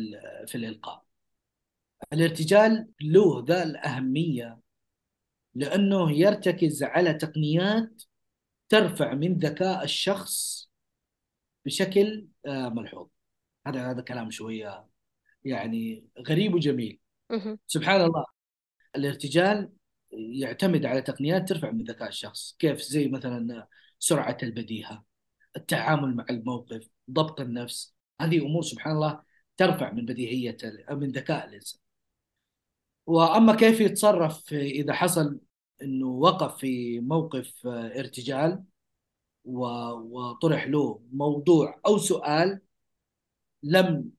في 0.47 0.55
الإلقاء. 0.55 1.05
الارتجال 2.13 2.89
له 3.03 3.45
ذا 3.49 3.63
الأهمية 3.63 4.61
لأنه 5.55 6.13
يرتكز 6.13 6.83
على 6.83 7.15
تقنيات 7.15 8.03
ترفع 8.69 9.15
من 9.15 9.39
ذكاء 9.39 9.85
الشخص 9.85 10.71
بشكل 11.65 12.27
آه، 12.47 12.69
ملحوظ 12.69 13.09
هذا 13.67 13.91
هذا 13.91 14.01
كلام 14.03 14.31
شوية 14.31 14.87
يعني 15.45 16.05
غريب 16.29 16.55
وجميل. 16.55 16.99
سبحان 17.67 18.01
الله 18.01 18.25
الارتجال 18.97 19.73
يعتمد 20.13 20.87
على 20.87 21.03
تقنيات 21.03 21.49
ترفع 21.49 21.71
من 21.71 21.85
ذكاء 21.85 22.09
الشخص 22.09 22.57
كيف؟ 22.59 22.81
زي 22.81 23.09
مثلا 23.09 23.67
سرعة 23.99 24.39
البديهة 24.43 25.05
التعامل 25.57 26.17
مع 26.17 26.27
الموقف 26.31 26.89
ضبط 27.11 27.41
النفس. 27.41 27.95
هذه 28.21 28.47
أمور 28.47 28.63
سبحان 28.63 28.95
الله 28.95 29.23
ترفع 29.57 29.93
من 29.93 30.07
بديهية 30.07 30.57
من 30.91 31.11
ذكاء 31.11 31.49
الإنسان. 31.49 31.81
وأما 33.07 33.55
كيف 33.57 33.81
يتصرف 33.81 34.53
إذا 34.53 34.93
حصل 34.93 35.41
أنه 35.83 36.07
وقف 36.07 36.57
في 36.57 37.01
موقف 37.01 37.67
ارتجال 37.67 38.65
و- 39.45 39.91
وطرح 39.91 40.67
له 40.67 41.03
موضوع 41.13 41.81
أو 41.87 41.99
سؤال 41.99 42.61
لم 43.63 44.11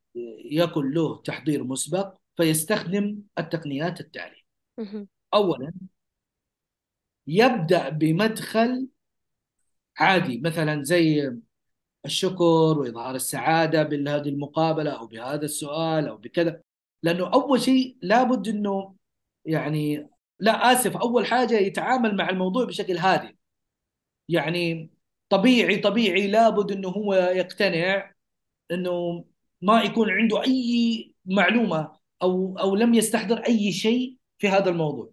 يكن 0.45 0.91
له 0.91 1.21
تحضير 1.21 1.63
مسبق 1.63 2.13
فيستخدم 2.37 3.17
التقنيات 3.37 3.99
التالية. 4.01 4.41
مهم. 5.33 5.43
أولا 5.43 5.73
يبدأ 7.27 7.89
بمدخل 7.89 8.87
عادي 9.97 10.37
مثلا 10.41 10.83
زي 10.83 11.31
الشكر 12.05 12.43
وإظهار 12.79 13.15
السعادة 13.15 13.83
بهذه 13.83 14.29
المقابلة 14.29 14.91
أو 14.91 15.07
بهذا 15.07 15.45
السؤال 15.45 16.07
أو 16.07 16.17
بكذا 16.17 16.61
لأنه 17.03 17.33
أول 17.33 17.61
شيء 17.61 17.97
لابد 18.01 18.47
أنه 18.49 18.95
يعني 19.45 20.09
لا 20.39 20.73
آسف 20.73 20.97
أول 20.97 21.25
حاجة 21.27 21.53
يتعامل 21.59 22.17
مع 22.17 22.29
الموضوع 22.29 22.65
بشكل 22.65 22.97
هادئ 22.97 23.35
يعني 24.29 24.91
طبيعي 25.29 25.77
طبيعي 25.77 26.27
لابد 26.27 26.71
أنه 26.71 26.89
هو 26.89 27.13
يقتنع 27.15 28.13
أنه 28.71 29.25
ما 29.61 29.83
يكون 29.83 30.11
عنده 30.11 30.43
أي 30.43 31.15
معلومة 31.25 31.99
أو 32.23 32.59
أو 32.59 32.75
لم 32.75 32.93
يستحضر 32.93 33.39
أي 33.47 33.71
شيء 33.73 34.17
في 34.39 34.49
هذا 34.49 34.69
الموضوع 34.71 35.11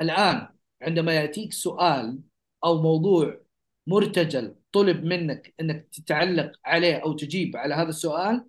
الآن 0.00 0.48
عندما 0.82 1.14
يأتيك 1.14 1.52
سؤال 1.52 2.20
أو 2.64 2.82
موضوع 2.82 3.40
مرتجل 3.86 4.56
طلب 4.72 5.04
منك 5.04 5.54
أنك 5.60 5.88
تتعلق 5.92 6.52
عليه 6.64 6.96
أو 6.96 7.12
تجيب 7.12 7.56
على 7.56 7.74
هذا 7.74 7.88
السؤال 7.88 8.46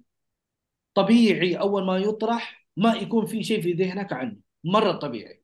طبيعي 0.94 1.56
أول 1.60 1.86
ما 1.86 1.98
يطرح 1.98 2.68
ما 2.78 2.94
يكون 2.94 3.26
في 3.26 3.44
شيء 3.44 3.62
في 3.62 3.74
ذهنك 3.74 4.14
عنه 4.14 4.38
مرة 4.64 4.92
طبيعي. 4.92 5.44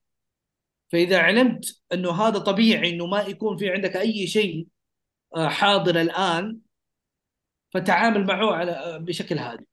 فإذا 0.91 1.19
علمت 1.19 1.81
أنه 1.93 2.11
هذا 2.11 2.39
طبيعي 2.39 2.89
أنه 2.89 3.05
ما 3.07 3.21
يكون 3.21 3.57
في 3.57 3.69
عندك 3.69 3.97
أي 3.97 4.27
شيء 4.27 4.67
آه، 5.35 5.47
حاضر 5.49 6.01
الآن 6.01 6.59
فتعامل 7.73 8.25
معه 8.25 8.51
على 8.55 8.71
آه، 8.71 8.97
بشكل 8.97 9.37
هادي. 9.37 9.67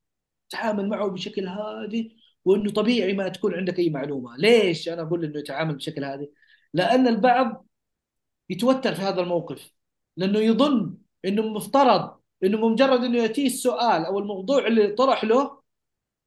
تعامل 0.51 0.89
معه 0.89 1.09
بشكل 1.11 1.47
هادي 1.47 2.17
وإنه 2.45 2.73
طبيعي 2.73 3.13
ما 3.13 3.29
تكون 3.29 3.55
عندك 3.55 3.79
أي 3.79 3.91
معلومة، 3.91 4.37
ليش 4.37 4.89
أنا 4.89 5.03
أقول 5.03 5.25
إنه 5.25 5.39
يتعامل 5.39 5.75
بشكل 5.75 6.05
هادي؟ 6.05 6.33
لأن 6.75 7.09
البعض 7.09 7.67
يتوتر 8.51 8.95
في 8.95 9.03
هذا 9.03 9.21
الموقف 9.21 9.73
لأنه 10.17 10.39
يظن 10.39 10.99
إنه 11.25 11.43
مفترض 11.49 12.21
إنه 12.45 12.59
بمجرد 12.59 13.05
إنه 13.05 13.19
يأتيه 13.19 13.47
السؤال 13.47 14.05
أو 14.05 14.19
الموضوع 14.19 14.67
اللي 14.67 14.89
طرح 14.89 15.25
له 15.25 15.63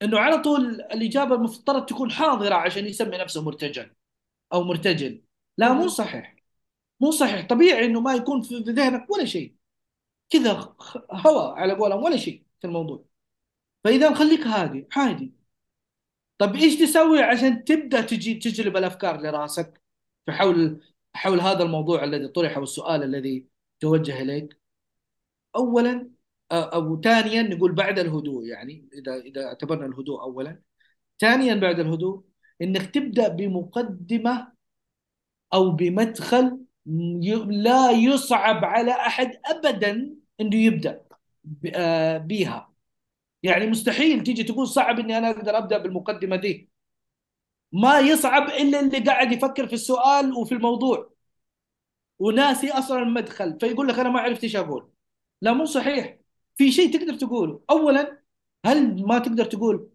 إنه 0.01 0.19
على 0.19 0.37
طول 0.41 0.81
الإجابة 0.81 1.35
المفترض 1.35 1.85
تكون 1.85 2.11
حاضرة 2.11 2.55
عشان 2.55 2.85
يسمي 2.85 3.17
نفسه 3.17 3.43
مرتجل 3.43 3.91
أو 4.53 4.63
مرتجل، 4.63 5.23
لا 5.57 5.73
مو. 5.73 5.87
صحيح. 5.87 6.35
مو 6.99 7.11
صحيح. 7.11 7.47
طبيعي 7.47 7.85
إنه 7.85 8.01
ما 8.01 8.13
يكون 8.15 8.41
في 8.41 8.55
ذهنك 8.57 9.11
ولا 9.11 9.25
شيء. 9.25 9.55
كذا 10.29 10.75
هواء 11.11 11.51
على 11.53 11.73
قولهم 11.73 12.03
ولا 12.03 12.17
شيء 12.17 12.43
في 12.61 12.67
الموضوع. 12.67 13.05
فإذا 13.83 14.13
خليك 14.15 14.41
هادي 14.41 14.87
عادي. 14.95 15.33
طب 16.41 16.55
إيش 16.55 16.79
تسوي 16.79 17.19
عشان 17.21 17.63
تبدأ 17.63 18.01
تجي 18.01 18.33
تجلب 18.33 18.77
الأفكار 18.77 19.21
لراسك 19.21 19.81
حول 20.29 20.81
حول 21.13 21.41
هذا 21.41 21.63
الموضوع 21.63 22.03
الذي 22.03 22.27
طرح 22.27 22.57
أو 22.57 22.63
السؤال 22.63 23.03
الذي 23.03 23.47
توجه 23.79 24.21
إليك؟ 24.21 24.59
اولا 25.55 26.09
أو 26.51 27.01
ثانيا 27.01 27.41
نقول 27.41 27.71
بعد 27.75 27.99
الهدوء 27.99 28.45
يعني 28.45 28.89
اذا 28.93 29.15
إذا 29.15 29.45
اعتبرنا 29.45 29.85
الهدوء 29.85 30.21
اولا. 30.21 30.61
ثانيا 31.19 31.55
بعد 31.55 31.79
الهدوء 31.79 32.23
إنك 32.61 32.91
تبدأ 32.95 33.27
بمقدمة 33.27 34.51
أو 35.53 35.71
بمدخل 35.71 36.59
لا 37.49 37.91
يصعب 37.91 38.65
على 38.65 38.91
أحد 38.91 39.39
ابدا 39.45 40.15
إنه 40.41 40.55
يبدأ 40.55 41.05
آه، 41.75 42.17
بيها 42.17 42.70
يعني 43.43 43.67
مستحيل 43.67 44.23
تيجي 44.23 44.43
تقول 44.43 44.67
صعب 44.67 44.99
إني 44.99 45.17
أنا 45.17 45.29
أقدر 45.29 45.57
أبدأ 45.57 45.77
بالمقدمة 45.77 46.35
دي. 46.35 46.69
ما 47.71 47.99
يصعب 47.99 48.49
إلا 48.49 48.79
اللي 48.79 48.99
قاعد 48.99 49.31
يفكر 49.31 49.67
في 49.67 49.73
السؤال 49.73 50.33
وفي 50.33 50.51
الموضوع. 50.51 51.13
وناسي 52.19 52.71
أصلا 52.71 52.99
المدخل 52.99 53.59
فيقول 53.59 53.87
لك 53.87 53.99
أنا 53.99 54.09
ما 54.09 54.19
عرفت 54.19 54.43
إيش 54.43 54.55
أقول. 54.55 54.91
لا 55.41 55.53
مو 55.53 55.65
صحيح. 55.65 56.17
في 56.55 56.71
شيء 56.71 56.99
تقدر 56.99 57.13
تقوله 57.15 57.61
اولا 57.69 58.21
هل 58.65 59.05
ما 59.05 59.19
تقدر 59.19 59.45
تقول 59.45 59.89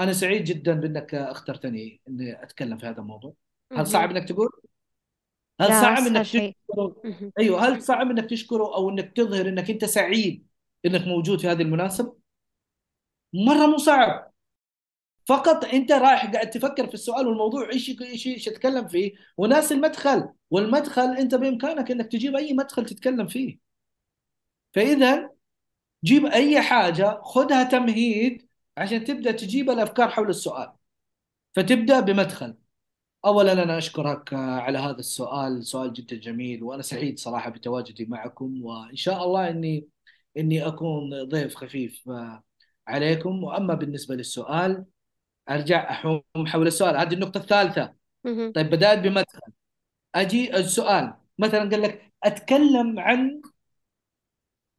أنا 0.00 0.12
سعيد 0.12 0.44
جدا 0.44 0.74
بإنك 0.74 1.14
اخترتني 1.14 2.00
إني 2.08 2.42
أتكلم 2.42 2.78
في 2.78 2.86
هذا 2.86 3.00
الموضوع؟ 3.00 3.34
هل 3.72 3.86
صعب. 3.86 4.10
إنك 4.10 4.28
تقول؟ 4.28 4.48
هل 5.60 5.68
لا 5.68 5.80
صعب 5.82 6.06
إنك 6.06 6.22
شيء 6.22 6.56
تشكره. 6.68 7.02
أيوه 7.38 7.68
هل 7.68 7.82
صعب 7.82 8.10
إنك 8.10 8.30
تشكره 8.30 8.74
أو 8.76 8.90
إنك 8.90 9.12
تظهر 9.16 9.48
إنك 9.48 9.70
أنت 9.70 9.84
سعيد 9.84 10.46
إنك 10.86 11.06
موجود 11.06 11.40
في 11.40 11.48
هذه 11.48 11.62
المناسبة؟ 11.62 12.23
مرة 13.34 13.66
مو 13.66 13.76
صعب. 13.78 14.32
فقط 15.26 15.64
أنت 15.64 15.92
رايح 15.92 16.32
قاعد 16.32 16.50
تفكر 16.50 16.86
في 16.88 16.94
السؤال 16.94 17.26
والموضوع 17.28 17.70
إيش 17.72 17.90
إيش 18.02 18.26
إيش 18.26 18.48
اتكلم 18.48 18.88
فيه؟ 18.88 19.12
وناس 19.36 19.72
المدخل 19.72 20.28
والمدخل 20.50 21.16
أنت 21.16 21.34
بإمكانك 21.34 21.90
إنك 21.90 22.12
تجيب 22.12 22.36
أي 22.36 22.52
مدخل 22.52 22.86
تتكلم 22.86 23.26
فيه. 23.28 23.58
فإذا 24.74 25.30
جيب 26.04 26.26
أي 26.26 26.62
حاجة 26.62 27.20
خذها 27.22 27.64
تمهيد 27.64 28.48
عشان 28.76 29.04
تبدأ 29.04 29.32
تجيب 29.32 29.70
الأفكار 29.70 30.08
حول 30.10 30.30
السؤال. 30.30 30.72
فتبدأ 31.54 32.00
بمدخل. 32.00 32.56
اولا 33.24 33.52
أنا 33.52 33.78
أشكرك 33.78 34.34
على 34.34 34.78
هذا 34.78 34.98
السؤال 34.98 35.66
سؤال 35.66 35.92
جدا 35.92 36.16
جميل 36.16 36.62
وأنا 36.62 36.82
سعيد 36.82 37.18
صراحة 37.18 37.50
بتواجدي 37.50 38.04
معكم 38.06 38.64
وإن 38.64 38.96
شاء 38.96 39.24
الله 39.24 39.50
اني 39.50 39.88
إني 40.36 40.66
أكون 40.66 41.24
ضيف 41.24 41.54
خفيف. 41.56 42.10
عليكم. 42.88 43.44
وأما 43.44 43.74
بالنسبة 43.74 44.14
للسؤال 44.14 44.84
أرجع 45.50 45.90
أحوم 45.90 46.22
حول 46.46 46.66
السؤال. 46.66 46.96
هذه 46.96 47.14
النقطة 47.14 47.38
الثالثة. 47.38 47.94
طيب 48.54 48.70
بدأت 48.70 48.98
بمدخل 48.98 49.40
أجي 50.14 50.56
السؤال. 50.56 51.14
مثلا 51.38 51.70
قال 51.70 51.82
لك 51.82 52.12
أتكلم 52.22 53.00
عن 53.00 53.42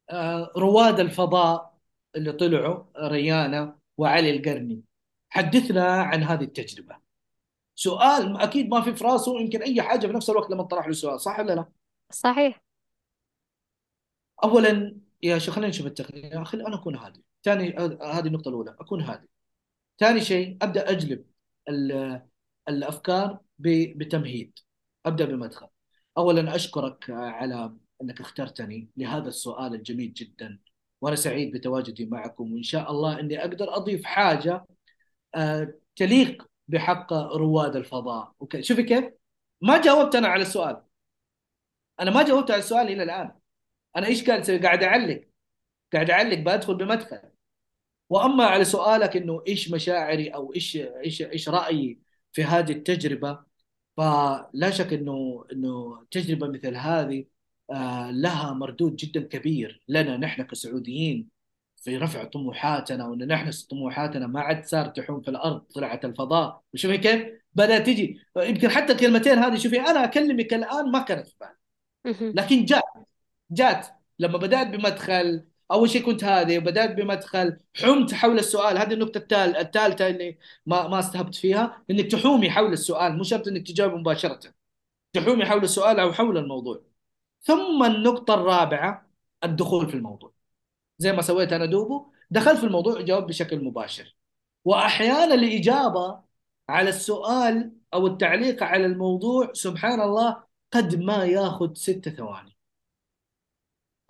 آه، 0.10 0.52
رواد 0.58 1.00
الفضاء 1.00 1.78
اللي 2.16 2.32
طلعوا 2.32 2.84
ريانا 2.98 3.80
وعلي 3.98 4.38
القرني. 4.38 4.82
حدثنا 5.30 6.02
عن 6.02 6.24
هذه 6.24 6.44
التجربة. 6.44 6.98
سؤال 7.76 8.38
أكيد 8.38 8.70
ما 8.70 8.82
في 8.82 8.96
في 8.96 9.04
راسه 9.04 9.40
يمكن 9.40 9.62
أي 9.62 9.82
حاجة 9.82 10.08
في 10.08 10.14
نفس 10.14 10.30
الوقت 10.30 10.52
لما 10.52 10.64
طرح 10.64 10.88
له 10.88 10.94
سؤال. 10.94 11.22
صح 11.22 11.40
ولا 11.40 11.54
لا؟ 11.54 11.66
صحيح. 12.12 12.64
اولا 14.44 14.98
يا 15.26 15.38
شيخ 15.40 15.54
خلينا 15.54 15.70
نشوف 15.70 15.86
التقنية. 15.88 16.44
خلي 16.44 16.68
أنا 16.68 16.76
أكون 16.76 16.96
هادي. 16.96 17.24
ثاني 17.44 17.76
هذه 18.04 18.28
النقطة 18.28 18.50
الأولى. 18.50 18.76
أكون 18.80 19.02
هادي. 19.02 19.30
ثاني 20.00 20.22
شيء 20.22 20.58
أبدأ 20.62 20.90
أجلب 20.92 21.26
ال- 21.70 22.22
الأفكار 22.70 23.40
بتمهيد. 23.60 24.60
أبدأ 25.06 25.26
بمدخل 25.26 25.68
اولا 26.18 26.56
أشكرك 26.56 27.10
على 27.10 27.74
أنك 28.02 28.22
اخترتني 28.22 28.90
لهذا 28.98 29.28
السؤال 29.28 29.76
الجميل 29.76 30.14
جدا 30.14 30.60
وأنا 31.02 31.16
سعيد 31.16 31.52
بتواجدي 31.54 32.06
معكم 32.06 32.54
وإن 32.54 32.64
شاء 32.64 32.92
الله 32.92 33.20
إني 33.20 33.40
أقدر 33.42 33.76
أضيف 33.76 34.06
حاجة 34.06 34.66
آه، 35.36 35.74
تليق 35.96 36.48
بحق 36.68 37.14
رواد 37.14 37.76
الفضاء. 37.76 38.34
شوفي 38.60 38.84
كيف؟ 38.84 39.06
ما 39.62 39.82
جاوبت 39.82 40.16
أنا 40.16 40.28
على 40.28 40.42
السؤال. 40.42 40.82
أنا 42.00 42.12
ما 42.12 42.24
جاوبت 42.24 42.52
على 42.52 42.60
السؤال 42.60 42.88
إلى 42.88 43.04
الآن. 43.04 43.32
أنا 43.96 44.08
إيش 44.08 44.24
قاعد 44.28 44.40
أسوي؟ 44.40 44.58
قاعد 44.58 44.84
أعلق. 44.84 45.22
قاعد 45.94 46.10
أعلق 46.12 46.38
بدخل 46.40 46.76
بمدخل. 46.76 47.20
وأما 48.10 48.46
على 48.46 48.66
سؤالك 48.66 49.18
إنه 49.18 49.44
إيش 49.48 49.72
مشاعري 49.72 50.30
أو 50.30 50.54
إيش 50.56 50.78
إيش 50.78 51.22
إيش 51.22 51.50
رأيي 51.50 52.00
في 52.34 52.44
هذه 52.44 52.72
التجربة 52.72 53.40
فلا 53.98 54.70
شك 54.72 54.94
إنه 54.94 55.46
إنه 55.52 56.06
تجربة 56.12 56.48
مثل 56.48 56.76
هذه 56.76 57.26
آه، 57.72 58.12
لها 58.12 58.54
مردود 58.54 58.96
جدا 58.96 59.22
كبير 59.22 59.84
لنا 59.88 60.18
نحن 60.18 60.44
كسعوديين 60.44 61.30
في 61.86 61.98
رفع 61.98 62.24
طموحاتنا 62.24 63.08
وإن 63.08 63.28
نحن 63.28 63.52
طموحاتنا 63.70 64.28
ما 64.28 64.42
عاد 64.42 64.66
صار 64.66 64.88
تحوم 64.88 65.22
في 65.22 65.28
الأرض 65.32 65.60
طلعت 65.60 66.06
الفضاء. 66.06 66.62
وشوفي 66.74 66.98
كيف 66.98 67.26
بدأت 67.54 67.86
تجي. 67.88 68.20
يمكن 68.38 68.70
حتى 68.70 68.94
الكلمتين 68.94 69.38
هذه 69.38 69.58
شوفي 69.58 69.80
أنا 69.82 70.04
أكلمك 70.04 70.54
الآن 70.54 70.92
ما 70.92 71.02
كانت 71.02 71.28
في 71.28 71.36
بالي. 71.42 71.56
لكن 72.34 72.66
جات 72.66 72.84
جات 73.52 73.88
لما 74.20 74.38
بدأت 74.38 74.68
بمدخل 74.68 75.46
أول 75.72 75.90
شيء 75.90 76.06
كنت 76.06 76.24
هذه 76.24 76.60
بدات 76.60 76.96
بمدخل 76.96 77.58
حمت 77.76 78.14
حول 78.14 78.40
السؤال. 78.40 78.78
هذه 78.78 78.94
النقطة 78.94 79.18
الثالثه 79.44 80.08
اللي 80.08 80.38
ما 80.66 80.88
ما 80.88 81.00
استهبت 81.00 81.36
فيها 81.36 81.84
إنك 81.92 82.12
تحومي 82.12 82.52
حول 82.52 82.74
السؤال 82.74 83.18
مو 83.18 83.24
شرط 83.24 83.48
إنك 83.48 83.68
تجاوب 83.68 83.94
مباشرة. 83.94 84.40
تحومي 85.14 85.46
حول 85.46 85.64
السؤال 85.64 86.00
أو 86.00 86.14
حول 86.14 86.38
الموضوع. 86.38 86.82
ثم 87.44 87.84
النقطة 87.86 88.34
الرابعة 88.34 89.10
الدخول 89.44 89.90
في 89.90 89.96
الموضوع. 89.96 90.34
زي 90.98 91.14
ما 91.14 91.22
سويت 91.22 91.54
أنا 91.54 91.66
دوبو 91.66 92.12
دخلت 92.32 92.58
في 92.60 92.66
الموضوع 92.66 92.94
وجاوبت 93.00 93.30
بشكل 93.30 93.64
مباشر. 93.64 94.16
وأحيانا 94.66 95.34
الإجابة 95.36 96.22
على 96.70 96.90
السؤال 96.90 97.72
أو 97.94 98.08
التعليق 98.08 98.64
على 98.64 98.86
الموضوع 98.86 99.54
سبحان 99.54 100.02
الله 100.02 100.44
قد 100.72 100.96
ما 100.96 101.26
ياخذ 101.26 101.74
ست 101.74 102.10
ثواني. 102.10 102.55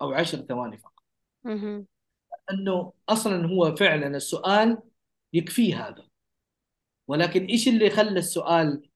أو 0.02 0.12
عشر 0.12 0.38
ثواني 0.38 0.78
فقط. 0.78 1.02
انه 2.50 2.92
أصلا 3.08 3.46
هو 3.46 3.76
فعلا 3.76 4.16
السؤال 4.16 4.78
يكفيه 5.32 5.88
هذا. 5.88 6.06
ولكن 7.08 7.44
إيش 7.44 7.68
اللي 7.68 7.90
خلى 7.90 8.18
السؤال 8.18 8.88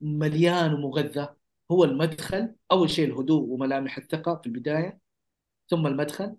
مليان 0.00 0.74
ومغذى؟ 0.74 1.28
هو 1.70 1.84
المدخل 1.84 2.54
أول 2.72 2.90
شيء 2.90 3.04
الهدوء 3.08 3.42
وملامح 3.48 3.98
الثقة 3.98 4.34
في 4.36 4.46
البداية 4.46 4.98
ثم 5.68 5.86
المدخل 5.86 6.36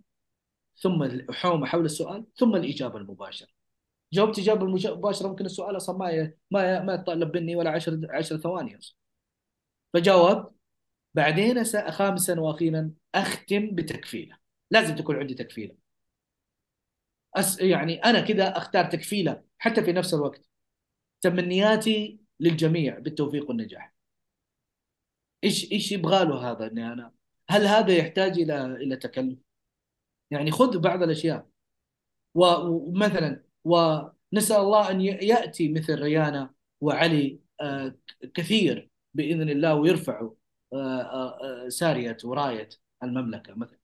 ثم 0.76 1.04
الحومة 1.04 1.66
حول 1.66 1.86
السؤال 1.86 2.26
ثم 2.36 2.56
الإجابة 2.56 2.98
المباشرة. 2.98 3.48
جاوبت 4.14 4.40
إجابة 4.40 4.66
مباشره 4.66 5.28
ممكن 5.28 5.46
السؤال 5.46 5.78
أصلا 5.78 5.98
ما 5.98 6.10
ي- 6.12 6.38
ما 6.52 6.76
ي- 6.76 6.84
ما 6.84 6.94
يتطلب 6.94 7.38
مني 7.38 7.56
ولا 7.56 7.70
10 7.72 8.00
10 8.10 8.38
ثواني 8.38 8.78
أصلا. 8.78 8.96
فجاوبت 9.94 10.52
بعدين 11.14 11.64
خامسا 11.92 12.40
وأخيرا 12.40 12.92
أختم 13.16 13.76
بتكفيلة. 13.76 14.38
لازم 14.72 14.96
تكون 14.96 15.16
عندي 15.16 15.34
تكفيلة. 15.34 15.76
أس 17.36 17.62
يعني 17.62 18.04
أنا 18.04 18.22
كذا 18.22 18.58
أختار 18.58 18.86
تكفيلة 18.86 19.44
حتى 19.58 19.84
في 19.84 19.94
نفس 19.94 20.14
الوقت. 20.14 20.50
تمنياتي 21.22 22.20
للجميع 22.40 23.00
بالتوفيق 23.00 23.50
والنجاح. 23.50 23.94
إيش 25.44 25.72
إيش 25.72 25.92
يبغى 25.92 26.26
له 26.26 26.52
هذا 26.52 26.68
إني 26.68 26.94
أنا؟ 26.94 27.14
هل 27.50 27.66
هذا 27.68 27.98
يحتاج 27.98 28.40
إلى 28.40 28.66
إلى 28.66 28.96
تكلف؟ 28.96 29.40
يعني 30.32 30.52
خذ 30.52 30.80
بعض 30.80 31.04
الأشياء. 31.04 31.48
ومثلا 32.36 33.44
ونسأل 33.64 34.58
الله 34.58 34.92
أن 34.92 35.02
يأتي 35.02 35.74
مثل 35.74 36.00
ريانا 36.02 36.54
وعلي 36.82 37.40
آه، 37.62 37.96
كثير 38.34 38.90
بإذن 39.14 39.50
الله 39.50 39.76
ويرفعوا 39.76 40.34
سارية 41.68 42.18
وراية 42.24 42.70
المملكة 43.04 43.54
مثلا. 43.56 43.80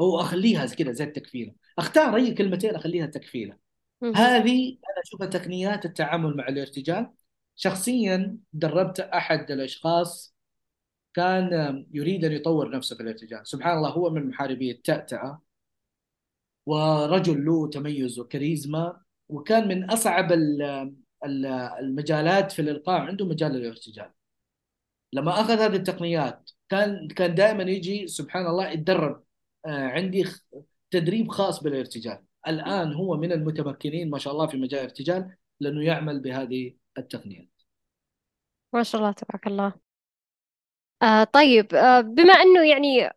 أو 0.00 0.20
أخليها 0.20 0.66
كذا 0.66 0.92
زي 0.92 1.04
التكفيله 1.04 1.54
أختار 1.78 2.16
أي 2.16 2.34
كلمتين 2.34 2.74
أخليها 2.74 3.06
تكفيله. 3.06 3.56
هذه 4.02 4.68
أنا 4.68 5.02
أشوفها 5.04 5.26
تقنيات 5.26 5.84
التعامل 5.84 6.36
مع 6.36 6.48
الارتجال. 6.48 7.10
شخصيا 7.56 8.38
دربت 8.52 9.00
أحد 9.00 9.50
الأشخاص 9.50 10.36
كان 11.14 11.86
يريد 11.92 12.24
أن 12.24 12.32
يطور 12.32 12.70
نفسه 12.70 12.96
في 12.96 13.02
الارتجال. 13.02 13.46
سبحان 13.46 13.76
الله 13.76 13.90
هو 13.90 14.10
من 14.10 14.28
محاربي 14.28 14.70
التأتأة. 14.70 15.42
ورجل 16.66 17.44
له 17.44 17.70
تميز 17.70 18.18
وكاريزما 18.18 19.00
وكان 19.28 19.68
من 19.68 19.90
أصعب 19.90 20.32
ال- 20.32 20.62
ال- 21.24 21.46
المجالات 21.80 22.52
في 22.52 22.62
الإلقاء. 22.62 23.00
عنده 23.00 23.26
مجال 23.26 23.56
الارتجال 23.56 24.10
لما 25.12 25.40
أخذ 25.40 25.58
هذه 25.58 25.76
التقنيات 25.76 26.50
كان 26.68 27.08
كان 27.08 27.34
دائما 27.34 27.62
يجي 27.62 28.06
سبحان 28.06 28.46
الله 28.46 28.68
يتدرب 28.68 29.24
آه، 29.66 29.88
عندي 29.88 30.24
تدريب 30.90 31.30
خاص 31.30 31.62
بالارتجال. 31.62 32.24
الآن 32.48 32.92
هو 32.94 33.16
من 33.16 33.32
المتمكنين 33.32 34.10
ما 34.10 34.18
شاء 34.18 34.32
الله 34.32 34.46
في 34.46 34.56
مجال 34.56 34.80
الارتجال 34.80 35.36
لأنه 35.60 35.84
يعمل 35.84 36.20
بهذه 36.20 36.74
التقنيات. 36.98 37.48
ما 38.74 38.82
شاء 38.82 39.00
الله 39.00 39.12
تبارك 39.12 39.46
الله. 39.46 39.72
آه 41.02 41.24
طيب 41.24 41.74
آه 41.74 42.00
بما 42.00 42.32
أنه 42.32 42.68
يعني 42.70 43.10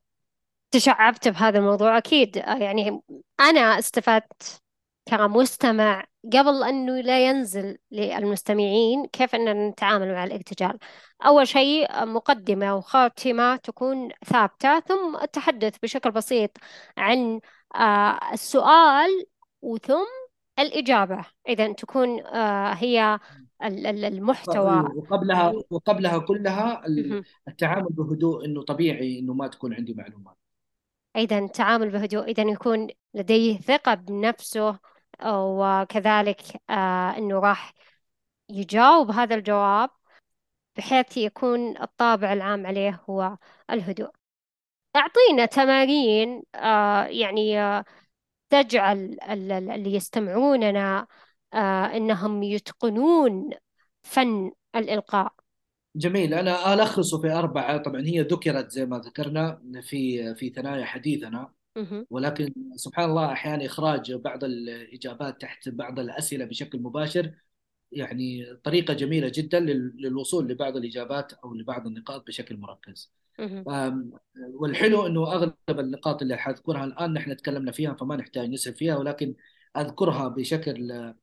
تشعبت 0.72 1.28
بهذا 1.28 1.60
الموضوع 1.60 1.98
أكيد 1.98 2.38
آه 2.38 2.58
يعني 2.58 3.02
أنا 3.40 3.60
استفدت 3.60 4.62
كمستمع 5.06 6.06
قبل 6.34 6.64
أنه 6.64 7.02
لا 7.02 7.28
ينزل 7.30 7.78
للمستمعين 7.92 9.06
كيف 9.06 9.36
أننا 9.36 9.70
نتعامل 9.70 10.14
مع 10.14 10.24
الارتجال 10.24 10.78
أول 11.26 11.48
شيء 11.48 12.06
مقدمة 12.06 12.76
وخاتمة 12.76 13.56
تكون 13.56 14.10
ثابتة 14.26 14.80
ثم 14.80 15.16
التحدث 15.22 15.78
بشكل 15.84 16.12
بسيط 16.12 16.52
عن 16.98 17.40
آه، 17.76 18.20
السؤال 18.34 19.26
وثم 19.62 20.06
الإجابة. 20.60 21.26
إذا 21.50 21.74
تكون 21.74 22.26
آه، 22.26 22.74
هي 22.74 23.20
ال- 23.64 23.88
ال- 23.88 24.06
المحتوى. 24.06 24.90
وقبلها 24.96 25.54
وقبلها 25.70 26.18
كلها. 26.18 26.82
التعامل 27.48 27.88
بهدوء 27.90 28.46
إنه 28.46 28.62
طبيعي 28.64 29.20
إنه 29.20 29.34
ما 29.34 29.48
تكون 29.48 29.74
عندي 29.74 29.94
معلومات. 29.94 30.36
أيضا 31.16 31.38
التعامل 31.38 31.90
بهدوء 31.90 32.24
إذا 32.24 32.44
يكون 32.44 32.88
لديه 33.14 33.58
ثقة 33.58 33.94
بنفسه 33.94 34.80
وكذلك 35.24 36.42
آه 36.70 37.18
أنه 37.18 37.40
راح 37.40 37.74
يجاوب 38.50 39.12
هذا 39.12 39.36
الجواب 39.36 39.90
بحيث 40.78 41.18
يكون 41.18 41.78
الطابع 41.82 42.34
العام 42.34 42.66
عليه 42.68 43.04
هو 43.10 43.38
الهدوء. 43.70 44.12
أعطينا 44.96 45.46
تمارين 45.46 46.44
آه 46.56 47.06
يعني 47.06 47.60
آه 47.60 47.86
تجعل 48.50 48.98
ال- 48.98 49.52
ال- 49.52 49.72
اللي 49.72 49.94
يستمعوننا 49.94 51.08
أنهم 51.96 52.44
يتقنون 52.44 53.50
فن 54.04 54.52
الإلقاء. 54.76 55.34
جميل. 55.96 56.34
أنا 56.34 56.74
الخصه 56.74 57.22
في 57.22 57.32
أربعة. 57.32 57.78
طبعا 57.78 58.02
هي 58.02 58.22
ذكرت 58.22 58.70
زي 58.72 58.86
ما 58.86 58.98
ذكرنا 58.98 59.62
في 59.82 60.36
في 60.36 60.50
ثنايا 60.50 60.86
حديثنا. 60.86 61.54
ولكن 62.10 62.54
سبحان 62.76 63.10
الله 63.10 63.32
أحيانا 63.32 63.66
إخراج 63.66 64.14
بعض 64.14 64.44
الإجابات 64.44 65.42
تحت 65.42 65.70
بعض 65.70 66.00
الأسئلة 66.00 66.46
بشكل 66.46 66.80
مباشر 66.80 67.32
يعني 67.92 68.56
طريقة 68.64 68.94
جميلة 68.94 69.32
جدا 69.36 69.60
لل- 69.60 69.96
للوصول 69.98 70.48
لبعض 70.48 70.78
الإجابات 70.78 71.34
أو 71.34 71.54
لبعض 71.54 71.88
النقاط 71.88 72.28
بشكل 72.28 72.58
مركز. 72.58 73.12
والحلو 74.54 75.06
إنه 75.08 75.32
أغلب 75.34 75.54
النقاط 75.70 76.22
اللي 76.22 76.38
حذكرها 76.38 76.84
الآن 76.86 77.14
نحن 77.14 77.38
تكلمنا 77.38 77.72
فيها 77.72 77.94
فما 77.94 78.16
نحتاج 78.16 78.50
نسال 78.50 78.74
فيها 78.74 78.98
ولكن 78.98 79.36
أذكرها 79.78 80.28
بشكل 80.28 80.92
آه، 80.92 81.16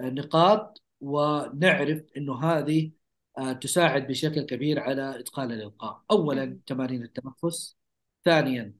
نقاط 0.00 0.82
ونعرف 1.00 2.02
إنه 2.16 2.44
هذه 2.44 2.90
آه، 3.38 3.52
تساعد 3.52 4.06
بشكل 4.06 4.40
كبير 4.42 4.80
على 4.80 5.20
اتقان 5.20 5.52
الإلقاء. 5.52 6.02
اولا. 6.10 6.58
تمارين 6.66 7.02
التنفس، 7.02 7.76
ثانيا 8.24 8.74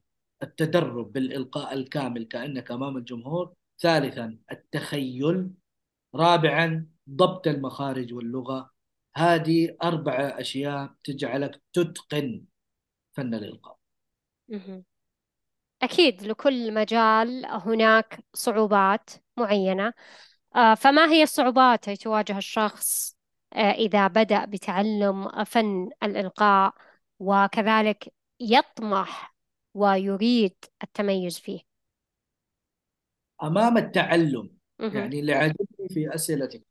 التدرب 0.45 1.12
بالإلقاء 1.12 1.75
الكامل 1.75 2.25
كأنك 2.25 2.71
أمام 2.71 2.97
الجمهور، 2.97 3.55
ثالثا 3.81 4.39
التخيل، 4.53 5.51
رابعا 6.15 6.87
ضبط 7.11 7.47
المخارج 7.47 8.15
واللغة. 8.15 8.71
هذه 9.16 9.77
أربع 9.83 10.12
أشياء 10.12 10.95
تجعلك 11.05 11.62
تتقن 11.73 12.45
فن 13.12 13.35
الإلقاء. 13.35 13.77
أكيد 15.83 16.23
لكل 16.23 16.75
مجال 16.75 17.47
هناك 17.47 18.25
صعوبات 18.35 19.11
معينة. 19.37 19.93
آه، 20.57 20.75
فما 20.75 21.12
هي 21.12 21.23
الصعوبات 21.23 21.89
التي 21.89 22.05
تواجه 22.05 22.39
الشخص 22.39 23.16
آه، 23.53 23.71
إذا 23.71 24.07
بدأ 24.07 24.45
بتعلم 24.45 25.45
فن 25.45 25.91
الإلقاء؟ 26.03 26.75
وكذلك 27.19 28.12
يطمح 28.41 29.34
ويريد 29.74 30.55
التميز 30.82 31.38
فيه 31.38 31.60
أمام 33.42 33.78
التعلم 33.78 34.51
مهم. 34.80 34.96
يعني 34.96 35.20
اللي 35.20 35.32
عجبني 35.32 35.88
في 35.90 36.14
أسئلتك 36.14 36.66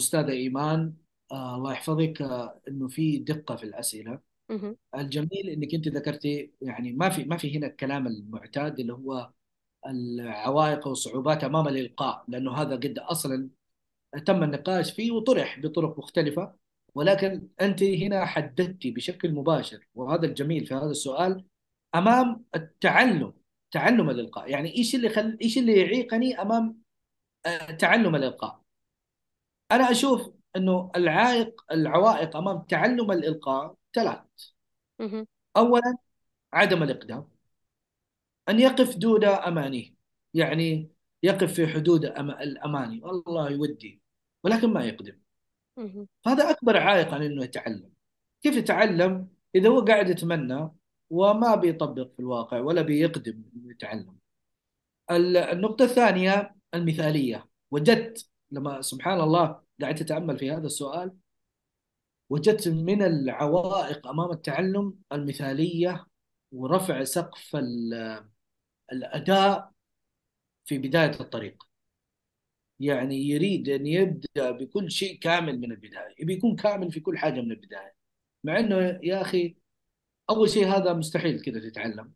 أستاذة 0.00 0.30
إيمان 0.30 0.94
آه 1.32 1.56
الله 1.56 1.72
يحفظك 1.72 2.22
آه 2.22 2.60
إنه 2.68 2.88
في 2.88 3.18
دقة 3.18 3.56
في 3.56 3.64
الأسئلة 3.64 4.20
مهم. 4.50 4.76
الجميل 4.94 5.48
إنك 5.50 5.74
أنت 5.74 5.88
ذكرتي 5.88 6.52
يعني 6.60 6.92
ما 6.92 7.10
في 7.10 7.24
ما 7.24 7.36
في 7.36 7.58
هنا 7.58 7.66
الكلام 7.66 8.06
المعتاد 8.06 8.80
اللي 8.80 8.92
هو 8.92 9.32
العوائق 9.86 10.88
والصعوبات 10.88 11.44
أمام 11.44 11.68
الإلقاء 11.68 12.24
لأنه 12.28 12.52
هذا 12.54 12.76
قد 12.76 12.98
أصلا 12.98 13.50
تم 14.26 14.42
النقاش 14.42 14.92
فيه 14.92 15.10
وطرح 15.12 15.60
بطرق 15.60 15.98
مختلفة 15.98 16.56
ولكن 16.94 17.48
أنت 17.60 17.82
هنا 17.82 18.26
حددتي 18.26 18.90
بشكل 18.90 19.32
مباشر 19.32 19.88
وهذا 19.94 20.26
الجميل 20.26 20.66
في 20.66 20.74
هذا 20.74 20.90
السؤال 20.90 21.44
أمام 21.98 22.44
التعلم 22.54 23.32
تعلم 23.70 24.10
الإلقاء. 24.10 24.50
يعني 24.50 24.76
إيش 24.76 24.94
اللي 24.94 25.08
خل... 25.08 25.38
إيش 25.42 25.58
اللي 25.58 25.80
يعيقني 25.80 26.42
أمام 26.42 26.82
آه، 27.46 27.70
تعلم 27.70 28.16
الإلقاء؟ 28.16 28.62
أنا 29.72 29.90
أشوف 29.90 30.30
أنه 30.56 30.90
العائق 30.96 31.64
العوائق 31.72 32.36
أمام 32.36 32.62
تعلم 32.62 33.10
الإلقاء 33.12 33.76
ثلاث. 33.94 34.24
أولا 35.56 35.96
عدم 36.52 36.82
الإقدام. 36.82 37.28
أن 38.48 38.60
يقف 38.60 38.96
دون 38.96 39.24
أمانيه 39.24 39.94
يعني 40.34 40.90
يقف 41.22 41.52
في 41.54 41.66
حدود 41.66 42.04
الأماني. 42.04 43.02
والله 43.02 43.50
يودي 43.50 44.00
ولكن 44.44 44.72
ما 44.72 44.84
يقدم. 44.84 45.18
مهم. 45.76 46.08
فهذا 46.24 46.50
أكبر 46.50 46.76
عائق 46.76 47.14
عن 47.14 47.22
أنه 47.22 47.44
يتعلم. 47.44 47.92
كيف 48.42 48.56
يتعلم؟ 48.56 49.28
إذا 49.54 49.68
هو 49.68 49.80
قاعد 49.80 50.10
يتمنى 50.10 50.70
وما 51.10 51.54
بيطبق 51.54 52.12
في 52.12 52.20
الواقع 52.20 52.60
ولا 52.60 52.82
بيقدم 52.82 53.42
يتعلم. 53.66 54.16
ال- 55.10 55.36
النقطة 55.36 55.84
الثانية 55.84 56.54
المثالية. 56.74 57.48
وجدت 57.70 58.28
لما 58.50 58.82
سبحان 58.82 59.20
الله 59.20 59.62
قاعد 59.80 60.00
أتأمل 60.00 60.38
في 60.38 60.50
هذا 60.50 60.66
السؤال 60.66 61.12
وجدت 62.30 62.68
من 62.68 63.02
العوائق 63.02 64.06
أمام 64.08 64.30
التعلم 64.30 64.94
المثالية 65.12 66.06
ورفع 66.52 67.04
سقف 67.04 67.56
ال- 67.56 68.24
الأداء 68.92 69.70
في 70.64 70.78
بداية 70.78 71.20
الطريق. 71.20 71.62
يعني 72.80 73.16
يريد 73.28 73.68
أن 73.68 73.86
يبدأ 73.86 74.50
بكل 74.50 74.90
شيء 74.90 75.18
كامل 75.18 75.60
من 75.60 75.72
البداية 75.72 76.14
يبي 76.18 76.32
يكون 76.34 76.56
كامل 76.56 76.92
في 76.92 77.00
كل 77.00 77.18
حاجة 77.18 77.40
من 77.40 77.50
البداية. 77.52 77.94
مع 78.44 78.58
أنه 78.58 78.76
يا 79.02 79.22
أخي 79.22 79.56
أول 80.30 80.50
شيء 80.50 80.66
هذا 80.68 80.92
مستحيل 80.92 81.40
كذا 81.40 81.60
تتعلم. 81.60 82.12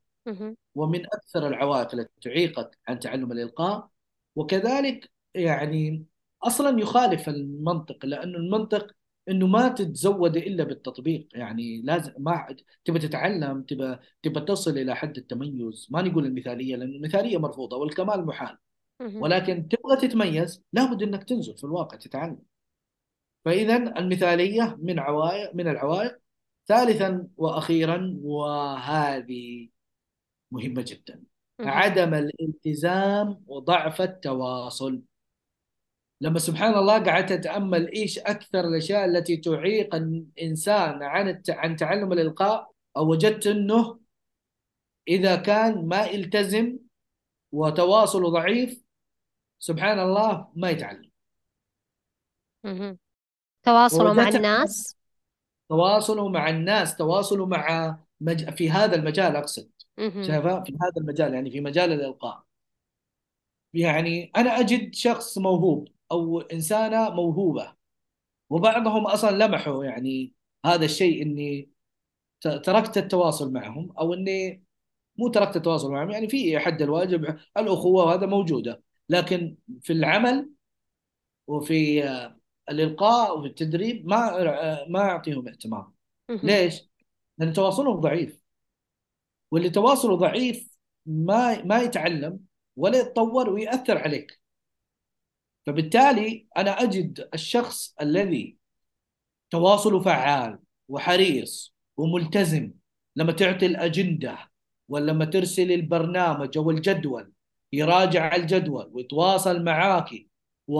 ومن 0.74 1.06
أكثر 1.06 1.46
العوائق 1.48 1.94
التي 1.94 2.20
تعيقك 2.22 2.78
عن 2.88 2.98
تعلم 2.98 3.32
الإلقاء 3.32 3.88
وكذلك 4.36 5.10
يعني 5.34 6.04
أصلا 6.42 6.80
يخالف 6.80 7.28
المنطق 7.28 8.06
لأنه 8.06 8.38
المنطق 8.38 8.92
إنه 9.28 9.46
ما 9.46 9.68
تتزود 9.68 10.36
إلا 10.36 10.64
بالتطبيق. 10.64 11.28
يعني 11.34 11.82
لازم 11.82 12.12
ما 12.18 12.56
تبى 12.84 12.98
تتعلم 12.98 13.62
تبى 13.62 13.96
تبى 14.22 14.40
تصل 14.40 14.78
إلى 14.78 14.96
حد 14.96 15.16
التميز. 15.16 15.88
ما 15.90 16.02
نقول 16.02 16.26
المثالية 16.26 16.76
لأن 16.76 16.88
المثالية 16.88 17.38
مرفوضة 17.38 17.76
والكمال 17.76 18.26
محال. 18.26 18.56
ولكن 19.00 19.68
تبغى 19.68 19.96
تتميز 20.08 20.64
لابد 20.72 21.02
إنك 21.02 21.24
تنزل 21.24 21.56
في 21.56 21.64
الواقع 21.64 21.96
تتعلم. 21.96 22.38
فاذا 23.44 23.76
المثالية 23.98 24.76
من 24.82 24.98
عوائق 24.98 25.54
من 25.54 25.68
العوائق 25.68 26.19
ثالثا 26.70 27.26
وأخيرا 27.36 28.18
وهذه 28.22 29.68
مهمة 30.50 30.84
جدا. 30.88 31.22
عدم 31.60 32.14
الالتزام 32.14 33.42
وضعف 33.46 34.02
التواصل 34.02 35.02
لما 36.20 36.38
سبحان 36.38 36.74
الله 36.74 36.98
قعدت 36.98 37.32
اتامل 37.32 37.92
إيش 37.92 38.18
أكثر 38.18 38.60
الأشياء 38.60 39.04
التي 39.04 39.36
تعيق 39.36 39.94
الإنسان 39.94 41.02
عن. 41.02 41.42
عن 41.48 41.76
تعلم 41.76 42.12
الإلقاء 42.12 42.70
أو 42.96 43.10
وجدت 43.10 43.46
أنه 43.46 44.00
إذا 45.08 45.36
كان 45.36 45.88
ما 45.88 46.04
يلتزم 46.06 46.78
وتواصله 47.52 48.28
ضعيف 48.28 48.82
سبحان 49.58 49.98
الله 49.98 50.48
ما 50.54 50.70
يتعلم. 50.70 51.10
تواصله 53.62 54.12
مع 54.12 54.28
الناس 54.28 54.99
تواصله 55.70 56.28
مع 56.28 56.50
الناس 56.50 56.96
تواصله 56.96 57.46
مع 57.46 57.96
مج... 58.20 58.50
في 58.50 58.70
هذا 58.70 58.96
المجال 58.96 59.36
أقصد. 59.36 59.70
شايفة؟ 59.98 60.64
في 60.64 60.72
هذا 60.72 60.92
المجال 60.96 61.34
يعني 61.34 61.50
في 61.50 61.60
مجال 61.60 61.92
الإلقاء. 61.92 62.42
يعني 63.74 64.30
أنا 64.36 64.60
أجد 64.60 64.94
شخص 64.94 65.38
موهوب 65.38 65.88
أو 66.12 66.40
إنسانة 66.40 67.10
موهوبة. 67.10 67.74
وبعضهم 68.50 69.06
أصلا 69.06 69.46
لمحوا 69.46 69.84
يعني 69.84 70.34
هذا 70.66 70.84
الشيء 70.84 71.22
إني 71.22 71.70
تركت 72.40 72.98
التواصل 72.98 73.52
معهم 73.52 73.92
أو 73.98 74.14
إني 74.14 74.64
مو 75.16 75.28
تركت 75.28 75.56
التواصل 75.56 75.90
معهم 75.92 76.10
يعني 76.10 76.28
في 76.28 76.58
حد 76.58 76.82
الواجب 76.82 77.38
الأخوة 77.56 78.04
وهذا 78.04 78.26
موجودة. 78.26 78.82
لكن 79.08 79.56
في 79.80 79.92
العمل 79.92 80.50
وفي 81.46 82.02
الإلقاء 82.70 83.38
وفي 83.38 83.46
التدريب 83.48 84.06
ما 84.08 84.38
ما 84.88 85.00
أعطيهم 85.00 85.48
اهتمام. 85.48 85.92
ليش؟ 86.28 86.90
لأن 87.38 87.52
تواصلهم 87.52 88.00
ضعيف 88.00 88.40
واللي 89.50 89.70
تواصله 89.70 90.16
ضعيف 90.16 90.70
ما 91.06 91.64
ما 91.64 91.80
يتعلم 91.80 92.40
ولا 92.76 92.98
يتطور 93.00 93.50
ويأثر 93.50 93.98
عليك 93.98 94.40
فبالتالي 95.66 96.46
أنا 96.56 96.70
أجد 96.82 97.28
الشخص 97.34 97.94
الذي 98.00 98.56
تواصله 99.50 100.00
فعال 100.00 100.58
وحريص 100.88 101.74
وملتزم 101.96 102.72
لما 103.16 103.32
تعطي 103.32 103.66
الأجندة 103.66 104.38
ولما 104.88 105.24
ترسل 105.24 105.72
البرنامج 105.72 106.58
أو 106.58 106.70
الجدول 106.70 107.32
يراجع 107.72 108.36
الجدول 108.36 108.90
ويتواصل 108.92 109.64
معاك 109.64 110.29
و... 110.70 110.78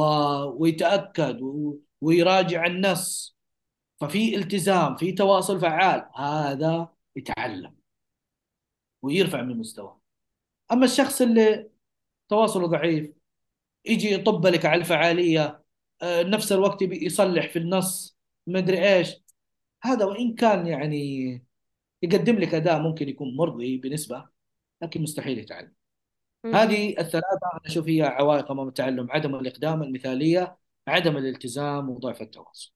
ويتأكد 0.62 1.42
و... 1.42 1.78
ويراجع 2.00 2.66
النص. 2.66 3.36
ففي 4.00 4.36
التزام 4.36 4.96
في 4.96 5.12
تواصل 5.12 5.60
فعال 5.60 6.10
هذا 6.16 6.88
يتعلم 7.16 7.76
ويرفع 9.02 9.42
من 9.42 9.58
مستواه. 9.58 10.00
أما 10.72 10.84
الشخص 10.84 11.22
اللي 11.22 11.70
تواصله 12.28 12.66
ضعيف 12.68 13.10
يجي 13.86 14.12
يطب 14.12 14.46
لك 14.46 14.66
على 14.66 14.80
الفعالية 14.80 15.64
آه، 16.02 16.22
نفس 16.22 16.52
الوقت 16.52 16.82
يصلح 16.82 17.48
في 17.52 17.58
النص 17.58 18.18
ما 18.46 18.58
أدري 18.58 18.96
إيش. 18.96 19.16
هذا 19.82 20.04
وإن 20.04 20.34
كان 20.34 20.66
يعني 20.66 21.44
يقدم 22.02 22.38
لك 22.38 22.54
اداء 22.54 22.82
ممكن 22.82 23.08
يكون 23.08 23.36
مرضي 23.36 23.78
بنسبه 23.78 24.28
لكن 24.82 25.02
مستحيل 25.02 25.38
يتعلم. 25.38 25.79
هذه 26.44 26.90
الثلاثة 26.98 27.50
أنا 27.52 27.60
أشوف 27.66 27.88
هي 27.88 28.02
عوائق 28.02 28.50
أمام 28.50 28.68
التعلم 28.68 29.10
عدم 29.10 29.34
الإقدام 29.34 29.82
المثالية 29.82 30.56
عدم 30.88 31.16
الالتزام 31.16 31.90
وضعف 31.90 32.22
التواصل. 32.22 32.72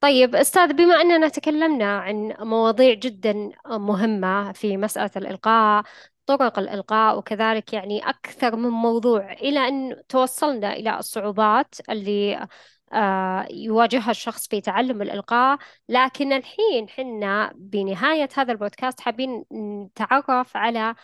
طيب 0.00 0.34
أستاذ 0.34 0.72
بما 0.72 1.00
أننا 1.00 1.28
تكلمنا 1.28 1.98
عن 1.98 2.34
مواضيع 2.40 2.94
جدا 2.94 3.50
مهمة 3.66 4.52
في 4.52 4.76
مسألة 4.76 5.10
الإلقاء 5.16 5.84
طرق 6.26 6.58
الإلقاء 6.58 7.18
وكذلك 7.18 7.72
يعني 7.72 8.08
أكثر 8.08 8.56
من 8.56 8.68
موضوع 8.68 9.32
إلى 9.32 9.68
أن 9.68 10.02
توصلنا 10.08 10.72
إلى 10.72 10.98
الصعوبات 10.98 11.74
اللي 11.90 12.46
آه، 12.92 13.48
يواجهها 13.50 14.10
الشخص 14.10 14.48
في 14.48 14.60
تعلم 14.60 15.02
الإلقاء 15.02 15.58
لكن 15.88 16.32
الحين 16.32 16.88
حنا 16.88 17.52
بنهاية 17.56 18.28
هذا 18.36 18.52
البودكاست 18.52 19.00
حابين 19.00 19.44
نتعرف 19.52 20.56
على 20.56 20.94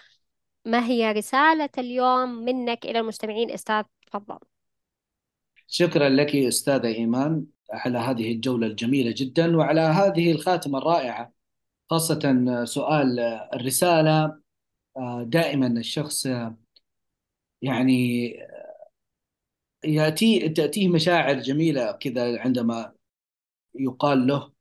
ما 0.64 0.86
هي 0.86 1.12
رسالة 1.12 1.70
اليوم 1.78 2.28
منك 2.28 2.84
إلى 2.84 2.98
المستمعين؟ 2.98 3.50
أستاذ 3.50 3.84
تفضل. 4.06 4.38
شكرا 5.68 6.08
لك 6.08 6.36
أستاذة 6.36 6.86
إيمان 6.86 7.46
على 7.70 7.98
هذه 7.98 8.32
الجولة 8.32 8.66
الجميلة 8.66 9.14
جدا 9.16 9.56
وعلى 9.56 9.80
هذه 9.80 10.32
الخاتمة 10.32 10.78
الرائعة 10.78 11.32
خاصة 11.90 12.64
سؤال 12.64 13.20
الرسالة. 13.54 14.42
آه، 14.96 15.22
دائما 15.22 15.66
الشخص 15.66 16.26
آه، 16.26 16.56
يعني 17.62 18.26
يأتي 19.84 20.48
تأتيه 20.48 20.88
مشاعر 20.88 21.34
جميلة 21.40 21.92
كذا 21.92 22.40
عندما 22.40 22.92
يقال 23.74 24.26
له 24.26 24.52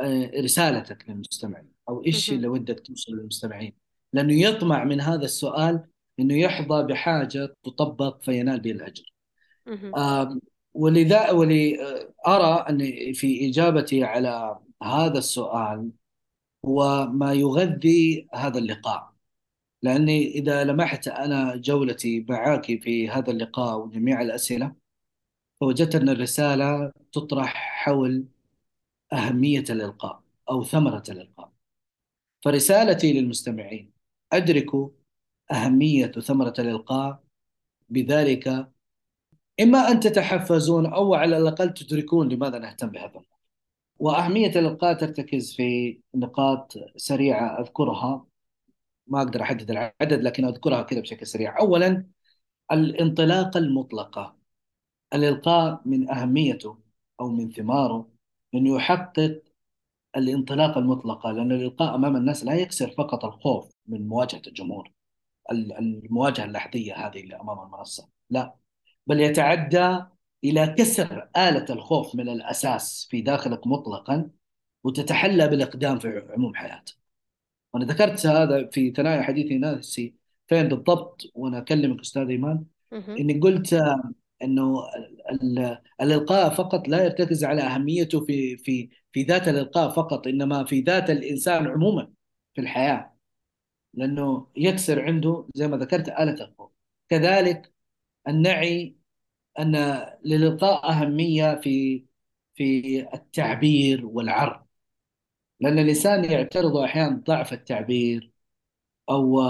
آه، 0.00 0.30
رسالتك 0.40 1.08
للمستمعين 1.08 1.72
إيش 2.06 2.30
مهم. 2.30 2.36
اللي 2.36 2.48
ودك 2.48 2.80
توصل 2.80 3.12
للمستمعين. 3.12 3.89
لأنه 4.12 4.34
يطمع 4.42 4.84
من 4.84 5.00
هذا 5.00 5.24
السؤال 5.24 5.84
إنه 6.20 6.34
يحظى 6.34 6.82
بحاجة 6.82 7.54
تطبق 7.64 8.22
فينال 8.22 8.60
به. 8.60 8.92
آم، 9.96 10.40
ولذا 10.74 11.30
ولي 11.30 11.82
آه، 11.82 12.14
أرى 12.26 12.66
أن 12.70 12.78
في 13.12 13.48
إجابتي 13.50 14.04
على 14.04 14.58
هذا 14.82 15.18
السؤال 15.18 15.90
هو 16.64 17.06
ما 17.06 17.32
يغذي 17.32 18.28
هذا 18.34 18.58
اللقاء. 18.58 19.12
لأني 19.82 20.28
إذا 20.28 20.64
لمحت 20.64 21.08
أنا 21.08 21.56
جولتي 21.56 22.26
معك 22.28 22.64
في 22.82 23.08
هذا 23.08 23.30
اللقاء 23.30 23.78
وجميع 23.78 24.22
الأسئلة 24.22 24.72
فوجدت 25.60 25.94
أن 25.94 26.08
الرسالة 26.08 26.92
تطرح 27.12 27.54
حول 27.84 28.24
أهمية 29.12 29.64
الإلقاء 29.70 30.22
أو 30.50 30.64
ثمرة 30.64 31.02
الإلقاء. 31.10 31.52
فرسالتي 32.44 33.12
للمستمعين 33.12 33.89
أدركوا 34.32 34.88
أهمية 35.52 36.06
ثمرة 36.06 36.54
الإلقاء 36.58 37.22
بذلك. 37.88 38.70
إما 39.60 39.78
أن 39.78 40.00
تتحفزون 40.00 40.86
أو 40.86 41.14
على 41.14 41.36
الأقل 41.36 41.74
تدركون 41.74 42.28
لماذا 42.28 42.58
نهتم 42.58 42.88
بهذا 42.88 43.06
الأمر 43.06 43.24
وأهمية 43.98 44.50
الإلقاء 44.50 44.94
ترتكز 44.94 45.54
في 45.54 46.00
نقاط 46.14 46.74
سريعة 46.96 47.60
أذكرها. 47.60 48.26
ما 49.06 49.22
أقدر 49.22 49.42
أحدد 49.42 49.70
العدد 49.70 50.22
لكن 50.22 50.44
أذكرها 50.44 50.82
كذا 50.82 51.00
بشكل 51.00 51.26
سريع. 51.26 51.60
أولا 51.60 52.06
الانطلاقة 52.72 53.58
المطلقة. 53.58 54.36
الإلقاء 55.14 55.82
من 55.84 56.10
أهميته 56.10 56.78
أو 57.20 57.28
من 57.28 57.50
ثماره 57.50 58.08
أنه 58.54 58.76
يحقق 58.76 59.42
الانطلاقة 60.16 60.78
المطلقة 60.78 61.32
لأن 61.32 61.52
الإلقاء 61.52 61.94
أمام 61.94 62.16
الناس 62.16 62.44
لا 62.44 62.54
يكسر 62.54 62.90
فقط 62.90 63.24
الخوف. 63.24 63.72
من 63.90 64.08
مواجهة 64.08 64.42
الجمهور. 64.46 64.92
ال- 65.52 65.72
المواجهة 65.78 66.44
اللحظية 66.44 66.94
هذه 66.94 67.20
اللي 67.20 67.40
أمام 67.40 67.58
المنصة. 67.60 68.08
لا. 68.30 68.54
بل 69.06 69.20
يتعدى 69.20 69.98
إلى 70.44 70.74
كسر 70.78 71.28
آلة 71.36 71.66
الخوف 71.70 72.14
من 72.14 72.28
الأساس 72.28 73.08
في 73.10 73.20
داخلك 73.20 73.66
مطلقا 73.66 74.30
وتتحلى 74.84 75.48
بالإقدام 75.48 75.98
في 75.98 76.22
عموم 76.30 76.54
حياتك. 76.54 76.94
وأنا 77.72 77.84
ذكرت 77.84 78.26
هذا 78.26 78.68
في 78.72 78.90
ثنايا 78.90 79.22
حديثي 79.22 79.58
نفسي 79.58 80.14
فين 80.48 80.68
بالضبط؟ 80.68 81.22
وأنا 81.34 81.58
أكلمك 81.58 82.00
أستاذ 82.00 82.28
إيمان. 82.28 82.64
مهم. 82.92 83.16
إني 83.16 83.38
قلت 83.40 83.72
آه، 83.72 84.12
إنه 84.42 84.88
ال- 84.96 85.58
ال- 85.60 85.78
الإلقاء 86.00 86.50
فقط 86.54 86.88
لا 86.88 87.04
يرتكز 87.04 87.44
على 87.44 87.62
أهميته 87.62 88.24
في 88.24 88.56
في 88.56 88.88
في 89.12 89.22
ذات 89.22 89.48
الإلقاء 89.48 89.90
فقط 89.90 90.26
إنما 90.26 90.64
في 90.64 90.80
ذات 90.80 91.10
الإنسان 91.10 91.66
عموما 91.66 92.08
في 92.54 92.60
الحياة. 92.60 93.09
لأنه 93.94 94.46
يكسر 94.56 95.02
عنده 95.04 95.46
زي 95.54 95.68
ما 95.68 95.76
ذكرت 95.76 96.08
آلة 96.08 96.44
الخوف 96.44 96.70
كذلك 97.08 97.72
النعي 98.28 98.96
أن 99.58 99.76
للإلقاء 100.24 100.90
أهمية 100.90 101.60
في 101.60 102.04
في 102.54 103.00
التعبير 103.14 104.06
والعرض. 104.06 104.66
لأن 105.60 105.78
الإنسان 105.78 106.24
يعترض 106.24 106.76
أحيانا 106.76 107.22
ضعف 107.26 107.52
التعبير 107.52 108.32
أو 109.10 109.40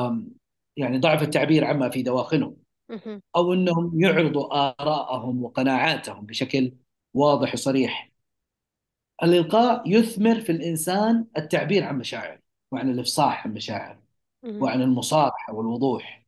يعني 0.77 0.99
ضعف 0.99 1.23
التعبير 1.23 1.65
عما 1.65 1.91
في 1.91 2.03
دواخلهم 2.03 2.57
مهم. 2.89 3.23
أو 3.37 3.53
أنهم 3.53 4.01
يعرضوا 4.03 4.55
آراءهم 4.81 5.45
وقناعاتهم 5.45 6.27
بشكل 6.27 6.73
واضح 7.15 7.55
وصريح. 7.55 8.11
الإلقاء 9.23 9.83
يثمر 9.91 10.41
في 10.41 10.53
الإنسان 10.53 11.27
التعبير 11.37 11.85
عن 11.85 11.99
مشاعره 11.99 12.41
وعن 12.73 12.91
الإفصاح 12.91 13.47
عن 13.47 13.55
مشاعره. 13.55 14.00
وعن 14.45 14.83
المصارحة 14.83 15.55
والوضوح. 15.55 16.27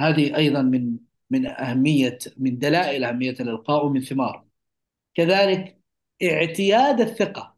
هذه 0.00 0.36
أيضا 0.36 0.62
من 0.62 0.96
من 1.30 1.46
أهمية 1.46 2.18
من 2.36 2.58
دلائل 2.58 3.04
أهمية 3.04 3.30
الإلقاء 3.30 3.86
ومن 3.86 4.00
ثماره 4.00 4.46
كذلك 5.14 5.78
اعتياد 6.22 7.00
الثقة. 7.00 7.56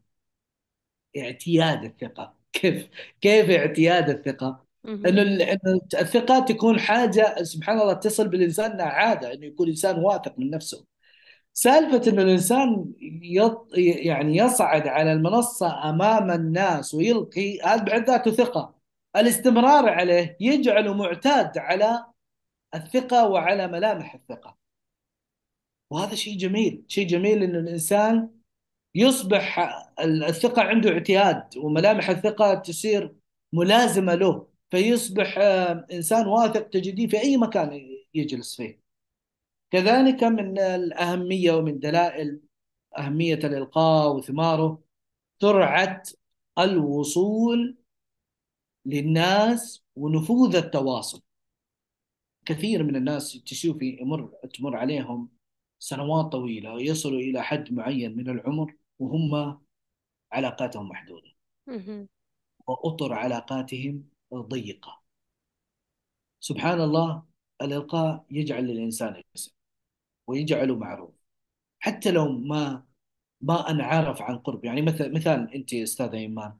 اعتياد 1.17 1.83
الثقة. 1.83 2.33
كيف 2.53 2.89
كيف 3.21 3.49
اعتياد 3.49 4.09
الثقة؟ 4.09 4.65
إنه 4.85 4.95
مهم. 4.95 5.17
ال- 5.17 5.41
إنه 5.41 5.81
الثقة 5.99 6.39
تكون 6.39 6.79
حاجة 6.79 7.43
سبحان 7.43 7.81
الله 7.81 7.93
تصل 7.93 8.27
بالإنسان 8.27 8.71
إنها 8.71 8.85
عادة 8.85 9.33
إنه 9.33 9.45
يكون 9.45 9.67
إنسان 9.67 9.99
واثق 9.99 10.39
من 10.39 10.49
نفسه. 10.49 10.85
سالفة 11.53 12.11
إنه 12.11 12.21
الإنسان 12.21 12.85
يط 13.21 13.67
يعني 13.77 14.37
يصعد 14.37 14.87
على 14.87 15.13
المنصة 15.13 15.89
أمام 15.89 16.31
الناس 16.31 16.93
ويلقي 16.93 17.59
هذا 17.61 17.83
بعد 17.83 18.07
ذاته 18.07 18.31
ثقة. 18.31 18.82
الاستمرار 19.15 19.89
عليه 19.89 20.37
يجعله 20.39 20.93
معتاد 20.93 21.57
على 21.57 22.05
الثقة 22.75 23.27
وعلى 23.29 23.67
ملامح 23.67 24.15
الثقة. 24.15 24.57
وهذا 25.89 26.15
شيء 26.15 26.37
جميل 26.37 26.83
شيء 26.87 27.07
جميل 27.07 27.43
انه 27.43 27.59
الإنسان 27.59 28.29
يصبح 28.95 29.59
الثقة 29.99 30.61
عنده 30.61 30.89
اعتياد 30.91 31.57
وملامح 31.57 32.09
الثقة 32.09 32.53
تصير 32.55 33.15
ملازمة 33.53 34.15
له 34.15 34.47
فيصبح 34.71 35.37
إنسان 35.91 36.27
واثق 36.27 36.69
تجديه 36.69 37.07
في 37.07 37.21
أي 37.21 37.37
مكان 37.37 37.97
يجلس 38.13 38.55
فيه. 38.55 38.79
كذلك 39.71 40.23
من 40.23 40.59
الأهمية 40.59 41.51
ومن 41.51 41.79
دلائل 41.79 42.41
أهمية 42.97 43.35
الإلقاء 43.35 44.15
وثماره 44.15 44.83
سرعة 45.41 46.03
الوصول 46.59 47.82
للناس 48.85 49.83
ونفوذ 49.95 50.55
التواصل. 50.55 51.21
كثير 52.45 52.83
من 52.83 52.95
الناس 52.95 53.43
تشوفي 53.43 53.97
يمر 54.01 54.33
تمر 54.53 54.77
عليهم 54.77 55.29
سنوات 55.79 56.31
طويلة 56.31 56.73
ويصلوا 56.73 57.19
إلى 57.19 57.43
حد 57.43 57.73
معين 57.73 58.17
من 58.17 58.29
العمر 58.29 58.75
وهم 58.99 59.59
علاقاتهم 60.31 60.89
محدودة. 60.89 61.31
مهم. 61.67 62.07
وأطر 62.67 63.13
علاقاتهم 63.13 64.09
ضيقة. 64.33 65.01
سبحان 66.39 66.81
الله 66.81 67.23
الإلقاء 67.61 68.25
يجعل 68.31 68.63
للإنسان 68.67 69.23
اسم 69.35 69.51
ويجعله 70.27 70.75
معروف. 70.75 71.13
حتى 71.79 72.11
لو 72.11 72.31
ما 72.31 72.83
ما 73.41 73.69
أنعرف 73.69 74.21
عن 74.21 74.37
قرب 74.37 74.65
يعني 74.65 74.81
مثل 74.81 75.13
مثال 75.13 75.53
أنت 75.53 75.73
أستاذة 75.73 76.17
إيمان. 76.17 76.57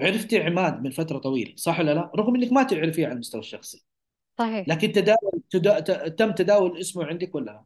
عرفتي 0.00 0.42
عماد 0.42 0.82
من 0.82 0.90
فترة 0.90 1.18
طويلة 1.18 1.52
صح 1.56 1.78
ولا 1.80 1.94
لا؟ 1.94 2.10
رغم 2.16 2.34
أنك 2.34 2.52
ما 2.52 2.62
تعرفيه 2.62 3.06
على 3.06 3.14
المستوى 3.14 3.40
الشخصي 3.40 3.84
صحيح 4.38 4.68
لكن 4.68 4.92
تداول 4.92 5.42
تدا... 5.50 5.80
ت- 5.80 6.18
تم 6.18 6.32
تداول 6.32 6.80
اسمه 6.80 7.04
عندك 7.04 7.34
ولا 7.34 7.44
لا؟ 7.44 7.64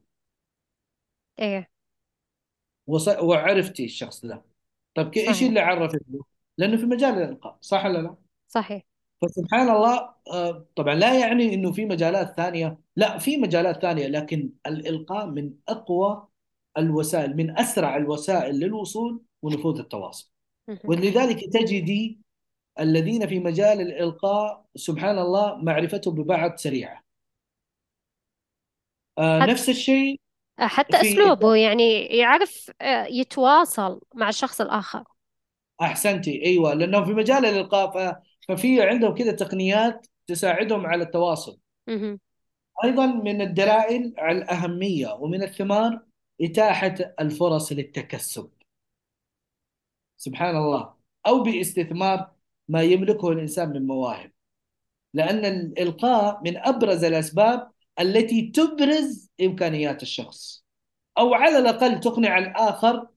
إيه 1.39 1.71
وص... 2.87 3.09
وعرفتي 3.09 3.85
الشخص 3.85 4.27
ده 4.27 4.45
طيب 4.95 5.13
إيش 5.17 5.43
اللي 5.43 5.61
عرفك 5.61 6.01
له؟ 6.11 6.25
لأنه 6.59 6.77
في 6.77 6.87
مجال 6.87 7.15
الإلقاء 7.15 7.59
صح 7.61 7.85
ولا 7.85 7.99
لا؟ 7.99 8.17
صحيح 8.49 8.83
فسبحان 9.23 9.71
الله 9.71 10.15
آه، 10.33 10.67
طبعا 10.77 10.95
لا 10.95 11.21
يعني 11.21 11.55
إنه 11.55 11.73
في 11.73 11.85
مجالات 11.85 12.37
ثانية 12.37 12.79
لا 12.97 13.19
في 13.19 13.37
مجالات 13.37 13.83
ثانية 13.83 14.07
لكن 14.07 14.51
الإلقاء 14.67 15.27
من 15.27 15.55
أقوى 15.69 16.29
الوسائل 16.79 17.37
من 17.37 17.59
أسرع 17.59 17.97
الوسائل 17.97 18.55
للوصول 18.61 19.23
ونفوذ 19.43 19.79
التواصل. 19.79 20.31
ولذلك 20.85 21.41
تجدي 21.53 22.21
الذين 22.81 23.27
في 23.27 23.39
مجال 23.39 23.81
الإلقاء 23.81 24.65
سبحان 24.75 25.19
الله 25.19 25.57
معرفتهم 25.57 26.15
ببعض 26.15 26.57
سريعة. 26.57 27.03
آه، 29.19 29.41
حتى 29.41 29.53
نفس 29.53 29.69
الشيء 29.69 30.21
حتى 30.59 30.99
في 30.99 31.13
أسلوبه 31.13 31.57
يعني 31.57 32.03
يعرف 32.03 32.71
آه، 32.81 33.07
يتواصل 33.07 34.01
مع 34.15 34.29
الشخص 34.29 34.61
الآخر. 34.61 35.05
أحسنتي 35.83 36.45
أيوه 36.45 36.75
لأنه 36.75 37.05
في 37.05 37.11
مجال 37.11 37.45
الإلقاء 37.47 37.91
ف- 37.91 38.17
ففي 38.49 38.83
عندهم 38.83 39.15
كذا 39.15 39.33
تقنيات 39.33 40.07
تساعدهم 40.27 40.87
على 40.87 41.03
التواصل. 41.05 41.59
أيضا 42.85 43.07
من 43.07 43.41
الدلائل 43.41 44.15
على 44.19 44.39
الأهمية 44.39 45.13
ومن 45.13 45.43
الثمار 45.43 46.01
إتاحة 46.41 46.95
الفرص 47.21 47.73
للتكسب. 47.73 48.51
سبحان 50.17 50.57
الله. 50.57 50.95
أو 51.27 51.43
باستثمار 51.43 52.32
ما 52.69 52.83
يملكه 52.83 53.29
الإنسان 53.29 53.69
من 53.69 53.87
مواهب. 53.87 54.33
لأن 55.15 55.45
الإلقاء 55.45 56.41
من 56.45 56.57
أبرز 56.57 57.05
الأسباب 57.05 57.71
التي 58.01 58.51
تبرز 58.51 59.31
إمكانيات 59.41 60.03
الشخص 60.03 60.65
أو 61.19 61.35
على 61.35 61.59
الأقل 61.59 62.01
تقنع 62.01 62.39
الآخر 62.39 63.09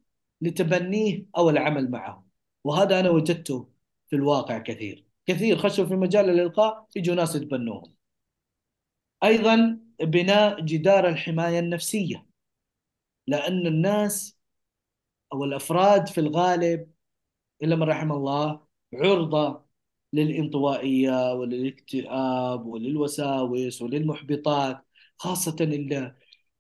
لتبنيه 0.41 1.25
أو 1.37 1.49
العمل 1.49 1.91
معه. 1.91 2.25
وهذا 2.63 2.99
أنا 2.99 3.09
وجدته 3.09 3.69
في 4.07 4.15
الواقع 4.15 4.57
كثير. 4.57 5.05
كثير 5.25 5.57
خشوا 5.57 5.85
في 5.85 5.95
مجال 5.95 6.29
الإلقاء 6.29 6.87
يجوا 6.95 7.15
ناس 7.15 7.35
يتبنوهم. 7.35 7.93
أيضا 9.23 9.79
بناء 10.01 10.61
جدار 10.61 11.07
الحماية 11.07 11.59
النفسية. 11.59 12.25
لأن 13.27 13.67
الناس 13.67 14.37
أو 15.33 15.43
الأفراد 15.43 16.07
في 16.07 16.17
الغالب 16.17 16.91
إلا 17.63 17.75
من 17.75 17.83
رحم 17.83 18.11
الله 18.11 18.64
عرضة 18.93 19.65
للانطوائية 20.13 21.33
وللاكتئاب 21.33 22.65
وللوساوس 22.65 23.81
وللمحبطات 23.81 24.85
خاصة 25.17 25.55
اللي 25.61 26.15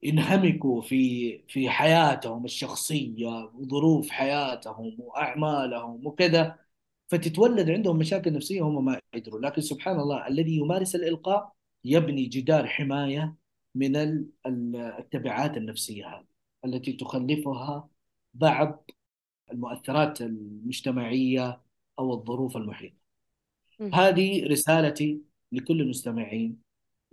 انهمكوا 0.05 0.81
في 0.81 1.43
في 1.49 1.69
حياتهم 1.69 2.45
الشخصية 2.45 3.27
وظروف 3.53 4.09
حياتهم 4.09 4.95
وأعمالهم 4.99 6.07
وكذا. 6.07 6.59
فتتولد 7.07 7.69
عندهم 7.69 7.97
مشاكل 7.97 8.33
نفسية 8.33 8.61
هم 8.61 8.85
ما 8.85 8.99
يدروا 9.15 9.39
لكن 9.41 9.61
سبحان 9.61 9.99
الله 9.99 10.27
الذي 10.27 10.55
يمارس 10.57 10.95
الإلقاء 10.95 11.53
يبني 11.83 12.25
جدار 12.25 12.67
حماية 12.67 13.35
من 13.75 13.95
ال- 13.95 14.29
ال- 14.45 14.75
التبعات 14.75 15.57
النفسية 15.57 16.07
هذه 16.07 16.25
التي 16.65 16.93
تخلفها 16.93 17.89
بعض 18.33 18.89
المؤثرات 19.51 20.21
المجتمعية 20.21 21.61
أو 21.99 22.13
الظروف 22.13 22.57
المحيطة. 22.57 22.95
هذه 23.93 24.47
رسالتي 24.47 25.21
لكل 25.51 25.81
المستمعين 25.81 26.57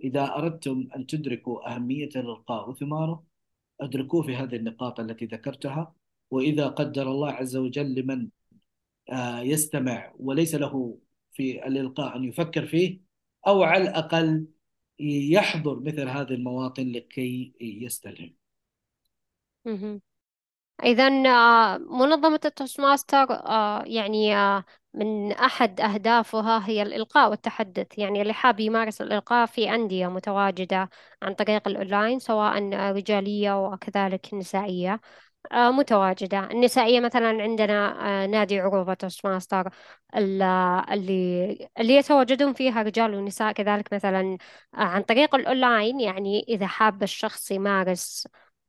إذا 0.03 0.35
أردتم 0.35 0.87
أن 0.95 1.07
تدركوا 1.07 1.75
أهمية 1.75 2.09
الإلقاء 2.15 2.69
وثماره 2.69 3.23
أدركوه 3.81 4.21
في 4.23 4.35
هذه 4.35 4.55
النقاط 4.55 4.99
التي 4.99 5.25
ذكرتها 5.25 5.93
وإذا 6.31 6.67
قدر 6.67 7.11
الله 7.11 7.31
عز 7.31 7.55
وجل 7.57 7.95
لمن 7.95 8.29
آه، 9.11 9.41
يستمع 9.41 10.13
وليس 10.19 10.55
له 10.55 10.97
في 11.33 11.67
الإلقاء 11.67 12.17
أن 12.17 12.23
يفكر 12.23 12.65
فيه 12.67 12.99
أو 13.47 13.63
على 13.63 13.83
الأقل 13.83 14.45
يحضر 14.99 15.79
مثل 15.79 16.07
هذه 16.09 16.33
المواطن 16.33 16.91
لكي 16.91 17.53
يستلهم. 17.61 18.33
إذا 20.83 21.07
آه، 21.07 21.77
منظمة 21.77 22.39
ال 22.45 22.79
Toastmaster 22.79 23.31
آه، 23.31 23.83
يعني 23.85 24.35
آه، 24.35 24.63
من 24.93 25.31
أحد 25.31 25.81
أهدافها 25.81 26.69
هي 26.69 26.81
الإلقاء 26.81 27.29
والتحدث. 27.29 27.97
يعني 27.97 28.21
اللي 28.21 28.33
حاب 28.33 28.59
يمارس 28.59 29.01
الإلقاء 29.01 29.45
في 29.45 29.75
أندية 29.75 30.07
متواجدة 30.07 30.89
عن 31.21 31.33
طريق 31.33 31.67
الأونلاين 31.67 32.19
سواء 32.19 32.69
رجالية 32.91 33.65
وكذلك 33.67 34.33
نسائية 34.33 34.99
متواجدة. 35.53 36.39
النسائية 36.51 36.99
مثلا 36.99 37.41
عندنا 37.43 38.27
نادي 38.27 38.59
عروبة 38.59 38.93
Toastmaster 38.93 39.69
ال- 40.15 40.41
اللي 40.91 41.69
اللي 41.79 41.95
يتواجدون 41.95 42.53
فيها 42.53 42.81
رجال 42.81 43.15
ونساء 43.15 43.51
كذلك 43.51 43.93
مثلا 43.93 44.37
عن 44.73 45.01
طريق 45.01 45.35
الأونلاين. 45.35 45.99
يعني 45.99 46.45
إذا 46.49 46.67
حاب 46.67 47.03
الشخص 47.03 47.51
يمارس 47.51 48.27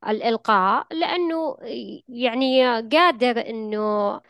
الإلقاء 0.09 0.87
لأنه 0.95 1.57
يعني 2.09 2.65
قادر 2.81 3.41
إنه 3.51 4.21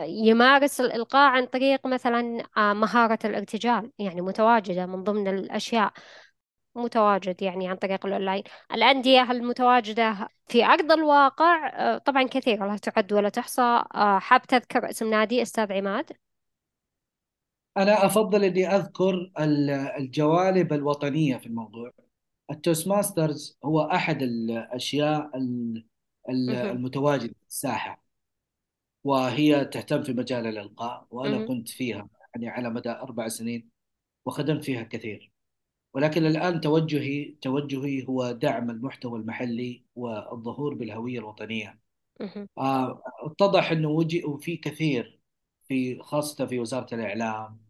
يمارس 0.00 0.80
الإلقاء 0.80 1.30
عن 1.30 1.46
طريق 1.46 1.86
مثلا 1.86 2.44
آه، 2.56 2.72
مهارة 2.72 3.18
الارتجال 3.24 3.92
يعني 3.98 4.20
متواجدة 4.20 4.86
من 4.86 5.04
ضمن 5.04 5.28
الأشياء. 5.28 5.92
متواجد 6.74 7.42
يعني 7.42 7.68
عن 7.68 7.76
طريق 7.76 8.06
الأونلاين. 8.06 8.42
الأندية 8.72 9.30
المتواجدة 9.30 10.28
في 10.48 10.64
أرض 10.64 10.92
الواقع 10.92 11.68
آه، 11.68 11.98
طبعا 11.98 12.22
كثيرة 12.22 12.66
لا 12.66 12.76
تعد 12.76 13.12
ولا 13.12 13.28
تحصى. 13.28 13.82
آه، 13.94 14.18
حاب 14.18 14.42
تذكر 14.42 14.90
اسم 14.90 15.10
نادي 15.10 15.42
أستاذ 15.42 15.72
عماد؟ 15.72 16.12
أنا 17.76 18.06
أفضل 18.06 18.44
إني 18.44 18.76
أذكر 18.76 19.30
ال- 19.40 19.70
الجوانب 19.70 20.72
الوطنية 20.72 21.36
في 21.36 21.46
الموضوع. 21.46 21.92
ال 22.50 22.88
Toastmasters 22.88 23.58
هو 23.64 23.80
أحد 23.80 24.22
الأشياء 24.22 25.36
ال- 25.38 25.86
ال- 26.28 26.46
مهم. 26.52 26.76
المتواجدة 26.76 27.34
في 27.40 27.48
الساحة 27.48 28.02
وهي 29.04 29.64
تهتم 29.64 30.02
في 30.02 30.12
مجال 30.12 30.46
الإلقاء 30.46 31.06
وأنا 31.10 31.36
مهم. 31.38 31.48
كنت 31.48 31.68
فيها 31.68 32.08
يعني 32.34 32.48
على 32.48 32.70
مدى 32.70 32.90
أربع 32.90 33.28
سنين 33.28 33.70
وخدمت 34.24 34.64
فيها 34.64 34.82
كثير 34.82 35.32
ولكن 35.94 36.26
الآن 36.26 36.60
توجهي 36.60 37.24
توجهي 37.42 38.06
هو 38.08 38.32
دعم 38.32 38.70
المحتوى 38.70 39.18
المحلي 39.20 39.84
والظهور 39.96 40.74
بالهوية 40.74 41.18
الوطنية 41.18 41.80
مهم. 42.20 42.48
آه، 42.58 43.02
اتضح 43.20 43.70
أنه 43.70 43.88
وجي 43.88 44.24
وفي 44.24 44.56
كثير 44.56 45.20
في 45.68 45.98
خاصة 46.02 46.46
في 46.46 46.58
وزارة 46.58 46.94
الإعلام 46.94 47.60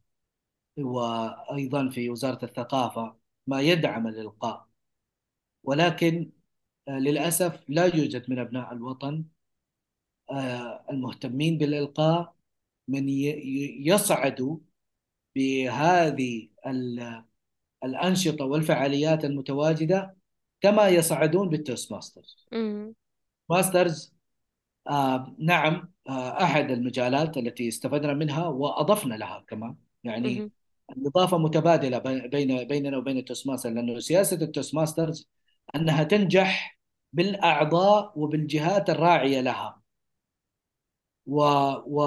وأيضا 0.79 1.89
في 1.89 2.11
وزارة 2.11 2.45
الثقافة 2.45 3.17
ما 3.47 3.61
يدعم 3.61 4.07
الإلقاء 4.07 4.67
ولكن 5.65 6.31
آه، 6.89 6.99
للأسف 6.99 7.61
لا 7.69 7.85
يوجد 7.97 8.31
من 8.31 8.39
أبناء 8.39 8.73
الوطن 8.73 9.25
آه، 10.31 10.85
المهتمين 10.91 11.59
بالإلقاء 11.59 12.35
من 12.89 13.09
يصعدوا 13.89 14.57
بهذه 15.35 16.49
ال- 16.67 17.25
الأنشطة 17.85 18.45
والفعاليات 18.45 19.25
المتواجدة 19.25 20.17
كما 20.61 20.89
يصعدون 20.89 21.49
بال 21.49 21.93
Toastmasters. 21.93 22.47
Masters 23.51 24.15
آه 24.89 25.35
نعم 25.39 25.93
آه 26.09 26.43
أحد 26.43 26.71
المجالات 26.71 27.37
التي 27.37 27.69
استفدنا 27.69 28.15
منها 28.15 28.47
وأضفنا 28.47 29.15
لها 29.15 29.45
كمان 29.49 29.77
يعني 30.05 30.39
مهم. 30.39 30.51
الإضافة 30.91 31.39
متبادلة 31.39 31.99
بي- 31.99 32.29
بين 32.29 32.65
بيننا 32.69 32.97
وبين 32.99 33.17
ال 33.19 33.47
Toastmaster 33.47 33.71
لأنه 33.71 33.99
سياسة 33.99 34.37
ال 34.37 34.75
Toastmasters 34.75 35.29
أنها 35.77 36.05
تنجح 36.05 36.79
بالأعضاء 37.13 38.13
وبالجهات 38.19 38.91
الراعية 38.91 39.41
لها 39.41 39.81
و 41.27 41.43
و 41.87 42.01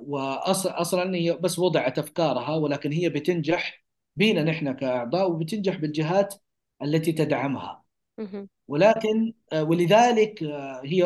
وأصلا 0.00 0.80
أصلا 0.80 1.14
هي 1.16 1.32
بس 1.32 1.58
وضعت 1.58 1.98
أفكارها 1.98 2.54
ولكن 2.56 2.92
هي 2.92 3.08
بتنجح 3.08 3.84
بينا 4.16 4.42
نحن 4.42 4.72
كأعضاء 4.72 5.30
وبتنجح 5.30 5.76
بالجهات 5.76 6.34
التي 6.82 7.12
تدعمها. 7.12 7.84
ولكن 8.68 9.32
آه، 9.52 9.62
ولذلك 9.64 10.42
آه، 10.42 10.80
هي 10.84 11.02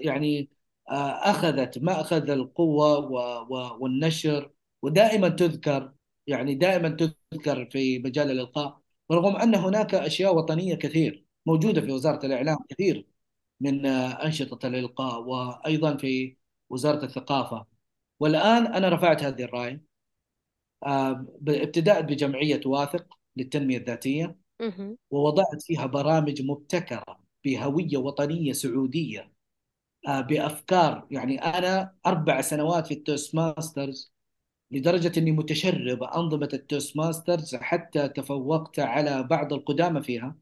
يعني 0.00 0.50
آه، 0.90 1.30
القوة 2.32 2.98
و- 2.98 3.46
و- 3.54 3.76
والنشر 3.80 4.50
ودائما 4.82 5.28
تذكر 5.28 5.92
يعني 6.26 6.54
دائما 6.54 6.88
تذكر 6.88 7.70
في 7.70 7.98
مجال 7.98 8.30
الإلقاء 8.30 8.80
رغم 9.10 9.36
أن 9.36 9.54
هناك 9.54 9.94
أشياء 9.94 10.36
وطنية 10.36 10.74
كثير 10.74 11.24
موجودة. 11.46 11.80
في 11.80 11.92
وزارة 11.92 12.26
الإعلام 12.26 12.56
كثير 12.68 13.06
من 13.60 13.86
آه، 13.86 14.26
أنشطة 14.26 14.66
الإلقاء 14.68 15.22
وأيضا 15.22 15.96
في 15.96 16.36
وزارة 16.70 17.04
الثقافة 17.04 17.66
والآن 18.20 18.66
أنا 18.66 18.88
رفعت 18.88 19.22
هذه 19.22 19.42
الراية 19.44 19.84
آه، 20.86 21.26
ابتداء 21.48 22.02
بجمعية 22.02 22.60
واثق 22.66 23.18
للتنمية 23.36 23.78
الذاتية. 23.78 24.36
ووضعت 25.10 25.62
فيها 25.62 25.86
برامج 25.86 26.42
مبتكرة 26.42 27.04
بهوية 27.44 27.96
وطنية 27.96 28.52
سعودية 28.52 29.32
آه، 30.08 30.20
بأفكار 30.20 31.06
يعني 31.10 31.38
أنا 31.38 31.94
أربع 32.06 32.40
سنوات 32.40 32.86
في 32.86 32.94
ال 32.94 33.34
Toastmasters 33.34 34.12
لدرجة 34.70 35.18
أني 35.18 35.32
متشرب 35.32 36.02
أنظمة 36.02 36.48
ال 36.52 36.96
Toastmasters 36.96 37.54
حتى 37.54 38.08
تفوقت 38.08 38.78
على 38.78 39.22
بعض 39.22 39.52
القدامى 39.52 40.02
فيها. 40.02 40.36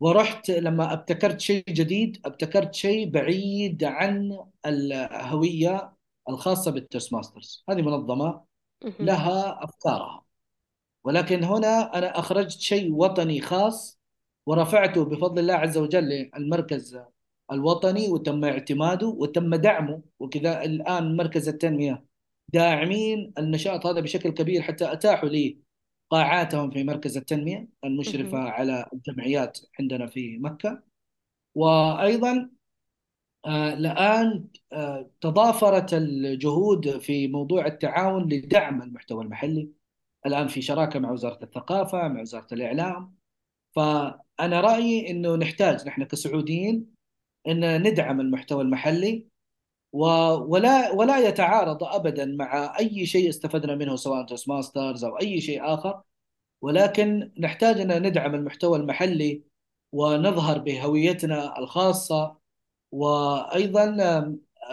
ورحت 0.00 0.50
لما 0.50 0.92
ابتكرت 0.92 1.40
شيء 1.40 1.64
جديد 1.68 2.20
ابتكرت 2.24 2.74
شيء 2.74 3.10
بعيد 3.10 3.84
عن 3.84 4.38
الهوية 4.66 5.92
الخاصة 6.28 6.70
بال 6.70 7.12
Toastmasters. 7.12 7.64
هذه 7.70 7.82
منظمة. 7.82 8.44
لها 9.00 9.64
أفكارها. 9.64 10.24
ولكن 11.04 11.44
هنا 11.44 11.98
أنا 11.98 12.18
أخرجت 12.18 12.60
شيء 12.60 12.92
وطني 12.92 13.40
خاص 13.40 14.00
ورفعته 14.46 15.04
بفضل 15.04 15.38
الله 15.38 15.54
عز 15.54 15.78
وجل 15.78 16.08
للمركز 16.36 17.00
الوطني 17.52 18.08
وتم 18.08 18.44
اعتماده 18.44 19.06
وتم 19.06 19.54
دعمه. 19.54 20.02
وكذا 20.20 20.64
الآن 20.64 21.16
مركز 21.16 21.48
التنمية 21.48 22.04
داعمين 22.48 23.32
النشاط 23.38 23.86
هذا 23.86 24.00
بشكل 24.00 24.30
كبير 24.30 24.62
حتى 24.62 24.92
أتاحوا 24.92 25.28
لي 25.28 25.58
قاعاتهم 26.10 26.70
في 26.70 26.84
مركز 26.84 27.16
التنمية 27.16 27.68
المشرفة 27.84 28.38
مهم. 28.38 28.46
على 28.46 28.86
الجمعيات 28.92 29.58
عندنا 29.80 30.06
في 30.06 30.38
مكة. 30.38 30.82
وأيضا 31.54 32.50
آه، 33.46 33.72
الآن 33.72 34.48
آه، 34.72 35.10
تضافرت 35.20 35.94
الجهود 35.94 36.98
في 36.98 37.28
موضوع 37.28 37.66
التعاون 37.66 38.32
لدعم 38.32 38.82
المحتوى 38.82 39.24
المحلي. 39.24 39.70
الآن 40.26 40.48
في 40.48 40.62
شراكة 40.62 40.98
مع 41.00 41.10
وزارة 41.10 41.44
الثقافة 41.44 42.08
مع 42.08 42.20
وزارة 42.20 42.46
الإعلام. 42.52 43.16
فأنا 43.76 44.60
رأيي 44.60 45.10
أنه 45.10 45.36
نحتاج 45.36 45.86
نحن 45.86 46.04
كسعوديين 46.04 46.86
أن 47.48 47.82
ندعم 47.82 48.20
المحتوى 48.20 48.62
المحلي. 48.62 49.26
ولا 49.92 50.92
ولا 50.92 51.18
يتعارض 51.28 51.84
أبدا 51.84 52.24
مع 52.26 52.78
أي 52.78 53.06
شيء 53.06 53.28
استفدنا 53.28 53.74
منه 53.74 53.96
سواء 53.96 54.26
Toastmasters 54.26 55.04
أو 55.04 55.18
أي 55.20 55.40
شيء 55.40 55.74
آخر. 55.74 56.02
ولكن 56.62 57.32
نحتاج 57.40 57.80
أن 57.80 58.02
ندعم 58.02 58.34
المحتوى 58.34 58.78
المحلي 58.78 59.42
ونظهر 59.92 60.58
بهويتنا 60.58 61.58
الخاصة 61.58 62.38
وأيضا 62.92 63.96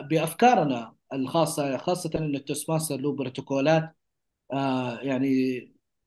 بأفكارنا 0.09 0.95
الخاصة 1.13 1.77
خاصة 1.77 2.11
أن 2.15 2.35
ال 2.35 2.69
Toastmaster 2.69 2.97
له 2.97 3.11
بروتوكولات 3.15 3.95
آه، 4.53 4.99
يعني 5.01 5.27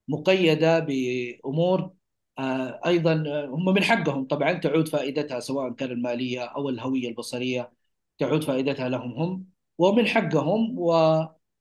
مقيدة 0.09 0.79
بأمور 0.79 1.93
آه، 2.39 2.81
أيضا 2.87 3.25
آه، 3.29 3.47
هم 3.47 3.65
من 3.75 3.85
حقهم. 3.85 4.27
طبعا 4.27 4.53
تعود 4.53 4.89
فائدتها 4.89 5.41
سواء 5.41 5.73
كان 5.73 5.91
المالية 5.91 6.41
أو 6.45 6.69
الهوية 6.69 7.09
البصرية. 7.09 7.73
تعود 8.19 8.45
فائدتها 8.45 8.89
لهم 8.89 9.13
هم 9.13 9.45
ومن 9.79 10.07
حقهم 10.07 10.79
و 10.79 10.93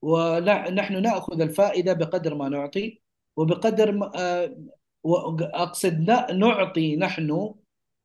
ونحن 0.02 1.02
نأخذ 1.02 1.40
الفائدة 1.40 1.92
بقدر 1.92 2.34
ما 2.34 2.48
نعطي 2.48 3.00
وبقدر 3.36 3.92
ما 3.92 4.12
آه، 4.16 4.56
وأقصد 5.04 5.94
ن- 6.10 6.38
نعطي 6.38 6.96
نحن 6.96 7.54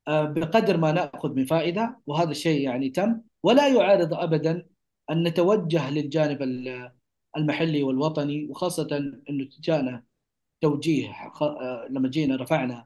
آه، 0.08 0.24
بقدر 0.26 0.78
ما 0.78 0.92
نأخذ 0.92 1.34
من 1.34 1.46
فائدة 1.46 2.00
وهذا 2.08 2.32
الشيء 2.32 2.62
يعني 2.62 2.90
تم. 2.90 3.22
ولا 3.44 3.68
يعارض 3.68 4.14
أبدا 4.14 4.68
أن 5.12 5.24
نتوجه 5.28 5.90
للجانب 5.90 6.42
ال- 6.42 6.92
المحلي 7.38 7.84
والوطني 7.84 8.46
وخاصة 8.50 8.98
أنه 9.30 9.48
جاءنا 9.62 10.04
توجيه 10.62 11.10
آه، 11.42 11.88
لما 11.90 12.10
جينا 12.10 12.36
رفعنا 12.36 12.86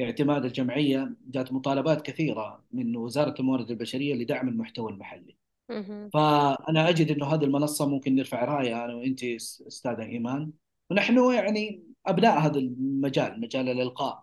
اعتماد 0.00 0.44
الجمعية 0.44 1.14
جاءت 1.30 1.52
مطالبات 1.52 2.02
كثيرة 2.02 2.64
من 2.72 2.96
وزارة 2.96 3.34
الموارد 3.40 3.70
البشرية 3.70 4.14
لدعم 4.14 4.48
المحتوى 4.48 4.92
المحلي. 4.92 5.36
مهم. 5.70 6.10
فأنا 6.10 6.88
أجد 6.88 7.10
أنه 7.10 7.26
هذه 7.26 7.44
المنصة 7.44 7.88
ممكن 7.88 8.14
نرفع 8.14 8.44
راية 8.44 8.84
أنا 8.84 8.94
وأنت 8.94 9.24
أستاذة 9.66 10.02
إيمان. 10.02 10.50
ونحن 10.90 11.34
يعني 11.34 11.82
أبناء 12.06 12.38
هذا 12.38 12.58
المجال 12.58 13.40
مجال 13.40 13.68
الإلقاء. 13.68 14.22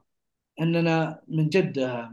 أننا 0.62 1.22
من 1.28 1.50
جد 1.50 2.08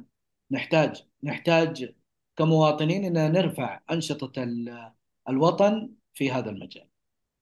نحتاج 0.51 1.05
نحتاج 1.23 1.95
كمواطنين 2.37 3.17
أن 3.17 3.33
نرفع 3.33 3.81
أنشطة 3.91 4.43
ال- 4.43 4.93
الوطن 5.29 5.91
في 6.15 6.31
هذا 6.31 6.51
المجال. 6.51 6.90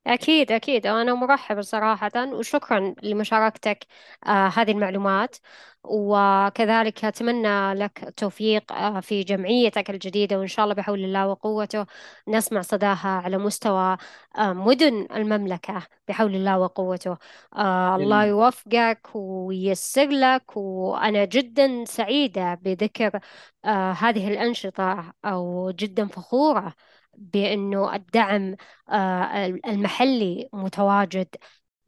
أكيد 0.09 0.53
أكيد. 0.53 0.87
أنا 0.87 1.15
مرحبة 1.15 1.61
صراحة 1.61 2.11
وشكرا 2.17 2.95
لمشاركتك 3.03 3.87
آه 4.27 4.49
هذه 4.49 4.71
المعلومات. 4.71 5.37
وكذلك 5.85 7.05
أتمنى 7.05 7.75
لك 7.75 8.03
التوفيق 8.05 8.73
آه 8.73 9.01
في 9.01 9.23
جمعيتك 9.23 9.91
الجديدة 9.91 10.39
وإن 10.39 10.47
شاء 10.47 10.65
الله 10.65 10.75
بحول 10.75 11.05
الله 11.05 11.29
وقوته 11.29 11.87
نسمع 12.29 12.61
صداها 12.63 13.09
على 13.09 13.39
مستوى 13.39 13.97
آه 14.39 14.53
مدن 14.53 15.07
المملكة 15.17 15.83
بحول 16.09 16.35
الله 16.35 16.59
وقوته. 16.59 17.17
آه 17.57 17.97
الله 17.97 18.25
جميل. 18.25 18.29
يوفقك 18.29 19.09
وييسر 19.15 20.09
لك 20.11 20.57
وأنا 20.57 21.25
جدا 21.25 21.85
سعيدة 21.85 22.55
بذكر 22.55 23.21
آه 23.65 23.93
هذه 23.93 24.29
الأنشطة 24.29 25.13
أو 25.25 25.71
جدا 25.71 26.07
فخورة 26.07 26.75
بأنه 27.19 27.95
الدعم 27.95 28.57
آه، 28.91 29.47
المحلي 29.47 30.49
متواجد 30.53 31.29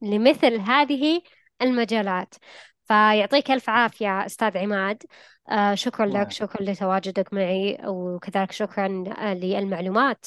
لمثل 0.03 0.61
هذه 0.61 1.23
المجالات. 1.63 2.35
فيعطيك 2.85 3.51
ألف 3.51 3.71
عافية 3.71 4.27
أستاذ 4.27 4.59
عماد. 4.59 5.03
آه، 5.51 5.75
شكرا 5.75 6.07
لك 6.07 6.31
شكرا 6.31 6.63
لتواجدك 6.63 7.35
معي 7.35 7.79
وكذلك 7.87 8.53
شكرا 8.53 9.05
آه، 9.19 9.35
للمعلومات 9.35 10.27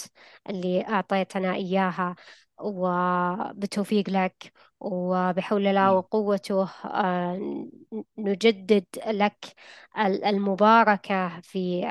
اللي 0.49 0.87
أعطيتنا 0.87 1.53
إياها 1.55 2.15
وبالتوفيق 2.59 4.09
لك. 4.09 4.51
وبحول 4.83 5.67
الله. 5.67 5.93
وقوته 5.93 6.69
آه، 6.85 7.67
نجدد 8.17 8.85
لك 9.07 9.45
المباركة 9.99 11.41
في 11.41 11.85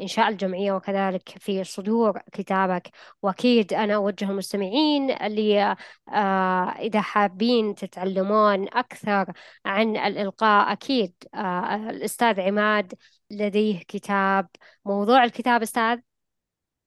إنشاء 0.00 0.28
الجمعية 0.28 0.72
وكذلك 0.72 1.28
في 1.28 1.64
صدور 1.64 2.20
كتابك. 2.32 2.90
وأكيد 3.22 3.72
أنا 3.72 3.94
أوجه 3.94 4.30
المستمعين 4.30 5.10
اللي 5.10 5.76
آه، 6.08 6.70
إذا 6.78 7.00
حابين 7.00 7.74
تتعلمون 7.74 8.68
أكثر 8.68 9.32
عن 9.64 9.96
الإلقاء 9.96 10.72
أكيد 10.72 11.14
آه، 11.34 11.90
الأستاذ 11.90 12.40
عماد 12.40 12.94
لديه 13.30 13.78
كتاب 13.88 14.48
موضوع 14.84 15.24
الكتاب 15.24 15.62
أستاذ؟ 15.62 15.98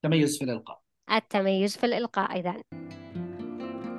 تميز 0.04 0.38
في 0.38 0.44
الإلقاء. 0.44 0.80
التميز 1.12 1.78
في 1.78 1.86
الإلقاء 1.86 2.40
إذا 2.40 2.64